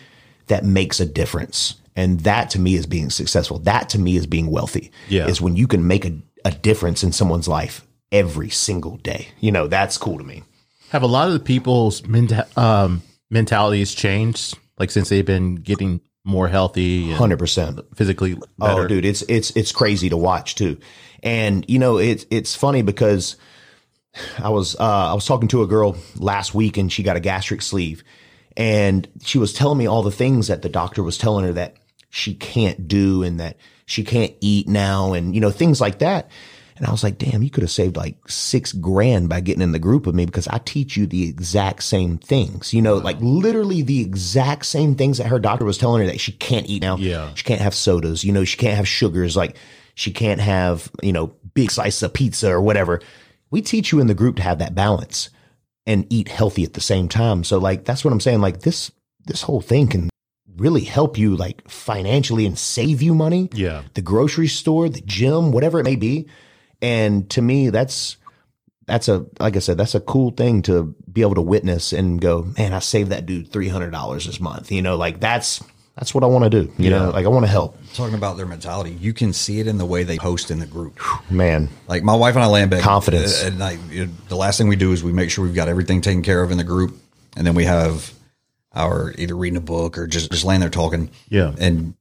that 0.47 0.64
makes 0.66 1.00
a 1.00 1.06
difference. 1.06 1.76
And 1.95 2.22
that 2.22 2.50
to 2.52 2.60
me 2.60 2.76
is 2.76 2.86
being 2.86 3.10
successful. 3.10 3.60
That 3.60 3.89
to 3.89 4.00
me 4.00 4.16
is 4.16 4.26
being 4.26 4.50
wealthy. 4.50 4.91
Yeah. 5.10 5.28
Is 5.28 5.41
when 5.41 5.56
you 5.56 5.68
can 5.68 5.86
make 5.86 6.06
a, 6.06 6.18
a 6.45 6.52
difference 6.52 7.04
in 7.04 7.12
someone's 7.12 7.47
life 7.47 7.86
every 8.12 8.50
single 8.50 8.97
day. 8.97 9.28
You 9.39 9.52
know, 9.52 9.68
that's 9.68 9.97
cool 9.97 10.18
to 10.18 10.24
me. 10.24 10.43
Have 10.91 11.04
a 11.04 11.08
lot 11.08 11.28
of 11.28 11.34
the 11.34 11.39
people's 11.39 12.02
menta- 12.02 12.58
um, 12.58 13.04
mentalities 13.30 13.93
changed, 13.93 14.58
like 14.80 14.89
since 14.89 15.10
they've 15.10 15.26
been 15.26 15.56
getting 15.56 16.02
more 16.26 16.47
healthy 16.47 17.10
and 17.10 17.14
Hundred 17.14 17.39
percent. 17.39 17.80
physically 17.95 18.36
better? 18.58 18.84
Oh, 18.84 18.88
dude, 18.88 19.06
it's 19.06 19.22
it's 19.24 19.52
it's 19.52 19.72
crazy 19.72 20.10
to 20.10 20.18
watch 20.18 20.56
too. 20.56 20.78
And 21.22 21.66
you 21.68 21.80
know, 21.80 21.97
it's 21.97 22.26
it's 22.32 22.56
funny 22.56 22.82
because 22.82 23.36
I 24.39 24.49
was 24.49 24.76
uh, 24.80 25.12
I 25.12 25.14
was 25.14 25.26
talking 25.26 25.47
to 25.49 25.64
a 25.64 25.68
girl 25.68 25.97
last 26.18 26.53
week 26.53 26.78
and 26.78 26.91
she 26.91 27.03
got 27.03 27.18
a 27.18 27.22
gastric 27.22 27.62
sleeve, 27.62 28.03
and 28.57 29.07
she 29.24 29.38
was 29.38 29.53
telling 29.53 29.78
me 29.78 29.88
all 29.88 30.03
the 30.03 30.12
things 30.12 30.47
that 30.47 30.62
the 30.62 30.70
doctor 30.70 31.03
was 31.03 31.18
telling 31.18 31.45
her 31.45 31.53
that 31.53 31.76
she 32.10 32.34
can't 32.34 32.88
do 32.88 33.24
and 33.24 33.39
that 33.39 33.57
she 33.86 34.03
can't 34.03 34.34
eat 34.41 34.68
now 34.68 35.14
and 35.14 35.36
you 35.36 35.41
know 35.41 35.51
things 35.51 35.80
like 35.82 35.99
that. 35.99 36.30
And 36.80 36.88
I 36.88 36.91
was 36.91 37.03
like, 37.03 37.18
damn, 37.18 37.43
you 37.43 37.49
could 37.49 37.64
have 37.64 37.72
saved 37.72 37.97
like 37.97 38.16
six 38.30 38.72
grand 38.72 39.28
by 39.28 39.41
getting 39.41 39.62
in 39.62 39.74
the 39.74 39.80
group 39.80 40.05
with 40.05 40.16
me 40.16 40.26
because 40.26 40.47
I 40.47 40.60
teach 40.60 40.95
you 40.95 41.05
the 41.05 41.28
exact 41.28 41.84
same 41.84 42.18
things. 42.18 42.74
You 42.74 42.82
know, 42.82 42.95
like 42.95 43.18
literally 43.20 43.82
the 43.82 43.99
exact 43.99 44.66
same 44.66 44.95
things 44.95 45.18
that 45.18 45.28
her 45.28 45.39
doctor 45.39 45.66
was 45.66 45.78
telling 45.78 45.99
her 46.01 46.07
that 46.07 46.22
she 46.22 46.32
can't 46.32 46.70
eat 46.70 46.82
now. 46.82 46.95
Yeah. 46.95 47.34
She 47.34 47.43
can't 47.43 47.60
have 47.60 47.76
sodas. 47.76 48.24
You 48.24 48.32
know, 48.32 48.45
she 48.45 48.55
can't 48.55 48.78
have 48.78 48.88
sugars. 48.88 49.36
Like 49.36 49.57
she 49.95 50.14
can't 50.14 50.39
have, 50.39 50.89
you 51.03 51.12
know, 51.12 51.36
big 51.53 51.70
slice 51.70 52.01
of 52.01 52.14
pizza 52.14 52.49
or 52.49 52.62
whatever. 52.62 53.01
We 53.52 53.62
teach 53.62 53.91
you 53.91 54.00
in 54.00 54.08
the 54.08 54.14
group 54.14 54.36
to 54.38 54.41
have 54.43 54.60
that 54.60 54.76
balance 54.76 55.30
and 55.86 56.06
eat 56.10 56.28
healthy 56.28 56.64
at 56.64 56.74
the 56.74 56.82
same 56.82 57.08
time. 57.10 57.43
So 57.43 57.58
like, 57.58 57.86
that's 57.86 58.04
what 58.06 58.12
I'm 58.14 58.20
saying. 58.20 58.41
Like 58.41 58.62
this, 58.62 58.91
this 59.26 59.41
whole 59.43 59.62
thing 59.62 59.88
can 59.88 60.10
really 60.58 60.84
help 60.84 61.18
you 61.18 61.36
like 61.36 61.68
financially 61.70 62.45
and 62.45 62.58
save 62.60 63.02
you 63.02 63.16
money 63.16 63.50
Yeah. 63.54 63.84
the 63.93 64.02
grocery 64.02 64.47
store, 64.47 64.89
the 64.89 65.02
gym, 65.02 65.52
whatever 65.52 65.80
it 65.80 65.84
may 65.86 65.95
be. 65.95 66.28
And 66.82 67.30
to 67.32 67.41
me, 67.41 67.70
that's 67.70 68.18
that's 68.86 69.08
a 69.08 69.26
like 69.39 69.56
I 69.56 69.60
said, 69.60 69.78
that's 69.78 69.95
a 69.95 70.00
cool 70.00 70.32
thing 70.32 70.62
to 70.64 70.95
be 71.12 71.22
able 71.22 71.36
to 71.36 71.41
witness 71.41 71.93
and 71.93 72.20
go, 72.20 72.47
man, 72.58 72.74
I 72.74 72.80
saved 72.80 73.12
that 73.12 73.26
dude 73.26 73.52
three 73.52 73.68
hundred 73.70 73.91
dollars 73.91 74.26
this 74.26 74.39
month. 74.39 74.72
You 74.72 74.82
know, 74.82 74.95
like 74.97 75.20
that's 75.20 75.64
that's 76.00 76.16
what 76.16 76.24
I 76.24 76.28
want 76.28 76.45
to 76.45 76.50
do. 76.50 76.72
You 76.78 76.91
know, 76.91 77.10
like 77.10 77.26
I 77.26 77.28
want 77.28 77.45
to 77.45 77.52
help. 77.52 77.78
Talking 77.93 78.16
about 78.16 78.38
their 78.38 78.45
mentality, 78.45 78.91
you 78.91 79.14
can 79.14 79.34
see 79.34 79.60
it 79.60 79.68
in 79.68 79.78
the 79.78 79.86
way 79.86 80.04
they 80.04 80.18
post 80.18 80.50
in 80.50 80.60
the 80.60 80.66
group. 80.66 80.97
Man, 81.30 81.68
Like 81.88 82.04
my 82.04 82.16
wife 82.16 82.36
and 82.36 82.43
I 82.43 82.47
land 82.47 82.72
back 82.72 82.82
Confidence. 82.82 83.43
and 83.43 83.56
At 83.56 83.60
night, 83.60 83.80
you 83.91 84.06
know, 84.06 84.12
the 84.30 84.38
last 84.38 84.58
thing 84.58 84.70
we 84.70 84.78
do 84.78 84.93
is 84.93 85.04
we 85.04 85.12
make 85.12 85.30
sure 85.30 85.43
we've 85.43 85.54
got 85.54 85.68
everything 85.68 86.00
taken 86.00 86.24
care 86.24 86.41
of 86.41 86.52
in 86.52 86.58
the 86.58 86.64
group, 86.64 86.97
and 87.36 87.45
then 87.45 87.54
we 87.54 87.66
have 87.66 88.14
our 88.74 89.14
either 89.18 89.36
reading 89.36 89.58
a 89.58 89.62
book 89.62 89.97
or 89.97 90.08
just 90.08 90.32
just 90.32 90.45
laying 90.45 90.62
there 90.62 90.70
talking. 90.70 91.12
Yeah. 91.28 91.54
And 91.60 91.95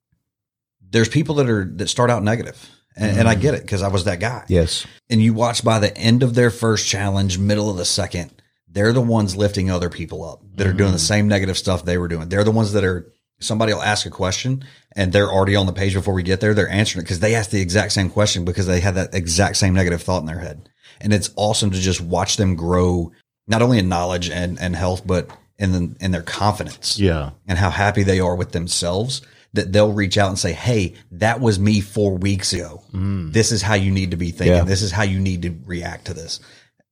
there's 0.81 1.09
people 1.09 1.35
that 1.37 1.51
are 1.51 1.65
that 1.65 1.89
start 1.89 2.09
out 2.09 2.23
negative, 2.23 2.71
and, 2.97 3.19
and 3.19 3.29
I 3.29 3.33
mm-hmm. 3.33 3.43
get 3.43 3.55
it 3.55 3.63
because 3.63 3.83
I 3.83 3.89
was 3.89 4.05
that 4.05 4.21
guy. 4.21 4.45
yes, 4.47 4.87
And 5.11 5.21
you 5.21 5.35
watch 5.35 5.65
by 5.65 5.81
the 5.81 5.97
end 5.97 6.23
of 6.23 6.35
their 6.35 6.51
first 6.51 6.87
challenge, 6.87 7.37
middle 7.37 7.69
of 7.69 7.77
the 7.77 7.85
second, 7.85 8.31
they're 8.69 8.93
the 8.93 9.01
ones 9.01 9.35
lifting 9.35 9.73
other 9.73 9.91
people 9.91 10.25
up 10.25 10.41
that 10.55 10.69
are 10.69 10.73
doing 10.73 10.93
the 10.93 10.99
mm. 10.99 11.01
same 11.01 11.27
negative 11.27 11.59
stuff 11.59 11.85
they 11.85 11.99
were 11.99 12.07
doing. 12.07 12.29
They're 12.29 12.45
the 12.45 12.53
ones 12.53 12.75
that 12.75 12.85
are 12.85 13.11
somebody 13.41 13.73
will 13.73 13.83
ask 13.83 14.07
a 14.07 14.11
question 14.11 14.65
and 14.97 15.13
they're 15.13 15.31
already 15.31 15.55
on 15.57 15.67
the 15.67 15.73
page 15.73 15.95
before 15.95 16.15
we 16.15 16.23
get 16.23 16.41
there. 16.41 16.55
They're 16.55 16.69
answering 16.69 17.03
it 17.03 17.05
because 17.05 17.21
they 17.21 17.35
asked 17.35 17.51
the 17.51 17.61
exact 17.61 17.93
same 17.93 18.11
question 18.11 18.45
because 18.45 18.67
they 18.67 18.81
had 18.81 18.95
that 18.97 19.15
exact 19.15 19.57
same 19.57 19.75
negative 19.75 20.03
thought 20.03 20.21
in 20.21 20.27
their 20.27 20.39
head. 20.41 20.69
And 21.01 21.13
it's 21.13 21.31
awesome 21.37 21.71
to 21.71 21.79
just 21.79 22.01
watch 22.01 22.37
them 22.37 22.57
grow, 22.57 23.13
not 23.47 23.63
only 23.63 23.79
in 23.79 23.89
knowledge 23.89 24.29
and, 24.31 24.59
and 24.61 24.75
health, 24.75 25.07
but 25.07 25.31
in 25.59 25.73
the, 25.73 25.97
in 26.05 26.11
their 26.11 26.23
confidence 26.23 26.99
Yeah. 26.99 27.31
and 27.47 27.59
how 27.59 27.71
happy 27.71 28.03
they 28.03 28.21
are 28.21 28.35
with 28.35 28.53
themselves 28.53 29.23
that 29.55 29.73
they'll 29.73 29.93
reach 29.93 30.19
out 30.19 30.29
and 30.29 30.39
say, 30.39 30.53
Hey, 30.53 30.95
that 31.13 31.41
was 31.41 31.59
me 31.59 31.81
four 31.81 32.17
weeks 32.19 32.53
ago. 32.53 32.83
Mm. 32.93 33.33
This 33.33 33.51
is 33.53 33.63
how 33.63 33.75
you 33.75 33.91
need 33.91 34.11
to 34.11 34.17
be 34.17 34.31
thinking. 34.31 34.57
Yeah. 34.57 34.65
This 34.65 34.83
is 34.83 34.91
how 34.93 35.05
you 35.05 35.19
need 35.21 35.43
to 35.43 35.55
react 35.65 36.07
to 36.07 36.15
this. 36.15 36.41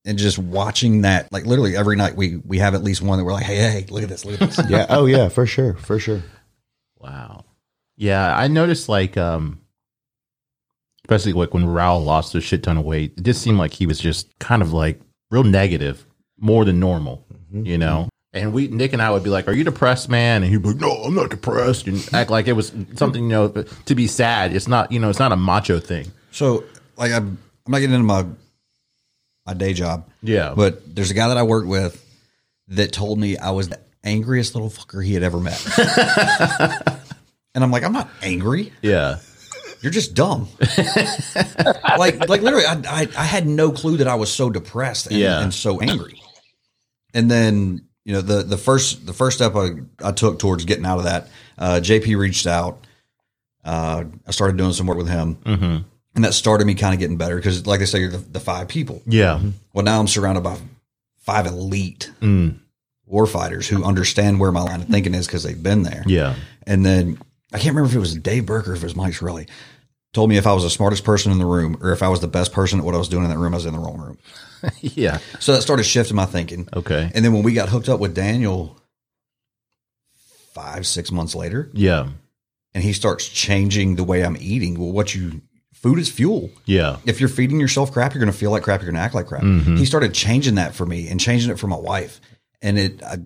And 0.05 0.16
just 0.18 0.38
watching 0.38 1.03
that, 1.03 1.30
like 1.32 1.44
literally 1.47 1.76
every 1.76 1.97
night 1.97 2.14
we, 2.16 2.36
we 2.36 2.59
have 2.59 2.74
at 2.74 2.82
least 2.84 3.03
one 3.03 3.18
that 3.18 3.24
we're 3.24 3.32
like, 3.32 3.44
Hey, 3.44 3.57
hey, 3.57 3.86
look 3.90 4.03
at 4.05 4.09
this, 4.09 4.24
look 4.24 4.40
at 4.40 4.51
this. 4.51 4.61
yeah, 4.70 4.86
oh 4.88 5.07
yeah, 5.07 5.28
for 5.28 5.47
sure, 5.47 5.74
for 5.74 5.99
sure. 5.99 6.22
Wow. 7.07 7.44
Yeah, 7.96 8.36
I 8.36 8.48
noticed 8.48 8.88
like 8.88 9.16
um 9.16 9.61
especially 11.04 11.32
like 11.32 11.54
when 11.54 11.64
Raul 11.64 12.04
lost 12.04 12.34
a 12.34 12.40
shit 12.40 12.64
ton 12.64 12.76
of 12.76 12.84
weight, 12.84 13.14
it 13.16 13.22
just 13.22 13.40
seemed 13.40 13.59
like 13.59 13.72
he 13.72 13.86
was 13.86 14.00
just 14.00 14.36
kind 14.40 14.61
of 14.61 14.72
like 14.72 15.00
real 15.30 15.44
negative 15.44 16.04
more 16.38 16.64
than 16.64 16.80
normal, 16.80 17.24
you 17.52 17.78
know. 17.78 18.09
And 18.32 18.52
we 18.52 18.68
Nick 18.68 18.92
and 18.92 19.00
I 19.00 19.11
would 19.11 19.22
be 19.22 19.30
like, 19.30 19.48
"Are 19.48 19.52
you 19.52 19.64
depressed, 19.64 20.09
man?" 20.09 20.42
And 20.42 20.52
he'd 20.52 20.62
be 20.62 20.68
like, 20.68 20.80
"No, 20.80 20.90
I'm 20.90 21.14
not 21.14 21.30
depressed," 21.30 21.86
and 21.86 22.07
act 22.12 22.28
like 22.28 22.48
it 22.48 22.52
was 22.52 22.72
something 22.96 23.22
you 23.22 23.28
know 23.28 23.48
to 23.48 23.94
be 23.94 24.07
sad. 24.07 24.54
It's 24.54 24.68
not, 24.68 24.92
you 24.92 24.98
know, 24.98 25.09
it's 25.09 25.18
not 25.20 25.32
a 25.32 25.36
macho 25.36 25.78
thing. 25.78 26.12
So, 26.32 26.64
like, 26.98 27.12
I'm, 27.12 27.38
I'm 27.64 27.72
not 27.72 27.78
getting 27.78 27.94
into 27.94 28.04
my 28.04 28.26
my 29.46 29.54
day 29.54 29.72
job. 29.72 30.07
Yeah. 30.22 30.52
But 30.54 30.94
there's 30.94 31.11
a 31.11 31.14
guy 31.14 31.28
that 31.28 31.38
I 31.38 31.44
worked 31.44 31.68
with 31.68 32.04
that 32.68 32.92
told 32.92 33.18
me 33.18 33.38
I 33.38 33.50
was 33.52 33.68
the 33.68 33.78
angriest 34.07 34.54
little 34.54 34.70
fucker 34.70 35.04
he 35.04 35.12
had 35.14 35.22
ever 35.22 35.38
met. 35.38 35.61
and 37.54 37.62
I'm 37.64 37.70
like, 37.70 37.82
I'm 37.84 37.92
not 37.92 38.09
angry. 38.22 38.72
Yeah, 38.82 39.18
You're 39.82 39.92
just 39.92 40.14
dumb. 40.14 40.48
like, 41.98 42.28
like 42.28 42.42
literally, 42.42 42.64
I, 42.66 42.80
I, 42.88 43.09
I 43.18 43.24
had 43.24 43.46
no 43.46 43.70
clue 43.72 43.98
that 43.98 44.09
I 44.09 44.14
was 44.14 44.32
so 44.32 44.50
depressed 44.50 45.07
and, 45.09 45.16
Yeah. 45.16 45.42
and 45.42 45.52
so 45.52 45.80
angry. 45.80 46.20
And 47.14 47.30
then, 47.30 47.86
you 48.04 48.12
know, 48.12 48.20
the 48.20 48.42
the 48.42 48.59
first 48.59 49.07
the 49.07 49.12
first 49.12 49.36
step 49.38 49.54
I, 49.57 49.70
I 50.04 50.12
took 50.12 50.38
towards 50.38 50.64
getting 50.64 50.84
out 50.86 50.98
of 50.98 51.04
that, 51.04 51.28
uh, 51.59 51.80
JP 51.82 52.16
reached 52.18 52.46
out. 52.46 52.84
Uh, 53.64 54.04
I 54.26 54.30
started 54.30 54.57
doing 54.57 54.72
some 54.72 54.86
work 54.86 54.98
with 54.98 55.09
him, 55.09 55.36
Mhm. 55.44 55.84
and 56.14 56.24
that 56.24 56.34
started 56.34 56.66
me 56.66 56.74
kind 56.74 56.94
of 56.94 57.00
getting 57.00 57.16
better 57.16 57.34
because, 57.36 57.66
like 57.66 57.80
I 57.80 57.84
say, 57.84 57.98
you're 58.00 58.11
the, 58.12 58.18
the 58.18 58.38
five 58.38 58.68
people. 58.68 59.02
yeah, 59.07 59.40
Well, 59.72 59.84
now 59.84 59.98
I'm 59.98 60.07
surrounded 60.07 60.42
by 60.44 60.57
five 61.18 61.46
elite 61.46 62.12
Mm. 62.20 62.59
War 63.07 63.26
fighters 63.26 63.68
who 63.68 63.84
understand 63.84 64.40
where 64.40 64.50
my 64.52 64.62
line 64.62 64.82
of 64.82 64.88
thinking 64.88 65.14
is 65.14 65.26
because 65.26 65.42
they've 65.44 65.62
been 65.62 65.82
there. 65.84 66.02
yeah, 66.07 66.34
And 66.66 66.84
then 66.84 67.18
I 67.52 67.59
can't 67.59 67.74
remember 67.74 67.88
if 67.90 67.94
it 67.96 68.00
was 68.00 68.14
Dave 68.16 68.44
Burke 68.46 68.66
or 68.68 68.72
if 68.74 68.80
it 68.82 68.84
was 68.84 68.96
Mike 68.96 69.14
Shirley. 69.14 69.46
Told 70.12 70.28
me 70.30 70.36
if 70.38 70.46
I 70.46 70.52
was 70.54 70.62
the 70.64 70.70
smartest 70.70 71.04
person 71.04 71.30
in 71.30 71.38
the 71.38 71.44
room 71.46 71.76
or 71.82 71.92
if 71.92 72.02
I 72.02 72.09
was 72.09 72.20
the 72.20 72.26
best 72.28 72.52
person 72.52 72.78
at 72.80 72.84
what 72.84 72.94
I 72.94 72.98
was 72.98 73.09
doing 73.09 73.24
in 73.24 73.30
that 73.30 73.38
room, 73.38 73.52
I 73.54 73.59
was 73.59 73.66
in 73.66 73.74
the 73.74 73.78
wrong 73.78 73.98
room. 73.98 74.18
yeah. 74.80 75.18
So 75.40 75.52
that 75.52 75.62
started 75.62 75.84
shifting 75.84 76.16
my 76.16 76.24
thinking. 76.26 76.68
Okay, 76.74 77.11
And 77.14 77.24
then 77.24 77.32
when 77.32 77.42
we 77.42 77.52
got 77.52 77.68
hooked 77.68 77.88
up 77.88 78.00
with 78.00 78.14
Daniel 78.14 78.76
five, 80.52 80.86
six 80.86 81.12
months 81.12 81.34
later, 81.34 81.70
yeah, 81.74 82.09
and 82.74 82.82
he 82.82 82.92
starts 82.92 83.28
changing 83.28 83.96
the 83.96 84.04
way 84.04 84.24
I'm 84.24 84.36
eating. 84.40 84.78
Well, 84.78 84.92
what 84.92 85.14
you 85.14 85.42
food 85.74 85.98
is 85.98 86.11
fuel. 86.11 86.50
yeah, 86.64 86.96
If 87.04 87.20
you're 87.20 87.28
feeding 87.28 87.61
yourself 87.61 87.92
crap, 87.92 88.14
you're 88.14 88.20
going 88.22 88.32
to 88.32 88.36
feel 88.38 88.50
like 88.50 88.62
crap. 88.62 88.80
You're 88.80 88.90
going 88.90 89.00
to 89.00 89.04
act 89.04 89.14
like 89.14 89.26
crap. 89.26 89.42
Mhm. 89.42 89.78
He 89.78 89.84
started 89.84 90.14
changing 90.14 90.54
that 90.57 90.74
for 90.74 90.86
me 90.86 91.09
and 91.09 91.20
changing 91.20 91.50
it 91.50 91.59
for 91.59 91.66
my 91.66 91.76
wife, 91.76 92.20
and 92.62 92.78
it 92.78 93.02
I, 93.02 93.18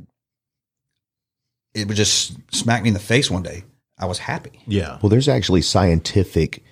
it 1.74 1.89
would 1.89 1.97
just 1.97 2.37
smack 2.55 2.83
me 2.83 2.89
in 2.89 2.95
the 2.95 3.01
face 3.01 3.31
one 3.31 3.43
day. 3.43 3.64
I 3.99 4.07
was 4.07 4.18
happy. 4.18 4.62
yeah, 4.66 4.99
Well, 5.03 5.11
there's 5.11 5.28
actually 5.28 5.62
scientific 5.62 6.64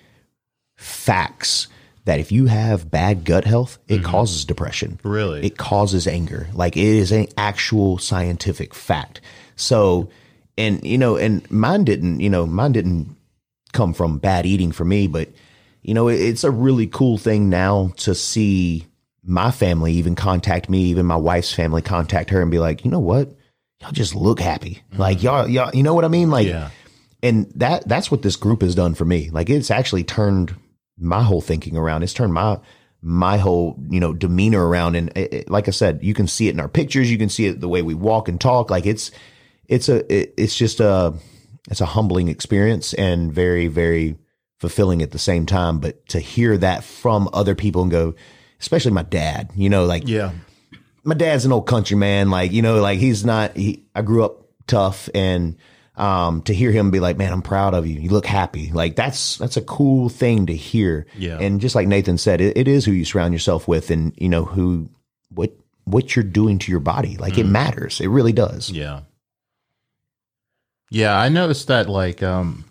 facts 0.75 1.67
that 2.05 2.19
if 2.19 2.31
you 2.31 2.47
have 2.47 2.89
bad 2.89 3.23
gut 3.23 3.45
health, 3.45 3.77
it 3.87 3.97
mm-hmm. 3.97 4.05
causes 4.05 4.45
depression. 4.45 4.99
Really? 5.03 5.45
It 5.45 5.57
causes 5.57 6.07
anger. 6.07 6.47
Like 6.53 6.75
it 6.75 6.83
is 6.83 7.11
an 7.11 7.27
actual 7.37 7.99
scientific 7.99 8.73
fact. 8.73 9.21
So, 9.55 10.09
and 10.57 10.83
you 10.83 10.97
know, 10.97 11.17
and 11.17 11.49
mine 11.51 11.83
didn't, 11.83 12.19
you 12.19 12.29
know, 12.29 12.47
mine 12.47 12.71
didn't 12.71 13.15
come 13.73 13.93
from 13.93 14.17
bad 14.17 14.47
eating 14.47 14.71
for 14.71 14.85
me, 14.85 15.05
but 15.05 15.29
you 15.83 15.93
know, 15.93 16.07
it's 16.07 16.43
a 16.43 16.51
really 16.51 16.87
cool 16.87 17.17
thing 17.17 17.49
now 17.49 17.93
to 17.97 18.15
see 18.15 18.87
my 19.29 19.51
family 19.51 19.93
even 19.93 20.15
contact 20.15 20.69
me, 20.69 20.79
even 20.85 21.05
my 21.05 21.15
wife's 21.15 21.53
family 21.53 21.81
contact 21.83 22.31
her 22.31 22.41
and 22.41 22.49
be 22.49 22.59
like, 22.59 22.83
you 22.83 22.89
know 22.91 22.99
what? 22.99 23.29
Y'all 23.79 23.91
just 23.91 24.15
look 24.15 24.39
happy. 24.39 24.81
Mm-hmm. 24.91 24.99
Like 25.01 25.23
y'all, 25.23 25.47
y'all, 25.47 25.73
you 25.73 25.83
know 25.83 25.93
what 25.93 26.03
I 26.03 26.09
mean? 26.09 26.29
Like, 26.31 26.47
yeah, 26.47 26.71
and 27.21 27.49
that 27.55 27.87
that's 27.87 28.09
what 28.09 28.23
this 28.23 28.35
group 28.35 28.61
has 28.61 28.75
done 28.75 28.95
for 28.95 29.05
me. 29.05 29.29
Like 29.29 29.49
it's 29.49 29.71
actually 29.71 30.03
turned 30.03 30.55
my 30.97 31.21
whole 31.21 31.41
thinking 31.41 31.77
around. 31.77 32.03
It's 32.03 32.13
turned 32.13 32.33
my 32.33 32.59
my 33.01 33.37
whole 33.37 33.77
you 33.89 33.99
know 33.99 34.13
demeanor 34.13 34.67
around. 34.67 34.95
And 34.95 35.09
it, 35.15 35.33
it- 35.33 35.49
like 35.49 35.67
i 35.67 35.71
said 35.71 35.99
you 36.01 36.13
can 36.13 36.27
see 36.27 36.47
it 36.47 36.53
in 36.53 36.59
our 36.59 36.67
pictures. 36.67 37.09
You 37.11 37.17
can 37.17 37.29
see 37.29 37.45
it 37.45 37.61
the 37.61 37.69
way 37.69 37.81
we 37.81 37.93
walk 37.93 38.27
and 38.27 38.41
talk. 38.41 38.69
Like 38.69 38.85
it's 38.85 39.11
it's 39.67 39.87
a 39.87 40.11
it, 40.13 40.33
it's 40.37 40.57
just 40.57 40.79
a 40.79 41.13
it's 41.69 41.81
a 41.81 41.85
humbling 41.85 42.27
experience 42.27 42.93
and 42.95 43.31
very 43.31 43.67
very 43.67 44.17
fulfilling 44.59 45.01
at 45.01 45.11
the 45.11 45.19
same 45.19 45.45
time. 45.45 45.79
But 45.79 46.05
to 46.09 46.19
hear 46.19 46.57
that 46.57 46.83
from 46.83 47.29
other 47.31 47.55
people 47.55 47.83
and 47.83 47.91
go 47.91 48.15
especially 48.59 48.91
my 48.91 49.03
dad 49.03 49.49
you 49.55 49.69
know 49.69 49.85
like 49.85 50.07
yeah, 50.07 50.31
my 51.03 51.15
dad's 51.15 51.45
an 51.45 51.51
old 51.51 51.67
country 51.67 51.97
man. 51.97 52.29
Like, 52.29 52.51
you 52.51 52.61
know, 52.61 52.81
like 52.81 52.99
he's 52.99 53.25
not, 53.25 53.55
he, 53.55 53.83
I 53.95 54.01
grew 54.01 54.23
up 54.23 54.45
tough 54.67 55.09
and, 55.13 55.57
um, 55.95 56.41
to 56.43 56.53
hear 56.53 56.71
him 56.71 56.91
be 56.91 56.99
like, 56.99 57.17
man, 57.17 57.33
I'm 57.33 57.41
proud 57.41 57.73
of 57.73 57.85
you. 57.85 57.99
You 57.99 58.09
look 58.09 58.25
happy. 58.25 58.71
Like 58.71 58.95
that's, 58.95 59.37
that's 59.37 59.57
a 59.57 59.61
cool 59.61 60.07
thing 60.07 60.45
to 60.45 60.55
hear. 60.55 61.05
Yeah. 61.17 61.37
And 61.39 61.59
just 61.59 61.75
like 61.75 61.87
Nathan 61.87 62.17
said, 62.17 62.41
it, 62.41 62.57
it 62.57 62.67
is 62.67 62.85
who 62.85 62.91
you 62.91 63.03
surround 63.03 63.33
yourself 63.33 63.67
with 63.67 63.91
and, 63.91 64.13
you 64.17 64.29
know, 64.29 64.45
who, 64.45 64.89
what, 65.29 65.51
what 65.83 66.15
you're 66.15 66.23
doing 66.23 66.59
to 66.59 66.71
your 66.71 66.79
body. 66.79 67.17
Like 67.17 67.37
it 67.37 67.45
matters. 67.45 67.99
It 67.99 68.07
really 68.07 68.33
does. 68.33 68.69
Yeah. 68.69 69.01
Yeah, 70.91 71.19
I 71.19 71.29
noticed 71.29 71.67
that 71.67 71.87
like 71.87 72.23
um 72.23 72.65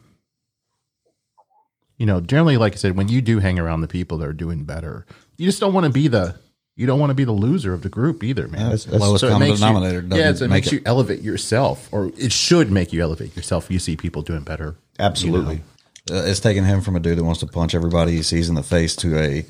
you 1.99 2.07
know, 2.07 2.21
generally 2.21 2.57
like 2.57 2.75
I 2.75 2.77
said, 2.77 2.97
when 2.97 3.09
you 3.09 3.21
do 3.21 3.41
hang 3.41 3.59
around 3.59 3.81
the 3.81 3.89
people 3.89 4.19
that 4.19 4.29
are 4.29 4.33
doing 4.33 4.65
better, 4.65 5.07
you 5.39 5.47
just 5.47 5.61
don't 5.61 5.73
want 5.73 5.87
to 5.87 5.93
be 5.93 6.09
the 6.09 6.35
you 6.77 6.87
don't 6.87 7.01
want 7.01 7.11
to 7.11 7.15
be 7.15 7.25
the 7.25 7.33
loser 7.33 7.73
of 7.75 7.83
the 7.83 7.89
group 7.89 8.23
either, 8.23 8.47
man. 8.47 8.61
that's- 8.63 8.85
that's- 8.85 9.01
Lowest 9.01 9.25
it 9.25 9.31
common 9.31 9.49
makes 9.49 9.61
you- 9.61 9.67
denominator. 9.67 10.01
doesn't 10.03 10.25
yeah, 10.25 10.33
so 10.33 10.45
it 10.45 10.49
make 10.49 10.65
makes 10.65 10.73
you 10.73 10.81
elevate 10.87 11.23
yourself, 11.23 11.89
or 11.91 12.13
it 12.17 12.33
should 12.33 12.71
make 12.71 12.93
you 12.93 13.03
elevate 13.03 13.35
yourself. 13.35 13.69
You 13.71 13.81
see 13.81 13.97
people 13.97 14.23
doing 14.23 14.43
better. 14.43 14.77
Absolutely. 14.99 15.63
Uh, 16.11 16.23
it's 16.27 16.39
taken 16.41 16.65
him 16.65 16.81
from 16.81 16.95
a 16.95 17.01
dude 17.01 17.19
that 17.19 17.25
wants 17.25 17.41
to 17.41 17.47
punch 17.47 17.75
everybody 17.75 18.13
he 18.13 18.23
sees 18.23 18.49
in 18.49 18.55
the 18.55 18.63
face 18.63 18.95
to 18.97 19.19
a 19.19 19.45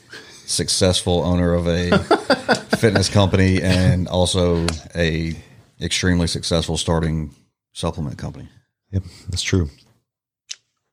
successful 0.47 1.23
owner 1.23 1.53
of 1.53 1.69
a 1.69 1.99
fitness 2.79 3.09
company 3.11 3.61
and 3.63 4.09
also 4.09 4.67
a 4.95 5.37
extremely 5.81 6.27
successful 6.27 6.77
starting 6.79 7.35
supplement 7.75 8.17
company. 8.17 8.49
Yep. 8.93 9.03
That's 9.29 9.43
true. 9.43 9.69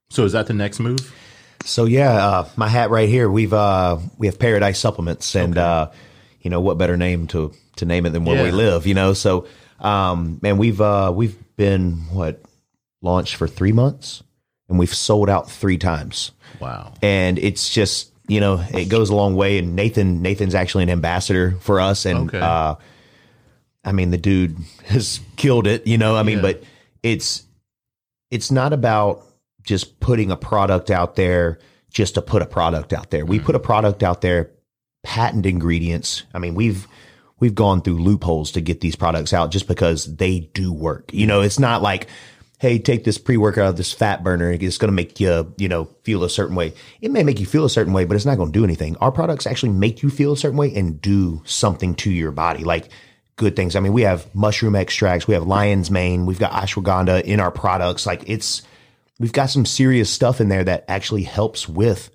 So 0.10 0.26
is 0.26 0.34
that 0.34 0.48
the 0.48 0.54
next 0.54 0.80
move? 0.80 1.00
So 1.66 1.86
yeah, 1.86 2.12
uh, 2.14 2.50
my 2.56 2.68
hat 2.68 2.90
right 2.92 3.10
here. 3.10 3.30
We've 3.30 3.54
uh, 3.54 3.98
we 4.18 4.28
have 4.28 4.38
Paradise 4.40 4.80
Supplements, 4.80 5.36
and 5.36 5.58
uh, 5.58 5.92
you 6.42 6.50
know 6.50 6.62
what 6.62 6.78
better 6.78 6.96
name 6.96 7.28
to 7.28 7.54
to 7.78 7.86
name 7.86 8.06
it 8.06 8.12
than 8.12 8.24
where 8.24 8.44
we 8.44 8.52
live. 8.52 8.86
You 8.88 8.94
know, 8.94 9.14
so 9.14 9.48
um, 9.80 10.40
man, 10.42 10.58
we've 10.58 10.80
uh, 10.80 11.12
we've 11.14 11.36
been 11.58 11.94
what 12.12 12.42
launched 13.02 13.36
for 13.36 13.48
three 13.48 13.72
months, 13.72 14.22
and 14.70 14.78
we've 14.78 14.94
sold 14.94 15.30
out 15.30 15.50
three 15.50 15.78
times, 15.78 16.32
Wow. 16.60 16.94
and 17.02 17.40
it's 17.40 17.68
just 17.70 18.12
you 18.28 18.40
know 18.40 18.64
it 18.74 18.86
goes 18.90 19.10
a 19.10 19.16
long 19.16 19.36
way. 19.36 19.58
And 19.58 19.76
Nathan 19.76 20.22
Nathan's 20.22 20.54
actually 20.56 20.84
an 20.84 20.90
ambassador 20.92 21.56
for 21.62 21.80
us, 21.82 22.06
and 22.06 22.30
Okay. 22.30 22.40
uh, 22.40 22.76
I 23.84 23.92
mean 23.92 24.12
the 24.12 24.18
dude 24.20 24.56
has 24.86 25.20
killed 25.36 25.66
it. 25.66 25.88
You 25.88 25.98
know, 25.98 26.16
I 26.16 26.22
mean, 26.22 26.38
Yeah. 26.38 26.42
but 26.44 26.64
it's 27.02 27.44
it's 28.30 28.52
not 28.52 28.72
about 28.72 29.25
just 29.66 30.00
putting 30.00 30.32
a 30.32 30.38
product 30.38 30.92
out 30.92 31.16
there 31.16 31.60
just 31.90 32.16
to 32.16 32.22
put 32.22 32.42
a 32.42 32.46
product 32.46 32.94
out 32.94 33.12
there. 33.12 33.26
We 33.26 33.40
mm. 33.40 33.44
put 33.44 33.56
a 33.56 33.60
product 33.60 34.04
out 34.04 34.22
there, 34.22 34.52
patent 35.04 35.46
ingredients. 35.46 36.24
I 36.34 36.40
mean, 36.40 36.56
we've 36.56 36.88
we've 37.40 37.56
gone 37.56 37.82
through 37.82 38.02
loopholes 38.02 38.52
to 38.52 38.62
get 38.62 38.82
these 38.82 38.96
products 38.96 39.34
out 39.34 39.52
just 39.52 39.68
because 39.68 40.16
they 40.16 40.40
do 40.54 40.72
work. 40.72 41.14
You 41.14 41.28
know, 41.28 41.42
it's 41.42 41.60
not 41.60 41.82
like 41.82 42.08
hey, 42.60 42.80
take 42.80 43.04
this 43.04 43.18
pre-workout, 43.18 43.78
this 43.78 43.92
fat 43.92 44.24
burner, 44.24 44.52
it's 44.52 44.78
going 44.78 44.88
to 44.90 44.96
make 44.96 45.20
you, 45.20 45.54
you 45.58 45.68
know, 45.68 45.86
feel 46.04 46.24
a 46.24 46.30
certain 46.30 46.56
way. 46.56 46.74
It 47.02 47.12
may 47.12 47.24
make 47.24 47.40
you 47.40 47.46
feel 47.46 47.66
a 47.66 47.70
certain 47.70 47.94
way, 47.94 48.06
but 48.06 48.16
it's 48.16 48.26
not 48.26 48.38
going 48.38 48.52
to 48.52 48.58
do 48.58 48.64
anything. 48.64 48.96
Our 48.98 49.12
products 49.12 49.46
actually 49.46 49.74
make 49.74 50.02
you 50.02 50.10
feel 50.10 50.34
a 50.34 50.38
certain 50.38 50.58
way 50.58 50.74
and 50.74 51.02
do 51.02 51.42
something 51.46 51.96
to 51.96 52.12
your 52.12 52.32
body. 52.32 52.64
Like 52.64 52.90
good 53.36 53.56
things. 53.56 53.76
I 53.76 53.82
mean, 53.82 53.94
we 53.94 54.04
have 54.04 54.34
mushroom 54.34 54.76
extracts, 54.76 55.28
we 55.28 55.34
have 55.34 55.46
lion's 55.46 55.92
mane, 55.92 56.26
we've 56.26 56.40
got 56.40 56.54
ashwagandha 56.54 57.24
in 57.24 57.40
our 57.40 57.52
products. 57.52 58.06
Like 58.06 58.24
it's 58.28 58.62
we've 59.20 59.32
got 59.34 59.50
some 59.50 59.66
serious 59.66 60.10
stuff 60.10 60.42
in 60.42 60.50
there 60.50 60.64
that 60.64 60.86
actually 60.88 61.24
helps 61.24 61.68
with 61.70 62.10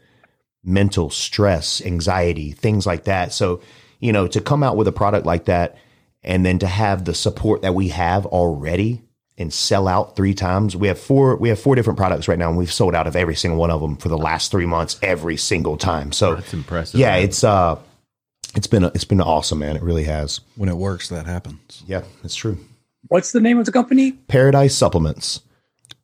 mental 0.62 1.10
stress, 1.10 1.80
anxiety, 1.80 2.52
things 2.52 2.86
like 2.86 3.04
that. 3.04 3.32
So, 3.32 3.62
you 3.98 4.12
know, 4.12 4.26
to 4.28 4.40
come 4.40 4.62
out 4.62 4.76
with 4.76 4.88
a 4.88 4.92
product 4.92 5.26
like 5.26 5.46
that 5.46 5.76
and 6.22 6.44
then 6.44 6.58
to 6.58 6.66
have 6.66 7.04
the 7.04 7.14
support 7.14 7.62
that 7.62 7.74
we 7.74 7.88
have 7.88 8.26
already 8.26 9.02
and 9.38 9.50
sell 9.52 9.88
out 9.88 10.16
three 10.16 10.34
times. 10.34 10.76
We 10.76 10.88
have 10.88 10.98
four 10.98 11.36
we 11.36 11.48
have 11.48 11.58
four 11.58 11.74
different 11.74 11.98
products 11.98 12.28
right 12.28 12.38
now 12.38 12.50
and 12.50 12.58
we've 12.58 12.70
sold 12.72 12.94
out 12.94 13.06
of 13.06 13.16
every 13.16 13.34
single 13.34 13.58
one 13.58 13.70
of 13.70 13.80
them 13.80 13.96
for 13.96 14.10
the 14.10 14.18
last 14.18 14.50
3 14.50 14.66
months 14.66 14.98
every 15.02 15.38
single 15.38 15.78
time. 15.78 16.12
So, 16.12 16.34
That's 16.34 16.52
impressive. 16.52 17.00
yeah, 17.00 17.12
man. 17.12 17.22
it's 17.22 17.42
uh 17.42 17.78
it's 18.54 18.66
been 18.66 18.84
it's 18.84 19.04
been 19.04 19.20
awesome, 19.22 19.60
man. 19.60 19.76
It 19.76 19.82
really 19.82 20.04
has. 20.04 20.40
When 20.56 20.68
it 20.68 20.76
works, 20.76 21.08
that 21.08 21.24
happens. 21.24 21.82
Yeah, 21.86 22.02
it's 22.22 22.34
true. 22.34 22.58
What's 23.08 23.32
the 23.32 23.40
name 23.40 23.58
of 23.58 23.64
the 23.64 23.72
company? 23.72 24.12
Paradise 24.12 24.74
Supplements. 24.74 25.40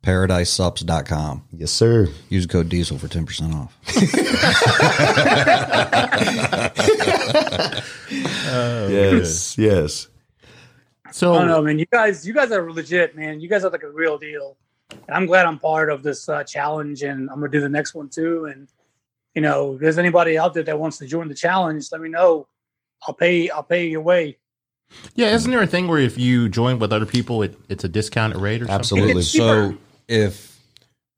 ParadiseSups.com. 0.07 1.43
Yes, 1.51 1.69
sir. 1.69 2.07
Use 2.29 2.45
code 2.45 2.69
diesel 2.69 2.97
for 2.97 3.09
10% 3.09 3.53
off. 3.53 3.77
yes, 8.89 9.57
yes. 9.57 10.07
so 11.11 11.33
I 11.33 11.39
don't 11.39 11.49
know, 11.49 11.61
man. 11.61 11.77
You 11.77 11.85
guys, 11.87 12.25
you 12.25 12.33
guys 12.33 12.53
are 12.53 12.71
legit, 12.71 13.17
man. 13.17 13.41
You 13.41 13.49
guys 13.49 13.65
are 13.65 13.69
like 13.69 13.83
a 13.83 13.89
real 13.89 14.17
deal. 14.17 14.55
And 14.91 15.01
I'm 15.09 15.25
glad 15.25 15.45
I'm 15.45 15.59
part 15.59 15.89
of 15.89 16.03
this 16.03 16.29
uh, 16.29 16.45
challenge, 16.45 17.03
and 17.03 17.29
I'm 17.29 17.41
gonna 17.41 17.51
do 17.51 17.59
the 17.59 17.67
next 17.67 17.93
one 17.93 18.07
too. 18.07 18.45
And 18.45 18.69
you 19.35 19.41
know, 19.41 19.73
if 19.73 19.81
there's 19.81 19.97
anybody 19.97 20.37
out 20.37 20.53
there 20.53 20.63
that 20.63 20.79
wants 20.79 20.99
to 20.99 21.05
join 21.05 21.27
the 21.27 21.35
challenge, 21.35 21.91
let 21.91 21.99
me 21.99 22.07
know. 22.07 22.47
I'll 23.05 23.13
pay. 23.13 23.49
I'll 23.49 23.61
pay 23.61 23.87
your 23.87 24.01
way. 24.01 24.37
Yeah, 25.15 25.33
isn't 25.33 25.51
there 25.51 25.61
a 25.61 25.67
thing 25.67 25.89
where 25.89 25.99
if 25.99 26.17
you 26.17 26.47
join 26.47 26.79
with 26.79 26.93
other 26.93 27.05
people, 27.05 27.41
it, 27.41 27.57
it's 27.67 27.83
a 27.83 27.89
discounted 27.89 28.39
rate 28.39 28.61
or 28.61 28.67
something? 28.67 28.79
Absolutely. 28.79 29.21
So 29.23 29.71
cheaper. 29.71 29.77
If 30.07 30.57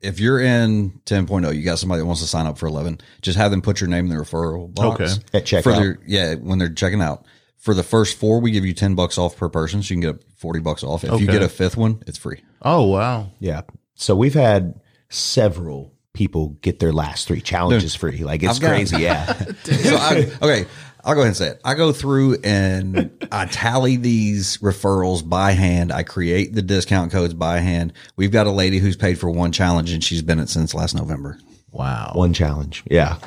if 0.01 0.19
you're 0.19 0.39
in 0.39 0.91
10.0, 1.05 1.55
you 1.55 1.63
got 1.63 1.77
somebody 1.77 1.99
that 1.99 2.05
wants 2.05 2.21
to 2.21 2.27
sign 2.27 2.45
up 2.45 2.57
for 2.57 2.67
11, 2.67 3.01
just 3.21 3.37
have 3.37 3.51
them 3.51 3.61
put 3.61 3.81
your 3.81 3.89
name 3.89 4.05
in 4.05 4.09
the 4.17 4.23
referral 4.23 4.73
box. 4.73 5.01
Okay. 5.01 5.13
At 5.33 5.45
checkout. 5.45 5.63
For 5.63 5.73
their, 5.73 5.99
yeah, 6.05 6.35
when 6.35 6.57
they're 6.57 6.69
checking 6.69 7.01
out. 7.01 7.25
For 7.57 7.73
the 7.73 7.83
first 7.83 8.17
four, 8.17 8.39
we 8.39 8.51
give 8.51 8.65
you 8.65 8.73
10 8.73 8.95
bucks 8.95 9.17
off 9.17 9.35
per 9.35 9.49
person, 9.49 9.83
so 9.83 9.93
you 9.93 9.99
can 9.99 10.13
get 10.13 10.23
40 10.37 10.61
bucks 10.61 10.83
off. 10.83 11.03
If 11.03 11.19
you 11.19 11.27
get 11.27 11.41
a 11.41 11.49
fifth 11.49 11.75
one, 11.75 12.01
it's 12.07 12.17
free. 12.17 12.41
Oh 12.61 12.83
wow! 12.85 13.31
Yeah. 13.39 13.61
So 13.95 14.15
we've 14.15 14.33
had 14.33 14.79
several 15.09 15.93
people 16.13 16.49
get 16.61 16.79
their 16.79 16.93
last 16.93 17.27
three 17.27 17.41
challenges 17.41 17.95
free. 17.95 18.23
Like 18.23 18.43
it's 18.43 18.55
I've 18.55 18.61
got- 18.61 18.69
crazy. 18.69 19.01
Yeah. 19.01 19.33
so 19.63 19.95
I, 19.97 20.31
okay, 20.41 20.65
I'll 21.09 21.15
go 21.15 21.21
ahead 21.21 21.29
and 21.29 21.37
say 21.37 21.47
it. 21.47 21.61
I 21.65 21.73
go 21.73 21.91
through 21.91 22.37
and 22.43 23.09
I 23.31 23.45
tally 23.47 23.95
these 23.95 24.57
referrals 24.59 25.27
by 25.27 25.53
hand. 25.53 25.91
I 25.91 26.03
create 26.03 26.53
the 26.53 26.61
discount 26.61 27.11
codes 27.11 27.33
by 27.33 27.59
hand. 27.59 27.93
We've 28.15 28.31
got 28.31 28.45
a 28.45 28.51
lady 28.51 28.77
who's 28.77 28.95
paid 28.95 29.19
for 29.19 29.27
one 29.29 29.51
challenge 29.51 29.91
and 29.91 30.03
she's 30.03 30.21
been 30.21 30.37
it 30.39 30.49
since 30.49 30.75
last 30.75 30.93
November. 30.95 31.39
Wow. 31.71 32.11
One 32.13 32.33
challenge. 32.33 32.83
Yeah. 32.89 33.17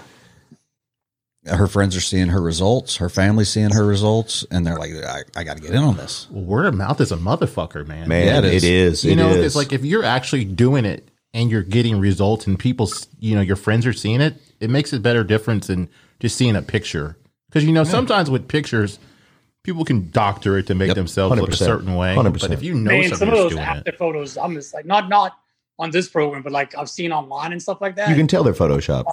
Her 1.45 1.67
friends 1.67 1.97
are 1.97 2.01
seeing 2.01 2.29
her 2.29 2.41
results. 2.41 2.99
Her 2.99 3.09
family's 3.09 3.49
seeing 3.49 3.73
her 3.73 3.85
results, 3.85 4.47
and 4.53 4.65
they're 4.65 4.79
like, 4.79 4.93
"I, 4.93 5.23
I 5.35 5.43
got 5.43 5.57
to 5.57 5.61
get 5.63 5.73
in 5.73 5.83
on 5.83 5.97
this." 5.97 6.29
Well, 6.31 6.45
word 6.45 6.67
of 6.67 6.75
mouth 6.75 7.01
is 7.01 7.11
a 7.11 7.17
motherfucker, 7.17 7.85
man. 7.85 8.07
Man, 8.07 8.27
Yeah, 8.27 8.39
it 8.39 8.45
it 8.45 8.55
is. 8.55 8.65
is. 8.65 9.05
you 9.05 9.11
It 9.13 9.17
know, 9.17 9.31
is. 9.31 9.47
it's 9.47 9.57
like 9.57 9.73
if 9.73 9.85
you're 9.85 10.05
actually 10.05 10.45
doing 10.45 10.85
it 10.85 11.09
and 11.35 11.51
you're 11.51 11.65
getting 11.65 11.99
results, 11.99 12.47
and 12.47 12.57
people, 12.57 12.89
you 13.19 13.35
know, 13.35 13.41
your 13.41 13.57
friends 13.57 13.87
are 13.87 13.93
seeing 13.93 14.21
it, 14.21 14.37
it 14.61 14.71
makes 14.71 14.93
a 14.93 15.01
better 15.01 15.25
difference 15.25 15.67
than 15.67 15.89
just 16.21 16.37
seeing 16.37 16.55
a 16.55 16.63
picture. 16.63 17.17
Because 17.53 17.67
you 17.67 17.73
know, 17.73 17.85
sometimes 17.85 18.31
with 18.31 18.49
pictures, 18.49 18.99
people 19.63 19.85
can 19.85 20.11
doctor 20.11 20.57
it 20.57 20.69
to 20.69 20.75
make 20.75 20.95
themselves 20.95 21.39
look 21.39 21.51
a 21.51 21.57
certain 21.57 21.97
way. 21.97 22.15
100%. 22.17 22.41
But 22.41 22.51
if 22.51 22.63
you 22.63 22.75
know 22.75 22.91
Man, 22.91 23.15
some 23.15 23.29
of 23.29 23.35
those 23.35 23.53
doing 23.53 23.63
after 23.63 23.91
it, 23.91 23.99
photos, 23.99 24.39
I'm 24.39 24.55
just 24.55 24.73
like 24.73 24.87
not 24.87 25.11
not 25.11 25.37
on 25.79 25.91
this 25.91 26.09
program, 26.09 26.43
but 26.43 26.53
like 26.53 26.77
I've 26.79 26.89
seen 26.89 27.13
online 27.13 27.53
and 27.53 27.61
stuff 27.61 27.81
like 27.83 27.97
that. 27.97 28.09
you 28.09 28.15
can 28.15 28.27
tell 28.27 28.43
they're 28.43 28.55
Photoshop. 28.55 29.05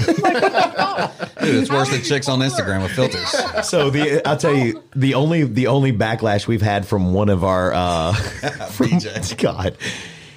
Dude, 1.40 1.54
it's 1.62 1.70
worse 1.70 1.90
than 1.90 2.02
chicks 2.02 2.28
on 2.28 2.40
Instagram 2.40 2.82
with 2.82 2.92
filters. 2.92 3.68
So 3.68 3.90
the 3.90 4.26
I'll 4.26 4.36
tell 4.36 4.54
you 4.54 4.82
the 4.96 5.14
only 5.14 5.44
the 5.44 5.66
only 5.68 5.92
backlash 5.92 6.46
we've 6.46 6.62
had 6.62 6.86
from 6.86 7.12
one 7.12 7.28
of 7.28 7.44
our 7.44 7.72
uh 7.72 8.12
from 8.72 8.88
BJ. 8.88 9.38
God. 9.38 9.76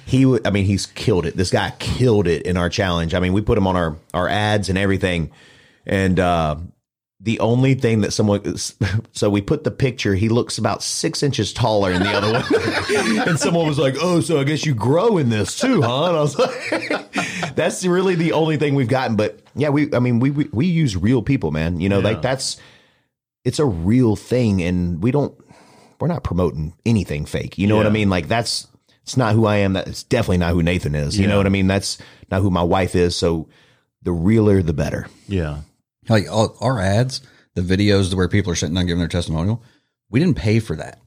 He 0.06 0.38
I 0.44 0.50
mean 0.50 0.66
he's 0.66 0.86
killed 0.86 1.26
it. 1.26 1.36
This 1.36 1.50
guy 1.50 1.72
killed 1.78 2.28
it 2.28 2.42
in 2.42 2.56
our 2.56 2.68
challenge. 2.68 3.14
I 3.14 3.20
mean 3.20 3.32
we 3.32 3.40
put 3.40 3.58
him 3.58 3.66
on 3.66 3.74
our 3.74 3.96
our 4.12 4.28
ads 4.28 4.68
and 4.68 4.78
everything. 4.78 5.30
And 5.86 6.20
uh 6.20 6.56
the 7.24 7.40
only 7.40 7.74
thing 7.74 8.02
that 8.02 8.12
someone 8.12 8.56
so 9.12 9.28
we 9.30 9.40
put 9.40 9.64
the 9.64 9.70
picture 9.70 10.14
he 10.14 10.28
looks 10.28 10.58
about 10.58 10.82
six 10.82 11.22
inches 11.22 11.52
taller 11.52 11.90
in 11.90 12.02
the 12.02 12.10
other 12.12 12.32
one. 12.32 12.44
And 13.28 13.38
someone 13.40 13.66
was 13.66 13.78
like 13.78 13.96
oh 14.00 14.20
so 14.20 14.38
i 14.38 14.44
guess 14.44 14.64
you 14.66 14.74
grow 14.74 15.16
in 15.18 15.30
this 15.30 15.58
too 15.58 15.80
huh? 15.82 16.06
And 16.08 16.16
i 16.16 16.20
was 16.20 16.38
like 16.38 17.54
that's 17.56 17.84
really 17.84 18.14
the 18.14 18.32
only 18.32 18.56
thing 18.58 18.74
we've 18.74 18.88
gotten. 18.88 19.16
But 19.16 19.40
yeah 19.56 19.70
we 19.70 19.92
i 19.94 19.98
mean 19.98 20.20
we 20.20 20.30
we, 20.30 20.48
we 20.52 20.66
use 20.66 20.96
real 20.96 21.22
people 21.22 21.50
man. 21.50 21.80
You 21.80 21.88
know 21.88 21.98
Yeah. 21.98 22.04
like 22.04 22.22
that's 22.22 22.58
it's 23.44 23.58
a 23.58 23.64
real 23.66 24.16
thing 24.16 24.62
and 24.62 25.02
we 25.02 25.10
don't 25.10 25.34
we're 26.00 26.08
not 26.08 26.24
promoting 26.24 26.74
anything 26.84 27.24
fake. 27.24 27.56
You 27.58 27.66
know 27.66 27.76
what 27.76 27.86
i 27.86 27.90
mean? 27.90 28.10
Like 28.10 28.28
that's 28.28 28.68
it's 29.02 29.16
not 29.16 29.34
who 29.34 29.46
i 29.46 29.56
am. 29.56 29.72
That's 29.74 30.02
definitely 30.02 30.38
not 30.38 30.52
who 30.52 30.62
nathan 30.62 30.94
is. 30.94 31.18
You 31.18 31.26
know 31.26 31.38
what 31.38 31.46
i 31.46 31.50
mean? 31.50 31.66
That's 31.68 31.96
not 32.30 32.42
who 32.42 32.50
my 32.50 32.62
wife 32.62 32.94
is. 32.94 33.16
So 33.16 33.48
the 34.02 34.12
realer 34.12 34.60
the 34.62 34.74
better. 34.74 35.06
Yeah, 35.28 35.60
Like 36.08 36.30
all, 36.30 36.56
our 36.60 36.80
ads, 36.80 37.20
the 37.54 37.62
videos 37.62 38.12
where 38.14 38.28
people 38.28 38.52
are 38.52 38.56
sitting 38.56 38.74
down 38.74 38.86
giving 38.86 38.98
their 38.98 39.08
testimonial, 39.08 39.62
we 40.10 40.20
didn't 40.20 40.36
pay 40.36 40.60
for 40.60 40.76
that. 40.76 41.00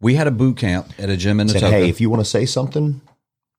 We 0.00 0.14
had 0.14 0.26
a 0.26 0.30
boot 0.30 0.56
camp 0.58 0.92
at 0.98 1.08
a 1.10 1.16
gym 1.16 1.40
in 1.40 1.48
said 1.48 1.62
hey 1.62 1.88
if 1.88 2.00
you 2.00 2.08
want 2.08 2.20
to 2.20 2.30
say 2.30 2.46
something 2.46 3.00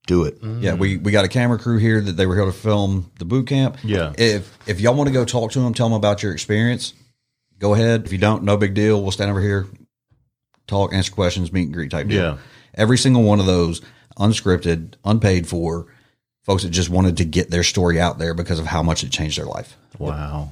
do 0.07 0.23
it 0.23 0.39
Yeah, 0.41 0.73
we, 0.73 0.97
we 0.97 1.11
got 1.11 1.25
a 1.25 1.27
camera 1.27 1.59
crew 1.59 1.77
here 1.77 2.01
that 2.01 2.13
they 2.13 2.25
were 2.25 2.35
here 2.35 2.45
to 2.45 2.51
film 2.51 3.11
the 3.19 3.25
boot 3.25 3.47
camp. 3.47 3.77
Yeah. 3.83 4.13
If 4.17 4.57
if 4.67 4.79
y'all 4.79 4.95
want 4.95 5.07
to 5.07 5.13
go 5.13 5.23
talk 5.25 5.51
to 5.51 5.59
them, 5.59 5.73
tell 5.73 5.87
them 5.87 5.95
about 5.95 6.23
your 6.23 6.31
experience. 6.31 6.93
Go 7.59 7.73
ahead. 7.73 8.05
If 8.05 8.11
you 8.11 8.17
don't, 8.17 8.43
no 8.43 8.57
big 8.57 8.73
deal. 8.73 9.01
We'll 9.01 9.11
stand 9.11 9.29
over 9.29 9.41
here, 9.41 9.67
talk, 10.65 10.93
answer 10.93 11.11
questions, 11.11 11.51
meet 11.51 11.63
and 11.63 11.73
greet 11.73 11.91
type 11.91 12.07
deal. 12.07 12.23
Yeah. 12.23 12.37
Every 12.73 12.97
single 12.97 13.23
one 13.23 13.39
of 13.39 13.45
those, 13.45 13.81
unscripted, 14.17 14.93
unpaid 15.03 15.47
for, 15.47 15.87
folks 16.43 16.63
that 16.63 16.69
just 16.69 16.89
wanted 16.89 17.17
to 17.17 17.25
get 17.25 17.51
their 17.51 17.63
story 17.63 17.99
out 17.99 18.17
there 18.17 18.33
because 18.33 18.59
of 18.59 18.65
how 18.65 18.81
much 18.81 19.03
it 19.03 19.11
changed 19.11 19.37
their 19.37 19.45
life. 19.45 19.75
wow, 19.99 20.51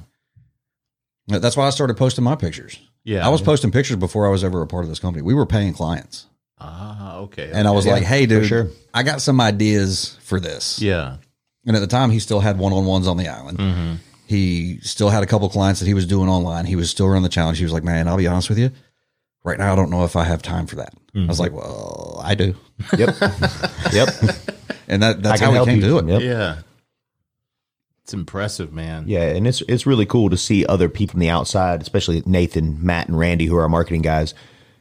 That's 1.28 1.56
why 1.56 1.66
I 1.66 1.70
started 1.70 1.96
posting 1.96 2.24
my 2.24 2.34
pictures. 2.36 2.78
yeah. 3.04 3.24
I 3.24 3.28
was 3.28 3.40
posting 3.42 3.70
pictures 3.70 3.96
before 3.96 4.26
I 4.26 4.30
was 4.30 4.42
ever 4.42 4.62
a 4.62 4.66
part 4.66 4.84
of 4.84 4.88
this 4.88 4.98
company. 4.98 5.22
We 5.22 5.34
were 5.34 5.46
paying 5.46 5.72
clients. 5.74 6.26
ah 6.58 7.16
okay, 7.18 7.50
And 7.52 7.68
I 7.68 7.70
was 7.70 7.86
Yeah, 7.86 7.92
like, 7.92 8.02
hey, 8.04 8.26
dude, 8.26 8.46
sure. 8.46 8.68
I 8.94 9.02
got 9.02 9.20
some 9.20 9.40
ideas 9.40 10.16
for 10.22 10.40
this. 10.40 10.80
yeah, 10.80 11.16
And 11.66 11.76
at 11.76 11.80
the 11.80 11.86
time, 11.86 12.10
he 12.10 12.18
still 12.18 12.40
had 12.40 12.58
one 12.58 12.72
on 12.72 12.86
ones 12.86 13.06
on 13.06 13.16
the 13.16 13.28
island. 13.28 13.58
Mm-hmm. 13.58 13.94
He 14.26 14.78
still 14.82 15.08
had 15.10 15.22
a 15.22 15.26
couple 15.26 15.48
clients 15.48 15.80
that 15.80 15.86
he 15.86 15.94
was 15.94 16.06
doing 16.06 16.28
online. 16.28 16.66
He 16.66 16.76
was 16.76 16.90
still 16.90 17.08
running 17.08 17.22
the 17.22 17.28
challenge. 17.28 17.58
He 17.58 17.64
was 17.64 17.72
like, 17.72 17.84
man, 17.84 18.08
I'll 18.08 18.16
be 18.16 18.26
honest 18.26 18.48
with 18.48 18.58
you. 18.58 18.70
Right 19.44 19.58
now, 19.58 19.72
I 19.72 19.76
don't 19.76 19.90
know 19.90 20.04
if 20.04 20.16
I 20.16 20.24
have 20.24 20.42
time 20.42 20.66
for 20.66 20.76
that. 20.76 20.92
I 20.94 21.18
Mm-hmm. 21.18 21.26
was 21.28 21.40
like, 21.40 21.52
well, 21.52 22.20
I 22.22 22.34
do. 22.34 22.54
Yep. 22.96 23.16
yep. 23.92 24.08
And 24.88 25.02
that, 25.02 25.22
that's 25.22 25.40
can 25.40 25.46
how 25.46 25.50
we 25.50 25.56
help 25.56 25.68
came 25.68 25.80
you. 25.80 25.88
to 25.88 25.98
it. 25.98 26.06
Yep. 26.08 26.22
yeah. 26.22 26.56
It's 28.08 28.14
impressive, 28.14 28.72
man. 28.72 29.04
Yeah, 29.06 29.24
and 29.24 29.46
it's 29.46 29.60
it's 29.68 29.84
really 29.84 30.06
cool 30.06 30.30
to 30.30 30.36
see 30.38 30.64
other 30.64 30.88
people 30.88 31.12
from 31.12 31.20
the 31.20 31.28
outside, 31.28 31.82
especially 31.82 32.22
Nathan, 32.24 32.78
Matt, 32.82 33.06
and 33.08 33.18
Randy, 33.18 33.44
who 33.44 33.54
are 33.54 33.60
our 33.64 33.68
marketing 33.68 34.00
guys, 34.00 34.32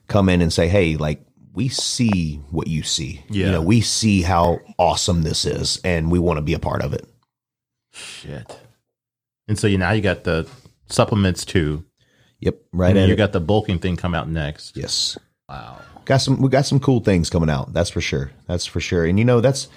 come 0.07 0.29
in 0.29 0.41
and 0.41 0.53
say, 0.53 0.69
"Hey, 0.69 0.95
like 0.95 1.25
we 1.53 1.67
see 1.67 2.35
what 2.51 2.67
you 2.67 2.83
see. 2.83 3.25
Yeah. 3.29 3.47
You 3.47 3.51
know, 3.51 3.61
we 3.61 3.81
see 3.81 4.21
how 4.21 4.59
awesome 4.79 5.23
this 5.23 5.43
is, 5.43 5.81
and 5.83 6.09
we 6.09 6.19
want 6.19 6.37
to 6.37 6.41
be 6.41 6.53
a 6.53 6.59
part 6.59 6.81
of 6.81 6.93
it." 6.93 7.05
Shit. 7.91 8.57
And 9.49 9.59
so 9.59 9.67
you 9.67 9.77
now 9.77 9.91
you 9.91 9.99
got 10.01 10.23
the 10.23 10.47
supplements 10.87 11.43
too, 11.43 11.83
Yep. 12.39 12.61
Right. 12.71 12.87
and 12.91 12.97
then 12.97 13.07
you 13.09 13.15
it. 13.15 13.17
got 13.17 13.33
the 13.33 13.41
bulking 13.41 13.79
thing 13.79 13.97
come 13.97 14.15
out 14.15 14.29
next. 14.29 14.77
yes. 14.77 15.17
Wow. 15.49 15.79
got 16.05 16.19
some 16.21 16.41
we 16.41 16.47
got 16.47 16.65
some 16.65 16.79
cool 16.79 17.01
things 17.01 17.29
coming 17.29 17.49
out 17.49 17.73
that's 17.73 17.89
for 17.89 17.99
sure 17.99 18.31
that's 18.47 18.65
for 18.65 18.79
sure 18.79 19.03
and 19.05 19.19
you 19.19 19.25
know 19.25 19.41
that's 19.41 19.67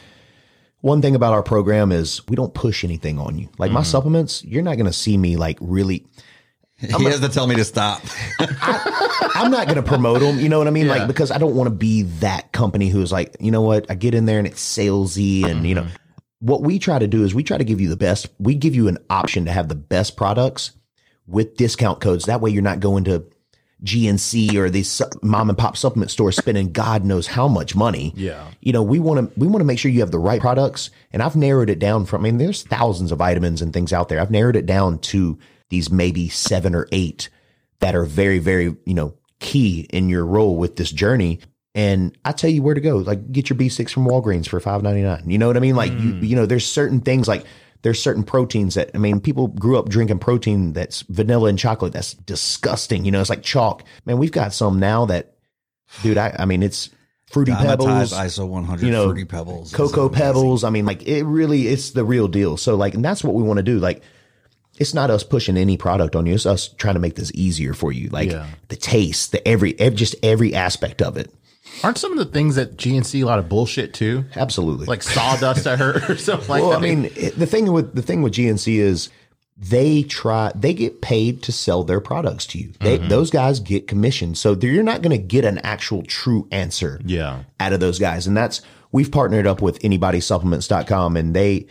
one 0.80 1.02
thing 1.02 1.14
about 1.14 1.32
our 1.32 1.42
program 1.42 1.92
is 1.92 2.26
we 2.28 2.36
don't 2.36 2.54
push 2.54 2.84
anything 2.84 3.18
on 3.18 3.38
you. 3.38 3.48
Like 3.58 3.70
my 3.72 3.80
mm-hmm. 3.80 3.90
supplements 3.90 4.44
you're 4.44 4.62
not 4.62 4.76
going 4.76 4.86
to 4.86 4.92
see 4.92 5.16
me 5.16 5.36
like 5.36 5.58
really 5.60 6.06
he 6.78 7.04
has 7.04 7.20
to 7.20 7.28
tell 7.28 7.46
me 7.46 7.54
to 7.56 7.64
stop. 7.64 8.02
i'm 8.38 9.50
not 9.50 9.66
going 9.66 9.76
to 9.76 9.82
promote 9.82 10.20
them 10.20 10.38
you 10.38 10.48
know 10.48 10.58
what 10.58 10.66
i 10.66 10.70
mean? 10.70 10.86
Yeah. 10.86 10.92
like 10.92 11.06
because 11.06 11.30
i 11.30 11.36
don't 11.36 11.54
want 11.54 11.66
to 11.66 11.74
be 11.74 12.02
that 12.02 12.52
company 12.52 12.88
who's 12.88 13.12
like 13.12 13.36
you 13.40 13.50
know 13.50 13.62
what? 13.62 13.90
I 13.90 13.94
get 13.94 14.14
in 14.14 14.24
there 14.26 14.38
and 14.38 14.46
it's 14.46 14.62
salesy 14.62 15.44
and 15.44 15.66
you 15.66 15.74
know. 15.74 15.82
Mm-hmm. 15.82 15.94
What 16.42 16.62
we 16.62 16.78
try 16.78 16.98
to 16.98 17.06
do 17.06 17.22
is 17.22 17.34
we 17.34 17.42
try 17.42 17.58
to 17.58 17.64
give 17.64 17.82
you 17.82 17.90
the 17.90 17.98
best 17.98 18.28
we 18.38 18.54
give 18.54 18.74
you 18.74 18.88
an 18.88 18.96
option 19.10 19.44
to 19.44 19.52
have 19.52 19.68
the 19.68 19.74
best 19.74 20.16
products 20.16 20.72
with 21.26 21.56
discount 21.56 22.00
codes. 22.00 22.24
That 22.24 22.40
way 22.40 22.50
you're 22.50 22.62
not 22.62 22.80
going 22.80 23.04
to 23.04 23.24
GNC 23.84 24.54
or 24.54 24.68
these 24.68 25.00
mom 25.22 25.48
and 25.48 25.58
pop 25.58 25.76
supplement 25.76 26.10
stores 26.10 26.36
spending 26.36 26.72
God 26.72 27.04
knows 27.04 27.26
how 27.26 27.48
much 27.48 27.74
money. 27.74 28.12
Yeah. 28.14 28.46
You 28.60 28.72
know, 28.72 28.82
we 28.82 28.98
want 28.98 29.34
to 29.34 29.40
we 29.40 29.46
want 29.46 29.60
to 29.60 29.64
make 29.64 29.78
sure 29.78 29.90
you 29.90 30.00
have 30.00 30.10
the 30.10 30.18
right 30.18 30.40
products, 30.40 30.90
and 31.12 31.22
I've 31.22 31.36
narrowed 31.36 31.70
it 31.70 31.78
down 31.78 32.06
from. 32.06 32.22
I 32.22 32.24
mean, 32.24 32.38
there's 32.38 32.62
thousands 32.62 33.12
of 33.12 33.18
vitamins 33.18 33.62
and 33.62 33.72
things 33.72 33.92
out 33.92 34.08
there. 34.08 34.20
I've 34.20 34.30
narrowed 34.30 34.56
it 34.56 34.66
down 34.66 34.98
to 34.98 35.38
these 35.70 35.90
maybe 35.90 36.28
seven 36.28 36.74
or 36.74 36.88
eight 36.92 37.28
that 37.78 37.94
are 37.94 38.04
very, 38.04 38.38
very 38.38 38.76
you 38.84 38.94
know 38.94 39.14
key 39.38 39.86
in 39.90 40.08
your 40.08 40.26
role 40.26 40.56
with 40.56 40.76
this 40.76 40.90
journey. 40.90 41.40
And 41.74 42.16
I 42.24 42.32
tell 42.32 42.50
you 42.50 42.62
where 42.62 42.74
to 42.74 42.80
go. 42.80 42.96
Like, 42.96 43.30
get 43.30 43.48
your 43.48 43.56
B6 43.56 43.90
from 43.90 44.04
Walgreens 44.04 44.48
for 44.48 44.58
five 44.60 44.82
ninety 44.82 45.02
nine. 45.02 45.22
You 45.26 45.38
know 45.38 45.46
what 45.46 45.56
I 45.56 45.60
mean? 45.60 45.76
Like, 45.76 45.92
you 45.92 46.14
mm. 46.14 46.28
you 46.28 46.36
know, 46.36 46.44
there's 46.44 46.66
certain 46.66 47.00
things 47.00 47.28
like 47.28 47.44
there's 47.82 48.02
certain 48.02 48.22
proteins 48.24 48.74
that 48.74 48.90
I 48.94 48.98
mean, 48.98 49.20
people 49.20 49.48
grew 49.48 49.78
up 49.78 49.88
drinking 49.88 50.18
protein 50.18 50.72
that's 50.72 51.02
vanilla 51.02 51.48
and 51.48 51.58
chocolate. 51.58 51.92
That's 51.92 52.14
disgusting. 52.14 53.04
You 53.04 53.10
know, 53.12 53.20
it's 53.20 53.30
like 53.30 53.42
chalk. 53.42 53.84
Man, 54.04 54.18
we've 54.18 54.32
got 54.32 54.52
some 54.52 54.78
now 54.78 55.06
that, 55.06 55.34
dude. 56.02 56.18
I 56.18 56.34
I 56.38 56.44
mean, 56.44 56.62
it's 56.62 56.90
fruity 57.30 57.52
pebbles, 57.52 58.12
ISO 58.12 58.46
100 58.48 58.84
you 58.84 58.92
know, 58.92 59.04
fruity 59.06 59.24
pebbles. 59.24 59.72
cocoa 59.72 60.08
pebbles. 60.08 60.64
I 60.64 60.70
mean, 60.70 60.84
like 60.84 61.06
it 61.06 61.24
really, 61.24 61.68
it's 61.68 61.90
the 61.90 62.04
real 62.04 62.28
deal. 62.28 62.56
So 62.56 62.74
like, 62.76 62.94
and 62.94 63.04
that's 63.04 63.22
what 63.24 63.34
we 63.34 63.42
want 63.42 63.58
to 63.58 63.62
do. 63.62 63.78
Like, 63.78 64.02
it's 64.78 64.94
not 64.94 65.10
us 65.10 65.22
pushing 65.22 65.56
any 65.56 65.76
product 65.76 66.16
on 66.16 66.26
you. 66.26 66.34
It's 66.34 66.46
us 66.46 66.68
trying 66.68 66.94
to 66.94 67.00
make 67.00 67.14
this 67.14 67.30
easier 67.34 67.74
for 67.74 67.92
you. 67.92 68.08
Like 68.08 68.30
Yeah. 68.30 68.46
the 68.68 68.76
taste, 68.76 69.32
the 69.32 69.46
every, 69.46 69.74
just 69.74 70.14
every 70.22 70.54
aspect 70.54 71.02
of 71.02 71.16
it. 71.16 71.32
Aren't 71.82 71.98
some 71.98 72.12
of 72.12 72.18
the 72.18 72.24
things 72.26 72.58
at 72.58 72.76
GNC 72.76 73.22
a 73.22 73.24
lot 73.24 73.38
of 73.38 73.48
bullshit 73.48 73.94
too? 73.94 74.24
Absolutely. 74.36 74.86
Like 74.86 75.02
sawdust, 75.02 75.66
I 75.66 75.76
heard, 75.76 76.08
or 76.08 76.16
something 76.18 76.48
like 76.48 76.62
well, 76.62 76.70
that. 76.70 76.78
I 76.78 76.80
mean, 76.80 77.10
it- 77.16 77.38
the 77.38 77.46
thing 77.46 77.72
with 77.72 77.94
the 77.94 78.02
thing 78.02 78.22
with 78.22 78.34
GNC 78.34 78.76
is 78.76 79.10
they 79.56 80.02
try 80.02 80.50
they 80.54 80.72
get 80.72 81.02
paid 81.02 81.42
to 81.42 81.52
sell 81.52 81.84
their 81.84 82.00
products 82.00 82.46
to 82.46 82.58
you. 82.58 82.72
They 82.80 82.96
those 82.96 83.30
guys 83.30 83.60
get 83.60 83.86
commission, 83.86 84.34
so 84.34 84.54
you're 84.54 84.82
not 84.82 85.02
going 85.02 85.16
to 85.16 85.22
get 85.22 85.44
an 85.44 85.58
actual 85.58 86.02
true 86.02 86.48
answer 86.50 87.00
yeah, 87.04 87.42
out 87.58 87.72
of 87.72 87.80
those 87.80 87.98
guys. 87.98 88.26
And 88.26 88.36
that's 88.36 88.62
we've 88.90 89.12
partnered 89.12 89.46
up 89.46 89.60
with 89.60 89.78
anybodysupplements.com 89.80 91.16
and 91.16 91.34
they 91.34 91.66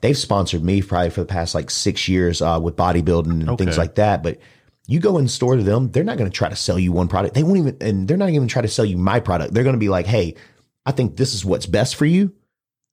they've 0.00 0.16
sponsored 0.16 0.64
me 0.64 0.82
probably 0.82 1.10
for 1.10 1.20
the 1.20 1.26
past 1.26 1.54
like 1.54 1.70
six 1.70 2.08
years 2.08 2.40
uh, 2.40 2.58
with 2.62 2.76
bodybuilding 2.76 3.46
and 3.46 3.58
things 3.58 3.76
like 3.78 3.96
that. 3.96 4.22
But 4.22 4.38
You 4.86 5.00
go 5.00 5.18
in 5.18 5.28
store 5.28 5.56
to 5.56 5.62
them, 5.62 5.90
they're 5.90 6.04
not 6.04 6.16
going 6.16 6.30
to 6.30 6.36
try 6.36 6.48
to 6.48 6.56
sell 6.56 6.78
you 6.78 6.92
one 6.92 7.08
product. 7.08 7.34
They 7.34 7.42
won't 7.42 7.58
even, 7.58 7.76
and 7.80 8.06
they're 8.06 8.16
not 8.16 8.30
even 8.30 8.48
try 8.48 8.62
to 8.62 8.68
sell 8.68 8.84
you 8.84 8.96
my 8.96 9.20
product. 9.20 9.52
They're 9.52 9.64
going 9.64 9.74
to 9.74 9.80
be 9.80 9.88
like, 9.88 10.06
hey, 10.06 10.36
I 10.84 10.92
think 10.92 11.16
this 11.16 11.34
is 11.34 11.44
what's 11.44 11.66
best 11.66 11.96
for 11.96 12.06
you. 12.06 12.32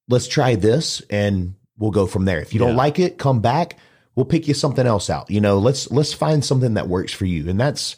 Let's 0.10 0.28
try 0.28 0.56
this 0.56 1.02
and 1.10 1.56
we'll 1.78 1.92
go 1.92 2.08
from 2.08 2.26
there. 2.26 2.42
If 2.42 2.54
you 2.54 2.60
don't 2.60 2.76
like 2.76 3.00
it, 3.00 3.18
come 3.18 3.42
back. 3.42 3.78
We'll 4.16 4.26
pick 4.26 4.48
you 4.48 4.54
something 4.54 4.86
else 4.86 5.10
out. 5.10 5.30
You 5.30 5.42
know, 5.42 5.60
let's 5.60 5.90
let's 5.92 6.14
find 6.14 6.44
something 6.44 6.76
that 6.76 6.88
works 6.88 7.14
for 7.14 7.26
you. 7.26 7.50
And 7.50 7.60
that's 7.60 7.96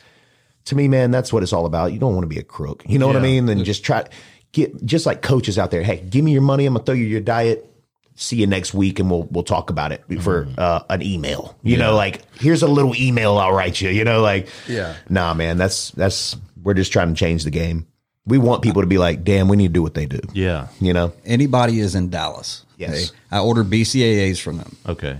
to 0.65 0.75
me, 0.75 0.87
man, 0.87 1.11
that's 1.11 1.33
what 1.33 1.43
it's 1.43 1.53
all 1.53 1.65
about. 1.65 1.93
You 1.93 1.99
don't 1.99 2.13
want 2.13 2.23
to 2.23 2.29
be 2.29 2.39
a 2.39 2.43
crook. 2.43 2.83
You 2.87 2.99
know 2.99 3.07
what 3.07 3.15
I 3.15 3.21
mean? 3.21 3.47
Then 3.47 3.63
just 3.63 3.83
try 3.83 4.05
get 4.51 4.85
just 4.85 5.05
like 5.05 5.21
coaches 5.21 5.59
out 5.59 5.71
there. 5.71 5.83
Hey, 5.83 5.97
give 5.97 6.23
me 6.23 6.31
your 6.31 6.41
money. 6.41 6.65
I'm 6.65 6.73
gonna 6.73 6.85
throw 6.85 6.95
you 6.95 7.05
your 7.05 7.21
diet. 7.21 7.69
See 8.17 8.37
you 8.37 8.47
next 8.47 8.73
week, 8.73 8.99
and 8.99 9.11
we'll 9.11 9.23
we'll 9.23 9.43
talk 9.43 9.69
about 9.69 9.91
it 9.91 10.03
for 10.21 10.47
uh, 10.57 10.81
an 10.89 11.01
email. 11.01 11.57
You 11.63 11.75
know, 11.77 11.95
like 11.95 12.21
here's 12.39 12.63
a 12.63 12.67
little 12.67 12.95
email 12.95 13.37
I'll 13.37 13.51
write 13.51 13.81
you. 13.81 13.89
You 13.89 14.05
know, 14.05 14.21
like 14.21 14.47
Yeah. 14.67 14.95
nah, 15.09 15.33
man, 15.33 15.57
that's 15.57 15.91
that's 15.91 16.37
we're 16.63 16.75
just 16.75 16.93
trying 16.93 17.09
to 17.13 17.19
change 17.19 17.43
the 17.43 17.51
game. 17.51 17.87
We 18.25 18.37
want 18.37 18.63
people 18.63 18.81
to 18.81 18.87
be 18.87 18.97
like, 18.97 19.23
damn, 19.23 19.49
we 19.49 19.57
need 19.57 19.67
to 19.67 19.73
do 19.73 19.83
what 19.83 19.93
they 19.93 20.05
do. 20.05 20.19
Yeah. 20.33 20.67
You 20.79 20.93
know, 20.93 21.13
Anybody 21.25 21.79
is 21.79 21.93
in 21.93 22.09
Dallas. 22.09 22.65
Yes. 22.77 23.11
I 23.31 23.39
ordered 23.39 23.69
BCAAs 23.69 24.41
from 24.41 24.57
them. 24.57 24.75
Okay. 24.87 25.19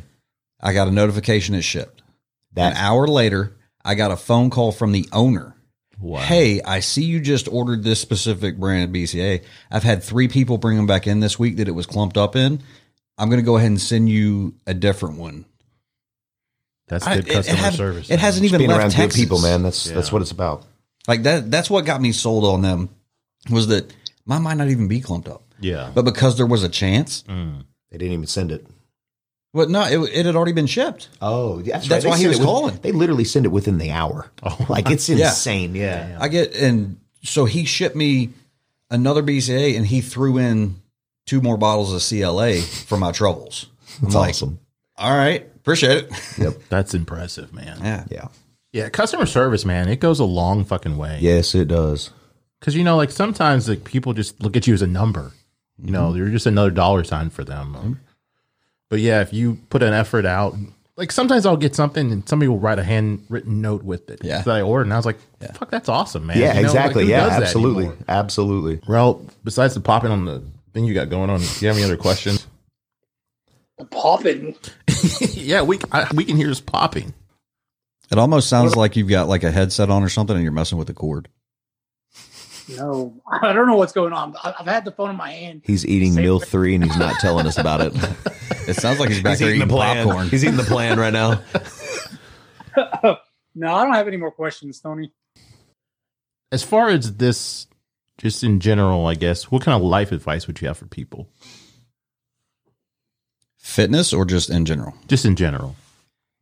I 0.60 0.74
got 0.74 0.88
a 0.88 0.92
notification 0.92 1.54
it 1.54 1.62
shipped. 1.64 2.02
that 2.54 2.72
An 2.72 2.78
hour 2.78 3.08
later, 3.08 3.56
I 3.84 3.94
got 3.96 4.10
a 4.12 4.18
phone 4.18 4.50
call 4.50 4.72
from 4.72 4.92
the 4.92 5.08
owner. 5.12 5.56
Wow. 6.00 6.20
Hey, 6.22 6.62
I 6.62 6.80
see 6.80 7.04
you 7.04 7.20
just 7.20 7.48
ordered 7.48 7.84
this 7.84 8.00
specific 8.00 8.58
brand 8.58 8.86
of 8.86 8.90
BCA. 8.96 9.44
I've 9.70 9.84
had 9.84 10.02
three 10.04 10.28
people 10.28 10.58
bring 10.58 10.76
them 10.78 10.88
back 10.88 11.06
in 11.08 11.20
this 11.20 11.38
week 11.38 11.58
that 11.58 11.68
it 11.68 11.72
was 11.72 11.86
clumped 11.86 12.18
up 12.18 12.36
in. 12.36 12.62
I'm 13.18 13.30
going 13.30 13.40
to 13.40 13.46
go 13.46 13.58
ahead 13.58 13.68
and 13.70 13.80
send 13.80 14.10
you 14.10 14.54
a 14.68 14.74
different 14.74 15.18
one. 15.18 15.46
That's 16.88 17.06
I- 17.08 17.16
good 17.16 17.28
it- 17.28 17.32
it 17.32 17.34
customer 17.36 17.58
had- 17.58 17.74
service. 17.74 18.10
It 18.12 18.20
hasn't 18.20 18.46
even 18.46 18.60
being 18.60 18.70
left 18.70 18.80
around 18.82 18.92
Texas. 18.92 19.20
good 19.20 19.24
people, 19.26 19.42
man. 19.42 19.64
That's 19.64 19.86
that's 19.86 20.12
what 20.12 20.22
it's 20.22 20.32
about. 20.32 20.64
Like 21.08 21.24
that. 21.24 21.50
That's 21.52 21.70
what 21.70 21.86
got 21.86 22.02
me 22.02 22.12
sold 22.12 22.44
on 22.46 22.62
them. 22.62 22.90
Was 23.50 23.68
that 23.68 23.94
mine 24.26 24.42
might 24.44 24.56
not 24.56 24.70
even 24.70 24.88
be 24.88 25.00
clumped 25.02 25.28
up, 25.28 25.44
Yeah. 25.60 25.92
but 25.94 26.04
because 26.04 26.36
there 26.38 26.46
was 26.48 26.64
a 26.64 26.70
chance. 26.70 27.24
Mm. 27.30 27.64
They 27.92 27.98
didn't 27.98 28.14
even 28.14 28.28
send 28.28 28.52
it. 28.52 28.66
But 29.54 29.70
no, 29.70 29.84
it, 29.86 29.98
it 30.14 30.26
had 30.26 30.36
already 30.36 30.52
been 30.52 30.66
shipped. 30.66 31.08
Oh, 31.22 31.62
that's, 31.62 31.88
That's 31.88 31.90
right. 31.90 32.04
They 32.04 32.10
why 32.10 32.18
he 32.18 32.28
was 32.28 32.38
it 32.38 32.40
with- 32.42 32.48
calling. 32.48 32.80
They 32.82 32.92
literally 32.92 33.24
send 33.24 33.46
it 33.46 33.50
within 33.50 33.78
the 33.78 33.92
hour. 33.92 34.30
Oh, 34.44 34.66
like 34.70 34.90
it's 34.92 35.08
Yeah. 35.08 35.28
insane. 35.30 35.76
Yeah. 35.76 36.18
I 36.20 36.28
get 36.28 36.54
and 36.56 36.98
so 37.24 37.46
he 37.46 37.66
shipped 37.66 37.96
me 37.96 38.32
another 38.92 39.24
BCA 39.24 39.78
and 39.78 39.86
he 39.88 40.02
threw 40.02 40.38
in 40.40 40.82
two 41.26 41.42
more 41.42 41.58
bottles 41.58 41.94
of 41.94 42.02
CLA 42.08 42.62
for 42.62 42.98
my 42.98 43.12
troubles. 43.12 43.68
I'm 43.98 44.04
That's 44.04 44.16
like, 44.16 44.30
awesome. 44.30 44.60
all 44.98 45.16
right, 45.16 45.42
appreciate 45.56 46.06
it. 46.06 46.12
Yep. 46.38 46.54
That's 46.70 46.94
impressive, 46.94 47.54
man. 47.54 47.80
yeah. 47.82 48.06
Yeah. 48.10 48.28
Yeah, 48.74 48.90
customer 48.90 49.26
service, 49.26 49.64
man, 49.64 49.88
it 49.88 50.02
goes 50.02 50.20
a 50.20 50.26
long 50.26 50.66
fucking 50.66 50.98
way. 50.98 51.18
Yes, 51.22 51.56
it 51.56 51.70
does. 51.70 52.12
Because 52.60 52.76
you 52.76 52.84
know, 52.84 52.98
like 52.98 53.10
sometimes 53.12 53.70
like 53.70 53.86
people 53.86 54.12
just 54.14 54.42
look 54.44 54.58
at 54.58 54.68
you 54.68 54.74
as 54.74 54.82
a 54.82 54.88
number. 54.88 55.32
You 55.82 55.92
know, 55.92 56.08
Mm-hmm. 56.10 56.18
you're 56.18 56.30
just 56.30 56.46
another 56.46 56.72
dollar 56.72 57.04
sign 57.06 57.30
for 57.30 57.44
them. 57.46 58.00
But 58.90 59.00
yeah, 59.00 59.22
if 59.22 59.34
you 59.34 59.60
put 59.70 59.82
an 59.84 59.94
effort 59.94 60.26
out, 60.26 60.56
like 60.98 61.12
sometimes 61.12 61.46
I'll 61.46 61.58
get 61.58 61.74
something 61.76 62.12
and 62.12 62.28
somebody 62.28 62.48
will 62.50 62.60
write 62.60 62.80
a 62.80 62.84
handwritten 62.84 63.62
note 63.62 63.84
with 63.84 64.10
it 64.10 64.20
Yeah. 64.24 64.42
that 64.42 64.54
I 64.56 64.62
ordered, 64.62 64.84
and 64.88 64.94
I 64.94 64.98
was 64.98 65.06
like, 65.06 65.20
"Fuck, 65.56 65.70
that's 65.72 65.88
awesome, 65.90 66.26
man!" 66.28 66.38
Yeah, 66.38 66.56
You 66.56 66.62
know, 66.62 66.68
exactly. 66.68 67.04
who 67.06 67.10
yeah, 67.12 67.28
absolutely. 67.28 67.92
Absolutely. 68.08 68.80
Well, 68.88 69.26
besides 69.44 69.74
the 69.74 69.80
popping 69.82 70.12
on 70.12 70.26
the 70.26 70.44
thing 70.76 70.86
you 70.86 70.94
got 70.94 71.10
going 71.10 71.30
on, 71.32 71.40
do 71.40 71.46
you 71.62 71.68
have 71.70 71.78
any 71.78 71.86
other 71.86 71.98
questions? 71.98 72.46
Popping. 73.90 74.56
yeah, 75.34 75.62
we 75.64 75.80
I, 75.92 76.08
we 76.14 76.26
can 76.26 76.38
hear 76.38 76.52
us 76.52 76.60
popping. 76.60 77.14
It 78.12 78.18
almost 78.20 78.50
sounds 78.50 78.76
like 78.76 78.96
you've 78.96 79.10
got 79.10 79.28
like 79.28 79.44
a 79.44 79.52
headset 79.52 79.90
on 79.90 80.04
or 80.04 80.10
something 80.10 80.36
and 80.36 80.44
you're 80.44 80.52
messing 80.52 80.78
with 80.78 80.88
the 80.88 80.94
cord. 80.94 81.30
No, 82.78 83.22
I 83.30 83.54
don't 83.54 83.68
know 83.68 83.76
what's 83.76 83.94
going 83.94 84.12
on. 84.14 84.36
I- 84.44 84.54
I've 84.60 84.66
had 84.66 84.86
the 84.86 84.92
phone 84.92 85.10
in 85.12 85.16
my 85.16 85.32
hand. 85.32 85.62
He's 85.66 85.86
eating 85.86 86.14
Same 86.14 86.24
meal 86.24 86.40
thing. 86.40 86.50
three 86.50 86.76
and 86.76 86.84
he's 86.84 86.98
not 86.98 87.20
telling 87.20 87.48
us 87.48 87.58
about 87.58 87.82
it. 87.82 87.94
It 88.68 88.76
sounds 88.78 89.00
like 89.00 89.10
he's 89.10 89.22
back 89.22 89.38
there 89.38 89.54
eating 89.54 89.68
popcorn. 89.68 90.28
He's 90.28 90.44
eating 90.44 90.58
the 90.58 90.64
plan 90.64 91.00
right 91.00 91.14
now. 91.14 91.44
No, 93.58 93.74
I 93.74 93.86
don't 93.86 93.94
have 93.94 94.08
any 94.10 94.18
more 94.18 94.32
questions, 94.32 94.82
Tony. 94.82 95.14
As 96.52 96.62
far 96.64 96.90
as 96.90 97.16
this, 97.16 97.68
just 98.18 98.44
in 98.44 98.60
general, 98.60 99.08
I 99.08 99.16
guess, 99.16 99.52
what 99.52 99.62
kind 99.64 99.76
of 99.76 99.82
life 99.82 100.12
advice 100.12 100.48
would 100.48 100.62
you 100.62 100.68
have 100.68 100.78
for 100.78 100.88
people? 100.88 101.30
Fitness 103.58 104.14
or 104.14 104.26
just 104.26 104.50
in 104.50 104.66
general? 104.66 104.94
Just 105.08 105.26
in 105.26 105.36
general. 105.36 105.76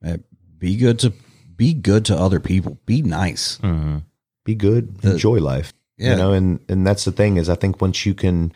Uh, 0.05 0.17
Be 0.59 0.75
good 0.75 0.99
to 0.99 1.13
be 1.55 1.73
good 1.73 2.05
to 2.05 2.15
other 2.17 2.39
people. 2.39 2.77
Be 2.85 3.01
nice. 3.01 3.57
Mm-hmm. 3.59 3.99
Be 4.43 4.55
good. 4.55 4.97
The- 4.97 5.11
Enjoy 5.13 5.37
life. 5.39 5.73
Yeah. 5.97 6.11
You 6.11 6.15
know, 6.17 6.33
and 6.33 6.59
and 6.67 6.85
that's 6.85 7.05
the 7.05 7.11
thing 7.11 7.37
is 7.37 7.49
I 7.49 7.55
think 7.55 7.81
once 7.81 8.05
you 8.05 8.13
can 8.13 8.51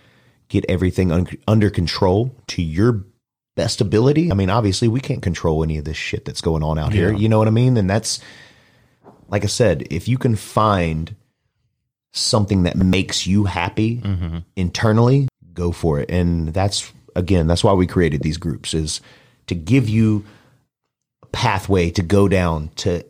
get 0.49 0.65
everything 0.68 1.11
un- 1.11 1.27
under 1.48 1.69
control 1.69 2.34
to 2.48 2.61
your 2.61 3.06
best 3.56 3.80
ability. 3.81 4.31
I 4.31 4.35
mean, 4.35 4.49
obviously 4.49 4.88
we 4.88 4.99
can't 4.99 5.22
control 5.22 5.64
any 5.64 5.77
of 5.77 5.85
this 5.85 5.98
shit 5.98 6.26
that's 6.26 6.41
going 6.41 6.64
on 6.64 6.77
out 6.77 6.94
here. 6.94 7.11
You 7.14 7.27
know 7.30 7.38
what 7.38 7.48
I 7.48 7.52
mean? 7.52 7.77
And 7.77 7.89
that's 7.89 8.19
like 9.30 9.44
I 9.44 9.48
said, 9.48 9.88
if 9.91 10.07
you 10.07 10.18
can 10.18 10.35
find 10.35 11.15
something 12.18 12.64
that 12.64 12.76
makes 12.77 13.26
you 13.27 13.45
happy 13.45 13.98
Mm-hmm. 14.02 14.38
internally, 14.56 15.27
go 15.53 15.72
for 15.72 15.99
it. 15.99 16.10
And 16.11 16.49
that's 16.53 16.91
again, 17.15 17.48
that's 17.48 17.64
why 17.64 17.73
we 17.73 17.88
created 17.88 18.22
these 18.22 18.38
groups 18.38 18.73
is 18.73 19.02
to 19.48 19.56
give 19.56 19.88
you 19.89 20.26
a 21.23 21.26
pathway 21.27 21.89
to 21.91 22.03
go 22.03 22.27
down 22.27 22.69
to 22.77 23.03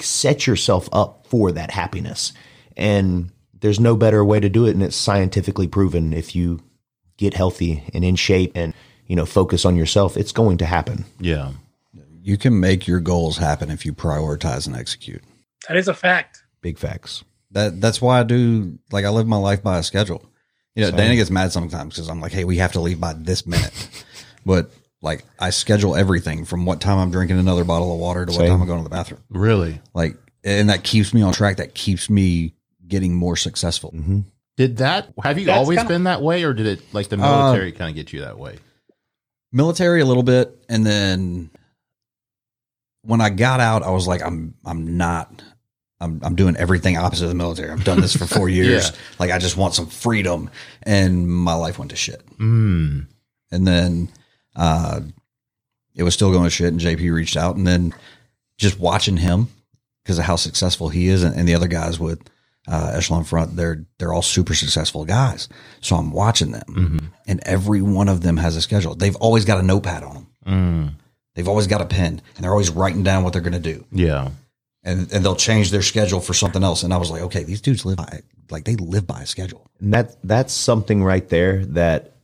set 0.00 0.46
yourself 0.46 0.88
up 0.92 1.26
for 1.26 1.52
that 1.52 1.70
happiness. 1.70 2.32
And 2.76 3.30
there's 3.60 3.80
no 3.80 3.96
better 3.96 4.24
way 4.24 4.40
to 4.40 4.48
do 4.48 4.66
it 4.66 4.72
and 4.72 4.82
it's 4.82 4.96
scientifically 4.96 5.68
proven 5.68 6.12
if 6.12 6.34
you 6.34 6.60
get 7.16 7.34
healthy 7.34 7.82
and 7.94 8.04
in 8.04 8.16
shape 8.16 8.52
and 8.54 8.74
you 9.06 9.14
know 9.16 9.26
focus 9.26 9.64
on 9.64 9.76
yourself, 9.76 10.16
it's 10.16 10.32
going 10.32 10.58
to 10.58 10.66
happen. 10.66 11.04
Yeah. 11.20 11.52
You 12.22 12.38
can 12.38 12.58
make 12.58 12.86
your 12.86 13.00
goals 13.00 13.36
happen 13.36 13.70
if 13.70 13.84
you 13.84 13.92
prioritize 13.92 14.66
and 14.66 14.74
execute. 14.74 15.22
That 15.68 15.76
is 15.76 15.88
a 15.88 15.94
fact. 15.94 16.42
Big 16.62 16.78
facts. 16.78 17.22
That 17.54 17.80
that's 17.80 18.02
why 18.02 18.20
I 18.20 18.22
do 18.24 18.78
like 18.92 19.04
I 19.04 19.08
live 19.08 19.26
my 19.26 19.36
life 19.36 19.62
by 19.62 19.78
a 19.78 19.82
schedule. 19.82 20.24
You 20.74 20.82
know, 20.82 20.88
Same. 20.90 20.96
Dana 20.98 21.14
gets 21.16 21.30
mad 21.30 21.52
sometimes 21.52 21.94
because 21.94 22.08
I'm 22.08 22.20
like, 22.20 22.32
hey, 22.32 22.44
we 22.44 22.56
have 22.58 22.72
to 22.72 22.80
leave 22.80 23.00
by 23.00 23.12
this 23.14 23.46
minute. 23.46 23.72
but 24.46 24.70
like 25.00 25.24
I 25.38 25.50
schedule 25.50 25.94
everything 25.94 26.44
from 26.44 26.66
what 26.66 26.80
time 26.80 26.98
I'm 26.98 27.10
drinking 27.12 27.38
another 27.38 27.64
bottle 27.64 27.92
of 27.94 28.00
water 28.00 28.26
to 28.26 28.32
what 28.32 28.46
time 28.46 28.60
I'm 28.60 28.66
going 28.66 28.80
to 28.80 28.84
the 28.84 28.90
bathroom. 28.90 29.22
Really? 29.30 29.80
Like 29.94 30.16
and 30.42 30.68
that 30.68 30.82
keeps 30.84 31.14
me 31.14 31.22
on 31.22 31.32
track. 31.32 31.56
That 31.58 31.74
keeps 31.74 32.10
me 32.10 32.54
getting 32.86 33.14
more 33.14 33.36
successful. 33.36 33.92
Mm-hmm. 33.92 34.20
Did 34.56 34.76
that 34.78 35.12
have 35.22 35.38
you 35.38 35.46
That's 35.46 35.58
always 35.58 35.78
kinda- 35.78 35.94
been 35.94 36.04
that 36.04 36.22
way 36.22 36.42
or 36.44 36.52
did 36.54 36.66
it 36.66 36.82
like 36.92 37.08
the 37.08 37.16
Uh, 37.16 37.18
military 37.18 37.70
kind 37.72 37.88
of 37.90 37.94
get 37.94 38.12
you 38.12 38.20
that 38.20 38.38
way? 38.38 38.58
Military 39.52 40.00
a 40.00 40.04
little 40.04 40.22
bit 40.24 40.58
and 40.68 40.84
then 40.84 41.50
when 43.02 43.20
I 43.20 43.30
got 43.30 43.60
out, 43.60 43.82
I 43.82 43.90
was 43.90 44.08
like, 44.08 44.22
I'm 44.22 44.54
I'm 44.64 44.96
not 44.96 45.42
I'm 46.04 46.20
I'm 46.22 46.34
doing 46.36 46.56
everything 46.56 46.96
opposite 46.96 47.24
of 47.24 47.28
the 47.30 47.34
military. 47.34 47.70
I've 47.70 47.84
done 47.84 48.00
this 48.00 48.14
for 48.16 48.26
four 48.26 48.48
years. 48.58 48.90
Yeah. 48.90 48.96
Like 49.18 49.30
I 49.30 49.38
just 49.38 49.56
want 49.56 49.74
some 49.74 49.86
freedom. 49.86 50.50
And 50.82 51.28
my 51.28 51.54
life 51.54 51.78
went 51.78 51.90
to 51.90 51.96
shit. 51.96 52.22
Mm. 52.38 53.06
and 53.50 53.66
then 53.66 54.08
uh, 54.56 55.00
it 55.94 56.02
was 56.02 56.14
still 56.14 56.30
going 56.32 56.44
to 56.44 56.50
shit. 56.50 56.68
And 56.68 56.80
JP 56.80 57.12
reached 57.12 57.36
out, 57.36 57.56
and 57.56 57.66
then 57.66 57.94
just 58.58 58.78
watching 58.78 59.16
him 59.16 59.48
because 60.02 60.18
of 60.18 60.24
how 60.24 60.36
successful 60.36 60.88
he 60.90 61.08
is, 61.08 61.22
and, 61.24 61.34
and 61.34 61.48
the 61.48 61.54
other 61.54 61.66
guys 61.68 61.98
with 61.98 62.20
uh, 62.68 62.92
Echelon 62.94 63.24
Front, 63.24 63.56
they're 63.56 63.84
they're 63.98 64.12
all 64.12 64.22
super 64.22 64.54
successful 64.54 65.04
guys. 65.04 65.48
So 65.80 65.96
I'm 65.96 66.10
watching 66.12 66.52
them, 66.52 66.64
Mm-hmm. 66.68 66.98
and 67.26 67.40
every 67.44 67.82
one 67.82 68.08
of 68.08 68.20
them 68.22 68.36
has 68.38 68.56
a 68.56 68.62
schedule. 68.62 68.94
They've 68.94 69.16
always 69.16 69.44
got 69.44 69.58
a 69.58 69.62
notepad 69.62 70.02
on 70.02 70.14
them. 70.14 70.26
Mm. 70.46 70.94
They've 71.34 71.48
always 71.48 71.66
got 71.66 71.80
a 71.80 71.86
pen, 71.86 72.20
and 72.36 72.44
they're 72.44 72.52
always 72.52 72.70
writing 72.70 73.02
down 73.02 73.24
what 73.24 73.32
they're 73.32 73.42
going 73.42 73.60
to 73.62 73.72
do. 73.74 73.84
Yeah. 73.90 74.30
And 74.84 75.10
and 75.12 75.24
they'll 75.24 75.36
change 75.36 75.70
their 75.70 75.82
schedule 75.82 76.20
for 76.20 76.34
something 76.34 76.62
else. 76.62 76.82
And 76.82 76.92
I 76.92 76.98
was 76.98 77.10
like, 77.10 77.22
okay, 77.22 77.42
these 77.42 77.60
dudes 77.60 77.84
live 77.86 77.96
by 77.96 78.20
like 78.50 78.64
they 78.64 78.76
live 78.76 79.06
by 79.06 79.22
a 79.22 79.26
schedule. 79.26 79.66
And 79.80 79.94
that 79.94 80.16
that's 80.22 80.52
something 80.52 81.02
right 81.02 81.26
there 81.28 81.64
that 81.66 82.14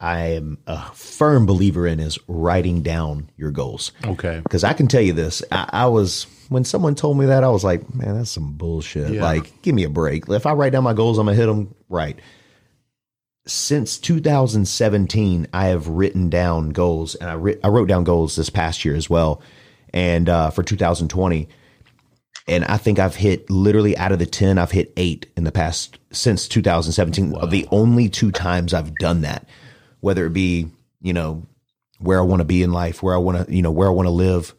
I 0.00 0.28
am 0.28 0.58
a 0.66 0.80
firm 0.94 1.44
believer 1.44 1.86
in 1.86 2.00
is 2.00 2.18
writing 2.26 2.82
down 2.82 3.30
your 3.36 3.50
goals. 3.50 3.92
Okay. 4.04 4.40
Because 4.42 4.64
I 4.64 4.72
can 4.72 4.88
tell 4.88 5.02
you 5.02 5.12
this, 5.12 5.42
I, 5.52 5.68
I 5.70 5.86
was 5.86 6.26
when 6.48 6.64
someone 6.64 6.94
told 6.94 7.18
me 7.18 7.26
that, 7.26 7.44
I 7.44 7.48
was 7.48 7.62
like, 7.62 7.94
man, 7.94 8.16
that's 8.16 8.30
some 8.30 8.52
bullshit. 8.54 9.12
Yeah. 9.12 9.22
Like, 9.22 9.62
give 9.62 9.74
me 9.74 9.84
a 9.84 9.90
break. 9.90 10.28
If 10.28 10.46
I 10.46 10.52
write 10.52 10.72
down 10.72 10.84
my 10.84 10.94
goals, 10.94 11.18
I'm 11.18 11.26
gonna 11.26 11.36
hit 11.36 11.46
them 11.46 11.74
right. 11.88 12.18
Since 13.46 13.98
2017, 13.98 15.48
I 15.52 15.66
have 15.66 15.88
written 15.88 16.28
down 16.28 16.70
goals, 16.70 17.14
and 17.14 17.28
I 17.28 17.34
writ- 17.34 17.60
I 17.62 17.68
wrote 17.68 17.88
down 17.88 18.04
goals 18.04 18.36
this 18.36 18.50
past 18.50 18.84
year 18.84 18.96
as 18.96 19.08
well, 19.10 19.42
and 19.92 20.28
uh, 20.28 20.50
for 20.50 20.62
2020, 20.62 21.48
and 22.48 22.64
I 22.64 22.76
think 22.78 22.98
I've 22.98 23.16
hit 23.16 23.48
literally 23.50 23.96
out 23.96 24.12
of 24.12 24.18
the 24.18 24.26
10, 24.26 24.58
I've 24.58 24.70
hit 24.72 24.92
eight 24.96 25.26
in 25.36 25.44
the 25.44 25.52
past 25.52 25.98
since 26.10 26.48
2017. 26.48 27.32
The 27.50 27.68
only 27.70 28.08
two 28.08 28.30
times 28.32 28.74
I've 28.74 28.94
done 28.96 29.20
that, 29.22 29.46
whether 30.00 30.26
it 30.26 30.32
be, 30.32 30.68
you 31.00 31.12
know, 31.12 31.46
where 31.98 32.18
I 32.18 32.22
want 32.22 32.40
to 32.40 32.44
be 32.46 32.62
in 32.62 32.72
life, 32.72 33.02
where 33.02 33.14
I 33.14 33.18
want 33.18 33.46
to, 33.46 33.54
you 33.54 33.62
know, 33.62 33.70
where 33.70 33.88
I 33.88 33.92
want 33.92 34.06
to 34.06 34.10
live, 34.10 34.54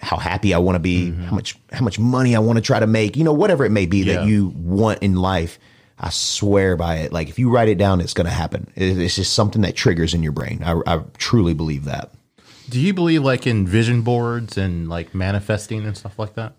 how 0.00 0.16
happy 0.16 0.54
I 0.54 0.58
want 0.58 0.76
to 0.76 0.80
be, 0.80 1.08
Mm-hmm. 1.10 1.24
how 1.24 1.34
much 1.34 1.58
how 1.72 1.84
much 1.84 1.98
money 1.98 2.34
I 2.34 2.38
want 2.40 2.56
to 2.56 2.62
try 2.62 2.80
to 2.80 2.86
make, 2.86 3.16
you 3.16 3.22
know, 3.24 3.32
whatever 3.34 3.64
it 3.64 3.70
may 3.70 3.86
be 3.86 3.98
Yeah. 3.98 4.14
that 4.20 4.26
you 4.26 4.48
want 4.56 5.00
in 5.02 5.14
life. 5.16 5.58
I 5.98 6.10
swear 6.10 6.76
by 6.76 6.96
it. 6.96 7.12
Like 7.12 7.28
if 7.28 7.38
you 7.38 7.50
write 7.50 7.68
it 7.68 7.78
down, 7.78 8.00
it's 8.00 8.14
going 8.14 8.24
to 8.26 8.32
happen. 8.32 8.72
It's 8.74 9.14
just 9.14 9.34
something 9.34 9.62
that 9.62 9.76
triggers 9.76 10.14
in 10.14 10.22
your 10.24 10.32
brain. 10.32 10.62
I, 10.64 10.80
I 10.86 11.02
truly 11.18 11.54
believe 11.54 11.84
that. 11.84 12.10
Do 12.72 12.80
you 12.80 12.94
believe 12.94 13.22
like 13.22 13.46
in 13.46 13.66
vision 13.66 14.00
boards 14.00 14.56
and 14.56 14.88
like 14.88 15.14
manifesting 15.14 15.84
and 15.84 15.94
stuff 15.96 16.18
like 16.18 16.34
that? 16.34 16.54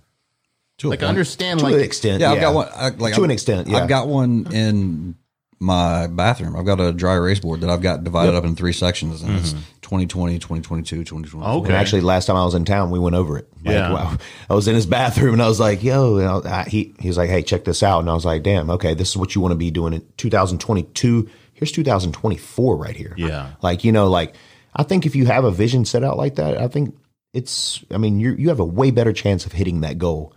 To 0.78 0.88
a 0.88 0.92
Like 0.92 1.02
I 1.04 1.08
understand 1.08 1.60
To 1.60 1.66
like 1.66 1.76
an 1.76 1.82
extent, 1.82 2.22
Yeah, 2.22 2.32
I've 2.32 2.40
got 2.42 2.54
one. 2.54 2.68
I, 2.76 2.90
like 2.90 3.14
To 3.14 3.22
I've- 3.22 3.24
an 3.24 3.32
extent, 3.32 3.68
yeah. 3.68 3.78
I've 3.78 3.90
got 3.90 4.08
one 4.08 4.48
in 4.54 5.16
my 5.60 6.08
bathroom. 6.08 6.56
I've 6.56 6.66
got 6.66 6.80
a 6.80 6.92
dry 6.94 7.16
erase 7.16 7.40
board 7.40 7.62
that 7.62 7.70
I've 7.70 7.82
got 7.82 8.04
divided 8.04 8.36
up 8.36 8.44
in 8.44 8.56
three 8.56 8.74
sections, 8.74 9.22
and 9.24 9.38
it's 9.38 9.54
mm-hmm. 9.54 9.60
2020, 9.82 10.38
2022, 10.38 10.98
2024. 11.04 11.44
Okay. 11.44 11.68
And 11.68 11.76
actually, 11.76 12.02
last 12.02 12.26
time 12.26 12.36
I 12.36 12.46
was 12.46 12.54
in 12.54 12.66
town, 12.66 12.92
we 12.92 13.00
went 13.00 13.16
over 13.16 13.38
it. 13.38 13.48
Like, 13.64 13.74
Yeah. 13.74 13.94
wow. 13.94 14.18
I 14.50 14.54
was 14.54 14.68
in 14.68 14.76
his 14.76 14.86
bathroom 14.86 15.34
and 15.34 15.42
I 15.42 15.48
was 15.48 15.60
like, 15.60 15.82
yo, 15.84 16.18
and 16.18 16.48
I, 16.48 16.62
I- 16.62 16.70
he, 16.70 16.94
he 17.00 17.08
was 17.08 17.18
like, 17.18 17.30
hey, 17.30 17.42
check 17.42 17.64
this 17.64 17.82
out. 17.82 18.00
And 18.02 18.10
I 18.10 18.14
was 18.14 18.26
like, 18.26 18.44
damn, 18.44 18.70
okay, 18.70 18.94
this 18.94 19.10
is 19.10 19.18
what 19.18 19.34
you 19.34 19.42
want 19.42 19.54
to 19.54 19.58
be 19.58 19.72
doing 19.72 19.94
in 19.94 20.06
2022. 20.18 21.30
Here's 21.54 21.72
2024 21.72 22.78
right 22.78 22.96
here. 22.96 23.14
Yeah. 23.18 23.52
Like, 23.62 23.84
you 23.84 23.92
know, 23.92 24.10
like, 24.10 24.36
I 24.76 24.84
think 24.84 25.06
if 25.06 25.16
you 25.16 25.26
have 25.26 25.44
a 25.44 25.52
vision 25.52 25.86
set 25.86 26.04
out 26.04 26.18
like 26.18 26.36
that, 26.36 26.58
I 26.58 26.68
think 26.68 26.96
it's, 27.34 27.84
I 27.92 27.98
mean, 27.98 28.20
you 28.20 28.34
you 28.36 28.50
have 28.50 28.60
a 28.60 28.66
way 28.66 28.92
better 28.92 29.14
chance 29.14 29.46
of 29.46 29.52
hitting 29.52 29.82
that 29.82 29.98
goal 29.98 30.34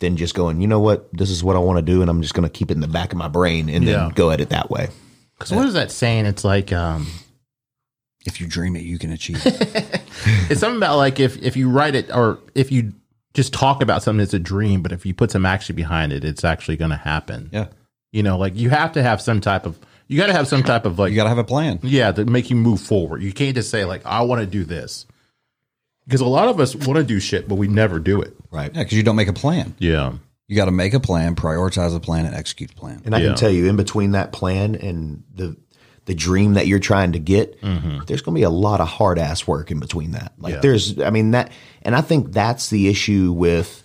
than 0.00 0.16
just 0.16 0.34
going, 0.34 0.60
you 0.60 0.66
know 0.68 0.80
what, 0.80 1.08
this 1.12 1.28
is 1.30 1.42
what 1.42 1.56
I 1.56 1.58
want 1.58 1.78
to 1.78 1.82
do. 1.82 2.00
And 2.02 2.10
I'm 2.10 2.22
just 2.22 2.32
going 2.34 2.48
to 2.48 2.52
keep 2.52 2.70
it 2.70 2.74
in 2.74 2.80
the 2.80 2.86
back 2.88 3.12
of 3.12 3.18
my 3.18 3.28
brain 3.28 3.68
and 3.68 3.84
Yeah. 3.84 3.92
then 4.04 4.08
go 4.10 4.30
at 4.30 4.40
it 4.40 4.50
that 4.50 4.70
way. 4.70 4.88
Cause 5.40 5.52
what 5.52 5.66
is 5.66 5.74
that 5.74 5.90
saying? 5.90 6.26
It's 6.26 6.44
like 6.44 6.72
um 6.72 7.06
If 8.26 8.40
you 8.40 8.46
dream 8.46 8.76
it, 8.76 8.82
you 8.82 8.98
can 8.98 9.12
achieve 9.12 9.40
it. 9.44 10.02
it's 10.50 10.60
something 10.60 10.76
about 10.78 10.96
like 10.96 11.20
if 11.20 11.36
if 11.42 11.56
you 11.56 11.68
write 11.70 11.94
it 11.94 12.10
or 12.14 12.38
if 12.54 12.70
you 12.72 12.92
just 13.34 13.52
talk 13.52 13.82
about 13.82 14.02
something 14.02 14.22
it's 14.22 14.34
a 14.34 14.38
dream, 14.38 14.82
but 14.82 14.90
if 14.92 15.06
you 15.06 15.14
put 15.14 15.30
some 15.30 15.46
action 15.46 15.76
behind 15.76 16.12
it, 16.12 16.24
it's 16.24 16.44
actually 16.44 16.76
gonna 16.76 16.96
happen. 16.96 17.50
yeah. 17.52 17.68
You 18.12 18.22
know, 18.22 18.38
like 18.38 18.56
you 18.56 18.70
have 18.70 18.92
to 18.92 19.02
have 19.02 19.20
some 19.20 19.40
type 19.40 19.66
of 19.66 19.78
you 20.08 20.16
gotta 20.16 20.32
have 20.32 20.48
some 20.48 20.62
type 20.62 20.84
of 20.86 20.98
like 20.98 21.10
You 21.10 21.16
got 21.16 21.24
to 21.24 21.28
have 21.28 21.38
a 21.38 21.44
plan. 21.44 21.78
yeah, 21.82 22.10
to 22.12 22.24
make 22.24 22.50
you 22.50 22.56
move 22.56 22.80
forward. 22.80 23.22
You 23.22 23.32
can't 23.32 23.54
just 23.54 23.70
say 23.70 23.84
like 23.84 24.04
I 24.04 24.22
want 24.22 24.40
to 24.40 24.46
do 24.46 24.64
this. 24.64 25.06
Because 26.04 26.22
a 26.22 26.26
lot 26.26 26.48
of 26.48 26.58
us 26.58 26.74
want 26.74 26.96
to 26.96 27.04
do 27.04 27.20
shit, 27.20 27.46
but 27.48 27.56
we 27.56 27.68
never 27.68 27.98
do 27.98 28.22
it. 28.22 28.34
Right. 28.50 28.70
Yeah, 28.74 28.82
because 28.82 28.96
you 28.96 29.02
don't 29.02 29.16
make 29.16 29.28
a 29.28 29.34
plan. 29.34 29.74
Yeah. 29.78 30.14
You 30.46 30.56
got 30.56 30.64
to 30.64 30.70
make 30.70 30.94
a 30.94 31.00
plan, 31.00 31.34
prioritize 31.36 31.94
a 31.94 32.00
plan, 32.00 32.24
and 32.24 32.34
execute 32.34 32.70
a 32.72 32.74
plan. 32.74 33.02
And 33.04 33.14
I 33.14 33.18
Yeah. 33.18 33.26
can 33.28 33.36
tell 33.36 33.50
you, 33.50 33.66
in 33.66 33.76
between 33.76 34.12
that 34.12 34.32
plan 34.32 34.74
and 34.74 35.22
the 35.34 35.56
the 36.06 36.14
dream 36.14 36.54
that 36.54 36.66
you're 36.66 36.78
trying 36.78 37.12
to 37.12 37.18
get, 37.18 37.60
mm-hmm. 37.60 37.98
there's 38.06 38.22
going 38.22 38.34
to 38.34 38.38
be 38.38 38.42
a 38.44 38.48
lot 38.48 38.80
of 38.80 38.88
hard 38.88 39.18
ass 39.18 39.46
work 39.46 39.70
in 39.70 39.78
between 39.78 40.12
that. 40.12 40.32
Like 40.38 40.54
Yeah. 40.54 40.60
there's, 40.60 40.98
I 40.98 41.10
mean 41.10 41.32
that, 41.32 41.52
and 41.82 41.94
I 41.94 42.00
think 42.00 42.32
that's 42.32 42.70
the 42.70 42.88
issue 42.88 43.30
with, 43.32 43.82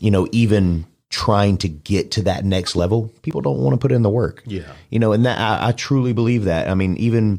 you 0.00 0.10
know, 0.10 0.26
even 0.32 0.84
trying 1.14 1.56
to 1.56 1.68
get 1.68 2.10
to 2.10 2.22
that 2.22 2.44
next 2.44 2.74
level. 2.74 3.08
People 3.22 3.40
don't 3.40 3.58
want 3.58 3.72
to 3.72 3.78
put 3.78 3.92
in 3.92 4.02
the 4.02 4.10
work. 4.10 4.42
Yeah. 4.46 4.72
you 4.90 4.98
know, 4.98 5.12
and 5.12 5.24
that 5.24 5.38
I, 5.38 5.68
I 5.68 5.72
truly 5.72 6.12
believe 6.12 6.44
that. 6.44 6.68
I 6.68 6.74
mean, 6.74 6.96
even 6.96 7.38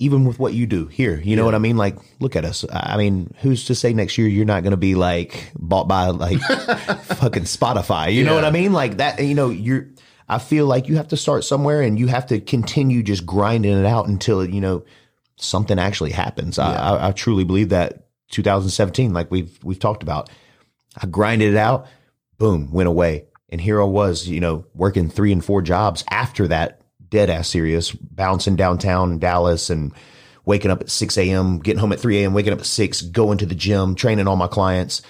even 0.00 0.24
with 0.24 0.40
what 0.40 0.52
you 0.52 0.66
do 0.66 0.86
here, 0.86 1.20
you 1.24 1.36
know 1.36 1.44
what 1.44 1.54
I 1.54 1.58
mean? 1.58 1.76
Like, 1.76 1.96
look 2.18 2.34
at 2.34 2.44
us. 2.44 2.64
I 2.70 2.96
mean, 2.96 3.32
who's 3.40 3.64
to 3.66 3.76
say 3.76 3.94
next 3.94 4.18
year 4.18 4.26
you're 4.26 4.44
not 4.44 4.64
going 4.64 4.72
to 4.72 4.76
be 4.76 4.96
like 4.96 5.52
bought 5.56 5.86
by 5.86 6.08
like 6.08 6.40
fucking 6.40 7.44
Spotify? 7.44 8.12
You 8.12 8.24
know 8.24 8.34
what 8.34 8.44
I 8.44 8.50
mean? 8.50 8.72
Like 8.72 8.96
that, 8.96 9.22
you 9.24 9.34
know, 9.34 9.48
you're, 9.48 9.86
I 10.28 10.38
feel 10.38 10.66
like 10.66 10.88
you 10.88 10.96
have 10.96 11.08
to 11.08 11.16
start 11.16 11.44
somewhere 11.44 11.80
and 11.80 11.96
you 11.98 12.08
have 12.08 12.26
to 12.26 12.40
continue 12.40 13.02
just 13.04 13.24
grinding 13.24 13.72
it 13.72 13.86
out 13.86 14.08
until, 14.08 14.44
you 14.44 14.60
know, 14.60 14.84
something 15.36 15.78
actually 15.78 16.10
happens. 16.10 16.58
I, 16.58 16.74
I, 16.74 17.08
I 17.08 17.12
truly 17.12 17.44
believe 17.44 17.68
that 17.68 18.08
2017, 18.32 19.14
like 19.14 19.30
we've, 19.30 19.56
we've 19.62 19.78
talked 19.78 20.02
about, 20.02 20.28
I 21.00 21.06
grinded 21.06 21.54
it 21.54 21.56
out, 21.56 21.86
boom, 22.38 22.70
went 22.70 22.88
away. 22.88 23.26
And 23.48 23.60
here 23.60 23.80
I 23.80 23.84
was, 23.84 24.26
you 24.26 24.40
know, 24.40 24.66
working 24.74 25.08
three 25.08 25.32
and 25.32 25.44
four 25.44 25.62
jobs 25.62 26.04
after 26.10 26.48
that 26.48 26.80
dead 27.08 27.30
ass 27.30 27.48
serious, 27.48 27.92
bouncing 27.92 28.56
downtown 28.56 29.18
Dallas 29.18 29.70
and 29.70 29.92
waking 30.44 30.70
up 30.70 30.80
at 30.80 30.90
6 30.90 31.18
a.m., 31.18 31.58
getting 31.58 31.80
home 31.80 31.92
at 31.92 32.00
3 32.00 32.18
a.m., 32.22 32.34
waking 32.34 32.52
up 32.52 32.60
at 32.60 32.66
6, 32.66 33.02
going 33.02 33.38
to 33.38 33.46
the 33.46 33.54
gym, 33.54 33.94
training 33.94 34.28
all 34.28 34.36
my 34.36 34.46
clients, 34.46 35.02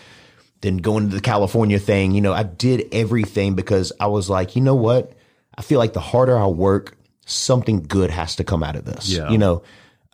then 0.62 0.78
going 0.78 1.10
to 1.10 1.14
the 1.14 1.20
California 1.20 1.78
thing. 1.78 2.12
You 2.12 2.20
know, 2.20 2.32
I 2.32 2.42
did 2.42 2.88
everything 2.92 3.54
because 3.54 3.92
I 4.00 4.06
was 4.06 4.30
like, 4.30 4.56
you 4.56 4.62
know 4.62 4.74
what? 4.74 5.12
I 5.56 5.62
feel 5.62 5.78
like 5.78 5.92
the 5.92 6.00
harder 6.00 6.38
I 6.38 6.46
work, 6.46 6.96
something 7.26 7.82
good 7.82 8.10
has 8.10 8.36
to 8.36 8.44
come 8.44 8.62
out 8.62 8.76
of 8.76 8.84
this. 8.84 9.08
Yeah. 9.10 9.30
You 9.30 9.38
know, 9.38 9.62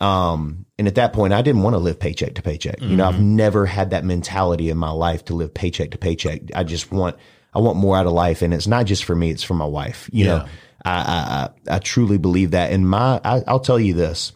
um, 0.03 0.66
and 0.79 0.89
at 0.89 0.97
that 0.97 1.12
point, 1.12 1.33
I 1.33 1.43
didn't 1.43 1.62
want 1.62 1.74
to 1.74 1.79
live 1.79 2.01
paycheck 2.01 2.35
to 2.35 2.43
paycheck. 2.43 2.81
You 2.81 2.97
know, 2.97 3.07
I've 3.07 3.20
never 3.20 3.66
had 3.66 3.91
that 3.91 4.05
mentality 4.05 4.69
in 4.69 4.77
my 4.77 4.91
life 4.91 5.24
to 5.27 5.35
live 5.35 5.55
paycheck 5.55 5.93
to 5.93 5.99
paycheck. 5.99 6.41
I 6.57 6.65
just 6.65 6.91
want, 6.91 7.16
I 7.55 7.61
want 7.61 7.79
more 7.79 7.97
out 7.97 8.07
of 8.07 8.12
life, 8.12 8.43
and 8.43 8.53
it's 8.53 8.66
not 8.66 8.87
just 8.87 9.05
for 9.05 9.15
me; 9.15 9.31
it's 9.31 9.45
for 9.45 9.55
my 9.55 9.65
wife. 9.65 10.11
You 10.12 10.24
know, 10.24 10.47
I, 10.85 10.91
I, 10.91 11.73
I, 11.73 11.77
I 11.77 11.79
truly 11.79 12.19
believe 12.19 12.51
that. 12.51 12.73
And 12.73 12.89
my, 12.89 13.20
I, 13.24 13.43
I'll 13.47 13.61
tell 13.61 13.79
you 13.79 13.95
this: 13.95 14.33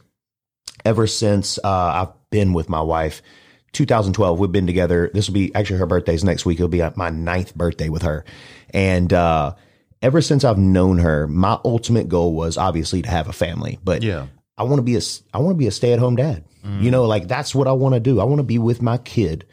ever 0.84 1.08
since 1.08 1.58
uh, 1.64 1.68
I've 2.06 2.30
been 2.30 2.52
with 2.52 2.68
my 2.68 2.80
wife, 2.80 3.20
2012, 3.72 4.38
we've 4.38 4.52
been 4.52 4.68
together. 4.68 5.10
This 5.12 5.26
will 5.26 5.34
be 5.34 5.52
actually 5.52 5.80
her 5.80 5.86
birthday's 5.86 6.22
next 6.22 6.46
week. 6.46 6.60
It'll 6.60 6.68
be 6.68 6.82
my 6.94 7.10
ninth 7.10 7.56
birthday 7.56 7.88
with 7.88 8.02
her, 8.02 8.24
and 8.70 9.12
uh, 9.12 9.54
ever 10.00 10.22
since 10.22 10.44
I've 10.44 10.58
known 10.58 10.98
her, 10.98 11.26
my 11.26 11.58
ultimate 11.64 12.08
goal 12.08 12.34
was 12.34 12.56
obviously 12.56 13.02
to 13.02 13.10
have 13.10 13.28
a 13.28 13.32
family. 13.32 13.80
But 13.82 14.04
Yeah. 14.04 14.26
I 14.58 14.62
want 14.64 14.76
to 14.78 14.82
be 14.82 14.96
a 14.96 15.00
I 15.34 15.38
want 15.38 15.54
to 15.54 15.58
be 15.58 15.66
a 15.66 15.70
stay 15.70 15.92
at 15.92 15.98
home 15.98 16.16
dad. 16.16 16.44
You 16.80 16.90
know, 16.90 17.04
like 17.04 17.28
that's 17.28 17.54
what 17.54 17.68
I 17.68 17.72
want 17.72 17.94
to 17.94 18.00
do. 18.00 18.18
I 18.18 18.24
want 18.24 18.40
to 18.40 18.42
be 18.42 18.58
with 18.58 18.82
my 18.82 18.98
kid 18.98 19.44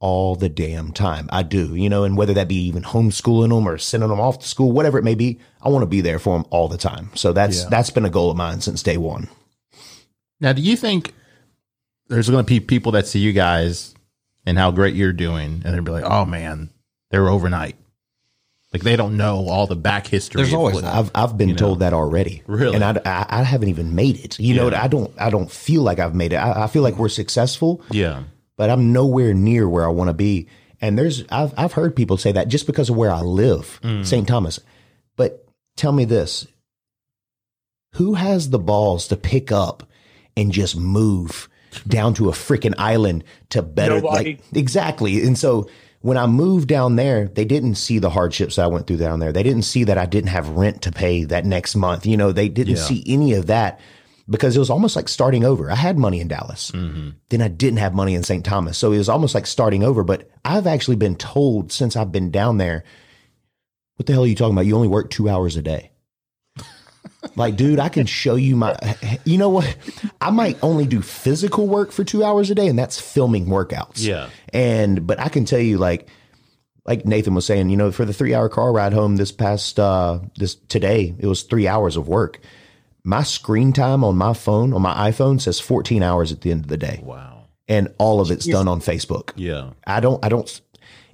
all 0.00 0.34
the 0.34 0.48
damn 0.48 0.92
time. 0.92 1.28
I 1.30 1.42
do, 1.42 1.74
you 1.74 1.90
know, 1.90 2.04
and 2.04 2.16
whether 2.16 2.32
that 2.34 2.48
be 2.48 2.56
even 2.66 2.82
homeschooling 2.82 3.50
them 3.50 3.68
or 3.68 3.76
sending 3.76 4.08
them 4.08 4.18
off 4.20 4.38
to 4.38 4.48
school, 4.48 4.72
whatever 4.72 4.96
it 4.98 5.04
may 5.04 5.14
be, 5.14 5.38
I 5.62 5.68
want 5.68 5.82
to 5.82 5.86
be 5.86 6.00
there 6.00 6.18
for 6.18 6.38
them 6.38 6.46
all 6.48 6.68
the 6.68 6.78
time. 6.78 7.10
So 7.14 7.34
that's 7.34 7.64
Yeah. 7.64 7.68
that's 7.68 7.90
been 7.90 8.06
a 8.06 8.10
goal 8.10 8.30
of 8.30 8.38
mine 8.38 8.62
since 8.62 8.82
day 8.82 8.96
one. 8.96 9.28
Now, 10.40 10.54
do 10.54 10.62
you 10.62 10.74
think 10.74 11.12
there's 12.08 12.30
going 12.30 12.42
to 12.44 12.48
be 12.48 12.60
people 12.60 12.92
that 12.92 13.06
see 13.06 13.18
you 13.18 13.34
guys 13.34 13.94
and 14.46 14.56
how 14.58 14.70
great 14.70 14.94
you're 14.94 15.12
doing, 15.12 15.60
and 15.66 15.74
they'll 15.74 15.82
be 15.82 15.92
like, 15.92 16.04
"Oh 16.04 16.24
man, 16.24 16.70
they 17.10 17.18
were 17.18 17.28
overnight." 17.28 17.76
Like 18.74 18.82
they 18.82 18.96
don't 18.96 19.16
know 19.16 19.48
all 19.48 19.68
the 19.68 19.76
back 19.76 20.08
history. 20.08 20.40
There's 20.40 20.52
of 20.52 20.58
always 20.58 20.74
what-. 20.74 20.84
I've 20.84 21.10
I've 21.14 21.38
been 21.38 21.54
told 21.54 21.78
that 21.78 21.92
already. 21.92 22.42
Really? 22.48 22.74
and 22.74 22.82
I, 22.82 23.00
I, 23.04 23.26
I 23.40 23.42
haven't 23.44 23.68
even 23.68 23.94
made 23.94 24.18
it. 24.18 24.40
You 24.40 24.56
know, 24.56 24.68
I 24.70 24.88
don't 24.88 25.12
I 25.16 25.30
don't 25.30 25.48
feel 25.50 25.82
like 25.82 26.00
I've 26.00 26.14
made 26.14 26.32
it. 26.32 26.36
I, 26.36 26.64
I 26.64 26.66
feel 26.66 26.82
like 26.82 26.96
we're 26.96 27.08
successful, 27.08 27.80
Yeah. 27.92 28.24
but 28.56 28.70
I'm 28.70 28.92
nowhere 28.92 29.32
near 29.32 29.68
where 29.68 29.84
I 29.84 29.92
want 29.92 30.08
to 30.08 30.14
be. 30.14 30.48
And 30.80 30.98
there's 30.98 31.22
I've 31.30 31.54
I've 31.56 31.72
heard 31.74 31.94
people 31.94 32.16
say 32.16 32.32
that 32.32 32.48
just 32.48 32.66
because 32.66 32.90
of 32.90 32.96
where 32.96 33.12
I 33.12 33.20
live, 33.20 33.78
mm. 33.84 34.04
St. 34.04 34.26
Thomas. 34.26 34.58
But 35.16 35.46
tell 35.76 35.92
me 35.92 36.04
this. 36.04 36.48
Who 37.94 38.14
has 38.14 38.50
the 38.50 38.58
balls 38.58 39.06
to 39.06 39.16
pick 39.16 39.52
up 39.52 39.88
and 40.36 40.50
just 40.50 40.76
move 40.76 41.48
down 41.86 42.14
to 42.14 42.28
a 42.28 42.32
freaking 42.32 42.74
island 42.76 43.22
to 43.50 43.62
better 43.62 44.00
Nobody. 44.00 44.24
like 44.34 44.40
exactly. 44.52 45.22
And 45.22 45.38
so 45.38 45.68
when 46.04 46.18
I 46.18 46.26
moved 46.26 46.68
down 46.68 46.96
there, 46.96 47.28
they 47.28 47.46
didn't 47.46 47.76
see 47.76 47.98
the 47.98 48.10
hardships 48.10 48.58
I 48.58 48.66
went 48.66 48.86
through 48.86 48.98
down 48.98 49.20
there. 49.20 49.32
They 49.32 49.42
didn't 49.42 49.62
see 49.62 49.84
that 49.84 49.96
I 49.96 50.04
didn't 50.04 50.28
have 50.28 50.50
rent 50.50 50.82
to 50.82 50.92
pay 50.92 51.24
that 51.24 51.46
next 51.46 51.74
month. 51.76 52.04
You 52.04 52.18
know, 52.18 52.30
they 52.30 52.50
didn't 52.50 52.76
Yeah. 52.76 52.82
see 52.82 53.02
any 53.06 53.32
of 53.32 53.46
that 53.46 53.80
because 54.28 54.54
it 54.54 54.58
was 54.58 54.68
almost 54.68 54.96
like 54.96 55.08
starting 55.08 55.44
over. 55.46 55.70
I 55.70 55.76
had 55.76 55.96
money 55.96 56.20
in 56.20 56.28
Dallas. 56.28 56.70
Mm-hmm. 56.72 57.08
Then 57.30 57.40
I 57.40 57.48
didn't 57.48 57.78
have 57.78 57.94
money 57.94 58.14
in 58.14 58.22
St. 58.22 58.44
Thomas. 58.44 58.76
So 58.76 58.92
it 58.92 58.98
was 58.98 59.08
almost 59.08 59.34
like 59.34 59.46
starting 59.46 59.82
over. 59.82 60.04
But 60.04 60.28
I've 60.44 60.66
actually 60.66 60.96
been 60.96 61.16
told 61.16 61.72
since 61.72 61.96
I've 61.96 62.12
been 62.12 62.30
down 62.30 62.58
there, 62.58 62.84
what 63.96 64.04
the 64.04 64.12
hell 64.12 64.24
are 64.24 64.26
you 64.26 64.34
talking 64.34 64.52
about? 64.54 64.66
You 64.66 64.76
only 64.76 64.88
work 64.88 65.08
two 65.08 65.30
hours 65.30 65.56
a 65.56 65.62
day. 65.62 65.90
Like, 67.36 67.56
dude, 67.56 67.78
I 67.78 67.88
can 67.88 68.06
show 68.06 68.34
you 68.34 68.56
my, 68.56 68.76
you 69.24 69.38
know 69.38 69.48
what? 69.48 69.76
I 70.20 70.30
might 70.30 70.58
only 70.62 70.86
do 70.86 71.02
physical 71.02 71.66
work 71.66 71.92
for 71.92 72.04
two 72.04 72.24
hours 72.24 72.50
a 72.50 72.54
day, 72.54 72.68
and 72.68 72.78
that's 72.78 73.00
filming 73.00 73.46
workouts. 73.46 74.04
Yeah. 74.04 74.28
And, 74.52 75.06
but 75.06 75.20
I 75.20 75.28
can 75.28 75.44
tell 75.44 75.60
you, 75.60 75.78
like, 75.78 76.08
like 76.86 77.06
Nathan 77.06 77.34
was 77.34 77.46
saying, 77.46 77.70
you 77.70 77.76
know, 77.76 77.90
for 77.90 78.04
the 78.04 78.12
three 78.12 78.34
hour 78.34 78.48
car 78.48 78.72
ride 78.72 78.92
home 78.92 79.16
this 79.16 79.32
past, 79.32 79.80
uh, 79.80 80.20
this 80.36 80.54
today, 80.54 81.14
it 81.18 81.26
was 81.26 81.42
three 81.42 81.66
hours 81.66 81.96
of 81.96 82.08
work. 82.08 82.40
My 83.04 83.22
screen 83.22 83.72
time 83.72 84.04
on 84.04 84.16
my 84.16 84.32
phone, 84.34 84.72
on 84.72 84.82
my 84.82 85.10
iPhone 85.10 85.40
says 85.40 85.60
14 85.60 86.02
hours 86.02 86.32
at 86.32 86.42
the 86.42 86.50
end 86.50 86.64
of 86.64 86.68
the 86.68 86.76
day. 86.76 87.00
Wow. 87.02 87.46
And 87.68 87.94
all 87.98 88.20
of 88.20 88.30
it's 88.30 88.46
done 88.46 88.68
on 88.68 88.80
Facebook. 88.80 89.30
Yeah. 89.36 89.70
I 89.86 90.00
don't, 90.00 90.22
I 90.24 90.28
don't, 90.28 90.60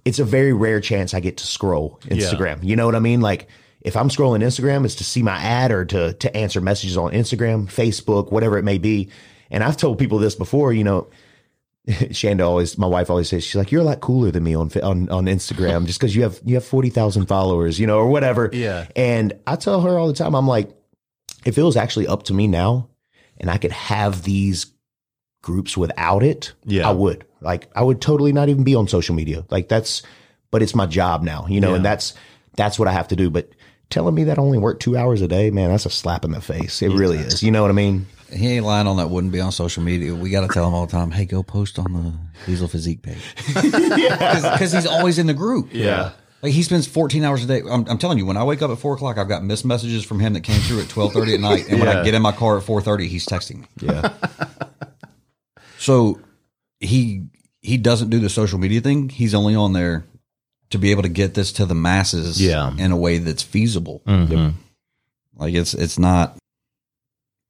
it's 0.04 0.18
a 0.18 0.24
very 0.24 0.52
rare 0.52 0.80
chance 0.80 1.14
I 1.14 1.20
get 1.20 1.36
to 1.38 1.46
scroll 1.46 2.00
Instagram. 2.04 2.64
You 2.64 2.74
know 2.74 2.86
what 2.86 2.96
I 2.96 3.00
mean? 3.00 3.20
Like 3.20 3.48
if 3.82 3.96
I'm 3.96 4.08
scrolling 4.08 4.42
Instagram, 4.42 4.84
it's 4.84 4.96
to 4.96 5.04
see 5.04 5.22
my 5.22 5.36
ad 5.36 5.72
or 5.72 5.84
to, 5.86 6.12
to 6.12 6.36
answer 6.36 6.60
messages 6.60 6.96
on 6.96 7.12
Instagram, 7.12 7.66
Facebook, 7.66 8.30
whatever 8.30 8.58
it 8.58 8.64
may 8.64 8.78
be. 8.78 9.08
And 9.50 9.64
I've 9.64 9.76
told 9.76 9.98
people 9.98 10.18
this 10.18 10.34
before, 10.34 10.72
you 10.72 10.84
know, 10.84 11.08
Shanda 11.88 12.44
always, 12.46 12.76
my 12.76 12.86
wife 12.86 13.08
always 13.10 13.28
says, 13.28 13.42
she's 13.42 13.56
like, 13.56 13.72
you're 13.72 13.80
a 13.80 13.84
lot 13.84 14.00
cooler 14.00 14.30
than 14.30 14.44
me 14.44 14.54
on, 14.54 14.70
on, 14.82 15.08
on 15.08 15.24
Instagram 15.24 15.86
just 15.86 15.98
because 15.98 16.14
you 16.14 16.22
have, 16.22 16.40
you 16.44 16.54
have 16.56 16.64
40,000 16.64 17.26
followers, 17.26 17.80
you 17.80 17.86
know, 17.86 17.98
or 17.98 18.08
whatever. 18.08 18.50
Yeah. 18.52 18.86
And 18.94 19.32
I 19.46 19.56
tell 19.56 19.80
her 19.80 19.98
all 19.98 20.06
the 20.06 20.14
time, 20.14 20.34
I'm 20.34 20.46
like, 20.46 20.70
if 21.44 21.56
it 21.56 21.62
was 21.62 21.76
actually 21.76 22.06
up 22.06 22.24
to 22.24 22.34
me 22.34 22.46
now 22.46 22.88
and 23.38 23.50
I 23.50 23.56
could 23.56 23.72
have 23.72 24.22
these 24.22 24.66
groups 25.42 25.74
without 25.76 26.22
it, 26.22 26.52
Yeah. 26.66 26.86
I 26.88 26.92
would. 26.92 27.24
Like 27.40 27.70
I 27.74 27.82
would 27.82 28.02
totally 28.02 28.32
not 28.34 28.50
even 28.50 28.62
be 28.62 28.74
on 28.74 28.86
social 28.86 29.14
media. 29.14 29.46
Like 29.48 29.68
that's 29.68 30.02
but 30.50 30.62
it's 30.62 30.74
my 30.74 30.84
job 30.84 31.22
now, 31.22 31.46
you 31.48 31.60
know, 31.60 31.74
and 31.74 31.84
that's 31.84 32.12
that's 32.56 32.78
what 32.78 32.88
I 32.88 32.92
have 32.92 33.08
to 33.08 33.16
do. 33.16 33.30
But 33.30 33.50
telling 33.90 34.14
me 34.14 34.24
that 34.24 34.38
I 34.38 34.42
only 34.42 34.58
work 34.58 34.80
two 34.80 34.96
hours 34.96 35.20
a 35.20 35.28
day, 35.28 35.50
man, 35.50 35.70
that's 35.70 35.86
a 35.86 35.90
slap 35.90 36.24
in 36.24 36.30
the 36.30 36.40
face. 36.40 36.80
It 36.82 36.88
really 36.88 37.18
is. 37.18 37.42
You 37.42 37.50
know 37.50 37.62
what 37.62 37.70
I 37.70 37.74
mean? 37.74 38.06
He 38.32 38.48
ain't 38.48 38.64
lying 38.64 38.86
on 38.86 38.96
that. 38.98 39.10
Wouldn't 39.10 39.32
be 39.32 39.40
on 39.40 39.50
social 39.50 39.82
media. 39.82 40.14
We 40.14 40.30
got 40.30 40.42
to 40.42 40.48
tell 40.48 40.66
him 40.66 40.72
all 40.72 40.86
the 40.86 40.92
time. 40.92 41.10
Hey, 41.10 41.24
go 41.24 41.42
post 41.42 41.78
on 41.78 41.92
the 41.92 42.12
Diesel 42.46 42.68
Physique 42.68 43.02
page 43.02 43.18
because 43.46 44.72
he's 44.72 44.86
always 44.86 45.18
in 45.18 45.26
the 45.26 45.34
group. 45.34 45.70
Yeah. 45.72 46.12
Like 46.42 46.52
he 46.52 46.62
spends 46.62 46.86
14 46.86 47.24
hours 47.24 47.44
a 47.44 47.46
day. 47.46 47.60
I'm, 47.68 47.86
I'm 47.88 47.98
telling 47.98 48.18
you, 48.18 48.24
when 48.24 48.36
I 48.36 48.44
wake 48.44 48.62
up 48.62 48.70
at 48.70 48.78
four 48.78 48.94
o'clock, 48.94 49.18
I've 49.18 49.28
got 49.28 49.44
missed 49.44 49.64
messages 49.64 50.04
from 50.04 50.20
him 50.20 50.32
that 50.34 50.42
came 50.42 50.60
through 50.60 50.80
at 50.80 50.86
12:30 50.86 51.34
at 51.34 51.40
night, 51.40 51.68
and 51.68 51.80
when 51.80 51.88
I 51.88 52.02
get 52.02 52.14
in 52.14 52.22
my 52.22 52.32
car 52.32 52.56
at 52.56 52.64
4:30, 52.64 53.08
he's 53.08 53.26
texting 53.26 53.60
me. 53.60 53.66
Yeah. 53.80 54.12
So 55.76 56.20
he 56.78 57.24
he 57.60 57.76
doesn't 57.76 58.08
do 58.10 58.20
the 58.20 58.30
social 58.30 58.58
media 58.58 58.80
thing. 58.80 59.10
He's 59.10 59.34
only 59.34 59.54
on 59.54 59.74
there 59.74 60.04
to 60.70 60.78
be 60.78 60.90
able 60.90 61.02
to 61.02 61.08
get 61.08 61.34
this 61.34 61.52
to 61.52 61.66
the 61.66 61.74
masses 61.74 62.40
Yeah. 62.40 62.72
in 62.76 62.92
a 62.92 62.96
way 62.96 63.18
that's 63.18 63.42
feasible. 63.42 64.02
Mhm. 64.06 64.54
Like 65.36 65.54
it's 65.54 65.74
it's 65.74 65.98
not 65.98 66.36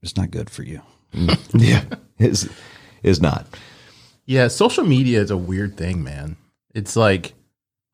it's 0.03 0.17
not 0.17 0.31
good 0.31 0.49
for 0.51 0.63
you. 0.63 0.81
yeah. 1.55 1.85
Is 2.19 2.49
is 3.03 3.21
not. 3.21 3.47
Yeah, 4.27 4.49
social 4.49 4.85
media 4.85 5.21
is 5.21 5.31
a 5.31 5.37
weird 5.37 5.77
thing, 5.77 6.03
man. 6.05 6.37
It's 6.75 6.95
like 6.97 7.35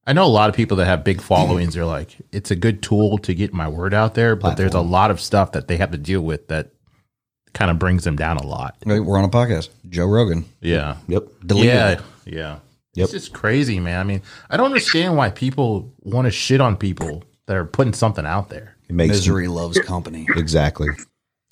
I 0.06 0.12
know 0.12 0.24
a 0.24 0.28
lot 0.28 0.48
of 0.50 0.54
people 0.54 0.76
that 0.76 0.84
have 0.86 1.02
big 1.02 1.20
followings 1.20 1.76
are 1.76 1.84
like, 1.84 2.14
it's 2.30 2.50
a 2.52 2.56
good 2.56 2.80
tool 2.82 3.18
to 3.18 3.34
get 3.34 3.52
my 3.52 3.66
word 3.68 3.92
out 3.94 4.14
there, 4.14 4.36
but 4.36 4.56
there's 4.56 4.74
a 4.74 4.80
lot 4.80 5.10
of 5.10 5.20
stuff 5.20 5.52
that 5.52 5.66
they 5.66 5.78
have 5.78 5.90
to 5.90 5.98
deal 5.98 6.20
with 6.20 6.46
that 6.48 6.70
kind 7.54 7.70
of 7.72 7.78
brings 7.80 8.04
them 8.04 8.14
down 8.14 8.36
a 8.36 8.46
lot. 8.46 8.76
Right, 8.86 9.00
We're 9.00 9.18
on 9.18 9.24
a 9.24 9.28
podcast. 9.28 9.70
Joe 9.88 10.06
Rogan. 10.06 10.44
Yeah. 10.60 10.98
Yep. 11.08 11.24
Deleted. 11.44 11.66
Yeah. 11.74 12.00
Yeah. 12.24 12.58
Yep. 12.96 13.04
It's 13.04 13.12
just 13.12 13.32
crazy, 13.32 13.78
man. 13.78 14.00
I 14.00 14.04
mean, 14.04 14.22
I 14.50 14.56
don't 14.56 14.66
understand 14.66 15.16
why 15.16 15.30
people 15.30 15.92
want 16.02 16.26
to 16.26 16.30
shit 16.30 16.60
on 16.60 16.76
people 16.76 17.24
that 17.46 17.56
are 17.56 17.64
putting 17.64 17.92
something 17.92 18.26
out 18.26 18.48
there. 18.48 18.76
It 18.88 18.94
makes 18.94 19.14
Misery 19.16 19.48
loves 19.48 19.78
company. 19.80 20.26
exactly. 20.36 20.88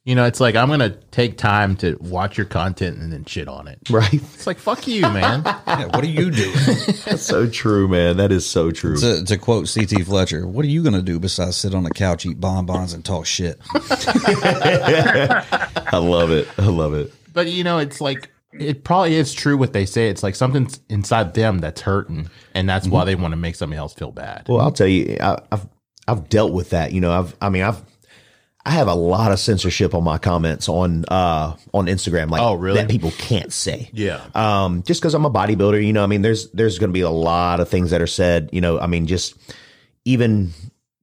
You 0.06 0.14
know, 0.14 0.26
it's 0.26 0.38
like 0.38 0.54
I'm 0.54 0.68
gonna 0.68 0.90
take 1.10 1.38
time 1.38 1.76
to 1.76 1.96
watch 1.98 2.36
your 2.36 2.44
content 2.44 2.98
and 2.98 3.10
then 3.10 3.24
shit 3.24 3.48
on 3.48 3.68
it. 3.68 3.78
Right. 3.88 4.12
It's 4.12 4.46
like 4.46 4.58
fuck 4.58 4.86
you, 4.86 5.00
man. 5.02 5.42
Yeah, 5.66 5.86
what 5.86 6.04
are 6.04 6.08
you 6.08 6.30
doing? 6.30 6.52
That's 7.06 7.22
so 7.22 7.48
true, 7.48 7.88
man. 7.88 8.18
That 8.18 8.30
is 8.30 8.46
so 8.46 8.70
true. 8.70 8.96
to, 8.98 9.24
to 9.24 9.38
quote 9.38 9.68
CT 9.72 10.04
Fletcher, 10.04 10.46
what 10.46 10.64
are 10.64 10.68
you 10.68 10.82
going 10.82 10.94
to 10.94 11.02
do 11.02 11.18
besides 11.18 11.56
sit 11.56 11.74
on 11.74 11.82
the 11.82 11.90
couch, 11.90 12.26
eat 12.26 12.38
bonbons, 12.38 12.92
and 12.92 13.04
talk 13.04 13.26
shit? 13.26 13.58
I 13.74 15.98
love 16.00 16.30
it. 16.30 16.48
I 16.58 16.66
love 16.66 16.94
it. 16.94 17.12
But 17.32 17.48
you 17.48 17.64
know, 17.64 17.78
it's 17.78 18.00
like 18.00 18.30
it 18.58 18.84
probably 18.84 19.14
is 19.16 19.32
true 19.32 19.56
what 19.56 19.72
they 19.72 19.86
say. 19.86 20.08
It's 20.08 20.22
like 20.22 20.34
something's 20.34 20.80
inside 20.88 21.34
them 21.34 21.58
that's 21.58 21.80
hurting, 21.80 22.28
and 22.54 22.68
that's 22.68 22.86
why 22.88 23.04
they 23.04 23.14
want 23.14 23.32
to 23.32 23.36
make 23.36 23.54
somebody 23.56 23.78
else 23.78 23.94
feel 23.94 24.12
bad. 24.12 24.46
Well, 24.48 24.60
I'll 24.60 24.72
tell 24.72 24.86
you, 24.86 25.16
I, 25.20 25.38
I've 25.52 25.66
I've 26.06 26.28
dealt 26.28 26.52
with 26.52 26.70
that. 26.70 26.92
You 26.92 27.00
know, 27.00 27.12
I've 27.12 27.36
I 27.40 27.48
mean, 27.48 27.62
I've 27.62 27.82
I 28.66 28.70
have 28.70 28.88
a 28.88 28.94
lot 28.94 29.30
of 29.32 29.38
censorship 29.38 29.94
on 29.94 30.04
my 30.04 30.18
comments 30.18 30.68
on 30.68 31.04
uh 31.08 31.56
on 31.72 31.86
Instagram, 31.86 32.30
like 32.30 32.40
Oh, 32.42 32.54
really? 32.54 32.78
that 32.80 32.88
people 32.88 33.10
can't 33.12 33.52
say. 33.52 33.90
Yeah. 33.92 34.24
Um, 34.34 34.82
just 34.84 35.00
because 35.00 35.14
I'm 35.14 35.24
a 35.26 35.30
bodybuilder, 35.30 35.84
you 35.84 35.92
know, 35.92 36.02
I 36.02 36.06
mean, 36.06 36.22
there's 36.22 36.50
there's 36.52 36.78
going 36.78 36.90
to 36.90 36.94
be 36.94 37.02
a 37.02 37.10
lot 37.10 37.60
of 37.60 37.68
things 37.68 37.90
that 37.90 38.00
are 38.00 38.06
said. 38.06 38.50
You 38.52 38.60
know, 38.60 38.78
I 38.78 38.86
mean, 38.86 39.06
just 39.06 39.34
even 40.04 40.52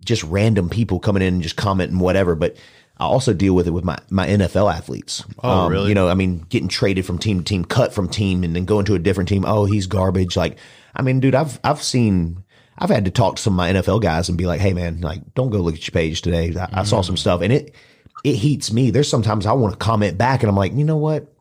just 0.04 0.24
random 0.24 0.70
people 0.70 1.00
coming 1.00 1.22
in 1.22 1.36
and 1.36 1.44
just 1.44 1.56
commenting 1.58 2.00
whatever, 2.00 2.36
but. 2.36 2.56
I 3.02 3.06
also 3.06 3.34
deal 3.34 3.56
with 3.56 3.68
it 3.68 3.72
with 3.72 3.84
my, 3.84 3.98
my 4.12 4.28
NFL 4.28 4.72
athletes. 4.72 5.26
Oh, 5.44 5.50
um, 5.50 5.72
really? 5.72 5.90
You 5.90 5.96
know, 5.96 6.08
I 6.08 6.14
mean, 6.14 6.46
getting 6.50 6.68
traded 6.68 7.04
from 7.04 7.18
team 7.18 7.40
to 7.40 7.44
team, 7.44 7.66
cut 7.66 7.96
from 7.96 8.08
team, 8.08 8.44
and 8.44 8.56
then 8.56 8.66
going 8.66 8.86
to 8.86 8.94
a 8.94 9.00
different 9.00 9.28
team. 9.28 9.44
Oh, 9.44 9.66
he's 9.66 9.88
garbage. 9.88 10.38
Like, 10.38 10.60
I 10.96 11.02
mean, 11.02 11.20
dude, 11.20 11.34
I've 11.34 11.60
I've 11.64 11.82
seen, 11.82 12.44
I've 12.78 12.92
had 12.92 13.06
to 13.06 13.12
talk 13.12 13.38
to 13.38 13.42
some 13.42 13.54
of 13.54 13.58
my 13.58 13.74
NFL 13.74 14.04
guys 14.04 14.30
and 14.30 14.38
be 14.38 14.46
like, 14.46 14.62
hey, 14.62 14.74
man, 14.74 15.02
like, 15.02 15.34
don't 15.34 15.50
go 15.50 15.62
look 15.62 15.74
at 15.74 15.88
your 15.88 15.94
page 15.94 16.22
today. 16.22 16.54
I, 16.56 16.82
I 16.82 16.84
saw 16.84 17.02
some 17.02 17.16
mm. 17.16 17.20
stuff, 17.20 17.42
and 17.42 17.52
it 17.52 17.74
it 18.24 18.36
heats 18.36 18.72
me. 18.72 18.92
There's 18.92 19.10
sometimes 19.10 19.48
I 19.48 19.54
want 19.54 19.74
to 19.74 19.80
comment 19.80 20.20
back, 20.20 20.44
and 20.44 20.50
I'm 20.52 20.56
like, 20.56 20.74
you 20.74 20.84
know 20.84 20.98
what? 20.98 21.34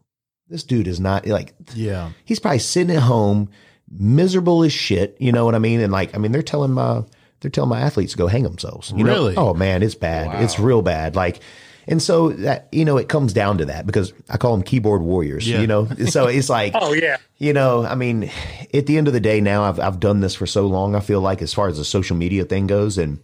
This 0.49 0.65
dude 0.65 0.89
is 0.89 0.99
not 0.99 1.27
like 1.27 1.53
Yeah. 1.75 2.13
he's 2.25 2.41
probably 2.41 2.59
sitting 2.61 2.97
at 2.97 3.03
home, 3.03 3.51
miserable 3.91 4.63
as 4.63 4.73
shit. 4.73 5.15
You 5.21 5.31
know 5.31 5.45
what 5.45 5.55
I 5.55 5.59
mean? 5.59 5.81
And 5.81 5.93
like, 5.93 6.15
I 6.15 6.19
mean, 6.19 6.33
they're 6.33 6.43
telling 6.43 6.73
my 6.73 7.03
they're 7.41 7.51
telling 7.51 7.71
my 7.71 7.81
athletes 7.81 8.13
to 8.13 8.19
go 8.19 8.27
hang 8.27 8.43
themselves. 8.43 8.93
You 8.97 9.05
Really? 9.05 9.35
Know? 9.35 9.51
Oh 9.51 9.55
man, 9.55 9.83
it's 9.83 9.95
bad. 9.95 10.43
It's 10.43 10.59
real 10.59 10.83
bad. 10.83 11.17
Like, 11.17 11.41
and 11.87 12.03
so 12.03 12.31
that 12.31 12.69
you 12.73 12.85
know, 12.85 12.99
it 12.99 13.09
comes 13.09 13.33
down 13.33 13.59
to 13.59 13.65
that 13.67 13.87
because 13.87 14.13
I 14.29 14.37
call 14.37 14.53
them 14.53 14.63
keyboard 14.63 15.03
warriors. 15.03 15.49
Yeah. 15.49 15.61
You 15.61 15.67
know, 15.67 15.87
so 16.09 16.27
it's 16.27 16.49
like. 16.49 16.73
Oh 16.75 16.93
yeah. 16.93 17.17
You 17.39 17.55
know, 17.55 17.87
I 17.87 17.95
mean, 17.95 18.31
at 18.75 18.85
the 18.87 18.99
end 18.99 19.07
of 19.09 19.15
the 19.15 19.21
day, 19.21 19.41
now 19.41 19.65
I've 19.65 19.81
I've 19.81 19.99
done 19.99 20.21
this 20.21 20.35
for 20.35 20.47
so 20.47 20.67
long. 20.67 20.95
I 20.95 21.01
feel 21.01 21.21
like 21.23 21.41
as 21.41 21.55
far 21.55 21.69
as 21.69 21.79
the 21.79 21.85
social 21.85 22.17
media 22.17 22.45
thing 22.45 22.67
goes, 22.67 22.99
and 22.99 23.19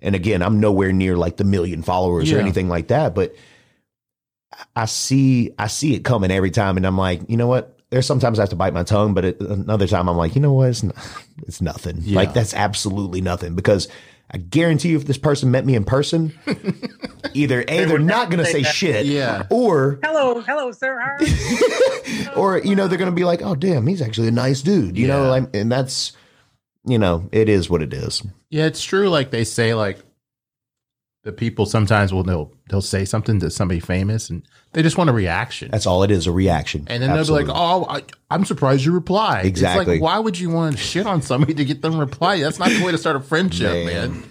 and 0.00 0.14
again, 0.14 0.42
I'm 0.42 0.60
nowhere 0.60 0.92
near 0.92 1.16
like 1.16 1.36
the 1.38 1.44
million 1.44 1.82
followers 1.82 2.30
or 2.30 2.38
anything 2.38 2.68
like 2.68 2.88
that, 2.88 3.16
but 3.16 3.34
I 4.76 4.84
see 4.86 5.52
I 5.58 5.66
see 5.66 5.94
it 5.94 6.04
coming 6.04 6.30
every 6.30 6.52
time, 6.52 6.76
and 6.76 6.86
I'm 6.86 6.96
like, 6.96 7.28
you 7.28 7.36
know 7.36 7.48
what? 7.48 7.77
There's 7.90 8.06
sometimes 8.06 8.38
I 8.38 8.42
have 8.42 8.50
to 8.50 8.56
bite 8.56 8.74
my 8.74 8.82
tongue, 8.82 9.14
but 9.14 9.24
at 9.24 9.40
another 9.40 9.86
time 9.86 10.08
I'm 10.08 10.16
like, 10.16 10.34
you 10.34 10.42
know 10.42 10.52
what? 10.52 10.68
It's 10.70 10.82
not, 10.82 10.96
it's 11.46 11.60
nothing. 11.62 11.98
Yeah. 12.02 12.16
Like 12.16 12.34
that's 12.34 12.52
absolutely 12.52 13.20
nothing 13.22 13.54
because 13.54 13.88
I 14.30 14.36
guarantee 14.36 14.90
you, 14.90 14.96
if 14.98 15.06
this 15.06 15.16
person 15.16 15.50
met 15.50 15.64
me 15.64 15.74
in 15.74 15.84
person, 15.84 16.38
either 17.34 17.64
a 17.66 17.84
they're 17.86 17.98
not 17.98 18.30
going 18.30 18.44
to 18.44 18.50
say 18.50 18.62
say 18.62 18.70
shit, 18.70 19.06
Yeah. 19.06 19.46
or 19.50 19.98
Hello, 20.02 20.40
hello, 20.42 20.70
sir. 20.72 20.98
How 20.98 21.12
are 21.12 21.22
you? 21.24 22.30
or 22.36 22.58
you 22.58 22.76
know 22.76 22.88
they're 22.88 22.98
going 22.98 23.10
to 23.10 23.16
be 23.16 23.24
like, 23.24 23.40
"Oh, 23.40 23.54
damn, 23.54 23.86
he's 23.86 24.02
actually 24.02 24.28
a 24.28 24.32
nice 24.32 24.60
dude," 24.60 24.98
you 24.98 25.06
know, 25.06 25.28
like, 25.30 25.48
and 25.56 25.72
that's 25.72 26.12
you 26.84 26.98
know, 26.98 27.28
it 27.32 27.48
is 27.48 27.70
what 27.70 27.82
it 27.82 27.94
is. 27.94 28.22
Yeah, 28.50 28.66
it's 28.66 28.82
true. 28.82 29.08
Like 29.08 29.30
they 29.30 29.44
say, 29.44 29.72
like 29.74 29.98
the 31.28 31.32
people 31.34 31.66
sometimes 31.66 32.10
will 32.10 32.22
they'll 32.22 32.50
they'll 32.70 32.80
say 32.80 33.04
something 33.04 33.38
to 33.40 33.50
somebody 33.50 33.80
famous, 33.80 34.30
and 34.30 34.42
they 34.72 34.82
just 34.82 34.96
want 34.96 35.10
a 35.10 35.12
reaction. 35.12 35.70
That's 35.70 35.84
all 35.86 36.02
it 36.02 36.10
is, 36.10 36.26
a 36.26 36.32
reaction. 36.32 36.86
and 36.88 37.02
then 37.02 37.12
they'll 37.12 37.26
be 37.26 37.32
like, 37.32 37.48
"Oh, 37.50 37.84
I, 37.86 38.02
I'm 38.30 38.46
surprised 38.46 38.82
you 38.86 38.92
replied." 38.92 39.40
It's 39.40 39.48
Exactly. 39.50 39.96
like, 39.96 40.02
why 40.02 40.18
would 40.18 40.38
you 40.38 40.48
want 40.48 40.74
to 40.74 40.82
shit 40.82 41.06
on 41.06 41.20
somebody 41.20 41.52
to 41.52 41.66
get 41.66 41.82
them 41.82 41.92
to 41.92 41.98
reply? 41.98 42.40
That's 42.40 42.58
not 42.58 42.70
the 42.70 42.82
way 42.82 42.92
to 42.92 42.96
start 42.98 43.16
a 43.16 43.20
friendship, 43.20 43.84
Man. 43.84 44.12
man. 44.12 44.22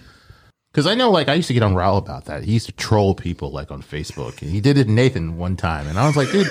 Because 0.72 0.88
I 0.88 0.94
know, 0.96 1.10
like, 1.12 1.28
I 1.28 1.34
used 1.34 1.46
to 1.48 1.54
get 1.54 1.62
on 1.62 1.74
Raul 1.74 1.98
about 1.98 2.24
that. 2.24 2.42
He 2.42 2.52
used 2.52 2.66
to 2.66 2.72
troll 2.72 3.14
people, 3.14 3.50
like, 3.52 3.70
on 3.70 3.80
Facebook. 3.82 4.42
And 4.42 4.50
he 4.50 4.60
did 4.60 4.76
it 4.76 4.86
Nathan 4.88 5.36
one 5.38 5.56
time. 5.56 5.86
And 5.86 5.98
I 5.98 6.06
was 6.06 6.14
like, 6.16 6.30
dude, 6.30 6.46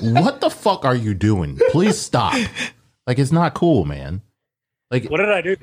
what 0.00 0.40
the 0.40 0.50
fuck 0.50 0.84
are 0.84 0.94
you 0.94 1.14
doing? 1.14 1.58
Please 1.70 1.96
stop. 1.98 2.34
Like, 3.06 3.18
it's 3.18 3.32
not 3.32 3.54
cool, 3.54 3.84
man. 3.86 4.20
Like, 4.90 5.08
What 5.10 5.18
did 5.18 5.30
I 5.30 5.40
do? 5.40 5.56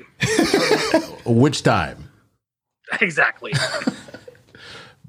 which 1.24 1.62
time? 1.62 2.10
exactly. 3.00 3.52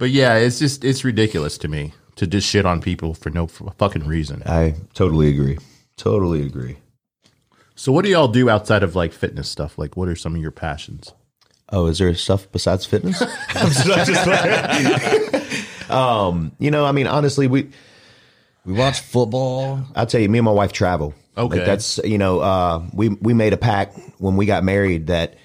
But 0.01 0.09
yeah, 0.09 0.37
it's 0.37 0.57
just, 0.57 0.83
it's 0.83 1.03
ridiculous 1.03 1.59
to 1.59 1.67
me 1.67 1.93
to 2.15 2.25
just 2.25 2.47
shit 2.47 2.65
on 2.65 2.81
people 2.81 3.13
for 3.13 3.29
no 3.29 3.45
fucking 3.45 4.07
reason. 4.07 4.41
I 4.47 4.73
totally 4.95 5.29
agree. 5.29 5.59
Totally 5.95 6.43
agree. 6.43 6.77
So, 7.75 7.91
what 7.91 8.03
do 8.03 8.09
y'all 8.09 8.27
do 8.27 8.49
outside 8.49 8.81
of 8.81 8.95
like 8.95 9.13
fitness 9.13 9.47
stuff? 9.47 9.77
Like, 9.77 9.95
what 9.95 10.07
are 10.07 10.15
some 10.15 10.33
of 10.33 10.41
your 10.41 10.49
passions? 10.49 11.13
Oh, 11.69 11.85
is 11.85 11.99
there 11.99 12.15
stuff 12.15 12.51
besides 12.51 12.83
fitness? 12.83 13.21
um, 15.91 16.51
you 16.57 16.71
know, 16.71 16.83
I 16.83 16.93
mean, 16.93 17.05
honestly, 17.05 17.45
we 17.45 17.69
We 18.65 18.73
watch 18.73 19.01
football. 19.01 19.85
I'll 19.95 20.07
tell 20.07 20.19
you, 20.19 20.29
me 20.29 20.39
and 20.39 20.45
my 20.45 20.51
wife 20.51 20.71
travel. 20.71 21.13
Okay. 21.37 21.57
Like 21.57 21.65
that's 21.67 21.99
you 21.99 22.17
know, 22.17 22.39
uh, 22.39 22.83
we 22.91 23.09
we 23.09 23.35
made 23.35 23.53
a 23.53 23.57
pact 23.57 23.99
when 24.17 24.35
we 24.35 24.47
got 24.47 24.63
married 24.63 25.07
that 25.07 25.35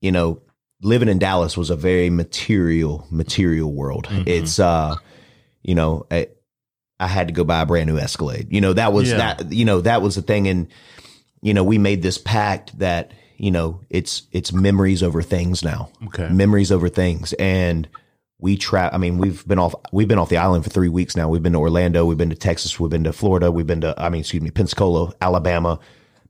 you 0.00 0.10
know, 0.10 0.40
living 0.84 1.08
in 1.08 1.18
Dallas 1.18 1.56
was 1.56 1.70
a 1.70 1.76
very 1.76 2.10
material 2.10 3.06
material 3.10 3.72
world. 3.72 4.06
Mm-hmm. 4.06 4.28
It's 4.28 4.58
uh, 4.60 4.94
you 5.62 5.74
know, 5.74 6.06
I, 6.10 6.28
I 7.00 7.06
had 7.08 7.28
to 7.28 7.34
go 7.34 7.42
buy 7.42 7.62
a 7.62 7.66
brand 7.66 7.88
new 7.88 7.98
Escalade. 7.98 8.48
You 8.50 8.60
know, 8.60 8.72
that 8.74 8.92
was 8.92 9.10
Yeah. 9.10 9.34
that. 9.34 9.52
You 9.52 9.64
know, 9.64 9.80
that 9.80 10.02
was 10.02 10.14
the 10.14 10.22
thing, 10.22 10.46
and 10.46 10.68
you 11.42 11.54
know, 11.54 11.64
we 11.64 11.78
made 11.78 12.02
this 12.02 12.18
pact 12.18 12.78
that 12.78 13.12
you 13.36 13.50
know, 13.50 13.80
it's 13.90 14.22
it's 14.30 14.52
memories 14.52 15.02
over 15.02 15.20
things 15.22 15.64
now. 15.64 15.90
Okay. 16.06 16.28
memories 16.28 16.70
over 16.70 16.88
things, 16.88 17.32
and 17.34 17.88
we 18.38 18.56
trap. 18.56 18.94
I 18.94 18.98
mean, 18.98 19.18
we've 19.18 19.46
been 19.48 19.58
off. 19.58 19.74
We've 19.92 20.06
been 20.08 20.18
off 20.18 20.28
the 20.28 20.36
island 20.36 20.64
for 20.64 20.70
three 20.70 20.88
weeks 20.88 21.16
now. 21.16 21.28
We've 21.28 21.42
been 21.42 21.54
to 21.54 21.58
Orlando. 21.58 22.04
We've 22.04 22.18
been 22.18 22.30
to 22.30 22.36
Texas. 22.36 22.78
We've 22.78 22.90
been 22.90 23.04
to 23.04 23.12
Florida. 23.12 23.50
We've 23.50 23.66
been 23.66 23.80
to. 23.80 23.94
I 23.98 24.08
mean, 24.08 24.20
excuse 24.20 24.42
me, 24.42 24.50
Pensacola, 24.50 25.12
Alabama, 25.20 25.80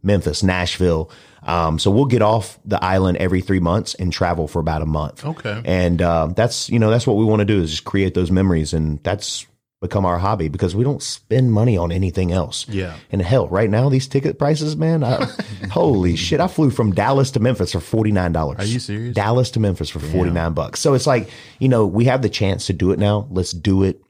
Memphis, 0.04 0.42
Nashville. 0.42 1.10
Um, 1.42 1.78
so 1.78 1.90
we'll 1.90 2.06
get 2.06 2.22
off 2.22 2.58
the 2.64 2.82
island 2.82 3.18
every 3.18 3.40
three 3.40 3.60
months 3.60 3.94
and 3.94 4.12
travel 4.12 4.48
for 4.48 4.60
about 4.60 4.82
a 4.82 4.86
month. 4.86 5.24
Okay. 5.24 5.60
And 5.64 6.00
uh, 6.00 6.28
that's 6.28 6.70
you 6.70 6.78
know 6.78 6.90
that's 6.90 7.06
what 7.06 7.16
we 7.16 7.24
want 7.24 7.40
to 7.40 7.44
do 7.44 7.60
is 7.60 7.70
just 7.70 7.84
create 7.84 8.14
those 8.14 8.30
memories, 8.30 8.72
and 8.72 9.02
that's 9.02 9.46
become 9.84 10.06
our 10.06 10.18
hobby 10.18 10.48
because 10.48 10.74
we 10.74 10.82
don't 10.82 11.02
spend 11.02 11.52
money 11.52 11.76
on 11.76 11.92
anything 11.92 12.32
else. 12.32 12.66
Yeah. 12.68 12.96
And 13.12 13.20
hell, 13.20 13.48
right 13.48 13.68
now 13.68 13.90
these 13.90 14.08
ticket 14.08 14.38
prices, 14.38 14.76
man, 14.76 15.04
I, 15.04 15.26
holy 15.70 16.16
shit! 16.16 16.40
I 16.40 16.48
flew 16.48 16.70
from 16.70 16.92
Dallas 16.92 17.30
to 17.32 17.40
Memphis 17.40 17.72
for 17.72 17.80
forty 17.80 18.10
nine 18.10 18.32
dollars. 18.32 18.60
Are 18.60 18.64
you 18.64 18.80
serious? 18.80 19.14
Dallas 19.14 19.50
to 19.52 19.60
Memphis 19.60 19.90
for 19.90 20.00
forty 20.00 20.30
nine 20.30 20.54
bucks. 20.54 20.80
So 20.80 20.94
it's 20.94 21.06
like 21.06 21.28
you 21.58 21.68
know 21.68 21.86
we 21.86 22.06
have 22.06 22.22
the 22.22 22.30
chance 22.30 22.66
to 22.66 22.72
do 22.72 22.92
it 22.92 22.98
now. 22.98 23.28
Let's 23.30 23.52
do 23.52 23.82
it. 23.84 24.02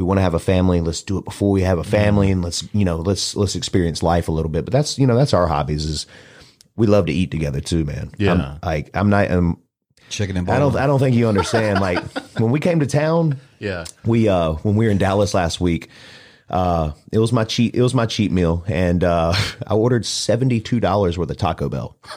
We 0.00 0.04
want 0.04 0.16
to 0.16 0.22
have 0.22 0.32
a 0.32 0.38
family. 0.38 0.80
Let's 0.80 1.02
do 1.02 1.18
it 1.18 1.26
before 1.26 1.50
we 1.50 1.60
have 1.60 1.78
a 1.78 1.84
family, 1.84 2.30
and 2.30 2.42
let's 2.42 2.66
you 2.72 2.86
know 2.86 2.96
let's 2.96 3.36
let's 3.36 3.54
experience 3.54 4.02
life 4.02 4.28
a 4.28 4.32
little 4.32 4.50
bit. 4.50 4.64
But 4.64 4.72
that's 4.72 4.98
you 4.98 5.06
know 5.06 5.14
that's 5.14 5.34
our 5.34 5.46
hobbies. 5.46 5.84
Is 5.84 6.06
we 6.74 6.86
love 6.86 7.04
to 7.06 7.12
eat 7.12 7.30
together 7.30 7.60
too, 7.60 7.84
man. 7.84 8.10
Yeah. 8.16 8.32
I'm, 8.32 8.58
like 8.62 8.90
I'm 8.94 9.10
not. 9.10 9.30
I'm, 9.30 9.58
Chicken 10.08 10.38
and 10.38 10.50
I 10.50 10.58
don't. 10.58 10.74
I 10.74 10.86
don't 10.86 10.98
think 11.00 11.14
you 11.14 11.28
understand. 11.28 11.80
like 11.80 12.02
when 12.38 12.50
we 12.50 12.60
came 12.60 12.80
to 12.80 12.86
town, 12.86 13.36
Yeah. 13.58 13.84
we 14.06 14.26
uh 14.26 14.54
when 14.54 14.74
we 14.74 14.86
were 14.86 14.90
in 14.90 14.96
Dallas 14.96 15.34
last 15.34 15.60
week, 15.60 15.90
uh 16.50 16.92
it 17.12 17.18
was 17.18 17.32
my 17.32 17.44
cheat 17.44 17.74
it 17.74 17.82
was 17.82 17.94
my 17.94 18.06
cheat 18.06 18.32
meal, 18.32 18.64
and 18.66 19.02
uh 19.04 19.32
I 19.66 19.74
ordered 19.74 20.04
seventy 20.04 20.60
two 20.60 20.80
dollars 20.80 21.16
worth 21.16 21.30
of 21.30 21.36
Taco 21.36 21.68
Bell. 21.68 21.96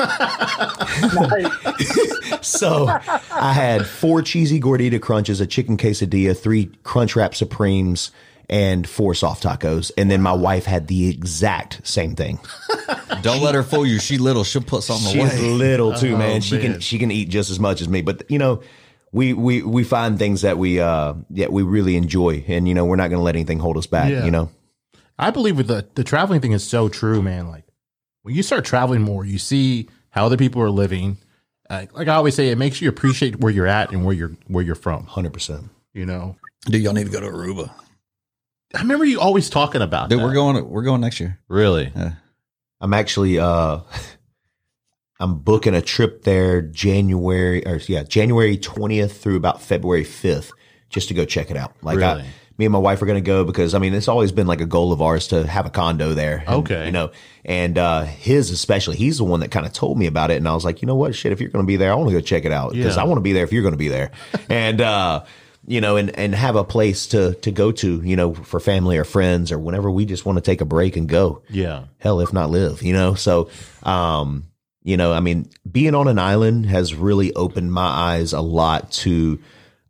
So 2.42 2.88
I 3.32 3.54
had 3.54 3.86
four 3.88 4.22
cheesy 4.22 4.60
gordita 4.60 5.02
crunches, 5.02 5.40
a 5.40 5.48
chicken 5.48 5.78
quesadilla, 5.78 6.38
three 6.38 6.70
crunch 6.84 7.16
wrap 7.16 7.36
supremes, 7.36 8.12
and 8.50 8.88
four 8.88 9.16
soft 9.16 9.44
tacos. 9.44 9.92
And 9.98 10.12
then 10.12 10.22
my 10.22 10.34
wife 10.34 10.66
had 10.66 10.88
the 10.88 11.08
exact 11.10 11.80
same 11.88 12.16
thing. 12.16 12.40
Don't 13.22 13.42
let 13.42 13.56
her 13.56 13.64
fool 13.64 13.86
you. 13.86 13.98
She 14.00 14.18
little. 14.18 14.44
She'll 14.44 14.62
put 14.62 14.84
something 14.84 15.10
She's 15.14 15.40
away. 15.40 15.50
little 15.52 15.94
too, 15.94 16.16
Oh, 16.16 16.18
man. 16.18 16.42
She 16.42 16.60
can 16.60 16.82
she 16.82 17.00
can 17.00 17.12
eat 17.12 17.30
just 17.30 17.50
as 17.50 17.60
much 17.62 17.80
as 17.80 17.88
me. 17.88 18.02
But 18.02 18.24
you 18.30 18.40
know, 18.40 18.62
we 19.14 19.32
we 19.32 19.62
we 19.62 19.84
find 19.84 20.20
things 20.20 20.42
that 20.42 20.58
we 20.58 20.80
uh 20.80 21.14
yeah 21.30 21.48
we 21.48 21.64
really 21.64 21.96
enjoy, 21.96 22.44
and 22.48 22.68
you 22.68 22.74
know 22.74 22.84
we're 22.84 22.98
not 22.98 23.10
going 23.10 23.20
to 23.20 23.24
let 23.24 23.36
anything 23.36 23.60
hold 23.60 23.78
us 23.78 23.88
back. 23.88 24.12
Yeah. 24.12 24.26
You 24.26 24.32
know. 24.32 24.50
I 25.18 25.30
believe 25.30 25.56
with 25.56 25.68
the 25.68 25.88
the 25.94 26.04
traveling 26.04 26.42
thing 26.42 26.52
is 26.52 26.68
so 26.68 26.90
true, 26.90 27.22
man. 27.22 27.48
Like 27.48 27.66
when 28.24 28.36
you 28.36 28.44
start 28.44 28.66
traveling 28.66 29.02
more, 29.02 29.24
you 29.24 29.38
see 29.38 29.88
how 30.10 30.26
other 30.26 30.36
people 30.38 30.62
are 30.62 30.72
living. 30.72 31.18
Uh, 31.70 31.86
like 31.94 32.08
I 32.08 32.16
always 32.16 32.36
say, 32.36 32.50
it 32.50 32.58
makes 32.58 32.82
you 32.82 32.90
appreciate 32.90 33.40
where 33.40 33.54
you're 33.54 33.68
at 33.68 33.92
and 33.92 34.04
where 34.04 34.16
you're 34.16 34.36
where 34.48 34.64
you're 34.64 34.76
from. 34.76 35.06
Hundred 35.06 35.32
percent. 35.32 35.70
You 35.94 36.08
know, 36.08 36.36
Dude, 36.66 36.82
y'all 36.82 36.94
need 36.94 37.06
to 37.06 37.12
go 37.12 37.20
to 37.20 37.28
Aruba. 37.28 37.72
I 38.76 38.82
remember 38.82 39.06
you 39.06 39.22
always 39.22 39.50
talking 39.52 39.84
about. 39.84 40.10
Dude, 40.10 40.20
that. 40.20 40.26
we're 40.26 40.34
going. 40.34 40.68
We're 40.68 40.82
going 40.82 41.02
next 41.02 41.20
year. 41.20 41.40
really. 41.48 41.94
I'm 42.82 42.94
actually 42.94 43.38
uh 43.38 43.80
I'm 45.24 45.36
booking 45.40 45.74
a 45.74 45.82
trip 45.82 46.24
there 46.24 46.62
January 46.62 47.66
or 47.66 47.78
yeah, 47.88 48.04
January 48.04 48.58
20th 48.58 49.12
through 49.12 49.38
about 49.38 49.62
February 49.62 50.04
5th 50.04 50.52
just 50.90 51.08
to 51.08 51.14
go 51.14 51.24
check 51.26 51.50
it 51.50 51.58
out. 51.58 51.74
Like 51.82 51.98
Really? 51.98 52.22
I, 52.22 52.26
me 52.58 52.66
and 52.66 52.72
my 52.74 52.78
wife 52.80 53.02
are 53.02 53.08
going 53.08 53.24
to 53.24 53.26
go 53.26 53.44
because 53.46 53.74
I 53.74 53.80
mean, 53.80 53.94
it's 53.96 54.08
always 54.08 54.32
been 54.32 54.46
like 54.48 54.62
a 54.62 54.66
goal 54.66 54.92
of 54.92 55.02
ours 55.02 55.30
to 55.30 55.48
have 55.48 55.66
a 55.66 55.70
condo 55.72 56.14
there. 56.14 56.44
And, 56.46 56.56
Okay. 56.58 56.86
You 56.86 56.92
know, 56.92 57.12
and 57.46 57.78
uh 57.78 58.04
his 58.04 58.52
especially, 58.52 58.98
he's 58.98 59.18
the 59.18 59.24
one 59.24 59.40
that 59.40 59.50
kind 59.50 59.66
of 59.66 59.74
told 59.74 59.98
me 59.98 60.06
about 60.08 60.30
it 60.30 60.36
and 60.38 60.48
I 60.48 60.54
was 60.54 60.66
like, 60.66 60.82
"You 60.82 60.86
know 60.88 60.96
what? 60.96 61.16
Shit, 61.16 61.32
if 61.32 61.40
you're 61.42 61.50
going 61.50 61.64
to 61.66 61.68
be 61.68 61.78
there, 61.78 61.92
I 61.92 61.96
want 61.96 62.10
to 62.10 62.16
go 62.16 62.22
check 62.22 62.46
it 62.46 62.52
out 62.52 62.74
because 62.74 62.96
Yeah. 62.98 63.02
I 63.02 63.06
want 63.06 63.18
to 63.18 63.22
be 63.22 63.34
there 63.34 63.44
if 63.44 63.52
you're 63.54 63.64
going 63.64 63.74
to 63.74 63.78
be 63.78 63.88
there." 63.88 64.12
and 64.50 64.82
uh 64.82 65.24
you 65.66 65.80
know, 65.80 65.96
and, 65.96 66.10
and 66.20 66.36
have 66.36 66.58
a 66.58 66.64
place 66.66 67.08
to, 67.08 67.36
to 67.36 67.50
go 67.50 67.72
to, 67.72 68.02
you 68.04 68.18
know, 68.18 68.34
for 68.34 68.60
family 68.60 68.98
or 68.98 69.06
friends 69.06 69.50
or 69.50 69.58
whenever 69.58 69.90
we 69.90 70.04
just 70.06 70.26
want 70.26 70.36
to 70.38 70.42
take 70.42 70.60
a 70.60 70.66
break 70.66 70.98
and 70.98 71.08
go 71.08 71.42
Yeah. 71.50 71.86
hell 72.00 72.20
if 72.20 72.34
not 72.34 72.50
live 72.50 72.84
you 72.84 72.92
know 72.94 73.14
so 73.16 73.50
um 73.84 74.44
you 74.84 74.98
know 74.98 75.14
i 75.14 75.20
mean 75.20 75.50
being 75.70 75.96
on 75.96 76.08
an 76.08 76.20
island 76.20 76.66
has 76.66 76.94
really 76.94 77.34
opened 77.34 77.72
my 77.72 77.86
eyes 77.86 78.34
a 78.34 78.42
lot 78.42 78.92
to 78.92 79.40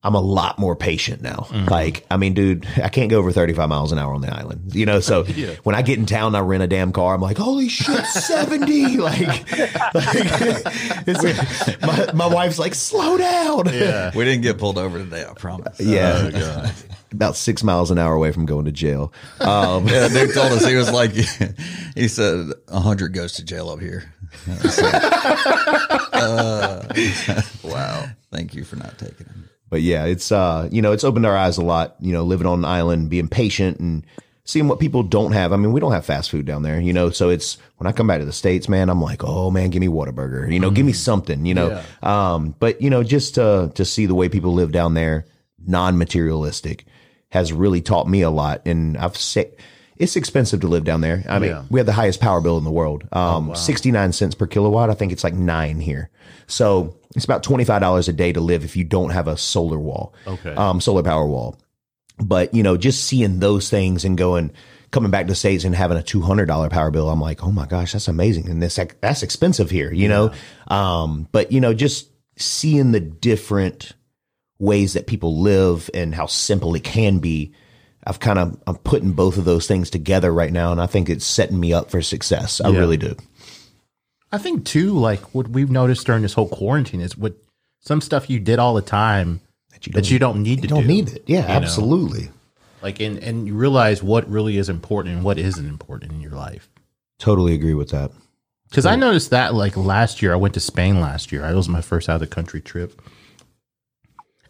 i'm 0.04 0.16
a 0.16 0.20
lot 0.22 0.60
more 0.60 0.76
patient 0.76 1.22
now 1.22 1.48
like 1.70 2.06
i 2.12 2.18
mean 2.18 2.34
dude 2.34 2.68
i 2.84 2.90
can't 2.90 3.10
go 3.10 3.18
over 3.20 3.32
35 3.32 3.70
miles 3.70 3.92
an 3.92 3.98
hour 3.98 4.14
on 4.14 4.22
the 4.22 4.34
island 4.34 4.74
you 4.76 4.86
know 4.86 5.00
so 5.00 5.24
when 5.64 5.76
i 5.76 5.82
get 5.82 5.98
in 5.98 6.06
town 6.06 6.36
i 6.36 6.40
rent 6.40 6.62
a 6.64 6.68
damn 6.68 6.92
car 6.92 7.16
i'm 7.16 7.22
like 7.22 7.38
holy 7.38 7.70
shit 7.70 8.06
70 8.06 8.98
like, 8.98 9.52
like 9.94 11.82
my, 11.82 12.12
my 12.14 12.28
wife's 12.28 12.60
like 12.60 12.76
slow 12.76 13.18
down 13.18 13.66
Yeah. 13.74 14.12
We 14.16 14.26
didn't 14.26 14.42
get 14.44 14.58
pulled 14.58 14.78
over 14.78 15.00
today. 15.00 15.26
I 15.28 15.34
promise. 15.34 15.80
yeah 15.80 16.72
about 17.12 17.36
six 17.36 17.64
miles 17.64 17.92
an 17.92 17.98
hour 18.00 18.14
away 18.14 18.32
from 18.32 18.46
going 18.46 18.66
to 18.66 18.72
jail 18.72 19.14
um 19.40 19.88
Yeah, 19.88 20.08
told 20.08 20.52
us 20.52 20.66
he 20.66 20.76
was 20.76 20.92
like, 20.92 21.12
he 21.96 22.08
said, 22.08 22.52
hundred 22.72 23.14
goes 23.14 23.34
to 23.34 23.46
jail 23.46 23.70
up 23.70 23.80
here. 23.80 24.12
Like, 24.48 24.80
uh, 26.14 26.84
wow. 27.64 28.06
Thank 28.32 28.56
you 28.56 28.64
for 28.64 28.76
not 28.78 28.98
taking 28.98 29.28
him. 29.28 29.50
But 29.74 29.82
yeah, 29.82 30.06
it's 30.06 30.32
uh, 30.32 30.70
you 30.72 30.84
know, 30.84 30.92
it's 30.92 31.04
opened 31.04 31.26
our 31.26 31.36
eyes 31.36 31.58
a 31.58 31.64
lot. 31.64 31.96
You 32.00 32.14
know, 32.14 32.22
living 32.24 32.46
on 32.46 32.60
an 32.60 32.66
island, 32.66 33.10
being 33.10 33.28
patient, 33.28 33.80
and 33.80 34.06
seeing 34.44 34.68
what 34.68 34.80
people 34.80 35.02
don't 35.02 35.32
have. 35.32 35.52
I 35.52 35.56
mean, 35.56 35.72
we 35.72 35.80
don't 35.80 35.94
have 35.94 36.06
fast 36.06 36.30
food 36.30 36.46
down 36.46 36.62
there, 36.62 36.80
you 36.80 36.94
know. 36.94 37.10
So 37.10 37.30
it's 37.30 37.58
when 37.78 37.88
I 37.88 37.92
come 37.92 38.06
back 38.06 38.20
to 38.20 38.26
the 38.26 38.32
states, 38.32 38.70
man, 38.70 38.88
I'm 38.88 39.02
like, 39.02 39.24
oh 39.24 39.50
man, 39.50 39.72
give 39.72 39.80
me 39.80 39.88
Whataburger, 39.88 40.54
you 40.54 40.60
know, 40.60 40.70
give 40.70 40.86
me 40.86 40.94
something, 40.94 41.48
you 41.48 41.56
know. 41.56 41.82
Um, 42.04 42.54
but 42.60 42.84
you 42.84 42.92
know, 42.92 43.02
just 43.04 43.34
to 43.34 43.72
to 43.74 43.84
see 43.84 44.06
the 44.06 44.14
way 44.14 44.30
people 44.30 44.54
live 44.54 44.72
down 44.72 44.94
there, 44.94 45.26
non 45.66 45.98
materialistic, 45.98 46.86
has 47.30 47.52
really 47.52 47.82
taught 47.82 48.08
me 48.08 48.22
a 48.22 48.30
lot. 48.30 48.62
And 48.68 48.96
I've 48.96 49.18
said. 49.18 49.56
It's 49.96 50.16
expensive 50.16 50.62
to 50.62 50.68
live 50.68 50.84
down 50.86 51.02
there. 51.02 51.24
I 51.30 51.38
mean, 51.38 51.52
Yeah. 51.52 51.64
we 51.70 51.80
have 51.80 51.86
the 51.86 51.94
highest 51.94 52.20
power 52.20 52.42
bill 52.42 52.58
in 52.58 52.64
the 52.64 52.72
world. 52.72 53.04
Um, 53.12 53.56
69 53.56 54.12
cents 54.12 54.34
per 54.34 54.48
kilowatt. 54.48 54.90
I 54.90 54.96
think 54.96 55.12
it's 55.12 55.24
like 55.24 55.36
nine 55.36 55.80
here. 55.80 56.10
So 56.48 56.96
it's 57.16 57.26
about 57.26 57.44
$25 57.44 58.08
a 58.10 58.14
day 58.14 58.34
to 58.34 58.42
live 58.42 58.64
if 58.66 58.76
you 58.76 58.84
don't 58.84 59.12
have 59.12 59.28
a 59.28 59.38
solar 59.38 59.78
wall 59.80 60.14
Okay. 60.28 60.54
um, 60.56 60.82
solar 60.82 61.04
power 61.04 61.26
wall. 61.28 61.56
But 62.20 62.54
you 62.54 62.64
know, 62.64 62.78
just 62.78 63.04
seeing 63.06 63.40
those 63.40 63.70
things 63.70 64.06
and 64.06 64.18
going, 64.18 64.52
coming 64.92 65.10
back 65.12 65.26
to 65.26 65.32
the 65.32 65.36
states 65.36 65.64
and 65.64 65.74
having 65.76 65.98
a 65.98 66.04
two 66.04 66.22
hundred 66.22 66.46
dollar 66.46 66.70
power 66.70 66.92
bill, 66.92 67.10
I'm 67.10 67.20
like, 67.22 67.44
oh 67.44 67.52
my 67.52 67.66
gosh, 67.66 67.94
that's 67.94 68.08
amazing, 68.08 68.50
and 68.50 68.62
this 68.62 68.80
that's 69.02 69.24
expensive 69.24 69.70
here, 69.72 69.92
you 69.92 70.08
know. 70.08 70.32
Um, 70.68 71.28
but 71.32 71.52
you 71.52 71.60
know, 71.60 71.74
just 71.74 72.10
seeing 72.38 72.92
the 72.92 73.00
different 73.00 73.94
ways 74.60 74.94
that 74.94 75.08
people 75.08 75.42
live 75.42 75.90
and 75.94 76.14
how 76.14 76.28
simple 76.28 76.76
it 76.76 76.84
can 76.84 77.20
be. 77.20 77.54
I've 78.06 78.20
kind 78.20 78.38
of 78.38 78.62
I'm 78.68 78.76
putting 78.78 79.14
both 79.14 79.38
of 79.38 79.46
those 79.46 79.66
things 79.66 79.90
together 79.90 80.32
right 80.32 80.52
now, 80.54 80.72
and 80.72 80.80
I 80.82 80.86
think 80.88 81.10
it's 81.10 81.26
setting 81.26 81.60
me 81.60 81.74
up 81.74 81.90
for 81.90 82.02
success. 82.02 82.62
I 82.62 82.70
Yeah. 82.70 82.80
really 82.80 82.98
do. 82.98 83.16
I 84.34 84.40
think 84.40 84.66
too, 84.66 84.94
like 84.94 85.22
what 85.36 85.48
we've 85.48 85.70
noticed 85.70 86.06
during 86.08 86.24
this 86.24 86.34
whole 86.34 86.50
quarantine 86.50 87.02
is 87.02 87.16
what 87.16 87.36
some 87.82 88.02
stuff 88.02 88.30
you 88.30 88.40
did 88.40 88.58
all 88.60 88.74
the 88.74 88.82
time 88.82 89.42
That 89.72 89.86
you 89.86 89.94
that 89.94 90.10
you 90.10 90.18
don't 90.18 90.42
need 90.42 90.58
to 90.58 90.62
you 90.64 90.68
don't 90.70 90.82
do. 90.82 90.88
need 90.88 91.10
it. 91.10 91.24
Yeah, 91.28 91.42
you 91.44 91.48
know? 91.48 91.54
absolutely. 91.54 92.30
Like 92.82 93.00
and 93.00 93.20
and 93.20 93.46
you 93.48 93.54
realize 93.54 94.02
what 94.02 94.28
really 94.28 94.58
is 94.58 94.70
important 94.70 95.16
and 95.16 95.24
what 95.24 95.38
isn't 95.38 95.66
important 95.68 96.12
in 96.12 96.20
your 96.20 96.32
life. 96.32 96.68
Totally 97.20 97.54
agree 97.54 97.76
with 97.76 97.90
that. 97.90 98.12
Because 98.70 98.88
I 98.88 98.96
noticed 98.96 99.30
that 99.30 99.54
like 99.54 99.78
last 99.78 100.22
year, 100.24 100.34
I 100.34 100.36
went 100.36 100.56
to 100.56 100.60
Spain 100.60 101.00
last 101.00 101.32
year. 101.32 101.46
It 101.46 101.54
was 101.54 101.70
my 101.70 101.82
first 101.82 102.10
out 102.10 102.16
of 102.16 102.22
the 102.22 102.28
country 102.28 102.60
trip, 102.60 103.00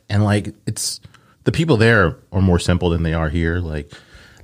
and 0.09 0.23
like 0.23 0.53
it's 0.65 1.01
the 1.43 1.51
people 1.51 1.75
there 1.75 2.15
are 2.31 2.41
more 2.41 2.57
simple 2.57 2.89
than 2.89 3.03
they 3.03 3.13
are 3.13 3.27
here. 3.27 3.57
Like 3.59 3.91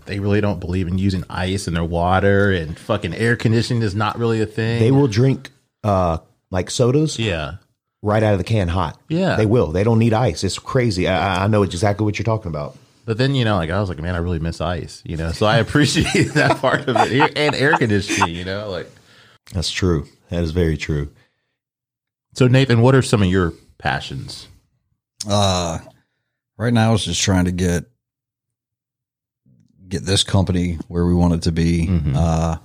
they 0.09 0.19
really 0.19 0.41
don't 0.41 0.59
believe 0.59 0.87
in 0.87 0.97
using 0.97 1.23
ice 1.29 1.67
in 1.67 1.73
their 1.73 1.83
water, 1.83 2.51
and 2.51 2.77
fucking 2.77 3.13
air 3.13 3.35
conditioning 3.35 3.83
is 3.83 3.95
not 3.95 4.17
really 4.17 4.41
a 4.41 4.45
thing. 4.45 4.79
They 4.79 4.91
will 4.91 5.07
drink 5.07 5.51
uh 5.83 6.17
like 6.51 6.69
sodas 6.71 7.17
yeah, 7.19 7.55
right 8.01 8.23
out 8.23 8.33
of 8.33 8.39
the 8.39 8.43
can 8.43 8.67
hot. 8.67 8.99
Yeah. 9.07 9.35
They 9.35 9.45
will. 9.45 9.67
They 9.71 9.83
don't 9.83 9.99
need 9.99 10.13
ice. 10.13 10.43
It's 10.43 10.57
crazy. 10.59 11.07
I, 11.07 11.43
I 11.45 11.47
know 11.47 11.61
exactly 11.63 12.03
what 12.05 12.17
you're 12.17 12.23
talking 12.25 12.49
about. 12.49 12.75
but 13.05 13.17
then 13.17 13.35
you 13.35 13.45
know, 13.45 13.55
like 13.55 13.69
I 13.69 13.79
was 13.79 13.87
like, 13.87 13.99
man, 13.99 14.15
I 14.15 14.17
really 14.17 14.39
miss 14.39 14.59
ice. 14.59 15.01
You 15.05 15.15
know, 15.15 15.31
so 15.31 15.45
I 15.45 15.57
appreciate 15.65 16.33
that 16.33 16.57
part 16.57 16.87
of 16.87 16.97
it 16.97 17.37
and 17.37 17.55
air 17.55 17.77
conditioning. 17.77 18.35
You 18.35 18.45
know, 18.45 18.69
like 18.69 18.89
That's 19.53 19.69
true. 19.71 20.07
That 20.29 20.43
is 20.43 20.51
very 20.51 20.75
true. 20.77 21.11
so. 22.33 22.47
Nathan, 22.47 22.81
what 22.81 22.95
are 22.95 23.01
some 23.01 23.21
of 23.21 23.29
your 23.29 23.53
passions? 23.77 24.47
Uh, 25.27 25.79
right 26.57 26.73
now, 26.73 26.89
I 26.89 26.91
was 26.91 27.05
just 27.05 27.21
trying 27.21 27.45
to 27.45 27.51
get 27.51 27.85
get 29.89 30.03
this 30.05 30.23
company 30.23 30.77
where 30.87 31.05
we 31.05 31.13
want 31.13 31.33
it 31.33 31.41
to 31.43 31.51
be. 31.51 31.87
Mhm. 31.87 32.15
Uh, 32.15 32.57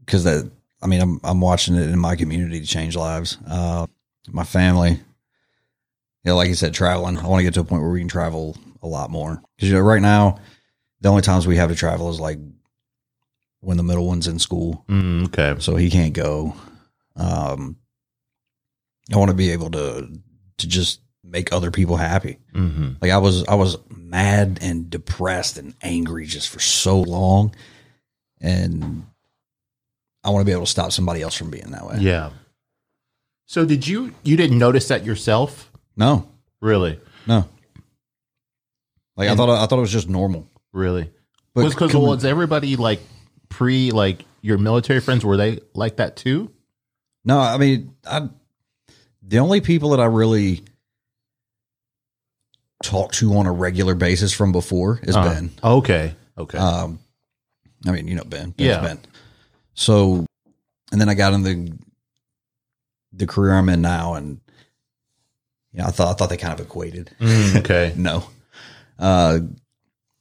because 0.00 0.24
that, 0.24 0.50
I 0.82 0.86
mean, 0.88 1.00
I'm 1.00 1.20
I'm 1.22 1.40
watching 1.40 1.76
it 1.76 1.88
in 1.88 1.98
my 1.98 2.16
community 2.16 2.60
to 2.60 2.66
change 2.66 2.96
lives. 2.96 3.38
Uh, 3.48 3.86
my 4.28 4.44
family. 4.44 5.00
Yeah, 6.24 6.32
like 6.34 6.48
you 6.48 6.54
said, 6.54 6.74
traveling. 6.74 7.18
I 7.18 7.26
want 7.26 7.40
to 7.40 7.44
get 7.44 7.54
to 7.54 7.60
a 7.60 7.64
point 7.64 7.82
where 7.82 7.90
we 7.90 7.98
can 8.00 8.08
travel 8.08 8.56
a 8.82 8.86
lot 8.86 9.10
more. 9.10 9.42
Because 9.56 9.68
you 9.70 9.74
know, 9.74 9.80
right 9.80 10.02
now, 10.02 10.38
the 11.00 11.08
only 11.08 11.22
times 11.22 11.46
we 11.46 11.56
have 11.56 11.70
to 11.70 11.76
travel 11.76 12.10
is 12.10 12.20
like 12.20 12.38
when 13.60 13.76
the 13.76 13.82
middle 13.82 14.06
one's 14.06 14.26
in 14.26 14.38
school 14.38 14.84
Mm, 14.88 15.26
okay, 15.26 15.60
so 15.60 15.76
he 15.76 15.88
can't 15.90 16.14
go. 16.14 16.54
Um, 17.16 17.76
I 19.12 19.16
want 19.18 19.30
to 19.30 19.36
be 19.36 19.50
able 19.50 19.70
to 19.72 20.08
to 20.58 20.66
just 20.66 21.00
make 21.24 21.52
other 21.52 21.70
people 21.70 21.96
happy. 21.96 22.38
hmm 22.52 22.92
Like 23.00 23.10
I 23.10 23.18
was, 23.18 23.44
I 23.46 23.54
was 23.54 23.76
mad 23.94 24.58
and 24.60 24.90
depressed 24.90 25.56
and 25.58 25.74
angry 25.82 26.26
just 26.26 26.48
for 26.48 26.60
so 26.60 27.00
long, 27.00 27.54
and 28.40 29.06
I 30.24 30.30
want 30.30 30.42
to 30.42 30.46
be 30.46 30.52
able 30.52 30.64
to 30.64 30.70
stop 30.70 30.92
somebody 30.92 31.22
else 31.22 31.34
from 31.34 31.50
being 31.50 31.70
that 31.70 31.86
way. 31.86 31.98
yeah. 32.00 32.30
So 33.46 33.64
did 33.66 33.86
you 33.86 34.14
you 34.22 34.36
didn't 34.36 34.58
notice 34.58 34.88
that 34.88 35.04
yourself? 35.04 35.70
No, 35.96 36.28
Really? 36.60 36.98
no. 37.26 37.46
Like 39.16 39.28
I 39.28 39.36
thought, 39.36 39.50
I 39.50 39.66
thought 39.66 39.76
it 39.76 39.82
was 39.82 39.92
just 39.92 40.08
normal. 40.08 40.48
Really? 40.72 41.10
But 41.54 41.64
was 41.64 41.74
because 41.74 41.94
was 41.94 42.24
everybody 42.24 42.76
like 42.76 43.00
pre 43.50 43.90
like 43.90 44.24
your 44.40 44.56
military 44.56 45.00
friends 45.00 45.22
were 45.24 45.36
they 45.36 45.60
like 45.74 45.96
that 45.96 46.16
too? 46.16 46.50
No, 47.26 47.38
I 47.38 47.58
mean, 47.58 47.94
I 48.06 48.28
the 49.22 49.38
only 49.38 49.60
people 49.60 49.90
that 49.90 50.00
I 50.00 50.06
really 50.06 50.62
talk 52.82 53.12
to 53.12 53.34
on 53.34 53.46
a 53.46 53.52
regular 53.52 53.94
basis 53.94 54.32
from 54.32 54.52
before 54.52 55.00
is 55.02 55.16
Uh, 55.16 55.24
Ben. 55.24 55.50
Okay. 55.62 56.14
Okay. 56.38 56.58
Um, 56.58 56.98
I 57.86 57.92
mean, 57.92 58.08
you 58.08 58.14
know 58.14 58.24
Ben. 58.24 58.50
Ben's 58.50 58.56
Yeah. 58.58 58.80
Ben. 58.80 59.00
So, 59.74 60.26
and 60.90 61.00
then 61.00 61.08
I 61.08 61.14
got 61.14 61.32
in 61.32 61.42
the 61.42 61.72
the 63.12 63.26
career 63.26 63.52
I'm 63.54 63.68
in 63.68 63.82
now, 63.82 64.14
and 64.14 64.40
you 65.72 65.80
know, 65.80 65.86
I 65.86 65.90
thought 65.90 66.08
I 66.08 66.14
thought 66.14 66.28
they 66.30 66.36
kind 66.36 66.58
of 66.58 66.64
equated. 66.64 67.10
Mm, 67.20 67.56
okay. 67.60 67.92
No, 67.96 68.24
uh, 68.98 69.40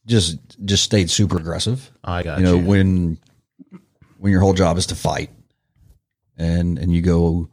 just 0.06 0.38
just 0.66 0.84
stayed 0.84 1.10
super 1.10 1.38
aggressive. 1.38 1.92
I 2.04 2.24
got 2.24 2.40
you 2.40 2.46
know 2.46 2.56
you. 2.58 2.66
when 2.66 3.18
when 4.18 4.32
your 4.32 4.42
whole 4.42 4.54
job 4.54 4.78
is 4.78 4.88
to 4.88 4.96
fight, 4.96 5.30
and 6.38 6.78
and 6.80 6.94
you 6.94 7.02
go 7.02 7.50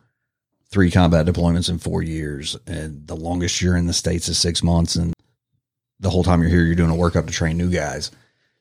three 0.71 0.91
combat 0.91 1.27
deployments 1.27 1.69
in 1.69 1.79
four 1.79 2.03
years, 2.03 2.57
and 2.67 3.07
the 3.07 3.17
longest 3.17 3.61
you're 3.61 3.77
in 3.77 3.87
the 3.87 3.93
states 3.93 4.29
is 4.29 4.39
six 4.39 4.63
months, 4.63 4.97
and 4.97 5.15
the 6.01 6.11
whole 6.11 6.25
time 6.25 6.41
you're 6.41 6.51
here, 6.51 6.65
you're 6.65 6.75
doing 6.75 6.91
a 6.91 6.95
workup 6.95 7.27
to 7.27 7.33
train 7.33 7.57
new 7.57 7.71
guys. 7.71 8.11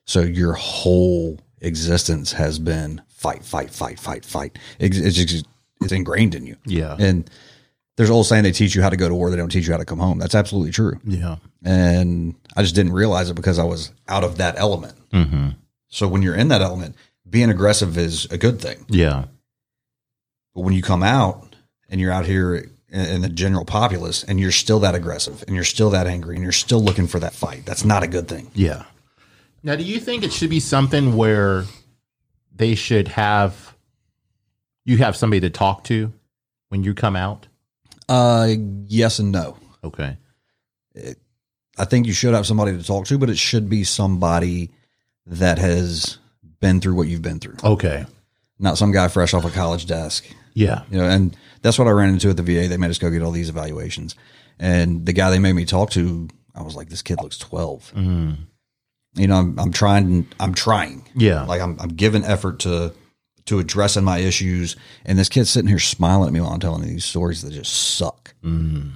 So 0.04 0.20
your 0.20 0.54
whole 0.54 1.38
existence 1.60 2.32
has 2.32 2.58
been 2.58 3.02
fight, 3.08 3.44
fight, 3.44 3.70
fight, 3.70 4.00
fight, 4.00 4.24
fight. 4.24 4.58
It's, 4.78 4.96
it's, 4.98 5.44
ingrained 5.92 6.34
in 6.34 6.46
you. 6.46 6.56
yeah. 6.64 6.96
And 6.98 7.30
there's 7.96 8.08
an 8.10 8.14
old 8.14 8.26
saying 8.26 8.44
they 8.44 8.52
teach 8.52 8.74
you 8.74 8.82
how 8.82 8.90
to 8.90 8.96
go 8.96 9.08
to 9.08 9.14
war, 9.14 9.30
they 9.30 9.36
don't 9.36 9.48
teach 9.48 9.66
you 9.66 9.72
how 9.72 9.78
to 9.78 9.84
come 9.84 9.98
home. 9.98 10.18
That's 10.18 10.34
absolutely 10.34 10.70
true. 10.70 10.98
yeah. 11.04 11.36
And 11.64 12.36
I 12.56 12.62
just 12.62 12.74
didn't 12.74 12.92
realize 12.92 13.30
it 13.30 13.34
because 13.34 13.58
I 13.58 13.64
was 13.64 13.92
out 14.06 14.22
of 14.22 14.38
that 14.38 14.56
element. 14.56 14.94
Mm-hmm. 15.10 15.48
So 15.88 16.06
when 16.06 16.22
you're 16.22 16.36
in 16.36 16.48
that 16.48 16.62
element, 16.62 16.94
being 17.28 17.50
aggressive 17.50 17.98
is 17.98 18.26
a 18.26 18.38
good 18.38 18.60
thing. 18.60 18.84
Yeah. 18.88 19.24
But 20.54 20.60
when 20.60 20.74
you 20.74 20.82
come 20.82 21.02
out 21.02 21.47
and 21.88 22.00
you're 22.00 22.12
out 22.12 22.26
here 22.26 22.54
in, 22.88 23.00
in 23.00 23.20
the 23.22 23.28
general 23.28 23.64
populace 23.64 24.24
and 24.24 24.38
you're 24.40 24.52
still 24.52 24.80
that 24.80 24.94
aggressive 24.94 25.42
and 25.46 25.54
you're 25.54 25.64
still 25.64 25.90
that 25.90 26.06
angry 26.06 26.34
and 26.34 26.42
you're 26.42 26.52
still 26.52 26.80
looking 26.82 27.06
for 27.06 27.18
that 27.20 27.34
fight, 27.34 27.64
that's 27.64 27.84
not 27.84 28.02
a 28.02 28.06
good 28.06 28.28
thing. 28.28 28.50
Yeah. 28.54 28.84
Now, 29.62 29.76
do 29.76 29.82
you 29.84 29.98
think 30.00 30.22
it 30.22 30.32
should 30.32 30.50
be 30.50 30.60
something 30.60 31.16
where 31.16 31.64
they 32.54 32.74
should 32.74 33.08
have 33.08 33.74
you 34.84 34.96
have 34.98 35.16
somebody 35.16 35.40
to 35.40 35.50
talk 35.50 35.84
to 35.84 36.12
when 36.70 36.82
you 36.82 36.94
come 36.94 37.14
out? 37.16 37.46
Uh, 38.08 38.54
yes 38.86 39.18
and 39.18 39.30
no. 39.32 39.58
Okay. 39.84 40.16
I 41.76 41.84
think 41.84 42.06
you 42.06 42.12
should 42.12 42.34
have 42.34 42.46
somebody 42.46 42.76
to 42.76 42.82
talk 42.82 43.06
to, 43.06 43.18
but 43.18 43.30
it 43.30 43.38
should 43.38 43.68
be 43.68 43.84
somebody 43.84 44.70
that 45.26 45.58
has 45.58 46.18
been 46.60 46.80
through 46.80 46.94
what 46.94 47.06
you've 47.06 47.22
been 47.22 47.38
through, 47.38 47.56
Okay. 47.62 48.04
not 48.58 48.78
some 48.78 48.90
guy 48.92 49.06
fresh 49.08 49.34
off 49.34 49.44
a 49.44 49.50
college 49.50 49.86
desk. 49.86 50.24
Yeah. 50.54 50.82
You 50.90 50.98
know, 50.98 51.04
and 51.08 51.36
that's 51.62 51.78
what 51.78 51.88
I 51.88 51.92
ran 51.92 52.10
into 52.10 52.30
at 52.30 52.36
the 52.36 52.42
VA. 52.42 52.68
They 52.68 52.76
made 52.76 52.90
us 52.90 52.98
go 52.98 53.10
get 53.10 53.22
all 53.22 53.30
these 53.30 53.48
evaluations, 53.48 54.14
and 54.58 55.04
the 55.06 55.12
guy 55.12 55.30
they 55.30 55.38
made 55.38 55.52
me 55.54 55.64
talk 55.64 55.90
to, 55.90 56.28
I 56.54 56.62
was 56.62 56.76
like, 56.76 56.88
this 56.88 57.02
kid 57.02 57.20
looks 57.22 57.38
twelve. 57.38 57.92
Mm. 57.96 58.36
You 59.14 59.26
know, 59.26 59.36
I'm, 59.36 59.58
I'm 59.58 59.72
trying. 59.72 60.28
I'm 60.38 60.54
trying. 60.54 61.08
Yeah. 61.14 61.44
Like 61.44 61.60
I'm, 61.60 61.78
I'm 61.80 61.88
giving 61.90 62.24
effort 62.24 62.60
to 62.60 62.92
to 63.46 63.58
addressing 63.58 64.04
my 64.04 64.18
issues, 64.18 64.76
and 65.04 65.18
this 65.18 65.28
kid's 65.28 65.50
sitting 65.50 65.68
here 65.68 65.78
smiling 65.78 66.28
at 66.28 66.32
me 66.32 66.40
while 66.40 66.50
I'm 66.50 66.60
telling 66.60 66.82
these 66.82 67.04
stories 67.04 67.42
that 67.42 67.52
just 67.52 67.72
suck. 67.72 68.34
Mm. 68.44 68.92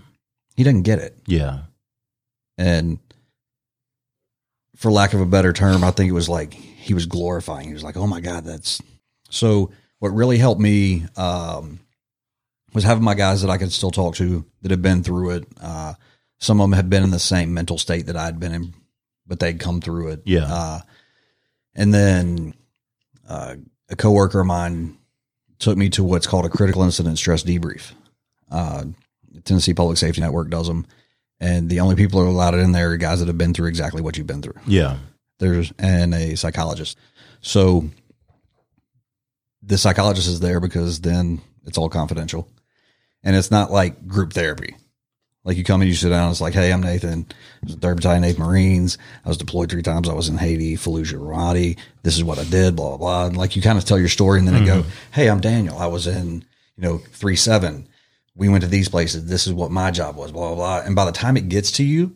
He 0.56 0.62
doesn't 0.64 0.82
get 0.82 0.98
it, 0.98 1.16
Yeah. 1.26 1.60
and 2.58 2.98
for 4.76 4.90
lack 4.92 5.14
of 5.14 5.20
a 5.20 5.26
better 5.26 5.52
term, 5.52 5.84
I 5.84 5.90
think 5.90 6.10
it 6.10 6.14
was 6.14 6.28
like 6.28 6.52
he 6.54 6.94
was 6.94 7.06
glorifying. 7.06 7.68
He 7.68 7.72
was 7.74 7.84
like, 7.84 7.96
"Oh 7.96 8.06
my 8.06 8.20
god, 8.20 8.44
that's 8.44 8.80
so." 9.30 9.70
What 9.98 10.08
really 10.08 10.36
helped 10.36 10.60
me 10.60 11.06
um, 11.16 11.78
was 12.72 12.84
having 12.84 13.04
my 13.04 13.14
guys 13.14 13.42
that 13.42 13.50
I 13.50 13.58
could 13.58 13.72
still 13.72 13.90
talk 13.90 14.14
to 14.16 14.44
that 14.62 14.70
had 14.70 14.82
been 14.82 15.02
through 15.02 15.30
it. 15.30 15.48
Uh, 15.60 15.94
some 16.38 16.60
of 16.60 16.64
them 16.64 16.76
had 16.76 16.90
been 16.90 17.02
in 17.02 17.10
the 17.10 17.18
same 17.18 17.54
mental 17.54 17.78
state 17.78 18.06
that 18.06 18.16
I'd 18.16 18.40
been 18.40 18.52
in, 18.52 18.74
but 19.26 19.38
they'd 19.38 19.60
come 19.60 19.80
through 19.80 20.08
it. 20.08 20.22
Yeah. 20.24 20.46
Uh, 20.48 20.80
and 21.74 21.92
then 21.92 22.54
uh, 23.28 23.56
a 23.88 23.96
coworker 23.96 24.40
of 24.40 24.46
mine 24.46 24.98
took 25.58 25.76
me 25.78 25.90
to 25.90 26.02
what's 26.02 26.26
called 26.26 26.44
a 26.44 26.50
critical 26.50 26.82
incident 26.82 27.18
stress 27.18 27.44
debrief. 27.44 27.92
Uh, 28.50 28.84
Tennessee 29.44 29.74
Public 29.74 29.96
Safety 29.96 30.20
Network 30.20 30.50
does 30.50 30.66
them, 30.66 30.86
and 31.40 31.70
the 31.70 31.80
only 31.80 31.94
people 31.94 32.20
who 32.20 32.26
are 32.26 32.30
allowed 32.30 32.54
in 32.54 32.72
there 32.72 32.90
are 32.90 32.96
guys 32.96 33.20
that 33.20 33.28
have 33.28 33.38
been 33.38 33.54
through 33.54 33.68
exactly 33.68 34.02
what 34.02 34.18
you've 34.18 34.26
been 34.26 34.42
through. 34.42 34.60
Yeah. 34.66 34.98
There's 35.38 35.72
and 35.78 36.14
a 36.14 36.36
psychologist. 36.36 36.98
So 37.40 37.88
the 39.62 39.78
psychologist 39.78 40.28
is 40.28 40.40
there 40.40 40.60
because 40.60 41.00
then 41.00 41.40
it's 41.64 41.78
all 41.78 41.88
confidential, 41.88 42.48
and 43.24 43.36
it's 43.36 43.50
not 43.50 43.70
like 43.70 44.06
group 44.06 44.32
therapy. 44.32 44.76
Like 45.44 45.56
you 45.56 45.64
come 45.64 45.82
in, 45.82 45.88
you 45.88 45.94
sit 45.94 46.10
down. 46.10 46.30
It's 46.30 46.40
like, 46.40 46.54
hey, 46.54 46.72
I'm 46.72 46.82
Nathan. 46.82 47.26
I 47.28 47.66
was 47.66 47.74
a 47.74 47.78
third 47.78 47.96
battalion, 47.96 48.22
Eighth 48.22 48.38
Marines. 48.38 48.96
I 49.24 49.28
was 49.28 49.36
deployed 49.36 49.70
three 49.70 49.82
times. 49.82 50.08
I 50.08 50.14
was 50.14 50.28
in 50.28 50.38
Haiti, 50.38 50.76
Fallujah, 50.76 51.14
Ramadi. 51.14 51.78
This 52.04 52.16
is 52.16 52.22
what 52.22 52.38
I 52.38 52.44
did. 52.44 52.76
Blah 52.76 52.90
blah 52.90 52.96
blah. 52.98 53.26
And 53.26 53.36
like 53.36 53.56
you 53.56 53.62
kind 53.62 53.78
of 53.78 53.84
tell 53.84 53.98
your 53.98 54.08
story, 54.08 54.38
and 54.38 54.46
then 54.46 54.62
it 54.62 54.66
go, 54.66 54.82
mm-hmm. 54.82 54.90
hey, 55.12 55.28
I'm 55.28 55.40
Daniel. 55.40 55.76
I 55.78 55.86
was 55.86 56.06
in 56.06 56.44
you 56.76 56.82
know 56.82 56.98
three 56.98 57.36
seven. 57.36 57.88
We 58.36 58.48
went 58.48 58.62
to 58.62 58.70
these 58.70 58.88
places. 58.88 59.26
This 59.26 59.46
is 59.46 59.52
what 59.52 59.72
my 59.72 59.90
job 59.90 60.16
was. 60.16 60.30
Blah 60.30 60.54
blah 60.54 60.56
blah. 60.56 60.86
And 60.86 60.94
by 60.94 61.04
the 61.04 61.12
time 61.12 61.36
it 61.36 61.48
gets 61.48 61.72
to 61.72 61.84
you, 61.84 62.14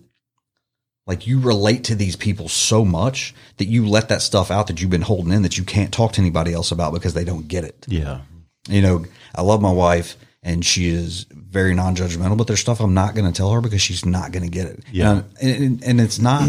like 1.06 1.26
you 1.26 1.40
relate 1.40 1.82
to 1.84 1.96
these 1.96 2.14
people 2.14 2.48
so 2.48 2.84
much 2.84 3.34
that 3.56 3.66
you 3.66 3.88
let 3.88 4.08
that 4.08 4.22
stuff 4.22 4.52
out 4.52 4.68
that 4.68 4.80
you've 4.80 4.90
been 4.90 5.02
holding 5.02 5.32
in 5.32 5.42
that 5.42 5.58
you 5.58 5.64
can't 5.64 5.92
talk 5.92 6.12
to 6.12 6.20
anybody 6.20 6.52
else 6.52 6.70
about 6.70 6.92
because 6.92 7.14
they 7.14 7.24
don't 7.24 7.48
get 7.48 7.64
it. 7.64 7.86
Yeah. 7.88 8.20
You 8.68 8.82
know, 8.82 9.04
I 9.34 9.42
love 9.42 9.60
my 9.60 9.72
wife 9.72 10.16
and 10.46 10.64
she 10.64 10.88
is 10.88 11.26
very 11.32 11.74
non-judgmental, 11.74 12.38
but 12.38 12.46
there's 12.46 12.60
stuff 12.60 12.78
I'm 12.80 12.94
not 12.94 13.16
going 13.16 13.26
to 13.26 13.36
tell 13.36 13.50
her 13.50 13.60
because 13.60 13.82
she's 13.82 14.06
not 14.06 14.30
going 14.30 14.44
to 14.44 14.48
get 14.48 14.66
it. 14.66 14.84
Yeah. 14.92 15.22
And, 15.42 15.62
and, 15.62 15.84
and 15.84 16.00
it's 16.00 16.20
not, 16.20 16.48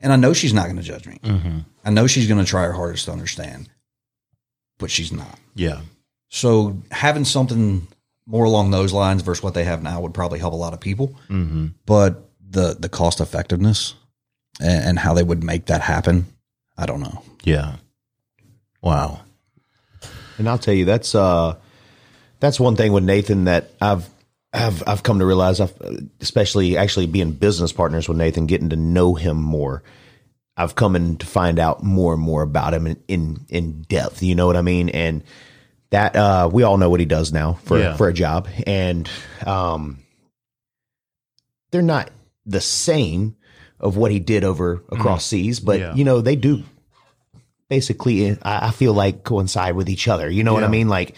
and 0.00 0.12
I 0.12 0.16
know 0.16 0.32
she's 0.32 0.54
not 0.54 0.66
going 0.66 0.76
to 0.76 0.82
judge 0.82 1.04
me. 1.04 1.18
Mm-hmm. 1.24 1.58
I 1.84 1.90
know 1.90 2.06
she's 2.06 2.28
going 2.28 2.38
to 2.38 2.48
try 2.48 2.62
her 2.62 2.72
hardest 2.72 3.06
to 3.06 3.12
understand, 3.12 3.68
but 4.78 4.92
she's 4.92 5.12
not. 5.12 5.40
Yeah. 5.56 5.80
So 6.28 6.78
having 6.92 7.24
something 7.24 7.88
more 8.26 8.44
along 8.44 8.70
those 8.70 8.92
lines 8.92 9.22
versus 9.22 9.42
what 9.42 9.54
they 9.54 9.64
have 9.64 9.82
now 9.82 10.00
would 10.00 10.14
probably 10.14 10.38
help 10.38 10.54
a 10.54 10.56
lot 10.56 10.72
of 10.72 10.80
people 10.80 11.16
Mm-hmm. 11.28 11.66
but 11.84 12.30
the 12.48 12.76
the 12.78 12.88
cost 12.88 13.20
effectiveness 13.20 13.94
and, 14.60 14.84
and 14.84 14.98
how 15.00 15.14
they 15.14 15.24
would 15.24 15.42
make 15.42 15.66
that 15.66 15.80
happen, 15.80 16.26
I 16.78 16.86
don't 16.86 17.00
know. 17.00 17.22
Yeah. 17.42 17.76
Wow. 18.80 19.22
And 20.38 20.48
I'll 20.48 20.58
tell 20.58 20.74
you, 20.74 20.84
that's 20.84 21.14
uh, 21.14 21.56
that's 22.44 22.60
one 22.60 22.76
thing 22.76 22.92
with 22.92 23.04
Nathan 23.04 23.44
that 23.44 23.70
I've 23.80 24.08
I've 24.52 24.82
I've 24.86 25.02
come 25.02 25.18
to 25.18 25.26
realize. 25.26 25.60
I've, 25.60 25.72
especially 26.20 26.76
actually 26.76 27.06
being 27.06 27.32
business 27.32 27.72
partners 27.72 28.08
with 28.08 28.18
Nathan, 28.18 28.46
getting 28.46 28.68
to 28.70 28.76
know 28.76 29.14
him 29.14 29.36
more. 29.38 29.82
I've 30.56 30.76
come 30.76 30.94
in 30.94 31.16
to 31.16 31.26
find 31.26 31.58
out 31.58 31.82
more 31.82 32.12
and 32.12 32.22
more 32.22 32.42
about 32.42 32.74
him 32.74 32.86
in 32.86 33.02
in, 33.08 33.40
in 33.48 33.82
depth. 33.82 34.22
You 34.22 34.34
know 34.34 34.46
what 34.46 34.56
I 34.56 34.62
mean? 34.62 34.88
And 34.90 35.22
that 35.90 36.14
uh, 36.16 36.48
we 36.52 36.62
all 36.62 36.76
know 36.76 36.90
what 36.90 37.00
he 37.00 37.06
does 37.06 37.32
now 37.32 37.54
for 37.64 37.78
Yeah. 37.78 37.96
for 37.96 38.08
a 38.08 38.12
job, 38.12 38.46
and 38.66 39.08
um, 39.46 39.98
they're 41.70 41.82
not 41.82 42.10
the 42.46 42.60
same 42.60 43.36
of 43.80 43.96
what 43.96 44.10
he 44.12 44.18
did 44.20 44.44
over 44.44 44.82
across 44.92 45.24
seas, 45.24 45.60
but 45.60 45.80
Yeah. 45.80 45.94
you 45.94 46.04
know 46.04 46.20
they 46.20 46.36
do 46.36 46.62
basically 47.68 48.30
I, 48.42 48.68
I 48.68 48.70
feel 48.70 48.92
like 48.92 49.24
coincide 49.24 49.74
with 49.74 49.88
each 49.88 50.06
other. 50.08 50.28
You 50.30 50.44
know 50.44 50.52
what 50.54 50.64
I 50.64 50.68
mean? 50.68 50.88
Like, 50.88 51.16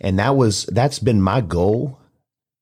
and 0.00 0.18
that 0.18 0.36
was 0.36 0.64
that's 0.66 0.98
been 0.98 1.20
my 1.20 1.40
goal 1.40 1.98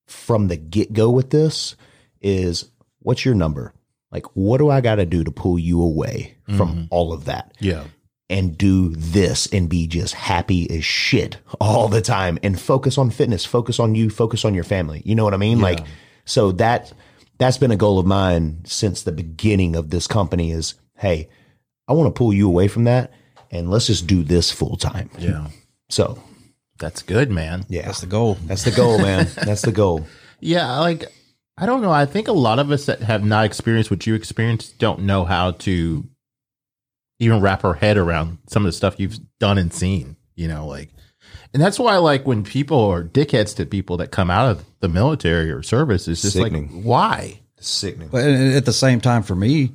from 0.07 0.49
the 0.49 0.57
get 0.57 0.93
go 0.93 1.11
with 1.11 1.31
this 1.31 1.77
is 2.21 2.69
what's 3.01 3.25
your 3.25 3.35
number? 3.35 3.73
Like, 4.11 4.27
what 4.35 4.59
do 4.59 4.69
I 4.69 4.81
got 4.81 4.97
to 4.97 5.07
do 5.07 5.25
to 5.25 5.31
pull 5.31 5.59
you 5.59 5.83
away 5.83 6.37
from 6.57 6.69
mm-hmm. 6.69 6.85
all 6.91 7.13
of 7.13 7.25
that 7.25 7.55
Yeah. 7.61 7.85
and 8.29 8.57
do 8.57 8.91
this 8.91 9.47
and 9.47 9.69
be 9.69 9.87
just 9.87 10.15
happy 10.15 10.71
as 10.71 10.85
shit 10.85 11.39
all 11.61 11.89
the 11.89 12.03
time 12.03 12.39
and 12.43 12.61
focus 12.61 12.99
on 12.99 13.11
fitness, 13.11 13.47
focus 13.47 13.81
on 13.81 13.95
you, 13.95 14.11
focus 14.11 14.45
on 14.45 14.53
your 14.55 14.65
family. 14.65 15.01
You 15.07 15.15
know 15.15 15.25
what 15.25 15.35
I 15.35 15.39
mean? 15.39 15.61
Like, 15.61 15.81
so 16.27 16.53
that 16.53 16.93
that's 17.39 17.59
been 17.59 17.71
a 17.71 17.77
goal 17.77 17.99
of 17.99 18.07
mine 18.07 18.61
since 18.65 19.03
the 19.03 19.13
beginning 19.13 19.75
of 19.77 19.89
this 19.89 20.07
company 20.07 20.53
is, 20.53 20.75
hey, 20.99 21.31
I 21.89 21.95
want 21.95 22.15
to 22.15 22.17
pull 22.17 22.35
you 22.35 22.47
away 22.47 22.69
from 22.69 22.85
that 22.85 23.13
and 23.51 23.71
let's 23.71 23.87
just 23.87 24.07
do 24.07 24.23
this 24.23 24.51
full 24.51 24.77
time. 24.77 25.11
Yeah. 25.19 25.49
So 25.89 26.23
That's 26.83 27.03
good, 27.03 27.31
man. 27.31 27.65
yeah, 27.69 27.87
That's 27.87 28.01
the 28.01 28.07
goal. 28.07 28.35
that's 28.45 28.65
the 28.65 28.73
goal, 28.73 28.99
man. 28.99 29.29
That's 29.37 29.63
the 29.63 29.73
goal. 29.73 30.07
Yeah, 30.41 30.81
like 30.81 31.05
I 31.57 31.65
don't 31.67 31.81
know. 31.81 31.93
I 31.93 32.05
think 32.07 32.27
a 32.29 32.33
lot 32.33 32.59
of 32.59 32.71
us 32.73 32.87
that 32.87 33.01
have 33.01 33.25
not 33.25 33.45
experienced 33.45 33.91
what 33.91 34.07
you 34.07 34.15
experienced 34.15 34.79
don't 34.79 35.03
know 35.03 35.25
how 35.25 35.53
to 35.53 36.05
even 37.21 37.41
wrap 37.41 37.65
our 37.65 37.75
head 37.75 37.97
around 37.97 38.39
some 38.49 38.65
of 38.65 38.69
the 38.69 38.73
stuff 38.77 38.99
you've 38.99 39.19
done 39.39 39.59
and 39.59 39.73
seen. 39.73 40.17
You 40.35 40.49
know, 40.49 40.67
like, 40.67 40.89
and 41.55 41.63
that's 41.63 41.79
why, 41.79 41.97
like, 41.99 42.27
when 42.27 42.43
people 42.43 42.81
are 42.91 43.05
dickheads 43.05 43.55
to 43.57 43.67
people 43.67 43.99
that 43.99 44.11
come 44.11 44.31
out 44.31 44.51
of 44.51 44.65
the 44.81 44.89
military 44.89 45.53
or 45.53 45.63
service, 45.63 46.09
it's 46.09 46.23
just 46.23 46.35
Sickening. 46.35 46.75
like, 46.75 46.85
why? 46.85 47.41
Sickening. 47.61 48.09
But 48.09 48.25
at 48.25 48.65
the 48.65 48.73
same 48.73 49.01
time, 49.01 49.23
for 49.23 49.37
me, 49.37 49.71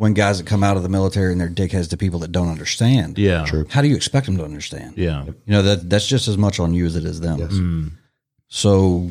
when 0.00 0.14
guys 0.14 0.38
that 0.38 0.46
come 0.46 0.64
out 0.64 0.78
of 0.78 0.82
the 0.82 0.88
military 0.88 1.30
and 1.32 1.38
they're 1.40 1.48
dickheads 1.50 1.90
to 1.90 1.96
people 1.96 2.20
that 2.20 2.32
don't 2.32 2.48
understand, 2.48 3.18
Yeah, 3.18 3.44
True. 3.44 3.66
how 3.68 3.82
do 3.82 3.88
you 3.88 3.96
expect 3.96 4.24
them 4.24 4.38
to 4.38 4.44
understand? 4.44 4.96
Yeah, 4.96 5.24
You 5.26 5.34
know 5.46 5.62
that 5.62 5.90
that's 5.90 6.06
just 6.06 6.26
as 6.26 6.38
much 6.38 6.58
on 6.58 6.72
you 6.72 6.86
as 6.86 6.96
it 6.96 7.04
is 7.04 7.20
them. 7.20 7.38
Yes. 7.38 7.52
Mm. 7.52 7.90
So 8.48 9.10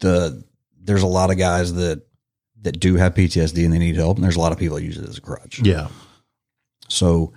the 0.00 0.44
there's 0.82 1.02
a 1.02 1.06
lot 1.06 1.30
of 1.30 1.38
guys 1.38 1.72
that 1.74 2.02
that 2.62 2.78
do 2.80 2.96
have 2.96 3.14
PTSD 3.14 3.64
and 3.64 3.72
they 3.72 3.78
need 3.78 3.96
help, 3.96 4.16
and 4.18 4.24
there's 4.24 4.36
a 4.36 4.40
lot 4.40 4.52
of 4.52 4.58
people 4.58 4.76
that 4.76 4.84
use 4.84 4.98
it 4.98 5.08
as 5.08 5.16
a 5.18 5.20
crutch. 5.22 5.60
Yeah. 5.60 5.88
So, 6.88 7.32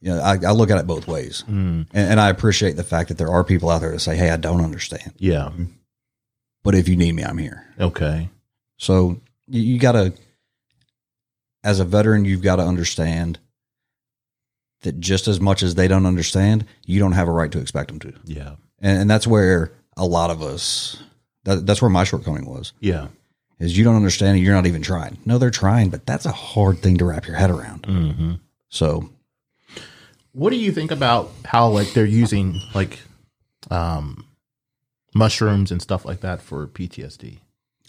you 0.00 0.10
know, 0.10 0.20
I, 0.20 0.32
I 0.46 0.52
look 0.52 0.70
at 0.70 0.78
it 0.78 0.86
both 0.86 1.06
ways, 1.06 1.44
Mm. 1.48 1.86
and, 1.92 2.10
and 2.12 2.20
I 2.20 2.28
appreciate 2.30 2.76
the 2.76 2.82
fact 2.84 3.08
that 3.10 3.18
there 3.18 3.30
are 3.30 3.44
people 3.44 3.70
out 3.70 3.80
there 3.80 3.92
that 3.92 4.00
say, 4.00 4.16
"Hey, 4.16 4.30
I 4.30 4.36
don't 4.36 4.60
understand, 4.64 5.12
Yeah. 5.18 5.50
but 6.64 6.74
if 6.74 6.88
you 6.88 6.96
need 6.96 7.12
me, 7.14 7.22
I'm 7.22 7.38
here." 7.38 7.64
Okay. 7.78 8.28
So 8.76 9.20
you, 9.46 9.62
you 9.62 9.78
got 9.78 9.92
to, 9.92 10.12
as 11.64 11.80
a 11.80 11.84
veteran, 11.84 12.24
you've 12.24 12.42
got 12.42 12.56
to 12.56 12.62
understand 12.62 13.38
that 14.82 14.98
just 15.00 15.28
as 15.28 15.40
much 15.40 15.62
as 15.62 15.74
they 15.76 15.86
don't 15.88 16.06
understand, 16.06 16.66
you 16.84 16.98
don't 16.98 17.12
have 17.12 17.28
a 17.28 17.32
right 17.32 17.52
to 17.52 17.60
expect 17.60 17.88
them 17.88 17.98
to, 18.00 18.12
Yeah. 18.24 18.56
and, 18.80 19.02
and 19.02 19.10
that's 19.10 19.26
where 19.26 19.72
a 19.96 20.04
lot 20.04 20.30
of 20.30 20.42
us. 20.42 21.00
That, 21.44 21.66
that's 21.66 21.80
where 21.82 21.90
my 21.90 22.04
shortcoming 22.04 22.46
was. 22.46 22.72
Yeah. 22.80 23.08
Is 23.58 23.76
you 23.78 23.84
don't 23.84 23.94
understand 23.96 24.36
and 24.36 24.44
you're 24.44 24.54
not 24.54 24.66
even 24.66 24.82
trying. 24.82 25.18
No, 25.24 25.38
they're 25.38 25.50
trying, 25.50 25.90
but 25.90 26.04
that's 26.06 26.26
a 26.26 26.32
hard 26.32 26.78
thing 26.80 26.96
to 26.98 27.04
wrap 27.04 27.26
your 27.26 27.36
head 27.36 27.50
around. 27.50 27.86
hmm 27.86 28.32
So 28.68 29.10
What 30.32 30.50
do 30.50 30.56
you 30.56 30.72
think 30.72 30.90
about 30.90 31.30
how 31.44 31.68
like 31.68 31.92
they're 31.92 32.04
using 32.04 32.60
like 32.74 32.98
um 33.70 34.24
mushrooms 35.14 35.70
and 35.70 35.80
stuff 35.82 36.04
like 36.04 36.20
that 36.22 36.42
for 36.42 36.66
PTSD? 36.66 37.38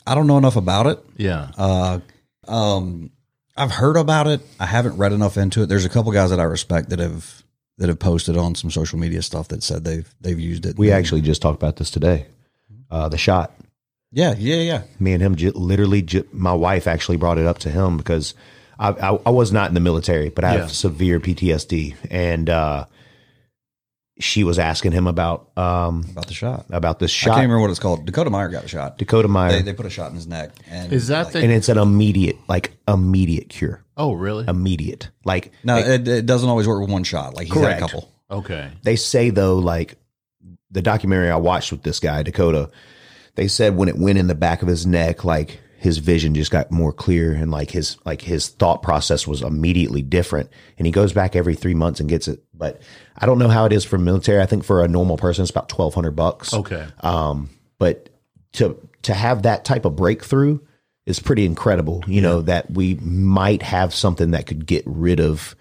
I 0.06 0.14
don't 0.16 0.28
know 0.28 0.38
enough 0.38 0.58
about 0.58 0.86
it. 0.88 1.00
Yeah. 1.18 1.50
Uh, 1.58 2.00
um, 2.48 3.10
I've 3.56 3.72
heard 3.72 3.98
about 3.98 4.28
it. 4.28 4.42
I 4.60 4.66
haven't 4.66 4.98
read 4.98 5.14
enough 5.14 5.38
into 5.38 5.62
it. 5.62 5.68
There's 5.70 5.86
a 5.86 5.90
couple 5.90 6.12
guys 6.12 6.30
that 6.32 6.40
I 6.40 6.44
respect 6.44 6.90
that 6.90 7.00
have 7.00 7.44
that 7.78 7.90
have 7.90 8.00
posted 8.00 8.38
on 8.38 8.56
some 8.56 8.70
social 8.72 9.00
media 9.00 9.22
stuff 9.22 9.48
that 9.50 9.64
said 9.64 9.84
they've 9.84 10.14
they've 10.22 10.40
used 10.40 10.66
it. 10.66 10.78
We 10.78 10.92
actually 10.92 11.22
just 11.22 11.42
talked 11.42 11.62
about 11.62 11.76
this 11.78 11.92
today. 11.92 12.26
Uh, 12.90 13.10
the 13.10 13.18
shot. 13.18 13.52
yeah, 14.12 14.36
yeah, 14.38 14.58
yeah. 14.58 14.84
Me 15.00 15.14
and 15.14 15.22
him 15.24 15.36
j- 15.36 15.50
literally, 15.52 16.02
j- 16.04 16.24
my 16.32 16.54
wife 16.54 16.86
actually 16.88 17.18
brought 17.18 17.40
it 17.40 17.48
up 17.48 17.58
to 17.60 17.70
him 17.72 17.98
because 17.98 18.36
I, 18.78 18.90
I, 18.90 19.20
I 19.26 19.30
was 19.32 19.52
not 19.52 19.70
in 19.70 19.74
the 19.74 19.80
military, 19.80 20.30
but 20.30 20.44
I 20.44 20.52
have 20.52 20.72
severe 20.72 21.20
PTSD, 21.20 21.96
and 22.12 22.50
uh, 22.50 22.86
she 24.20 24.44
was 24.44 24.60
asking 24.60 24.92
him 24.92 25.08
about 25.08 25.50
um, 25.58 26.06
About 26.12 26.28
the 26.28 26.34
shot. 26.34 26.66
about 26.70 27.00
this 27.00 27.10
shot. 27.12 27.30
I 27.30 27.32
shot. 27.32 27.36
can't 27.38 27.46
remember 27.46 27.62
what 27.62 27.72
it's 27.72 27.80
called. 27.80 28.06
Dakota 28.06 28.30
Meyer 28.30 28.50
got 28.50 28.64
a 28.64 28.68
shot. 28.68 28.98
Dakota 29.00 29.28
Meyer, 29.28 29.52
They, 29.54 29.62
they 29.64 29.74
put 29.74 29.86
a 29.88 29.90
shot 29.90 30.10
in 30.10 30.16
his 30.16 30.28
neck, 30.28 30.52
and 30.70 30.94
Is 30.94 31.08
that 31.08 31.26
like, 31.26 31.34
the 31.34 31.40
and 31.40 31.52
it's 31.52 31.68
an 31.70 31.78
immediate, 31.80 32.38
like 32.48 32.74
immediate 32.88 33.50
cure, 33.50 33.84
Oh, 33.98 34.14
really? 34.14 34.46
immediate. 34.48 35.10
Like 35.26 35.52
no? 35.64 35.78
It, 35.78 36.08
it 36.08 36.26
doesn't 36.26 36.48
always 36.50 36.68
work 36.68 36.82
with 36.82 36.92
one 36.92 37.04
shot. 37.04 37.34
Like 37.36 37.48
he's 37.48 37.54
Correct. 37.54 37.80
had 37.82 37.90
a 37.90 37.92
couple. 37.92 38.12
okay. 38.30 38.70
they 38.84 38.96
say 38.96 39.30
though, 39.32 39.56
like 39.58 39.96
the 40.70 40.82
documentary 40.82 41.30
I 41.30 41.36
watched 41.38 41.72
with 41.72 41.84
this 41.84 42.00
guy 42.00 42.22
Dakota, 42.24 42.70
they 43.36 43.48
said 43.48 43.76
when 43.76 43.90
it 43.90 43.98
went 43.98 44.18
in 44.20 44.28
the 44.28 44.36
back 44.36 44.62
of 44.62 44.68
his 44.68 44.86
neck, 44.86 45.24
like 45.24 45.60
his 45.78 45.98
vision 45.98 46.34
just 46.34 46.50
got 46.52 46.72
more 46.72 46.94
clear 46.94 47.34
and 47.34 47.52
like 47.52 47.70
his 47.72 47.98
like 48.06 48.22
his 48.22 48.48
thought 48.48 48.82
process 48.84 49.28
was 49.28 49.42
immediately 49.42 50.02
different. 50.02 50.50
And 50.78 50.86
he 50.86 50.92
goes 50.92 51.14
back 51.14 51.36
every 51.36 51.56
three 51.56 51.74
months 51.74 52.00
and 52.00 52.08
gets 52.08 52.28
it. 52.28 52.42
But 52.64 52.82
I 53.18 53.26
don't 53.26 53.40
know 53.40 53.50
how 53.50 53.66
it 53.66 53.74
is 53.74 53.84
for 53.84 53.98
military. 53.98 54.42
I 54.42 54.46
think 54.46 54.64
for 54.64 54.86
a 54.86 54.88
normal 54.88 55.18
person, 55.18 55.42
it's 55.42 55.52
about 55.52 55.68
twelve 55.68 55.94
hundred 55.94 56.16
bucks. 56.16 56.54
Okay. 56.54 56.88
Um, 57.02 57.50
but 57.78 58.08
to 58.54 58.80
to 59.02 59.14
have 59.14 59.42
that 59.42 59.66
type 59.66 59.84
of 59.84 59.98
breakthrough 59.98 60.60
is 61.06 61.20
pretty 61.20 61.46
incredible. 61.46 62.06
You 62.08 62.22
know 62.22 62.42
that 62.44 62.72
we 62.72 62.96
might 62.96 63.62
have 63.64 63.94
something 63.94 64.32
that 64.32 64.48
could 64.48 64.66
get 64.66 64.84
rid 64.86 65.20
of 65.20 65.58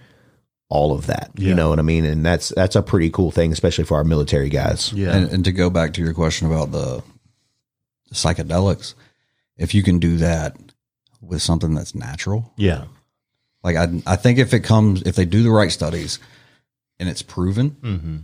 all 0.69 0.93
of 0.93 1.07
that. 1.09 1.33
Yeah. 1.35 1.49
You 1.49 1.55
know 1.55 1.71
what 1.71 1.81
I 1.81 1.83
mean? 1.83 2.05
And 2.05 2.25
that's 2.25 2.51
that's 2.51 2.77
a 2.77 2.83
pretty 2.83 3.11
cool 3.11 3.33
thing, 3.33 3.51
especially 3.51 3.83
for 3.83 3.97
our 3.97 4.05
military 4.05 4.49
guys. 4.49 4.93
Yeah. 4.93 5.17
And, 5.17 5.29
and 5.33 5.45
to 5.45 5.51
go 5.51 5.71
back 5.71 5.95
to 5.95 6.01
your 6.01 6.15
question 6.15 6.47
about 6.47 6.71
the 6.71 7.03
psychedelics, 8.15 8.95
if 9.57 9.75
you 9.75 9.83
can 9.83 9.99
do 9.99 10.19
that 10.19 10.57
with 11.21 11.43
something 11.43 11.75
that's 11.75 11.97
natural, 11.97 12.53
yeah. 12.57 12.85
like 13.65 13.75
I, 13.75 13.89
I 14.07 14.15
think 14.15 14.39
if 14.39 14.55
it 14.55 14.61
comes, 14.61 15.03
if 15.03 15.17
they 15.17 15.25
do 15.25 15.43
the 15.43 15.51
right 15.51 15.73
studies 15.73 16.21
and 17.03 17.11
it's 17.11 17.21
proven, 17.23 17.71
hmm 17.83 18.17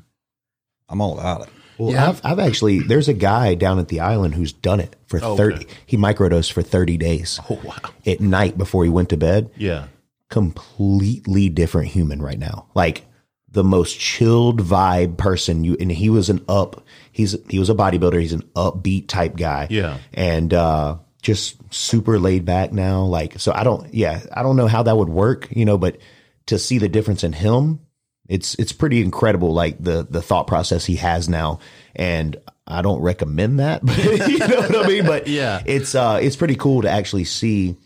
I'm 0.88 1.00
all 1.02 1.18
about 1.18 1.42
it. 1.42 1.48
Well, 1.76 1.92
Yeah. 1.92 2.08
I've 2.08 2.20
I've 2.24 2.38
actually 2.38 2.78
there's 2.78 3.08
a 3.08 3.12
guy 3.14 3.54
down 3.54 3.78
at 3.78 3.88
the 3.88 4.00
island 4.00 4.34
who's 4.34 4.52
done 4.54 4.80
it 4.80 4.96
for 5.06 5.18
Okay. 5.18 5.36
thirty. 5.36 5.66
He 5.84 5.96
microdosed 5.98 6.52
for 6.52 6.62
thirty 6.62 6.96
days 6.96 7.38
Oh, 7.50 7.60
wow. 7.62 7.76
at 8.06 8.20
night 8.20 8.56
before 8.56 8.84
he 8.84 8.90
went 8.90 9.10
to 9.10 9.16
bed. 9.18 9.50
Yeah. 9.56 9.88
completely 10.30 11.48
different 11.48 11.88
human 11.88 12.20
right 12.22 12.38
now. 12.38 12.66
Like 12.74 13.04
the 13.50 13.64
most 13.64 13.98
chilled 13.98 14.62
vibe 14.62 15.16
person 15.16 15.64
you 15.64 15.76
and 15.80 15.90
he 15.90 16.10
was 16.10 16.28
an 16.30 16.44
up 16.48 16.82
he's 17.12 17.34
he 17.48 17.58
was 17.58 17.70
a 17.70 17.74
bodybuilder, 17.74 18.20
he's 18.20 18.32
an 18.32 18.42
upbeat 18.56 19.08
type 19.08 19.36
guy. 19.36 19.66
Yeah. 19.70 19.98
And 20.14 20.52
uh 20.54 20.96
just 21.22 21.56
super 21.74 22.18
laid 22.18 22.44
back 22.44 22.72
now. 22.72 23.02
Like 23.04 23.38
so 23.40 23.52
I 23.54 23.62
don't 23.64 23.92
yeah, 23.94 24.20
I 24.32 24.42
don't 24.42 24.56
know 24.56 24.66
how 24.68 24.82
that 24.84 24.96
would 24.96 25.08
work, 25.10 25.48
you 25.50 25.64
know, 25.64 25.76
but 25.78 25.98
to 26.46 26.58
see 26.58 26.78
the 26.78 26.88
difference 26.88 27.24
in 27.24 27.32
him, 27.34 27.80
it's 28.28 28.54
it's 28.56 28.72
pretty 28.72 29.00
incredible 29.00 29.52
like 29.54 29.82
the 29.82 30.06
the 30.08 30.22
thought 30.22 30.46
process 30.46 30.84
he 30.84 30.96
has 30.96 31.28
now. 31.28 31.60
And 31.96 32.36
I 32.66 32.82
don't 32.82 33.00
recommend 33.00 33.58
that, 33.60 33.82
but 33.84 34.28
you 34.28 34.38
know 34.38 34.60
what 34.60 34.84
I 34.84 34.88
mean? 34.88 35.06
But 35.06 35.26
Yeah. 35.26 35.62
it's 35.66 35.94
uh 35.94 36.18
it's 36.22 36.36
pretty 36.36 36.56
cool 36.56 36.82
to 36.82 36.88
actually 36.90 37.24
see 37.24 37.76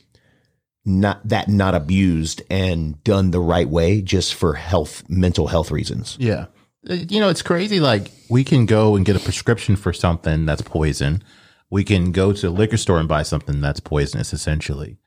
not 0.85 1.27
that 1.29 1.49
not 1.49 1.75
abused 1.75 2.43
and 2.51 3.03
done 3.05 3.31
the 3.31 3.41
right 3.41 3.69
way 3.69 4.03
just 4.03 4.35
for 4.35 4.55
health 4.55 5.05
mental 5.09 5.47
health 5.47 5.71
reasons 5.71 6.17
Yeah. 6.19 6.47
Uh, 6.89 6.95
You 6.95 7.21
know, 7.21 7.29
it's 7.29 7.43
crazy. 7.43 7.79
Like, 7.79 8.11
we 8.29 8.43
can 8.43 8.67
go 8.67 8.97
and 8.97 9.07
get 9.07 9.15
a 9.15 9.21
prescription 9.21 9.77
for 9.77 9.93
something 9.93 10.45
that's 10.47 10.63
poison. 10.63 11.23
We 11.71 11.85
can 11.85 12.11
go 12.11 12.33
to 12.33 12.49
a 12.49 12.51
liquor 12.51 12.77
store 12.77 12.99
and 12.99 13.09
buy 13.09 13.23
something 13.23 13.61
that's 13.61 13.79
poisonous, 13.79 14.33
essentially. 14.33 14.99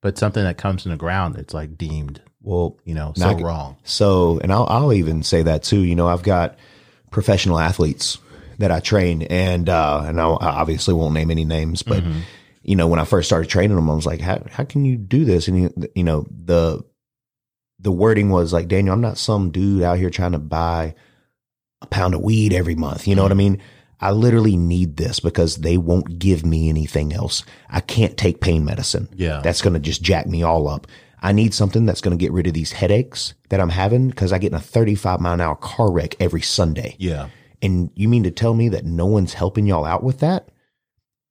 But 0.00 0.16
something 0.16 0.44
that 0.44 0.56
comes 0.58 0.86
in 0.86 0.92
the 0.92 0.96
ground, 0.96 1.34
it's 1.36 1.52
like 1.52 1.76
deemed, 1.76 2.22
well 2.44 2.78
you 2.84 2.94
know, 2.94 3.12
so 3.16 3.32
Not- 3.32 3.40
wrong. 3.42 3.76
so 3.84 4.38
and 4.40 4.52
I'll, 4.52 4.66
I'll 4.68 4.92
even 4.92 5.22
say 5.22 5.42
that 5.42 5.62
too 5.64 5.80
you 5.80 5.94
know 5.96 6.06
i've 6.06 6.22
got 6.22 6.56
professional 7.10 7.58
athletes 7.58 8.18
that 8.58 8.70
i 8.70 8.80
train 8.80 9.22
and 9.22 9.68
uh 9.68 10.04
and 10.06 10.20
I'll, 10.20 10.38
i 10.40 10.46
obviously 10.48 10.94
won't 10.94 11.14
name 11.14 11.30
any 11.30 11.44
names 11.44 11.82
but 11.82 12.04
you 12.62 12.76
know 12.76 12.86
when 12.86 13.00
i 13.00 13.04
first 13.04 13.28
started 13.28 13.48
training 13.50 13.74
them 13.76 13.90
i 13.90 13.94
was 13.94 14.06
like 14.06 14.20
how, 14.20 14.42
how 14.50 14.64
can 14.64 14.84
you 14.84 14.96
do 14.96 15.24
this 15.24 15.48
and 15.48 15.60
you, 15.60 15.74
you 15.94 16.04
know 16.04 16.26
the 16.30 16.84
the 17.80 17.92
wording 17.92 18.30
was 18.30 18.52
like 18.52 18.68
daniel 18.68 18.94
i'm 18.94 19.00
not 19.00 19.18
some 19.18 19.50
dude 19.50 19.82
out 19.82 19.98
here 19.98 20.10
trying 20.10 20.32
to 20.32 20.38
buy 20.38 20.94
a 21.82 21.86
pound 21.86 22.14
of 22.14 22.20
weed 22.20 22.52
every 22.52 22.74
month 22.74 23.08
you 23.08 23.14
know 23.16 23.22
what 23.22 23.32
i 23.32 23.36
mean 23.36 23.60
I 24.00 24.10
literally 24.10 24.56
need 24.56 24.98
this 24.98 25.18
because 25.18 25.56
they 25.56 25.78
won't 25.78 26.18
give 26.18 26.44
me 26.44 26.68
anything 26.68 27.14
else. 27.14 27.42
I 27.70 27.80
can't 27.80 28.18
take 28.18 28.40
pain 28.40 28.62
medicine. 28.64 29.08
Yeah. 29.14 29.40
That's 29.42 29.62
going 29.62 29.72
to 29.74 29.78
just 29.80 30.02
jack 30.02 30.26
me 30.26 30.42
all 30.42 30.68
up. 30.68 30.86
I 31.24 31.32
need 31.32 31.54
something 31.54 31.86
that's 31.86 32.02
going 32.02 32.16
to 32.16 32.22
get 32.22 32.32
rid 32.32 32.46
of 32.46 32.52
these 32.52 32.72
headaches 32.72 33.32
that 33.48 33.58
I'm 33.58 33.70
having 33.70 34.10
because 34.10 34.30
I 34.30 34.36
get 34.36 34.52
in 34.52 34.58
a 34.58 34.60
35 34.60 35.20
mile 35.20 35.32
an 35.32 35.40
hour 35.40 35.56
car 35.56 35.90
wreck 35.90 36.16
every 36.20 36.42
Sunday. 36.42 36.96
Yeah. 36.98 37.30
And 37.62 37.90
you 37.94 38.10
mean 38.10 38.24
to 38.24 38.30
tell 38.30 38.52
me 38.52 38.68
that 38.68 38.84
no 38.84 39.06
one's 39.06 39.32
helping 39.32 39.64
y'all 39.64 39.86
out 39.86 40.02
with 40.02 40.20
that? 40.20 40.50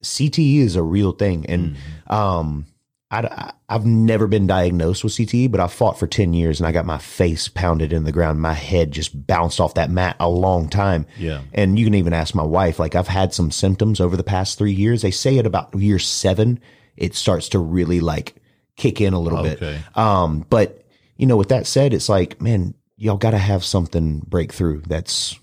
CTE 0.02 0.58
is 0.58 0.74
a 0.74 0.82
real 0.82 1.12
thing. 1.12 1.46
And 1.46 1.76
um, 2.08 2.66
I, 3.12 3.52
have 3.68 3.86
never 3.86 4.26
been 4.26 4.48
diagnosed 4.48 5.04
with 5.04 5.12
CTE, 5.12 5.52
but 5.52 5.60
I 5.60 5.68
fought 5.68 5.96
for 5.96 6.08
10 6.08 6.34
years 6.34 6.58
and 6.58 6.66
I 6.66 6.72
got 6.72 6.86
my 6.86 6.98
face 6.98 7.46
pounded 7.46 7.92
in 7.92 8.02
the 8.02 8.10
ground. 8.10 8.40
My 8.40 8.52
head 8.52 8.90
just 8.90 9.28
bounced 9.28 9.60
off 9.60 9.74
that 9.74 9.90
mat 9.90 10.16
a 10.18 10.28
long 10.28 10.68
time. 10.68 11.06
Yeah. 11.16 11.42
And 11.52 11.78
you 11.78 11.86
can 11.86 11.94
even 11.94 12.12
ask 12.12 12.34
my 12.34 12.42
wife, 12.42 12.80
like 12.80 12.96
I've 12.96 13.06
had 13.06 13.32
some 13.32 13.52
symptoms 13.52 14.00
over 14.00 14.16
the 14.16 14.24
past 14.24 14.58
three 14.58 14.72
years. 14.72 15.02
They 15.02 15.12
say 15.12 15.38
at 15.38 15.46
about 15.46 15.72
year 15.72 16.00
seven, 16.00 16.58
it 16.96 17.14
starts 17.14 17.48
to 17.50 17.60
really 17.60 18.00
like 18.00 18.34
kick 18.76 19.00
in 19.00 19.12
a 19.14 19.20
little 19.20 19.40
Okay. 19.40 19.56
bit. 19.58 19.96
Um, 19.98 20.44
but 20.50 20.84
you 21.16 21.26
know, 21.26 21.36
with 21.36 21.48
that 21.50 21.66
said, 21.66 21.94
it's 21.94 22.08
like, 22.08 22.40
man, 22.42 22.74
y'all 22.96 23.16
got 23.16 23.30
to 23.32 23.38
have 23.38 23.64
something 23.64 24.20
breakthrough 24.20 24.80
that's 24.82 25.38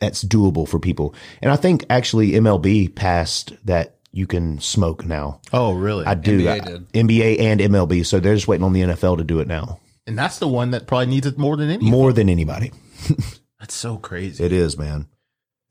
that's 0.00 0.22
doable 0.24 0.68
for 0.68 0.78
people. 0.78 1.14
And 1.40 1.50
I 1.50 1.56
think 1.56 1.84
actually 1.88 2.32
MLB 2.32 2.94
passed 2.94 3.52
that 3.64 3.96
you 4.12 4.26
can 4.26 4.60
smoke 4.60 5.04
now. 5.06 5.40
Oh, 5.52 5.72
really? 5.72 6.04
I 6.04 6.14
do. 6.14 6.40
NBA 6.40 6.50
I- 6.50 6.58
did. 6.60 6.92
NBA 6.92 7.40
and 7.40 7.60
MLB. 7.60 8.04
So 8.04 8.20
they're 8.20 8.34
just 8.34 8.46
waiting 8.48 8.64
on 8.64 8.72
the 8.72 8.82
NFL 8.82 9.16
to 9.18 9.24
do 9.24 9.40
it 9.40 9.48
now. 9.48 9.80
and 10.06 10.18
that's 10.18 10.38
the 10.38 10.48
one 10.48 10.72
that 10.72 10.86
probably 10.86 11.06
needs 11.06 11.26
it 11.26 11.38
more 11.38 11.56
than 11.56 11.70
any. 11.70 11.88
More 11.90 12.12
than 12.12 12.28
anybody. 12.28 12.70
That's 13.58 13.74
so 13.74 13.96
crazy. 13.96 14.44
It 14.44 14.52
is, 14.52 14.76
man. 14.76 15.06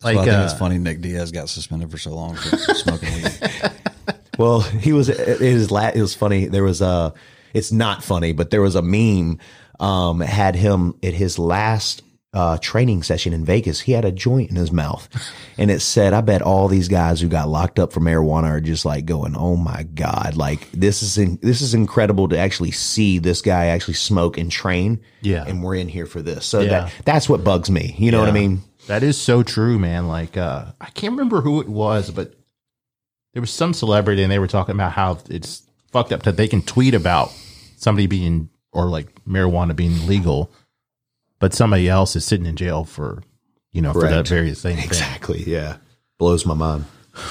Like, 0.04 0.16
Like, 0.16 0.28
I 0.28 0.32
think 0.32 0.42
uh, 0.42 0.44
it's 0.46 0.58
funny 0.58 0.78
Nick 0.80 1.02
Diaz 1.02 1.32
got 1.32 1.48
suspended 1.50 1.92
for 1.92 2.00
so 2.00 2.12
long 2.16 2.36
for 2.36 2.58
smoking 2.74 3.14
weed. 3.14 3.26
Well, 4.38 4.62
he 4.62 4.94
was 4.94 5.10
it 5.10 5.20
is 5.42 5.72
it 5.72 5.96
was 6.02 6.14
funny. 6.16 6.46
There 6.48 6.64
was 6.64 6.82
a 6.82 7.14
it's 7.54 7.72
not 7.72 8.04
funny, 8.04 8.32
but 8.34 8.50
there 8.50 8.62
was 8.62 8.76
a 8.76 8.82
meme 8.82 9.40
um 9.80 10.20
had 10.22 10.56
him 10.56 10.96
at 11.04 11.14
his 11.14 11.38
last 11.40 12.02
uh 12.34 12.58
training 12.60 13.04
session 13.04 13.32
in 13.32 13.46
Vegas. 13.46 13.82
He 13.82 13.92
had 13.92 14.06
a 14.06 14.12
joint 14.12 14.50
in 14.50 14.56
his 14.56 14.72
mouth. 14.72 15.08
And 15.58 15.70
it 15.70 15.82
said, 15.82 16.14
I 16.14 16.22
bet 16.22 16.42
all 16.42 16.68
these 16.68 16.88
guys 16.88 17.22
who 17.22 17.28
got 17.28 17.48
locked 17.48 17.78
up 17.78 17.94
for 17.94 18.00
marijuana 18.00 18.46
are 18.46 18.60
just 18.60 18.86
like 18.86 19.06
going, 19.06 19.36
"Oh 19.38 19.56
my 19.56 19.84
god, 19.84 20.36
like 20.36 20.72
this 20.72 21.04
is 21.04 21.20
in, 21.20 21.38
this 21.44 21.62
is 21.62 21.76
incredible 21.76 22.28
to 22.30 22.38
actually 22.38 22.72
see 22.72 23.20
this 23.20 23.42
guy 23.44 23.66
actually 23.66 23.94
smoke 23.96 24.40
and 24.40 24.52
train." 24.52 25.00
Yeah. 25.22 25.46
And 25.46 25.64
we're 25.64 25.76
in 25.76 25.90
here 25.90 26.08
for 26.08 26.24
this. 26.24 26.46
So 26.48 26.62
Yeah. 26.62 26.70
that 26.70 26.94
that's 27.06 27.30
what 27.30 27.44
bugs 27.44 27.70
me. 27.70 27.94
You 28.00 28.10
know 28.12 28.20
what 28.20 28.30
I 28.30 28.34
mean? 28.34 28.62
That 28.88 29.04
is 29.04 29.18
so 29.18 29.44
true, 29.44 29.78
man. 29.80 30.08
Like, 30.08 30.36
uh, 30.36 30.66
I 30.82 30.90
can't 30.90 31.12
remember 31.14 31.40
who 31.42 31.62
it 31.62 31.70
was, 31.70 32.10
but 32.12 32.34
there 33.34 33.42
was 33.42 33.52
some 33.52 33.74
celebrity 33.74 34.24
and 34.24 34.32
they 34.32 34.40
were 34.40 34.48
talking 34.48 34.76
about 34.76 34.94
how 34.94 35.18
it's 35.30 35.64
fucked 35.92 36.12
up 36.12 36.24
that 36.24 36.38
they 36.38 36.48
can 36.48 36.62
tweet 36.62 36.94
about 36.94 37.32
somebody 37.76 38.08
being 38.08 38.50
or 38.72 38.86
like 38.86 39.08
marijuana 39.26 39.76
being 39.76 40.08
legal, 40.08 40.52
but 41.40 41.54
somebody 41.54 41.90
else 41.90 42.16
is 42.16 42.26
sitting 42.26 42.46
in 42.46 42.56
jail 42.56 42.84
for 42.84 43.22
you 43.72 43.82
know 43.82 43.94
for 43.94 44.08
that 44.08 44.28
very 44.28 44.54
same 44.54 44.78
thing. 44.78 44.86
Exactly. 44.86 45.44
Yeah. 45.44 45.78
Blows 46.18 46.46
my 46.46 46.54
mind. 46.54 46.86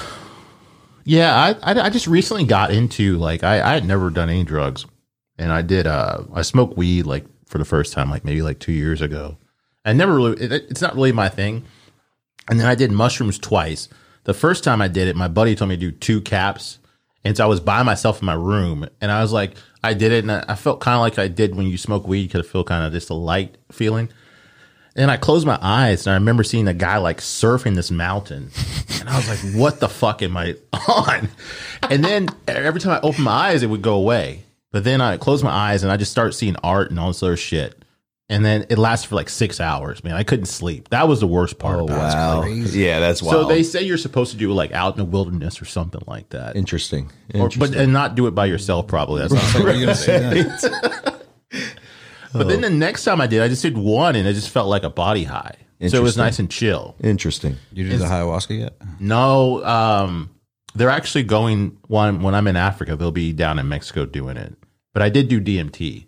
Yeah, 1.04 1.34
I, 1.34 1.72
I 1.72 1.80
I 1.86 1.90
just 1.90 2.06
recently 2.06 2.44
got 2.44 2.70
into 2.70 3.18
like 3.18 3.42
I 3.42 3.60
I 3.60 3.74
had 3.74 3.84
never 3.84 4.08
done 4.08 4.30
any 4.30 4.44
drugs, 4.44 4.86
and 5.36 5.50
I 5.50 5.60
did 5.60 5.84
uh 5.84 6.22
I 6.32 6.42
smoked 6.42 6.76
weed 6.76 7.06
like 7.06 7.24
for 7.46 7.58
the 7.58 7.64
first 7.64 7.92
time 7.92 8.08
like 8.08 8.24
maybe 8.24 8.40
like 8.40 8.60
two 8.60 8.70
years 8.70 9.00
ago. 9.00 9.36
I 9.84 9.94
never 9.94 10.14
really 10.14 10.40
it, 10.40 10.52
it's 10.52 10.80
not 10.80 10.94
really 10.94 11.10
my 11.10 11.28
thing, 11.28 11.64
and 12.48 12.60
then 12.60 12.68
I 12.68 12.76
did 12.76 12.92
mushrooms 12.92 13.36
twice. 13.36 13.88
The 14.24 14.34
first 14.34 14.64
time 14.64 14.80
I 14.80 14.88
did 14.88 15.08
it, 15.08 15.16
my 15.16 15.28
buddy 15.28 15.54
told 15.54 15.68
me 15.68 15.76
to 15.76 15.80
do 15.80 15.90
two 15.90 16.20
caps, 16.20 16.78
and 17.24 17.36
so 17.36 17.44
I 17.44 17.46
was 17.46 17.60
by 17.60 17.82
myself 17.82 18.20
in 18.20 18.26
my 18.26 18.34
room, 18.34 18.88
and 19.00 19.10
I 19.10 19.22
was 19.22 19.32
like 19.32 19.56
I 19.84 19.94
did 19.94 20.12
it, 20.12 20.24
and 20.24 20.30
I, 20.30 20.54
felt 20.54 20.80
kind 20.80 20.94
of 20.94 21.00
like 21.00 21.18
I 21.18 21.28
did 21.28 21.56
when 21.56 21.66
you 21.66 21.76
smoke 21.76 22.06
weed, 22.06 22.36
I 22.36 22.42
feel 22.42 22.62
kind 22.62 22.86
of 22.86 22.92
just 22.92 23.10
a 23.10 23.14
light 23.14 23.58
feeling. 23.72 24.08
And 24.94 25.10
I 25.10 25.16
closed 25.16 25.46
my 25.46 25.58
eyes 25.60 26.06
and 26.06 26.12
I 26.12 26.16
remember 26.16 26.44
seeing 26.44 26.68
a 26.68 26.74
guy 26.74 26.98
like 26.98 27.18
surfing 27.18 27.74
this 27.76 27.90
mountain. 27.90 28.50
And 29.00 29.10
I 29.10 29.16
was 29.16 29.28
like, 29.28 29.54
what 29.56 29.80
the 29.80 29.88
fuck 29.88 30.22
am 30.22 30.36
I 30.36 30.54
on? 30.88 31.28
And 31.90 32.04
then 32.04 32.28
every 32.46 32.78
time 32.78 32.92
I 32.92 33.00
opened 33.00 33.24
my 33.24 33.32
eyes, 33.32 33.64
it 33.64 33.66
would 33.66 33.82
go 33.82 33.94
away. 33.94 34.44
But 34.70 34.84
then 34.84 35.00
I 35.00 35.16
closed 35.16 35.42
my 35.42 35.50
eyes 35.50 35.82
and 35.82 35.90
I 35.90 35.96
just 35.96 36.12
started 36.12 36.34
seeing 36.34 36.54
art 36.62 36.90
and 36.90 37.00
all 37.00 37.08
this 37.08 37.20
other 37.20 37.36
shit. 37.36 37.81
And 38.32 38.44
then 38.44 38.66
it 38.70 38.78
lasted 38.78 39.08
for 39.08 39.14
like 39.16 39.28
six 39.28 39.60
hours, 39.60 40.02
man. 40.02 40.14
I 40.14 40.22
couldn't 40.24 40.46
sleep. 40.46 40.88
That 40.88 41.06
was 41.06 41.20
the 41.20 41.26
worst 41.26 41.58
part 41.58 41.80
Oh, 41.80 41.84
about 41.84 42.38
it. 42.38 42.46
crazy. 42.46 42.80
Yeah, 42.80 42.98
that's 43.00 43.22
wild. 43.22 43.32
So 43.42 43.48
they 43.48 43.62
say 43.62 43.82
you're 43.82 43.98
supposed 43.98 44.32
to 44.32 44.36
do 44.38 44.50
it 44.50 44.54
like 44.54 44.72
out 44.72 44.94
in 44.94 44.98
the 44.98 45.04
wilderness 45.04 45.60
or 45.60 45.64
something 45.66 46.02
like 46.06 46.30
that. 46.30 46.56
Interesting. 46.56 47.10
Or, 47.34 47.48
but 47.58 47.74
and 47.74 47.92
not 47.92 48.14
do 48.14 48.26
it 48.26 48.30
by 48.34 48.46
yourself, 48.46 48.86
probably. 48.86 49.20
That's 49.22 49.34
not 49.34 49.42
What 49.64 49.74
are 49.74 49.78
you 49.78 49.86
gonna 49.86 49.94
say 49.94 50.42
then? 50.42 51.14
But 52.34 52.48
then 52.48 52.62
the 52.62 52.70
next 52.70 53.04
time 53.04 53.20
I 53.20 53.26
did, 53.26 53.42
I 53.42 53.48
just 53.48 53.60
did 53.60 53.76
one 53.76 54.16
and 54.16 54.26
it 54.26 54.32
just 54.32 54.48
felt 54.48 54.66
like 54.68 54.84
a 54.84 54.90
body 54.90 55.24
high. 55.24 55.54
So 55.88 55.98
it 55.98 56.02
was 56.02 56.16
nice 56.16 56.38
and 56.38 56.50
chill. 56.50 56.94
Interesting. 57.02 57.56
You 57.72 57.90
do 57.90 57.98
the 57.98 58.06
ayahuasca 58.06 58.58
yet? 58.58 58.76
No, 59.00 59.62
um, 59.64 60.30
they're 60.74 60.88
actually 60.88 61.24
going 61.24 61.76
one 61.88 62.22
when 62.22 62.34
I'm 62.34 62.46
in 62.46 62.56
Africa. 62.56 62.96
They'll 62.96 63.10
be 63.12 63.34
down 63.34 63.58
in 63.58 63.68
Mexico 63.68 64.06
doing 64.06 64.38
it. 64.38 64.54
But 64.94 65.02
I 65.02 65.10
did 65.10 65.28
do 65.28 65.40
DMT. 65.42 66.06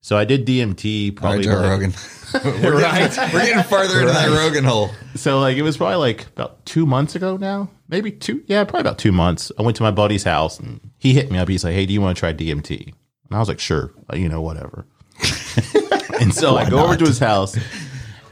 So 0.00 0.16
I 0.16 0.24
did 0.24 0.46
DMT 0.46 1.08
All 1.22 1.30
right, 1.30 1.42
probably. 1.42 1.44
Joe 1.44 1.60
Rogan. 1.60 1.92
we're, 2.44 2.80
getting, 2.80 3.32
we're 3.32 3.46
getting 3.46 3.62
further 3.62 4.00
into 4.00 4.12
that 4.12 4.28
Rogan 4.28 4.62
hole. 4.64 4.90
so 5.14 5.40
like 5.40 5.56
it 5.56 5.62
was 5.62 5.78
probably 5.78 5.96
like 5.96 6.26
about 6.26 6.64
two 6.66 6.84
months 6.84 7.14
ago 7.14 7.38
now, 7.38 7.70
maybe 7.88 8.10
two. 8.12 8.42
Yeah, 8.46 8.64
probably 8.64 8.82
about 8.82 8.98
two 8.98 9.12
months. 9.12 9.50
I 9.58 9.62
went 9.62 9.76
to 9.78 9.82
my 9.82 9.90
buddy's 9.90 10.24
house 10.24 10.58
and 10.60 10.78
he 10.98 11.14
hit 11.14 11.30
me 11.30 11.38
up. 11.38 11.48
He's 11.48 11.64
like, 11.64 11.72
"Hey, 11.72 11.86
do 11.86 11.94
you 11.94 12.02
want 12.02 12.16
to 12.16 12.20
try 12.20 12.34
DMT?" 12.34 12.84
And 12.86 12.94
I 13.30 13.38
was 13.38 13.48
like, 13.48 13.58
"Sure, 13.58 13.92
Uh, 14.12 14.16
you 14.16 14.28
know, 14.28 14.42
whatever." 14.42 14.84
and 16.20 16.34
so 16.34 16.56
I 16.56 16.68
go 16.68 16.84
over 16.84 16.96
to 16.96 17.04
his 17.06 17.18
house, 17.18 17.56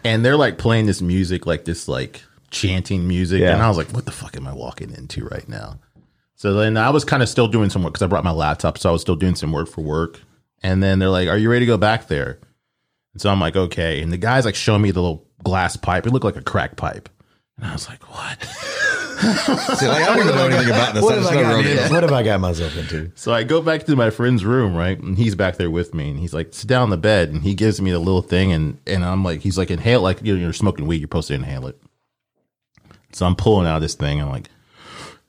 and 0.05 0.23
they're 0.23 0.37
like 0.37 0.59
playing 0.59 0.85
this 0.85 1.01
music, 1.01 1.47
like 1.47 1.65
this 1.65 1.89
like 1.89 2.23
chanting 2.51 3.09
music, 3.09 3.41
Yeah. 3.41 3.55
and 3.55 3.63
I 3.63 3.69
was 3.69 3.79
like, 3.79 3.89
"What 3.95 4.05
the 4.05 4.13
fuck 4.13 4.37
am 4.37 4.47
I 4.47 4.53
walking 4.53 4.91
into 4.93 5.25
right 5.25 5.49
now?" 5.49 5.79
So 6.35 6.53
then 6.53 6.77
I 6.77 6.91
was 6.91 7.03
kind 7.07 7.23
of 7.23 7.31
still 7.31 7.49
doing 7.49 7.71
some 7.71 7.83
work 7.83 7.95
because 7.95 8.03
I 8.05 8.09
brought 8.09 8.25
my 8.25 8.31
laptop, 8.31 8.77
so 8.77 8.91
I 8.91 8.93
was 8.93 9.01
still 9.01 9.17
doing 9.17 9.35
some 9.37 9.53
work 9.53 9.69
for 9.69 9.81
work. 9.83 10.21
And 10.63 10.83
then 10.83 10.99
they're 10.99 11.11
like, 11.11 11.29
"Are 11.29 11.39
you 11.39 11.51
ready 11.51 11.67
to 11.67 11.71
go 11.71 11.77
back 11.77 12.09
there?" 12.09 12.41
And 13.13 13.21
so 13.21 13.31
I'm 13.31 13.41
like, 13.41 13.57
"Okay." 13.57 14.03
And 14.03 14.13
the 14.13 14.17
guys 14.17 14.45
like 14.45 14.55
showing 14.55 14.83
me 14.83 14.91
the 14.91 15.01
little 15.01 15.27
glass 15.43 15.77
pipe. 15.77 16.07
It 16.07 16.13
looked 16.13 16.25
like 16.25 16.37
a 16.37 16.43
crack 16.43 16.77
pipe, 16.77 17.09
and 17.57 17.67
I 17.67 17.73
was 17.73 17.89
like, 17.89 18.03
"What?" 18.05 18.43
See, 19.17 19.89
like, 19.89 20.03
I 20.03 20.07
don't 20.15 20.19
even 20.19 20.35
know 20.35 20.47
anything 20.47 20.69
about 20.69 20.93
this. 20.93 21.03
What 21.03 21.15
I 21.15 21.23
have, 21.23 21.27
I 21.27 21.43
got, 21.43 21.55
Rogan. 21.55 21.91
what 21.91 22.03
have 22.03 22.13
I 22.13 22.23
got 22.23 22.39
myself 22.39 22.77
into? 22.77 23.11
So 23.15 23.33
I 23.33 23.45
go 23.45 23.63
back 23.63 23.85
to 23.85 23.97
my 23.97 24.11
friend's 24.11 24.45
room, 24.45 24.75
right? 24.77 25.01
And 25.01 25.17
he's 25.17 25.35
back 25.35 25.57
there 25.57 25.71
with 25.71 25.95
me, 25.95 26.11
and 26.11 26.19
he's 26.19 26.35
like, 26.35 26.53
"Sit 26.53 26.69
down 26.69 26.83
on 26.83 26.91
the 26.91 26.99
bed," 26.99 27.31
and 27.31 27.43
he 27.43 27.55
gives 27.55 27.81
me 27.81 27.91
the 27.91 27.99
little 27.99 28.21
thing, 28.21 28.53
and 28.53 28.79
and 28.87 29.05
I'm 29.05 29.25
like, 29.25 29.41
he's 29.41 29.57
like, 29.57 29.71
"Inhale," 29.71 30.03
like 30.03 30.23
you 30.23 30.35
know, 30.35 30.41
you're 30.41 30.53
smoking 30.53 30.87
weed, 30.87 30.97
you're 30.97 31.07
supposed 31.07 31.29
to 31.29 31.35
inhale 31.35 31.67
it. 31.67 31.81
So 33.13 33.25
I'm 33.25 33.37
pulling 33.37 33.67
out 33.67 33.79
this 33.79 33.95
thing, 33.95 34.21
and 34.21 34.29
I'm 34.29 34.35
like, 34.35 34.51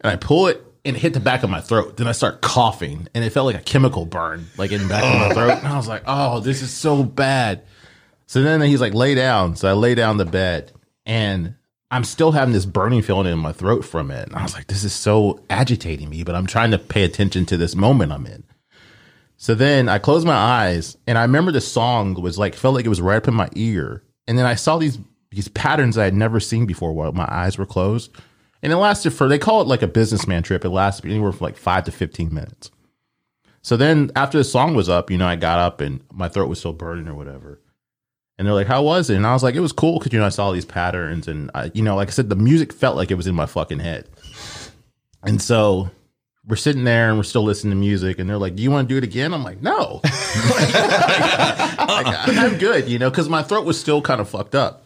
and 0.02 0.12
I 0.12 0.18
pull 0.18 0.48
it 0.48 0.62
and 0.88 0.96
it 0.96 1.00
hit 1.02 1.14
the 1.14 1.20
back 1.20 1.44
of 1.44 1.50
my 1.50 1.62
throat. 1.62 1.98
Then 1.98 2.08
I 2.08 2.14
start 2.14 2.42
coughing, 2.42 3.08
and 3.14 3.24
it 3.24 3.32
felt 3.32 3.46
like 3.46 3.56
a 3.56 3.64
chemical 3.64 4.06
burn, 4.06 4.48
like 4.58 4.72
in 4.72 4.84
the 4.84 4.90
back 4.90 5.04
of 5.04 5.28
my 5.28 5.34
throat. 5.34 5.58
And 5.60 5.68
I 5.68 5.78
was 5.78 5.88
like, 5.88 6.04
"Oh, 6.08 6.40
this 6.40 6.62
is 6.62 6.72
so 6.72 7.04
bad." 7.04 7.64
So 8.26 8.42
then 8.42 8.62
he's 8.62 8.82
like, 8.82 8.94
"Lay 8.94 9.14
down." 9.16 9.56
So 9.56 9.70
I 9.70 9.74
lay 9.74 9.94
down 9.96 10.18
the 10.18 10.26
bed, 10.26 10.72
and 11.06 11.56
I'm 11.90 12.04
still 12.04 12.34
having 12.34 12.54
this 12.54 12.66
burning 12.66 13.02
feeling 13.02 13.32
in 13.32 13.40
my 13.40 13.54
throat 13.54 13.86
from 13.86 14.12
it. 14.12 14.28
And 14.28 14.36
I 14.36 14.44
was 14.44 14.54
like, 14.54 14.68
this 14.68 14.84
is 14.84 14.94
so 14.94 15.40
agitating 15.50 16.10
me, 16.10 16.24
but 16.24 16.36
I'm 16.36 16.48
trying 16.48 16.72
to 16.72 16.78
pay 16.78 17.04
attention 17.04 17.46
to 17.46 17.58
this 17.58 17.76
moment 17.76 18.12
I'm 18.12 18.26
in. 18.26 18.44
So 19.38 19.56
then 19.56 19.88
I 19.88 19.98
closed 19.98 20.28
my 20.28 20.36
eyes 20.36 20.98
and 21.06 21.18
I 21.18 21.22
remember 21.22 21.52
the 21.52 21.62
song 21.62 22.16
was 22.16 22.38
like, 22.38 22.56
felt 22.56 22.76
like 22.76 22.86
it 22.86 22.90
was 22.90 23.02
right 23.02 23.18
up 23.18 23.28
in 23.28 23.36
my 23.36 23.50
ear. 23.54 24.04
And 24.28 24.38
then 24.38 24.46
I 24.46 24.56
saw 24.56 24.78
these, 24.78 25.00
these 25.30 25.48
patterns 25.48 25.98
I 25.98 26.04
had 26.04 26.14
never 26.16 26.40
seen 26.40 26.66
before 26.66 26.92
while 26.92 27.14
my 27.14 27.28
eyes 27.30 27.58
were 27.58 27.66
closed. 27.66 28.12
And 28.64 28.74
it 28.74 28.78
lasted 28.78 29.12
for, 29.12 29.28
they 29.28 29.40
call 29.40 29.62
it 29.62 29.68
like 29.68 29.82
a 29.82 29.88
businessman 29.88 30.44
trip. 30.44 30.66
It 30.66 30.70
lasted 30.70 31.06
anywhere 31.06 31.32
from 31.32 31.46
like 31.46 31.58
five 31.58 31.84
to 31.86 31.92
15 31.92 32.34
minutes. 32.34 32.72
So 33.62 33.78
then 33.78 34.12
after 34.16 34.38
the 34.38 34.44
song 34.44 34.76
was 34.76 34.90
up, 34.90 35.12
you 35.12 35.18
know, 35.18 35.28
I 35.28 35.36
got 35.36 35.60
up 35.60 35.82
and 35.82 36.02
my 36.12 36.30
throat 36.30 36.48
was 36.48 36.60
still 36.60 36.74
burning 36.74 37.08
or 37.08 37.16
whatever. 37.16 37.62
And 38.38 38.46
they're 38.46 38.54
like, 38.54 38.68
"How 38.68 38.84
was 38.84 39.10
it?" 39.10 39.16
And 39.16 39.26
I 39.26 39.34
was 39.34 39.42
like, 39.42 39.56
"It 39.56 39.62
was 39.62 39.72
cool 39.72 39.98
because 39.98 40.14
you 40.14 40.20
know 40.20 40.26
I 40.26 40.30
saw 40.30 40.52
these 40.52 40.64
patterns, 40.64 41.28
and 41.28 41.50
I, 41.56 41.72
you 41.74 41.82
know, 41.82 41.96
like 41.96 42.08
I 42.08 42.12
said, 42.12 42.30
the 42.30 42.36
music 42.36 42.72
felt 42.72 42.96
like 42.96 43.10
it 43.10 43.16
was 43.16 43.26
in 43.26 43.34
my 43.34 43.48
fucking 43.48 43.80
head." 43.80 44.08
And 45.24 45.42
so 45.42 45.90
we're 46.46 46.56
sitting 46.56 46.84
there 46.84 47.10
and 47.10 47.18
we're 47.18 47.24
still 47.24 47.44
listening 47.44 47.72
to 47.72 47.78
music, 47.78 48.20
and 48.20 48.30
they're 48.30 48.38
like, 48.38 48.56
"Do 48.56 48.62
you 48.62 48.70
want 48.70 48.88
to 48.88 48.94
do 48.94 48.98
it 49.00 49.04
again?" 49.04 49.34
I'm 49.34 49.44
like, 49.44 49.64
"No, 49.64 50.02
Like, 50.04 50.76
I'm 52.28 52.60
good," 52.60 52.88
you 52.88 53.00
know, 53.00 53.10
because 53.10 53.28
my 53.28 53.42
throat 53.42 53.66
was 53.66 53.80
still 53.80 54.04
kind 54.04 54.22
of 54.22 54.30
fucked 54.30 54.54
up. 54.54 54.86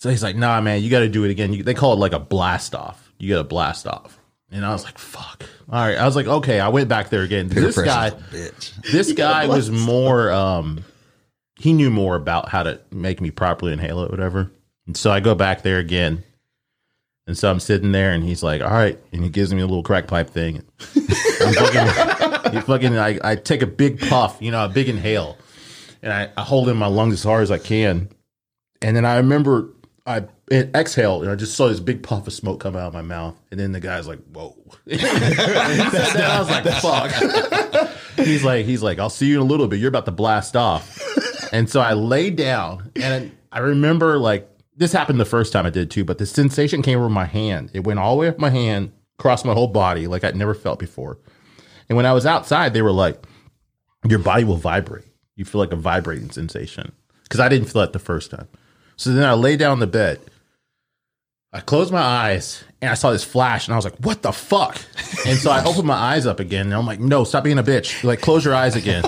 So 0.00 0.10
he's 0.10 0.22
like, 0.22 0.36
"Nah, 0.36 0.60
man, 0.60 0.82
you 0.82 0.90
got 0.90 1.00
to 1.00 1.08
do 1.08 1.24
it 1.24 1.30
again." 1.30 1.52
You, 1.52 1.62
they 1.62 1.74
call 1.74 1.92
it 1.92 1.98
like 1.98 2.12
a 2.12 2.18
blast 2.18 2.74
off. 2.74 3.12
You 3.18 3.34
got 3.34 3.40
a 3.40 3.44
blast 3.44 3.86
off. 3.86 4.18
And 4.50 4.64
I 4.64 4.72
was 4.72 4.84
like, 4.84 4.98
"Fuck." 4.98 5.44
All 5.70 5.80
right, 5.80 5.96
I 5.96 6.04
was 6.04 6.16
like, 6.16 6.26
"Okay." 6.26 6.58
I 6.58 6.68
went 6.68 6.88
back 6.88 7.10
there 7.10 7.22
again. 7.22 7.48
Peer 7.48 7.62
this 7.62 7.80
guy, 7.80 8.10
this 8.92 9.12
guy 9.12 9.46
was 9.46 9.70
more 9.70 10.32
um 10.32 10.84
he 11.60 11.74
knew 11.74 11.90
more 11.90 12.16
about 12.16 12.48
how 12.48 12.62
to 12.62 12.80
make 12.90 13.20
me 13.20 13.30
properly 13.30 13.72
inhale 13.72 14.02
it 14.02 14.10
whatever 14.10 14.50
and 14.86 14.96
so 14.96 15.10
i 15.10 15.20
go 15.20 15.34
back 15.34 15.62
there 15.62 15.78
again 15.78 16.24
and 17.26 17.36
so 17.36 17.50
i'm 17.50 17.60
sitting 17.60 17.92
there 17.92 18.12
and 18.12 18.24
he's 18.24 18.42
like 18.42 18.62
all 18.62 18.70
right 18.70 18.98
and 19.12 19.22
he 19.22 19.28
gives 19.28 19.52
me 19.52 19.60
a 19.60 19.66
little 19.66 19.82
crack 19.82 20.06
pipe 20.06 20.30
thing 20.30 20.64
I'm 21.42 21.54
fucking, 21.54 22.52
he 22.52 22.60
fucking 22.60 22.98
I, 22.98 23.18
I 23.22 23.36
take 23.36 23.62
a 23.62 23.66
big 23.66 24.00
puff 24.00 24.38
you 24.40 24.50
know 24.50 24.64
a 24.64 24.68
big 24.68 24.88
inhale 24.88 25.36
and 26.02 26.12
I, 26.12 26.30
I 26.36 26.42
hold 26.42 26.68
in 26.70 26.76
my 26.76 26.86
lungs 26.86 27.14
as 27.14 27.22
hard 27.22 27.42
as 27.42 27.50
i 27.50 27.58
can 27.58 28.08
and 28.80 28.96
then 28.96 29.04
i 29.04 29.18
remember 29.18 29.68
i 30.10 30.26
exhaled 30.50 31.22
and 31.22 31.30
i 31.30 31.36
just 31.36 31.54
saw 31.54 31.68
this 31.68 31.80
big 31.80 32.02
puff 32.02 32.26
of 32.26 32.32
smoke 32.32 32.60
come 32.60 32.74
out 32.74 32.88
of 32.88 32.92
my 32.92 33.02
mouth 33.02 33.40
and 33.50 33.60
then 33.60 33.72
the 33.72 33.80
guy's 33.80 34.08
like 34.08 34.18
whoa. 34.32 34.56
I 34.90 36.38
was 36.40 36.50
like 36.50 36.64
fuck. 36.80 37.90
he's 38.16 38.42
like 38.42 38.66
he's 38.66 38.82
like 38.82 38.98
i'll 38.98 39.10
see 39.10 39.26
you 39.26 39.36
in 39.36 39.42
a 39.42 39.44
little 39.44 39.68
bit. 39.68 39.78
You're 39.78 39.88
about 39.88 40.06
to 40.06 40.12
blast 40.12 40.56
off. 40.56 41.00
And 41.52 41.70
so 41.70 41.80
i 41.80 41.92
lay 41.92 42.30
down 42.30 42.90
and 42.96 43.32
i 43.52 43.60
remember 43.60 44.18
like 44.18 44.48
this 44.76 44.92
happened 44.92 45.20
the 45.20 45.24
first 45.24 45.52
time 45.52 45.66
i 45.66 45.70
did 45.70 45.90
too 45.90 46.04
but 46.04 46.18
the 46.18 46.26
sensation 46.26 46.82
came 46.82 46.98
over 46.98 47.08
my 47.08 47.26
hand. 47.26 47.70
It 47.72 47.84
went 47.84 48.00
all 48.00 48.16
the 48.16 48.20
way 48.20 48.28
up 48.28 48.38
my 48.38 48.50
hand 48.50 48.92
across 49.18 49.44
my 49.44 49.52
whole 49.52 49.68
body 49.68 50.08
like 50.08 50.24
i'd 50.24 50.36
never 50.36 50.54
felt 50.54 50.78
before. 50.78 51.18
And 51.88 51.96
when 51.96 52.06
i 52.06 52.12
was 52.12 52.26
outside 52.26 52.74
they 52.74 52.82
were 52.82 52.92
like 52.92 53.24
your 54.08 54.18
body 54.18 54.44
will 54.44 54.56
vibrate. 54.56 55.04
You 55.36 55.44
feel 55.44 55.60
like 55.60 55.72
a 55.72 55.76
vibrating 55.76 56.30
sensation. 56.30 56.92
Because 57.22 57.38
i 57.38 57.48
didn't 57.48 57.68
feel 57.68 57.82
that 57.82 57.92
the 57.92 58.00
first 58.00 58.32
time 58.32 58.48
so 59.00 59.12
then 59.12 59.24
i 59.24 59.32
lay 59.32 59.56
down 59.56 59.80
the 59.80 59.86
bed 59.86 60.20
I 61.52 61.60
closed 61.60 61.92
my 61.92 62.00
eyes 62.00 62.62
and 62.80 62.90
I 62.90 62.94
saw 62.94 63.10
this 63.10 63.24
flash 63.24 63.66
and 63.66 63.74
I 63.74 63.76
was 63.76 63.84
like, 63.84 63.98
what 63.98 64.22
the 64.22 64.32
fuck? 64.32 64.80
And 65.26 65.36
so 65.36 65.50
I 65.50 65.64
opened 65.66 65.86
my 65.86 65.94
eyes 65.94 66.24
up 66.26 66.38
again 66.38 66.66
and 66.66 66.74
I'm 66.74 66.86
like, 66.86 67.00
no, 67.00 67.24
stop 67.24 67.42
being 67.42 67.58
a 67.58 67.62
bitch. 67.62 68.04
Like, 68.04 68.20
close 68.20 68.44
your 68.44 68.54
eyes 68.54 68.76
again. 68.76 69.04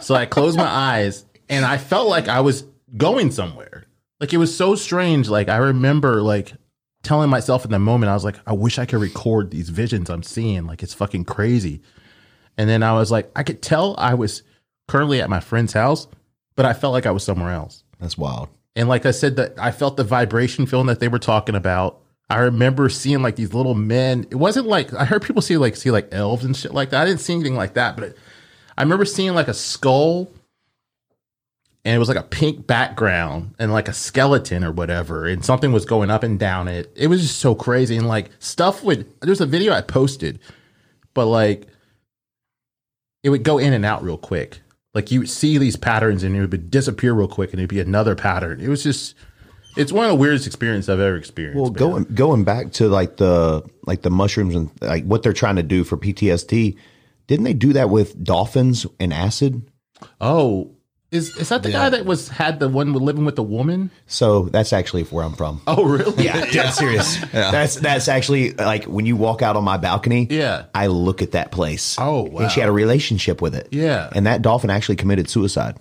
so 0.00 0.14
I 0.14 0.24
closed 0.24 0.56
my 0.56 0.66
eyes 0.66 1.26
and 1.48 1.64
I 1.64 1.76
felt 1.76 2.08
like 2.08 2.28
I 2.28 2.40
was 2.40 2.64
going 2.96 3.30
somewhere. 3.30 3.84
Like, 4.18 4.32
it 4.32 4.38
was 4.38 4.56
so 4.56 4.74
strange. 4.74 5.28
Like, 5.28 5.50
I 5.50 5.58
remember 5.58 6.22
like 6.22 6.54
telling 7.02 7.28
myself 7.28 7.66
in 7.66 7.70
the 7.70 7.78
moment, 7.78 8.08
I 8.08 8.14
was 8.14 8.24
like, 8.24 8.38
I 8.46 8.54
wish 8.54 8.78
I 8.78 8.86
could 8.86 9.00
record 9.00 9.50
these 9.50 9.68
visions 9.68 10.08
I'm 10.08 10.22
seeing. 10.22 10.66
Like, 10.66 10.82
it's 10.82 10.94
fucking 10.94 11.26
crazy. 11.26 11.82
And 12.56 12.66
then 12.66 12.82
I 12.82 12.94
was 12.94 13.10
like, 13.10 13.30
I 13.36 13.42
could 13.42 13.60
tell 13.60 13.94
I 13.98 14.14
was 14.14 14.42
currently 14.88 15.20
at 15.20 15.28
my 15.28 15.40
friend's 15.40 15.74
house, 15.74 16.08
but 16.54 16.64
I 16.64 16.72
felt 16.72 16.94
like 16.94 17.04
I 17.04 17.10
was 17.10 17.24
somewhere 17.24 17.52
else. 17.52 17.84
That's 18.00 18.16
wild. 18.16 18.48
And 18.76 18.90
like 18.90 19.06
I 19.06 19.10
said, 19.10 19.36
that 19.36 19.54
I 19.58 19.72
felt 19.72 19.96
the 19.96 20.04
vibration 20.04 20.66
feeling 20.66 20.86
that 20.86 21.00
they 21.00 21.08
were 21.08 21.18
talking 21.18 21.54
about. 21.54 21.98
I 22.28 22.38
remember 22.40 22.88
seeing 22.90 23.22
like 23.22 23.36
these 23.36 23.54
little 23.54 23.74
men. 23.74 24.26
It 24.30 24.36
wasn't 24.36 24.66
like 24.66 24.92
I 24.92 25.06
heard 25.06 25.22
people 25.22 25.40
see 25.42 25.56
like 25.56 25.76
see 25.76 25.90
like 25.90 26.12
elves 26.12 26.44
and 26.44 26.56
shit 26.56 26.74
like 26.74 26.90
that. 26.90 27.02
I 27.02 27.04
didn't 27.06 27.20
see 27.20 27.32
anything 27.32 27.56
like 27.56 27.74
that, 27.74 27.96
but 27.96 28.04
it, 28.04 28.18
I 28.76 28.82
remember 28.82 29.06
seeing 29.06 29.32
like 29.32 29.48
a 29.48 29.54
skull, 29.54 30.30
and 31.84 31.94
it 31.94 31.98
was 31.98 32.08
like 32.08 32.18
a 32.18 32.22
pink 32.22 32.66
background 32.66 33.54
and 33.58 33.72
like 33.72 33.88
a 33.88 33.92
skeleton 33.94 34.62
or 34.62 34.72
whatever, 34.72 35.24
and 35.24 35.44
something 35.44 35.72
was 35.72 35.86
going 35.86 36.10
up 36.10 36.22
and 36.22 36.38
down 36.38 36.68
it. 36.68 36.92
It 36.96 37.06
was 37.06 37.22
just 37.22 37.38
so 37.38 37.54
crazy, 37.54 37.96
and 37.96 38.08
like 38.08 38.30
stuff 38.40 38.82
would. 38.82 39.08
There's 39.22 39.40
a 39.40 39.46
video 39.46 39.72
I 39.72 39.80
posted, 39.80 40.40
but 41.14 41.26
like 41.26 41.68
it 43.22 43.30
would 43.30 43.44
go 43.44 43.58
in 43.58 43.72
and 43.72 43.84
out 43.84 44.02
real 44.02 44.18
quick. 44.18 44.60
Like 44.96 45.10
you 45.10 45.20
would 45.20 45.28
see 45.28 45.58
these 45.58 45.76
patterns 45.76 46.22
and 46.22 46.34
it 46.34 46.50
would 46.50 46.70
disappear 46.70 47.12
real 47.12 47.28
quick 47.28 47.50
and 47.52 47.60
it'd 47.60 47.68
be 47.68 47.80
another 47.80 48.14
pattern. 48.14 48.62
It 48.62 48.68
was 48.68 48.82
just 48.82 49.14
it's 49.76 49.92
one 49.92 50.06
of 50.06 50.10
the 50.10 50.16
weirdest 50.16 50.46
experiences 50.46 50.88
I've 50.88 51.00
ever 51.00 51.16
experienced. 51.16 51.60
Well, 51.60 51.70
man. 51.70 51.78
going 51.78 52.04
going 52.14 52.44
back 52.44 52.72
to 52.72 52.88
like 52.88 53.18
the 53.18 53.62
like 53.86 54.00
the 54.00 54.08
mushrooms 54.08 54.54
and 54.54 54.70
like 54.80 55.04
what 55.04 55.22
they're 55.22 55.34
trying 55.34 55.56
to 55.56 55.62
do 55.62 55.84
for 55.84 55.98
PTSD, 55.98 56.78
didn't 57.26 57.44
they 57.44 57.52
do 57.52 57.74
that 57.74 57.90
with 57.90 58.24
dolphins 58.24 58.86
and 58.98 59.12
acid? 59.12 59.70
Oh, 60.18 60.75
is 61.10 61.36
is 61.36 61.48
that 61.50 61.62
the 61.62 61.70
guy 61.70 61.88
that 61.88 62.04
was 62.04 62.28
had 62.28 62.58
the 62.58 62.68
one 62.68 62.92
with 62.92 63.02
living 63.02 63.24
with 63.24 63.36
the 63.36 63.42
woman? 63.42 63.90
So 64.06 64.44
that's 64.44 64.72
actually 64.72 65.04
where 65.04 65.24
I'm 65.24 65.34
from. 65.34 65.62
Oh, 65.66 65.84
really? 65.84 66.24
Yeah, 66.24 66.44
dead 66.50 66.70
serious. 66.72 67.18
That's 67.32 67.76
that's 67.76 68.08
actually 68.08 68.52
like 68.54 68.84
when 68.84 69.06
you 69.06 69.16
walk 69.16 69.40
out 69.40 69.56
on 69.56 69.64
my 69.64 69.76
balcony. 69.76 70.26
Yeah. 70.28 70.64
I 70.74 70.88
look 70.88 71.22
at 71.22 71.32
that 71.32 71.52
place. 71.52 71.96
Oh, 71.98 72.22
wow. 72.22 72.42
And 72.42 72.50
she 72.50 72.60
had 72.60 72.68
a 72.68 72.72
relationship 72.72 73.40
with 73.40 73.54
it. 73.54 73.68
Yeah. 73.70 74.10
and 74.14 74.26
that 74.26 74.42
dolphin 74.42 74.68
actually 74.70 74.96
committed 74.96 75.30
suicide. 75.30 75.76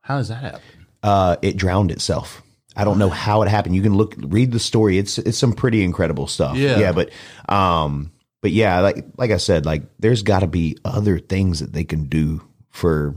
How 0.00 0.18
does 0.18 0.28
that 0.28 0.36
happen? 0.36 0.60
Uh, 1.02 1.36
it 1.42 1.56
drowned 1.56 1.90
itself. 1.90 2.42
I 2.76 2.84
don't 2.84 2.98
know 2.98 3.10
how 3.10 3.42
it 3.42 3.48
happened. 3.48 3.76
You 3.76 3.82
can 3.82 3.94
look 3.94 4.14
read 4.18 4.50
the 4.50 4.58
story. 4.58 4.98
It's 4.98 5.18
it's 5.18 5.38
some 5.38 5.52
pretty 5.52 5.84
incredible 5.84 6.26
stuff. 6.26 6.56
Yeah. 6.56 6.78
yeah, 6.78 6.92
but 6.92 7.10
um, 7.48 8.10
but 8.40 8.50
yeah, 8.50 8.80
like 8.80 9.04
like 9.16 9.30
I 9.30 9.36
said, 9.36 9.64
like 9.66 9.82
there's 9.98 10.22
got 10.22 10.40
to 10.40 10.46
be 10.46 10.78
other 10.84 11.18
things 11.18 11.60
that 11.60 11.72
they 11.72 11.84
can 11.84 12.04
do 12.06 12.42
for 12.70 13.14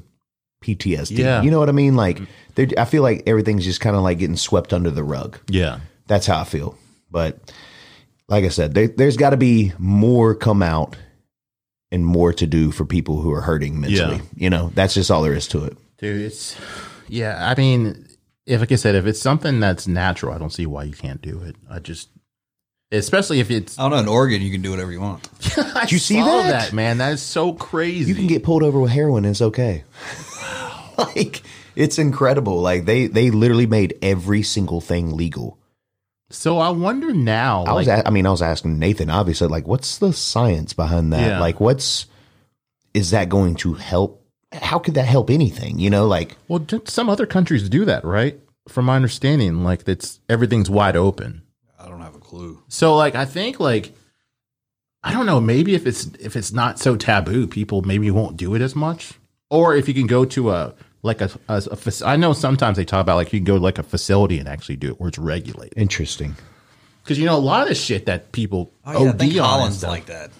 PTSD. 0.63 1.19
Yeah. 1.19 1.41
you 1.41 1.51
know 1.51 1.59
what 1.59 1.69
I 1.69 1.73
mean? 1.73 1.95
Like, 1.95 2.17
mm-hmm. 2.17 2.79
I 2.79 2.85
feel 2.85 3.03
like 3.03 3.23
everything's 3.27 3.65
just 3.65 3.81
kind 3.81 3.95
of 3.95 4.01
like 4.01 4.19
getting 4.19 4.37
swept 4.37 4.73
under 4.73 4.89
the 4.89 5.03
rug. 5.03 5.39
Yeah. 5.47 5.79
That's 6.07 6.25
how 6.25 6.41
I 6.41 6.43
feel. 6.43 6.77
But 7.11 7.53
like 8.27 8.43
I 8.43 8.49
said, 8.49 8.73
there, 8.73 8.87
there's 8.87 9.17
got 9.17 9.31
to 9.31 9.37
be 9.37 9.73
more 9.77 10.35
come 10.35 10.63
out 10.63 10.97
and 11.91 12.05
more 12.05 12.33
to 12.33 12.47
do 12.47 12.71
for 12.71 12.85
people 12.85 13.21
who 13.21 13.31
are 13.31 13.41
hurting 13.41 13.79
mentally. 13.79 14.17
Yeah. 14.17 14.21
You 14.35 14.49
know, 14.49 14.71
that's 14.73 14.93
just 14.93 15.11
all 15.11 15.21
there 15.21 15.33
is 15.33 15.47
to 15.49 15.65
it. 15.65 15.77
Dude, 15.97 16.21
it's 16.21 16.55
yeah. 17.07 17.49
I 17.49 17.59
mean, 17.59 18.07
if 18.45 18.59
like 18.59 18.71
I 18.71 18.75
said, 18.75 18.95
if 18.95 19.05
it's 19.05 19.21
something 19.21 19.59
that's 19.59 19.87
natural, 19.87 20.33
I 20.33 20.37
don't 20.37 20.51
see 20.51 20.65
why 20.65 20.83
you 20.83 20.93
can't 20.93 21.21
do 21.21 21.41
it. 21.41 21.55
I 21.69 21.79
just, 21.79 22.09
especially 22.91 23.39
if 23.39 23.49
it's. 23.49 23.79
I 23.79 23.83
don't 23.83 23.91
know. 23.91 23.99
In 23.99 24.07
Oregon, 24.07 24.41
you 24.41 24.51
can 24.51 24.61
do 24.61 24.71
whatever 24.71 24.91
you 24.91 25.01
want. 25.01 25.27
Did 25.55 25.91
you 25.91 25.99
see 25.99 26.21
that? 26.21 26.73
man? 26.73 26.99
That 26.99 27.13
is 27.13 27.21
so 27.21 27.53
crazy. 27.53 28.09
You 28.09 28.15
can 28.15 28.27
get 28.27 28.43
pulled 28.43 28.63
over 28.63 28.79
with 28.79 28.91
heroin 28.91 29.25
and 29.25 29.31
it's 29.31 29.41
okay. 29.41 29.83
like 31.15 31.41
it's 31.75 31.99
incredible. 31.99 32.61
Like 32.61 32.85
they 32.85 33.07
they 33.07 33.29
literally 33.31 33.67
made 33.67 33.97
every 34.01 34.43
single 34.43 34.81
thing 34.81 35.15
legal. 35.15 35.57
So 36.29 36.57
I 36.57 36.69
wonder 36.71 37.13
now. 37.13 37.63
I 37.65 37.73
was 37.73 37.87
like, 37.87 37.99
a- 38.03 38.07
I 38.07 38.11
mean 38.11 38.25
I 38.25 38.31
was 38.31 38.41
asking 38.41 38.79
Nathan 38.79 39.09
obviously 39.09 39.47
like 39.47 39.67
what's 39.67 39.97
the 39.99 40.11
science 40.13 40.73
behind 40.73 41.13
that? 41.13 41.25
Yeah. 41.27 41.39
Like 41.39 41.59
what's 41.59 42.07
is 42.93 43.11
that 43.11 43.29
going 43.29 43.55
to 43.57 43.75
help 43.75 44.23
how 44.51 44.79
could 44.79 44.95
that 44.95 45.05
help 45.05 45.29
anything? 45.29 45.77
You 45.79 45.89
know 45.89 46.07
like 46.07 46.35
well, 46.47 46.59
d- 46.59 46.81
some 46.85 47.09
other 47.09 47.25
countries 47.25 47.69
do 47.69 47.85
that, 47.85 48.03
right? 48.03 48.39
From 48.67 48.85
my 48.85 48.95
understanding, 48.95 49.63
like 49.63 49.87
it's 49.87 50.19
everything's 50.27 50.69
wide 50.69 50.95
open. 50.97 51.43
I 51.79 51.87
don't 51.87 52.01
have 52.01 52.15
a 52.15 52.19
clue. 52.19 52.61
So 52.67 52.95
like 52.95 53.15
I 53.15 53.23
think 53.25 53.59
like 53.59 53.93
I 55.03 55.13
don't 55.13 55.25
know, 55.27 55.39
maybe 55.39 55.75
if 55.75 55.85
it's 55.85 56.07
if 56.19 56.35
it's 56.35 56.51
not 56.51 56.79
so 56.79 56.95
taboo, 56.97 57.47
people 57.47 57.81
maybe 57.83 58.11
won't 58.11 58.35
do 58.35 58.55
it 58.55 58.61
as 58.61 58.75
much. 58.75 59.13
Or 59.49 59.75
if 59.75 59.87
you 59.87 59.93
can 59.93 60.07
go 60.07 60.25
to 60.25 60.51
a 60.51 60.73
like 61.03 61.21
a, 61.21 61.29
a, 61.47 61.61
a 61.71 61.91
I 62.05 62.15
know 62.17 62.33
sometimes 62.33 62.77
they 62.77 62.85
talk 62.85 63.01
about 63.01 63.15
like 63.15 63.31
you 63.31 63.39
can 63.39 63.45
go 63.45 63.57
to 63.57 63.63
like 63.63 63.77
a 63.79 63.83
facility 63.83 64.39
and 64.39 64.47
actually 64.49 64.75
do 64.77 64.89
it 64.89 64.99
where 64.99 65.07
it's 65.09 65.17
regulated. 65.17 65.73
interesting. 65.77 66.35
Because 67.03 67.17
you 67.17 67.25
know 67.25 67.37
a 67.37 67.39
lot 67.39 67.61
of 67.61 67.69
the 67.69 67.75
shit 67.75 68.07
that 68.07 68.31
people 68.33 68.73
Oh, 68.85 69.05
yeah, 69.05 69.09
OD 69.11 69.19
think 69.19 69.31
on 69.33 69.37
and 69.37 69.45
Holland's 69.45 69.77
stuff- 69.77 69.89
like 69.91 70.05
that. 70.07 70.31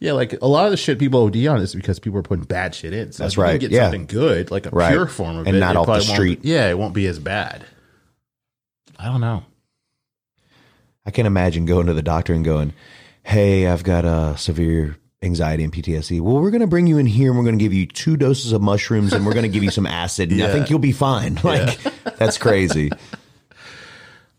Yeah, 0.00 0.12
like 0.12 0.34
a 0.40 0.46
lot 0.46 0.66
of 0.66 0.70
the 0.70 0.76
shit 0.76 1.00
people 1.00 1.24
OD 1.24 1.44
on 1.48 1.60
is 1.60 1.74
because 1.74 1.98
people 1.98 2.20
are 2.20 2.22
putting 2.22 2.44
bad 2.44 2.72
shit 2.72 2.92
in. 2.92 3.10
So 3.10 3.24
That's 3.24 3.34
if 3.34 3.38
you 3.38 3.42
can 3.42 3.50
right, 3.50 3.60
Get 3.60 3.70
yeah. 3.72 3.82
something 3.86 4.06
good, 4.06 4.52
like 4.52 4.66
a 4.66 4.70
Right. 4.70 4.92
pure 4.92 5.06
form 5.08 5.38
of 5.38 5.48
And 5.48 5.56
it, 5.56 5.58
not 5.60 5.74
it 5.74 5.78
off 5.78 5.86
the 5.88 6.00
street. 6.02 6.42
be- 6.42 6.50
yeah, 6.50 6.68
it 6.70 6.78
won't 6.78 6.94
be 6.94 7.06
as 7.08 7.18
bad. 7.18 7.64
I 8.96 9.06
don't 9.06 9.20
know. 9.20 9.42
I 11.04 11.10
can't 11.10 11.26
imagine 11.26 11.66
going 11.66 11.86
to 11.86 11.94
the 11.94 12.02
doctor 12.02 12.32
and 12.32 12.44
going, 12.44 12.74
"Hey, 13.24 13.66
I've 13.66 13.82
got 13.82 14.04
a 14.04 14.36
severe 14.38 14.96
anxiety 15.22 15.64
and 15.64 15.72
PTSD. 15.72 16.20
Well, 16.20 16.36
we're 16.40 16.50
going 16.50 16.60
to 16.60 16.66
bring 16.66 16.86
you 16.86 16.98
in 16.98 17.06
here 17.06 17.30
and 17.30 17.38
we're 17.38 17.44
going 17.44 17.58
to 17.58 17.62
give 17.64 17.72
you 17.72 17.86
two 17.86 18.16
doses 18.16 18.52
of 18.52 18.62
mushrooms 18.62 19.12
and 19.12 19.26
we're 19.26 19.32
going 19.34 19.42
to 19.44 19.48
give 19.48 19.64
you 19.64 19.70
some 19.70 19.86
acid 20.02 20.30
and 20.30 20.42
I 20.42 20.52
think 20.52 20.70
you'll 20.70 20.78
be 20.78 20.92
fine." 20.92 21.38
Like 21.42 21.78
that's 22.16 22.38
crazy. 22.38 22.90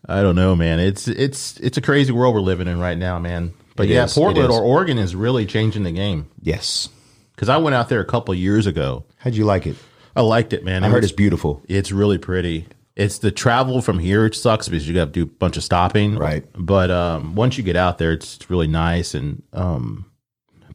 I 0.07 0.21
don't 0.21 0.35
know, 0.35 0.55
man. 0.55 0.79
It's 0.79 1.07
it's 1.07 1.59
it's 1.59 1.77
a 1.77 1.81
crazy 1.81 2.11
world 2.11 2.33
we're 2.33 2.41
living 2.41 2.67
in 2.67 2.79
right 2.79 2.97
now, 2.97 3.19
man. 3.19 3.53
But 3.75 3.87
It 3.87 3.93
yeah, 3.93 4.05
is, 4.05 4.13
Portland 4.13 4.51
or 4.51 4.61
Oregon 4.61 4.97
is 4.97 5.15
really 5.15 5.45
changing 5.45 5.83
the 5.83 5.91
game. 5.91 6.27
yes. 6.41 6.89
Because 7.35 7.47
I 7.47 7.55
went 7.55 7.73
out 7.73 7.87
there 7.87 8.01
a 8.01 8.05
couple 8.05 8.33
of 8.33 8.37
years 8.37 8.65
ago. 8.67 9.05
How'd 9.19 9.33
you 9.33 9.45
like 9.45 9.65
it? 9.65 9.77
I 10.13 10.19
liked 10.21 10.51
it, 10.51 10.65
man. 10.65 10.83
I 10.83 10.87
It 10.87 10.89
heard 10.91 11.03
was- 11.03 11.11
it's 11.11 11.15
beautiful. 11.15 11.61
It's 11.69 11.89
really 11.89 12.17
pretty. 12.17 12.67
It's 12.97 13.19
the 13.19 13.31
travel 13.31 13.81
from 13.81 13.97
here. 13.99 14.25
It 14.25 14.35
sucks 14.35 14.67
because 14.67 14.85
you 14.85 14.93
got 14.93 15.05
to 15.05 15.11
do 15.11 15.23
a 15.23 15.25
bunch 15.25 15.55
of 15.55 15.63
stopping. 15.63 16.17
Right. 16.17 16.43
But 16.53 16.91
um, 16.91 17.35
once 17.35 17.57
you 17.57 17.63
get 17.63 17.77
out 17.77 17.97
there, 17.97 18.11
it's 18.11 18.49
really 18.49 18.67
nice. 18.67 19.13
And 19.13 19.41
um, 19.53 20.05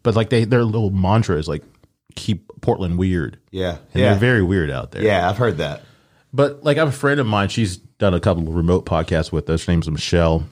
but 0.05 0.15
like 0.15 0.31
they 0.31 0.45
their 0.45 0.63
little 0.63 0.91
mantra 0.91 1.37
is 1.37 1.49
like 1.49 1.65
keep 2.15 2.49
Portland 2.61 2.97
weird. 2.97 3.39
Yeah. 3.51 3.79
And 3.93 4.03
yeah. 4.03 4.11
they're 4.11 4.19
very 4.21 4.43
weird 4.43 4.71
out 4.71 4.93
there. 4.93 5.03
yeah, 5.03 5.29
I've 5.29 5.39
heard 5.39 5.57
that. 5.57 5.83
But 6.33 6.63
like 6.63 6.77
I 6.77 6.81
have 6.81 6.89
a 6.89 6.93
friend 6.93 7.19
of 7.19 7.27
mine, 7.27 7.49
she's 7.49 7.77
done 7.77 8.15
a 8.15 8.21
couple 8.21 8.49
of 8.49 8.55
remote 8.55 8.87
podcasts 8.87 9.33
with 9.33 9.49
us. 9.51 9.65
Her 9.65 9.73
name's 9.73 9.91
Michelle, 9.91 10.47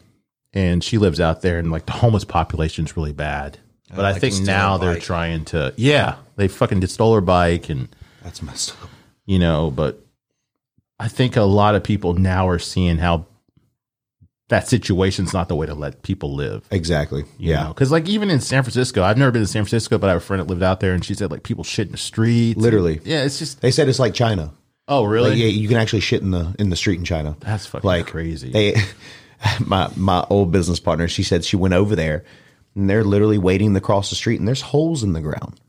and 0.52 0.82
she 0.82 0.98
lives 0.98 1.20
out 1.20 1.42
there, 1.42 1.58
and 1.58 1.70
like 1.70 1.86
the 1.86 1.92
homeless 1.92 2.24
population's 2.24 2.96
really 2.96 3.12
bad. 3.12 3.58
Oh, 3.90 3.96
but 3.96 4.04
I 4.04 4.12
like 4.12 4.20
think 4.20 4.42
now 4.42 4.78
they're 4.78 4.98
trying 4.98 5.44
to, 5.46 5.74
yeah, 5.76 6.16
they 6.36 6.48
fucking 6.48 6.80
just 6.80 6.94
stole 6.94 7.14
her 7.14 7.20
bike, 7.20 7.68
and 7.68 7.88
That's 8.22 8.42
messed 8.42 8.70
up. 8.80 8.90
you 9.26 9.40
know, 9.40 9.72
but 9.72 9.98
I 11.00 11.08
think 11.08 11.36
a 11.36 11.42
lot 11.42 11.74
of 11.74 11.82
people 11.82 12.14
now 12.14 12.48
are 12.48 12.60
seeing 12.60 12.98
how 12.98 13.26
that 14.52 14.68
situation's 14.68 15.32
not 15.32 15.48
the 15.48 15.56
way 15.56 15.66
to 15.66 15.72
let 15.72 16.02
people 16.02 16.34
live. 16.34 16.66
Exactly. 16.70 17.22
You 17.38 17.52
yeah. 17.52 17.68
because 17.68 17.90
like 17.90 18.06
even 18.06 18.28
in 18.28 18.40
San 18.40 18.62
Francisco, 18.62 19.02
I've 19.02 19.16
never 19.16 19.30
been 19.30 19.40
to 19.40 19.48
San 19.48 19.64
Francisco, 19.64 19.96
but 19.96 20.08
I 20.08 20.12
have 20.12 20.22
a 20.22 20.24
friend 20.24 20.40
that 20.40 20.46
lived 20.46 20.62
out 20.62 20.80
there, 20.80 20.92
and 20.92 21.02
she 21.02 21.14
said 21.14 21.30
like 21.30 21.42
people 21.42 21.64
shit 21.64 21.86
in 21.86 21.92
the 21.92 21.98
street. 21.98 22.58
Literally. 22.58 23.00
yeah, 23.02 23.24
it's 23.24 23.38
just 23.38 23.62
They 23.62 23.70
said 23.70 23.88
it's 23.88 23.98
like 23.98 24.12
China. 24.12 24.52
oh 24.88 25.04
really? 25.04 25.30
Like, 25.30 25.38
yeah, 25.38 25.46
you 25.46 25.68
can 25.68 25.78
actually 25.78 26.00
shit 26.00 26.20
in 26.20 26.32
the 26.32 26.54
in 26.58 26.68
the 26.68 26.76
street 26.76 26.98
in 26.98 27.04
China. 27.04 27.34
That's 27.40 27.64
fucking 27.64 27.88
like 27.88 28.08
crazy. 28.08 28.50
They, 28.50 28.74
my 29.66 29.90
my 29.96 30.26
old 30.28 30.52
business 30.52 30.80
partner, 30.80 31.08
she 31.08 31.22
said 31.22 31.44
she 31.44 31.56
went 31.56 31.72
over 31.72 31.96
there, 31.96 32.22
and 32.74 32.90
they're 32.90 33.04
literally 33.04 33.38
waiting 33.38 33.72
to 33.72 33.80
cross 33.80 34.10
the 34.10 34.16
street, 34.16 34.38
and 34.38 34.46
there's 34.46 34.60
holes 34.60 35.02
in 35.02 35.14
the 35.14 35.22
ground. 35.22 35.60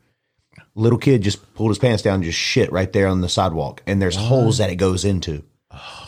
Little 0.75 0.99
kid 0.99 1.21
just 1.21 1.53
pulled 1.55 1.69
his 1.69 1.79
pants 1.79 2.03
down, 2.03 2.15
and 2.15 2.23
just 2.25 2.37
shit 2.37 2.69
right 2.71 2.91
there 2.91 3.07
on 3.07 3.21
the 3.21 3.29
sidewalk, 3.29 3.81
and 3.87 4.01
there's 4.01 4.17
holes 4.17 4.57
that 4.57 4.69
it 4.69 4.75
goes 4.75 5.05
into. 5.05 5.43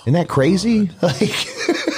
Isn't 0.01 0.13
that 0.13 0.27
crazy? 0.27 0.89
Like, 1.01 1.47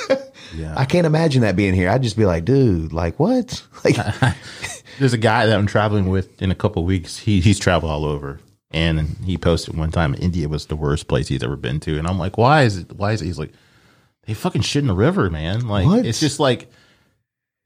yeah. 0.58 0.74
I 0.78 0.86
can't 0.86 1.06
imagine 1.06 1.42
that 1.44 1.56
being 1.56 1.74
here. 1.74 1.90
I'd 1.90 2.04
just 2.04 2.18
be 2.18 2.26
like, 2.26 2.46
dude, 2.46 2.94
like 2.94 3.20
what? 3.20 3.64
Like, 3.84 3.96
There's 5.00 5.14
a 5.14 5.18
guy 5.18 5.46
that 5.46 5.58
I'm 5.58 5.68
traveling 5.68 6.10
with 6.10 6.42
in 6.42 6.50
a 6.52 6.56
couple 6.56 6.82
of 6.82 6.88
weeks. 6.88 7.20
He 7.20 7.40
he's 7.40 7.60
traveled 7.60 7.92
all 7.92 8.04
over, 8.04 8.40
and 8.72 9.00
he 9.24 9.38
posted 9.38 9.78
one 9.78 9.92
time 9.92 10.16
India 10.20 10.50
was 10.50 10.66
the 10.66 10.76
worst 10.76 11.08
place 11.08 11.28
he's 11.28 11.44
ever 11.44 11.56
been 11.56 11.80
to, 11.82 11.98
and 12.00 12.08
I'm 12.08 12.18
like, 12.18 12.38
why 12.38 12.64
is 12.64 12.78
it? 12.78 12.94
Why 12.94 13.12
is 13.12 13.22
it? 13.22 13.26
He's 13.26 13.38
like, 13.38 13.52
they 14.24 14.34
fucking 14.34 14.64
shit 14.64 14.82
in 14.82 14.88
the 14.88 14.96
river, 14.96 15.30
man. 15.30 15.68
Like 15.68 15.86
What? 15.86 16.06
it's 16.06 16.20
just 16.20 16.40
like, 16.40 16.72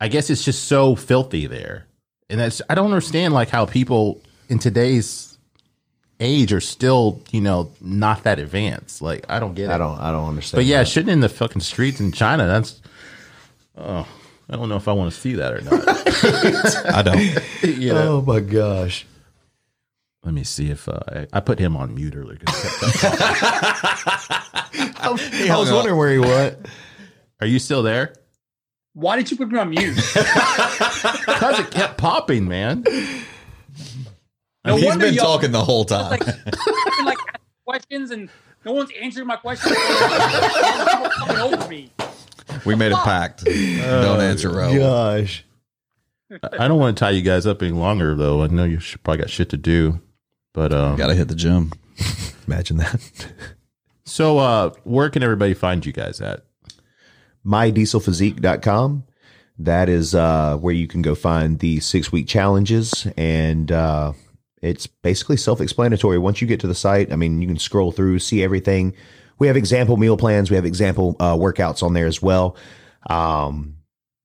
I 0.02 0.10
guess 0.10 0.30
it's 0.30 0.44
just 0.44 0.66
so 0.66 0.96
filthy 0.96 1.48
there, 1.48 1.86
and 2.30 2.40
that's 2.40 2.62
I 2.70 2.76
don't 2.76 2.86
understand 2.88 3.34
like 3.34 3.48
how 3.50 3.66
people 3.66 4.22
in 4.50 4.60
today's 4.60 5.38
age 6.20 6.52
are 6.54 6.60
still 6.62 7.22
you 7.32 7.40
know 7.42 7.72
not 7.80 8.24
that 8.24 8.40
advanced. 8.40 9.02
Like 9.02 9.26
I 9.30 9.40
don't 9.40 9.54
get 9.56 9.70
it. 9.70 9.74
I 9.74 9.78
don't, 9.78 9.98
I 10.00 10.12
don't 10.12 10.28
understand. 10.28 10.58
But 10.58 10.66
yeah, 10.66 10.80
that. 10.84 10.88
shitting 10.88 11.08
in 11.10 11.22
the 11.22 11.30
fucking 11.30 11.62
streets 11.62 12.02
in 12.02 12.12
China. 12.12 12.46
That's 12.46 12.81
oh, 13.78 14.08
I 14.50 14.56
don't 14.56 14.70
know 14.70 14.78
if 14.78 14.88
I 14.88 14.94
want 14.94 15.14
to 15.14 15.20
see 15.20 15.34
that 15.36 15.54
or 15.54 15.62
not. 15.62 15.84
I 16.96 17.02
don't. 17.02 17.20
you 17.80 17.94
know? 17.94 18.18
Oh 18.18 18.22
my 18.22 18.40
gosh. 18.40 19.06
Let 20.24 20.34
me 20.36 20.44
see 20.44 20.70
if 20.70 20.88
uh, 20.88 21.00
I, 21.08 21.28
I 21.34 21.40
put 21.40 21.58
him 21.58 21.76
on 21.76 21.96
mute 21.96 22.16
earlier. 22.16 22.38
I 22.48 22.52
was 25.58 25.72
wondering 25.72 25.98
where 25.98 26.12
he 26.12 26.20
went. 26.20 26.68
Are 27.40 27.48
you 27.48 27.58
still 27.60 27.82
there? 27.82 28.14
Why 28.94 29.16
did 29.16 29.32
you 29.32 29.38
put 29.38 29.48
me 29.50 29.58
on 29.58 29.70
mute? 29.70 29.98
Because 31.26 31.60
it 31.60 31.72
kept 31.72 31.98
popping, 31.98 32.48
man. 32.48 32.84
No 34.64 34.76
He's 34.76 34.86
wonder 34.86 35.06
been 35.08 35.16
y'all- 35.16 35.26
talking 35.38 35.52
the 35.52 35.64
whole 35.64 35.86
time. 35.86 36.12
like, 36.12 36.28
like 37.04 37.18
questions 37.66 38.12
and 38.12 38.30
no 38.64 38.74
one's 38.74 38.92
answering 39.02 39.26
my 39.26 39.38
questions. 39.38 39.76
Coming 39.76 41.38
over 41.38 41.68
me. 41.68 41.92
We 42.66 42.76
made 42.76 42.92
a 42.92 42.98
pact. 42.98 43.44
don't 43.46 44.22
answer 44.22 44.52
Ro. 44.52 44.76
Gosh. 44.78 45.46
I 46.58 46.68
don't 46.68 46.80
want 46.80 46.98
to 46.98 47.00
tie 47.00 47.10
you 47.12 47.22
guys 47.22 47.46
up 47.46 47.62
any 47.62 47.72
longer, 47.72 48.16
though. 48.16 48.42
I 48.42 48.48
know 48.48 48.64
you 48.64 48.80
should, 48.80 49.04
probably 49.04 49.24
got 49.24 49.30
shit 49.30 49.50
to 49.50 49.58
do. 49.58 50.00
But 50.54 50.74
um, 50.74 50.96
Got 50.96 51.08
to 51.08 51.16
hit 51.16 51.28
the 51.28 51.36
gym. 51.36 51.72
Imagine 52.48 52.78
that. 52.78 53.28
so, 54.06 54.38
uh, 54.38 54.70
where 54.84 55.10
can 55.10 55.24
everybody 55.24 55.54
find 55.54 55.86
you 55.86 55.92
guys 55.94 56.22
at? 56.22 56.44
mydieselphysique.com. 57.46 59.04
That 59.60 59.90
is 59.90 60.16
uh, 60.16 60.58
where 60.58 60.74
you 60.74 60.88
can 60.88 61.02
go 61.02 61.16
find 61.16 61.60
the 61.60 61.80
six 61.80 62.12
week 62.12 62.28
challenges 62.28 63.08
and 63.16 63.72
uh, 63.72 64.14
it's 64.62 64.88
basically 64.88 65.38
self-explanatory. 65.38 66.18
Once 66.18 66.42
you 66.42 66.48
get 66.48 66.60
to 66.62 66.68
the 66.68 66.76
site, 66.76 67.12
I 67.12 67.16
mean, 67.16 67.42
you 67.42 67.48
can 67.48 67.60
scroll 67.60 67.92
through, 67.92 68.20
see 68.20 68.44
everything. 68.44 68.94
We 69.42 69.48
have 69.48 69.58
example 69.58 69.98
meal 69.98 70.18
plans. 70.18 70.52
We 70.52 70.56
have 70.56 70.66
example 70.68 71.16
uh, 71.20 71.36
workouts 71.36 71.82
on 71.82 71.96
there 71.96 72.06
as 72.06 72.22
well. 72.22 72.56
Um, 73.10 73.78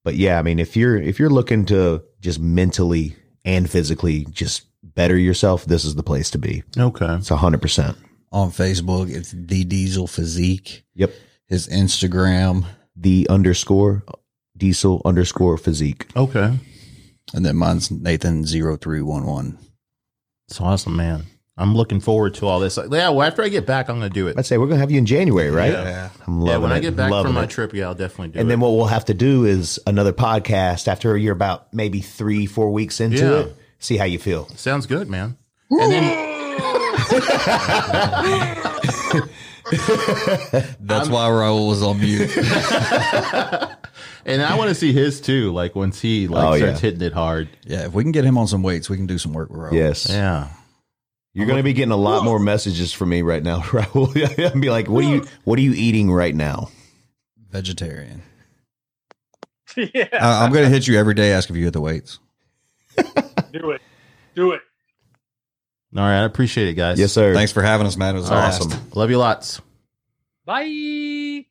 but 0.04 0.14
yeah, 0.14 0.38
I 0.38 0.42
mean, 0.42 0.58
if 0.58 0.76
you're 0.76 0.98
if 0.98 1.18
you're 1.18 1.30
looking 1.30 1.64
to 1.66 2.02
just 2.20 2.38
mentally 2.38 3.16
and 3.42 3.70
physically 3.70 4.26
just 4.30 4.66
better 4.82 5.16
yourself, 5.16 5.64
this 5.64 5.86
is 5.86 5.94
the 5.94 6.02
place 6.02 6.28
to 6.32 6.38
be. 6.38 6.64
Okay. 6.76 7.14
It's 7.14 7.30
hundred 7.30 7.62
percent. 7.62 7.96
On 8.30 8.50
Facebook, 8.50 9.08
it's 9.08 9.30
the 9.30 9.64
Diesel 9.64 10.06
Physique. 10.06 10.84
Yep. 10.96 11.14
His 11.46 11.66
Instagram, 11.68 12.66
The 12.94 13.26
underscore 13.30 14.04
diesel 14.54 15.00
underscore 15.06 15.56
physique. 15.56 16.08
Okay. 16.14 16.58
and 17.32 17.46
then 17.46 17.56
mine's 17.56 17.90
Nathan 17.90 18.44
0311 18.44 19.56
It's 20.48 20.60
awesome, 20.60 20.94
man. 20.96 21.24
I'm 21.58 21.74
looking 21.74 22.00
forward 22.00 22.34
to 22.34 22.46
all 22.46 22.60
this. 22.60 22.76
Like, 22.76 22.90
yeah, 22.90 23.08
well, 23.08 23.26
after 23.26 23.42
I 23.42 23.48
get 23.48 23.64
back, 23.64 23.88
I'm 23.88 23.98
going 23.98 24.10
to 24.10 24.14
do 24.14 24.26
it. 24.28 24.38
I'd 24.38 24.44
say 24.44 24.58
we're 24.58 24.66
gonna 24.66 24.78
have 24.80 24.90
you 24.90 24.98
in 24.98 25.06
January, 25.06 25.50
right? 25.50 25.72
Yeah. 25.72 26.10
I'm 26.26 26.40
Yeah, 26.42 26.48
loving 26.52 26.62
when 26.64 26.72
I 26.72 26.80
get 26.80 26.96
back 26.96 27.10
loving 27.10 27.28
from 27.30 27.34
my 27.34 27.46
trip, 27.46 27.72
yeah, 27.72 27.86
I'll 27.86 27.94
definitely 27.94 28.28
do 28.28 28.32
And 28.32 28.36
it. 28.36 28.40
And 28.42 28.50
then 28.50 28.60
what 28.60 28.72
we'll 28.72 28.84
have 28.86 29.06
to 29.06 29.14
do 29.14 29.46
is 29.46 29.80
another 29.86 30.12
podcast 30.12 30.86
after 30.86 31.16
you're 31.16 31.32
about 31.32 31.72
maybe 31.72 32.00
three, 32.02 32.44
four 32.44 32.70
weeks 32.72 33.00
into 33.00 33.16
Yeah. 33.18 33.38
it. 33.40 33.56
See 33.78 33.96
how 33.96 34.04
you 34.04 34.18
feel. 34.18 34.48
Sounds 34.56 34.84
good, 34.86 35.08
man. 35.08 35.36
And 35.70 35.92
then 35.92 36.26
That's 40.80 41.08
why 41.08 41.28
Raul 41.28 41.68
was 41.68 41.82
on 41.82 41.98
mute. 42.00 42.36
and 44.26 44.42
I 44.42 44.56
want 44.56 44.68
to 44.68 44.74
see 44.74 44.92
his 44.92 45.20
too. 45.20 45.52
Like 45.52 45.74
once 45.74 46.00
he 46.00 46.28
like 46.28 46.44
Oh, 46.44 46.56
starts 46.56 46.82
yeah. 46.82 46.90
hitting 46.90 47.02
it 47.06 47.12
hard. 47.12 47.48
yeah, 47.64 47.86
if 47.86 47.92
we 47.92 48.02
can 48.04 48.12
get 48.12 48.24
him 48.24 48.38
on 48.38 48.46
some 48.46 48.62
weights, 48.62 48.88
we 48.88 48.96
can 48.96 49.06
do 49.06 49.18
some 49.18 49.32
work 49.32 49.50
with 49.50 49.60
Raul. 49.60 49.72
Yes. 49.72 50.08
Yeah. 50.08 50.48
You're 51.36 51.46
going 51.46 51.58
to 51.58 51.62
be 51.62 51.74
getting 51.74 51.92
a 51.92 51.96
lot 51.98 52.24
more 52.24 52.38
messages 52.38 52.94
from 52.94 53.10
me 53.10 53.20
right 53.20 53.42
now, 53.42 53.60
Raul. 53.60 54.44
I'll 54.54 54.58
be 54.58 54.70
like, 54.70 54.88
what 54.88 55.04
are 55.04 55.08
you, 55.08 55.26
what 55.44 55.58
are 55.58 55.62
you 55.62 55.74
eating 55.74 56.10
right 56.10 56.34
now? 56.34 56.70
Vegetarian. 57.50 58.22
yeah, 59.76 60.08
I, 60.14 60.44
I'm 60.44 60.50
going 60.50 60.64
to 60.64 60.70
hit 60.70 60.86
you 60.88 60.98
every 60.98 61.12
day, 61.12 61.32
ask 61.32 61.50
if 61.50 61.56
you 61.56 61.64
hit 61.64 61.74
the 61.74 61.80
weights. 61.82 62.20
do 63.52 63.70
it, 63.72 63.82
do 64.34 64.52
it. 64.52 64.62
All 65.94 66.02
right. 66.02 66.22
I 66.22 66.24
appreciate 66.24 66.68
it, 66.68 66.74
guys. 66.74 66.98
Yes, 66.98 67.12
sir. 67.12 67.34
Thanks 67.34 67.52
for 67.52 67.62
having 67.62 67.86
us, 67.86 67.98
man. 67.98 68.16
It 68.16 68.20
was 68.20 68.30
All 68.30 68.38
right. 68.38 68.48
awesome. 68.48 68.72
Love 68.94 69.10
you 69.10 69.18
lots. 69.18 69.60
Bye. 70.46 71.44